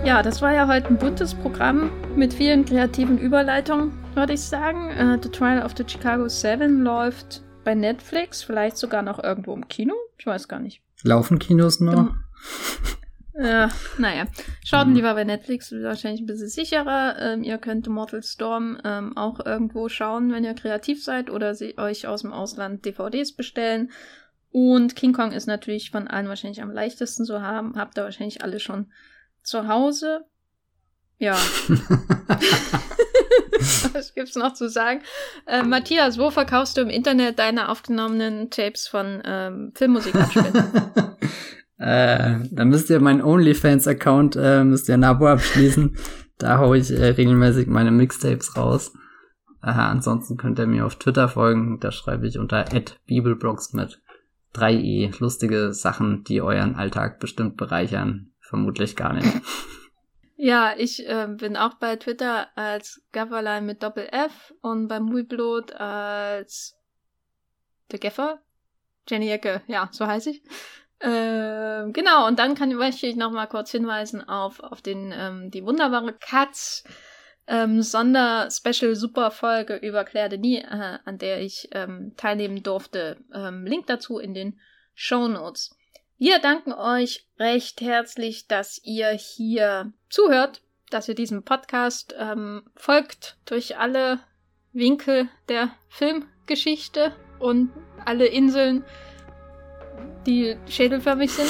Ja, 0.06 0.22
das 0.22 0.42
war 0.42 0.54
ja 0.54 0.68
heute 0.68 0.90
ein 0.90 0.98
buntes 0.98 1.34
Programm 1.34 1.90
mit 2.16 2.34
vielen 2.34 2.66
kreativen 2.66 3.18
Überleitungen, 3.18 3.94
würde 4.16 4.34
ich 4.34 4.42
sagen. 4.42 4.92
Uh, 4.92 5.18
the 5.22 5.30
Trial 5.30 5.66
of 5.66 5.74
the 5.78 5.84
Chicago 5.88 6.28
Seven 6.28 6.84
läuft 6.84 7.42
bei 7.64 7.74
Netflix, 7.74 8.44
vielleicht 8.44 8.78
sogar 8.78 9.02
noch 9.02 9.24
irgendwo 9.24 9.54
im 9.54 9.68
Kino. 9.70 9.94
Ich 10.18 10.26
weiß 10.26 10.48
gar 10.50 10.60
nicht. 10.60 10.82
Laufen 11.04 11.40
Kinos 11.40 11.80
noch? 11.80 11.94
Im, 11.94 12.16
ja, 13.36 13.70
naja. 13.98 14.26
Schaut 14.64 14.86
hm. 14.86 14.96
lieber 14.96 15.14
bei 15.14 15.24
Netflix, 15.24 15.72
wahrscheinlich 15.72 16.22
ein 16.22 16.26
bisschen 16.26 16.50
sicherer. 16.50 17.16
Ähm, 17.20 17.44
ihr 17.44 17.58
könnt 17.58 17.88
Mortal 17.88 18.24
Storm 18.24 18.80
ähm, 18.84 19.18
auch 19.18 19.46
irgendwo 19.46 19.90
schauen, 19.90 20.32
wenn 20.32 20.44
ihr 20.44 20.54
kreativ 20.54 21.04
seid 21.04 21.30
oder 21.30 21.56
sie 21.56 21.78
euch 21.78 22.08
aus 22.08 22.22
dem 22.22 22.34
Ausland 22.34 22.86
DVDs 22.86 23.34
bestellen. 23.34 23.92
Und 24.52 24.96
King 24.96 25.14
Kong 25.14 25.32
ist 25.32 25.48
natürlich 25.48 25.92
von 25.92 26.08
allen 26.08 26.28
wahrscheinlich 26.28 26.62
am 26.62 26.72
leichtesten 26.72 27.26
zu 27.26 27.42
haben. 27.42 27.76
Habt 27.76 27.98
ihr 27.98 28.04
wahrscheinlich 28.04 28.44
alle 28.44 28.60
schon 28.60 28.92
zu 29.42 29.68
Hause. 29.68 30.26
Ja. 31.18 31.38
Was 33.94 34.14
gibt's 34.14 34.36
noch 34.36 34.54
zu 34.54 34.70
sagen? 34.70 35.02
Äh, 35.46 35.64
Matthias, 35.64 36.18
wo 36.18 36.30
verkaufst 36.32 36.78
du 36.78 36.82
im 36.82 36.90
Internet 36.90 37.40
deine 37.40 37.70
aufgenommenen 37.70 38.50
Tapes 38.50 38.88
von 38.88 39.22
ähm, 39.26 39.72
Filmmusik 39.76 40.14
äh, 41.84 42.40
dann 42.50 42.70
müsst 42.70 42.90
ihr 42.90 43.02
meinen 43.02 43.22
OnlyFans-Account, 43.22 44.38
äh, 44.38 44.64
müsst 44.64 44.88
ihr 44.88 44.94
ein 44.94 45.04
Abo 45.04 45.28
abschließen. 45.28 45.98
da 46.38 46.58
hau 46.58 46.74
ich 46.74 46.90
äh, 46.92 47.08
regelmäßig 47.08 47.68
meine 47.68 47.92
Mixtapes 47.92 48.56
raus. 48.56 48.94
Äh, 49.62 49.72
ansonsten 49.72 50.38
könnt 50.38 50.60
ihr 50.60 50.68
mir 50.68 50.86
auf 50.86 50.96
Twitter 50.96 51.28
folgen. 51.28 51.80
Da 51.82 51.92
schreibe 51.92 52.26
ich 52.26 52.40
unter 52.40 52.66
@bibelbrox 53.06 53.74
mit 53.74 54.02
3e. 54.56 55.20
Lustige 55.20 55.74
Sachen, 55.74 56.24
die 56.24 56.42
euren 56.42 56.76
Alltag 56.76 57.20
bestimmt 57.20 57.58
bereichern. 57.58 58.32
Vermutlich 58.40 58.96
gar 58.96 59.14
nicht. 59.14 59.28
Ja, 60.36 60.74
ich 60.76 61.08
äh, 61.08 61.28
bin 61.30 61.56
auch 61.56 61.76
bei 61.76 61.96
Twitter 61.96 62.48
als 62.58 63.02
Gafferlein 63.14 63.66
mit 63.66 63.82
Doppel 63.82 64.10
F 64.12 64.54
und 64.62 64.88
bei 64.90 65.00
Muiblot 65.00 65.72
als 65.74 66.76
der 67.92 68.00
Gaffer. 68.00 68.40
Jenny 69.08 69.30
Ecke, 69.30 69.62
ja, 69.68 69.88
so 69.92 70.08
heiße 70.08 70.32
ich. 70.32 70.44
Äh, 71.04 71.92
genau, 71.92 72.28
und 72.28 72.40
dann 72.40 72.56
kann 72.56 72.74
möchte 72.76 73.06
ich 73.08 73.18
noch 73.18 73.32
mal 73.32 73.48
kurz 73.48 73.72
hinweisen 73.72 74.26
auf, 74.26 74.62
auf 74.62 74.82
den, 74.82 75.14
ähm, 75.14 75.52
die 75.52 75.66
wunderbare 75.66 76.14
Katz 76.14 76.86
ähm, 77.46 77.82
Sonder-Special-Super-Folge 77.82 79.76
über 79.76 80.06
Claire 80.06 80.30
Denis, 80.30 80.64
äh, 80.64 81.00
an 81.04 81.18
der 81.18 81.42
ich 81.42 81.68
ähm, 81.74 82.14
teilnehmen 82.16 82.64
durfte. 82.64 83.18
Ähm, 83.34 83.66
Link 83.66 83.86
dazu 83.88 84.18
in 84.18 84.34
den 84.34 84.62
Show 84.94 85.28
Notes. 85.28 85.76
Wir 86.18 86.40
danken 86.40 86.72
euch 86.72 87.28
recht 87.38 87.82
herzlich, 87.82 88.48
dass 88.48 88.80
ihr 88.86 89.10
hier 89.10 89.92
zuhört, 90.10 90.62
dass 90.90 91.10
ihr 91.10 91.16
diesem 91.16 91.44
Podcast 91.44 92.16
ähm, 92.18 92.64
folgt 92.78 93.36
durch 93.44 93.78
alle 93.78 94.22
Winkel 94.72 95.28
der 95.50 95.76
Filmgeschichte 95.90 97.14
und 97.40 97.74
alle 98.06 98.28
Inseln, 98.28 98.86
die 100.26 100.56
schädelförmig 100.68 101.32
sind. 101.32 101.50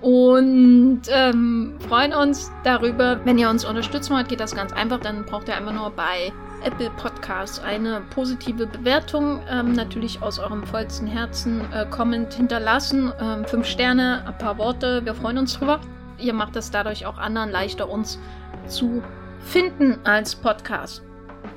Und 0.00 1.02
ähm, 1.10 1.76
freuen 1.88 2.12
uns 2.12 2.50
darüber, 2.64 3.20
wenn 3.24 3.38
ihr 3.38 3.48
uns 3.48 3.64
unterstützen 3.64 4.14
wollt, 4.14 4.28
geht 4.28 4.40
das 4.40 4.54
ganz 4.54 4.72
einfach. 4.72 4.98
Dann 4.98 5.24
braucht 5.24 5.46
ihr 5.46 5.56
einfach 5.56 5.72
nur 5.72 5.90
bei 5.90 6.32
Apple 6.64 6.90
Podcasts 6.96 7.60
eine 7.60 8.02
positive 8.10 8.66
Bewertung, 8.66 9.40
ähm, 9.48 9.72
natürlich 9.72 10.20
aus 10.22 10.38
eurem 10.38 10.64
vollsten 10.64 11.06
Herzen 11.06 11.60
äh, 11.72 11.86
Comment 11.90 12.32
hinterlassen. 12.34 13.12
Ähm, 13.20 13.44
fünf 13.44 13.66
Sterne, 13.66 14.24
ein 14.26 14.38
paar 14.38 14.58
Worte, 14.58 15.04
wir 15.04 15.14
freuen 15.14 15.38
uns 15.38 15.54
drüber. 15.54 15.80
Ihr 16.18 16.32
macht 16.32 16.56
es 16.56 16.70
dadurch 16.70 17.06
auch 17.06 17.18
anderen 17.18 17.50
leichter, 17.50 17.88
uns 17.88 18.18
zu 18.66 19.02
finden 19.40 19.98
als 20.04 20.34
Podcast. 20.34 21.02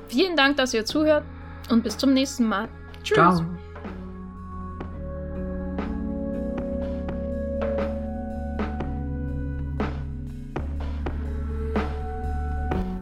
Vielen 0.08 0.36
Dank, 0.36 0.56
dass 0.56 0.74
ihr 0.74 0.84
zuhört 0.84 1.24
und 1.70 1.82
bis 1.82 1.96
zum 1.98 2.12
nächsten 2.12 2.46
Mal. 2.46 2.68
Tschüss. 3.02 3.16
Ciao. 3.16 3.65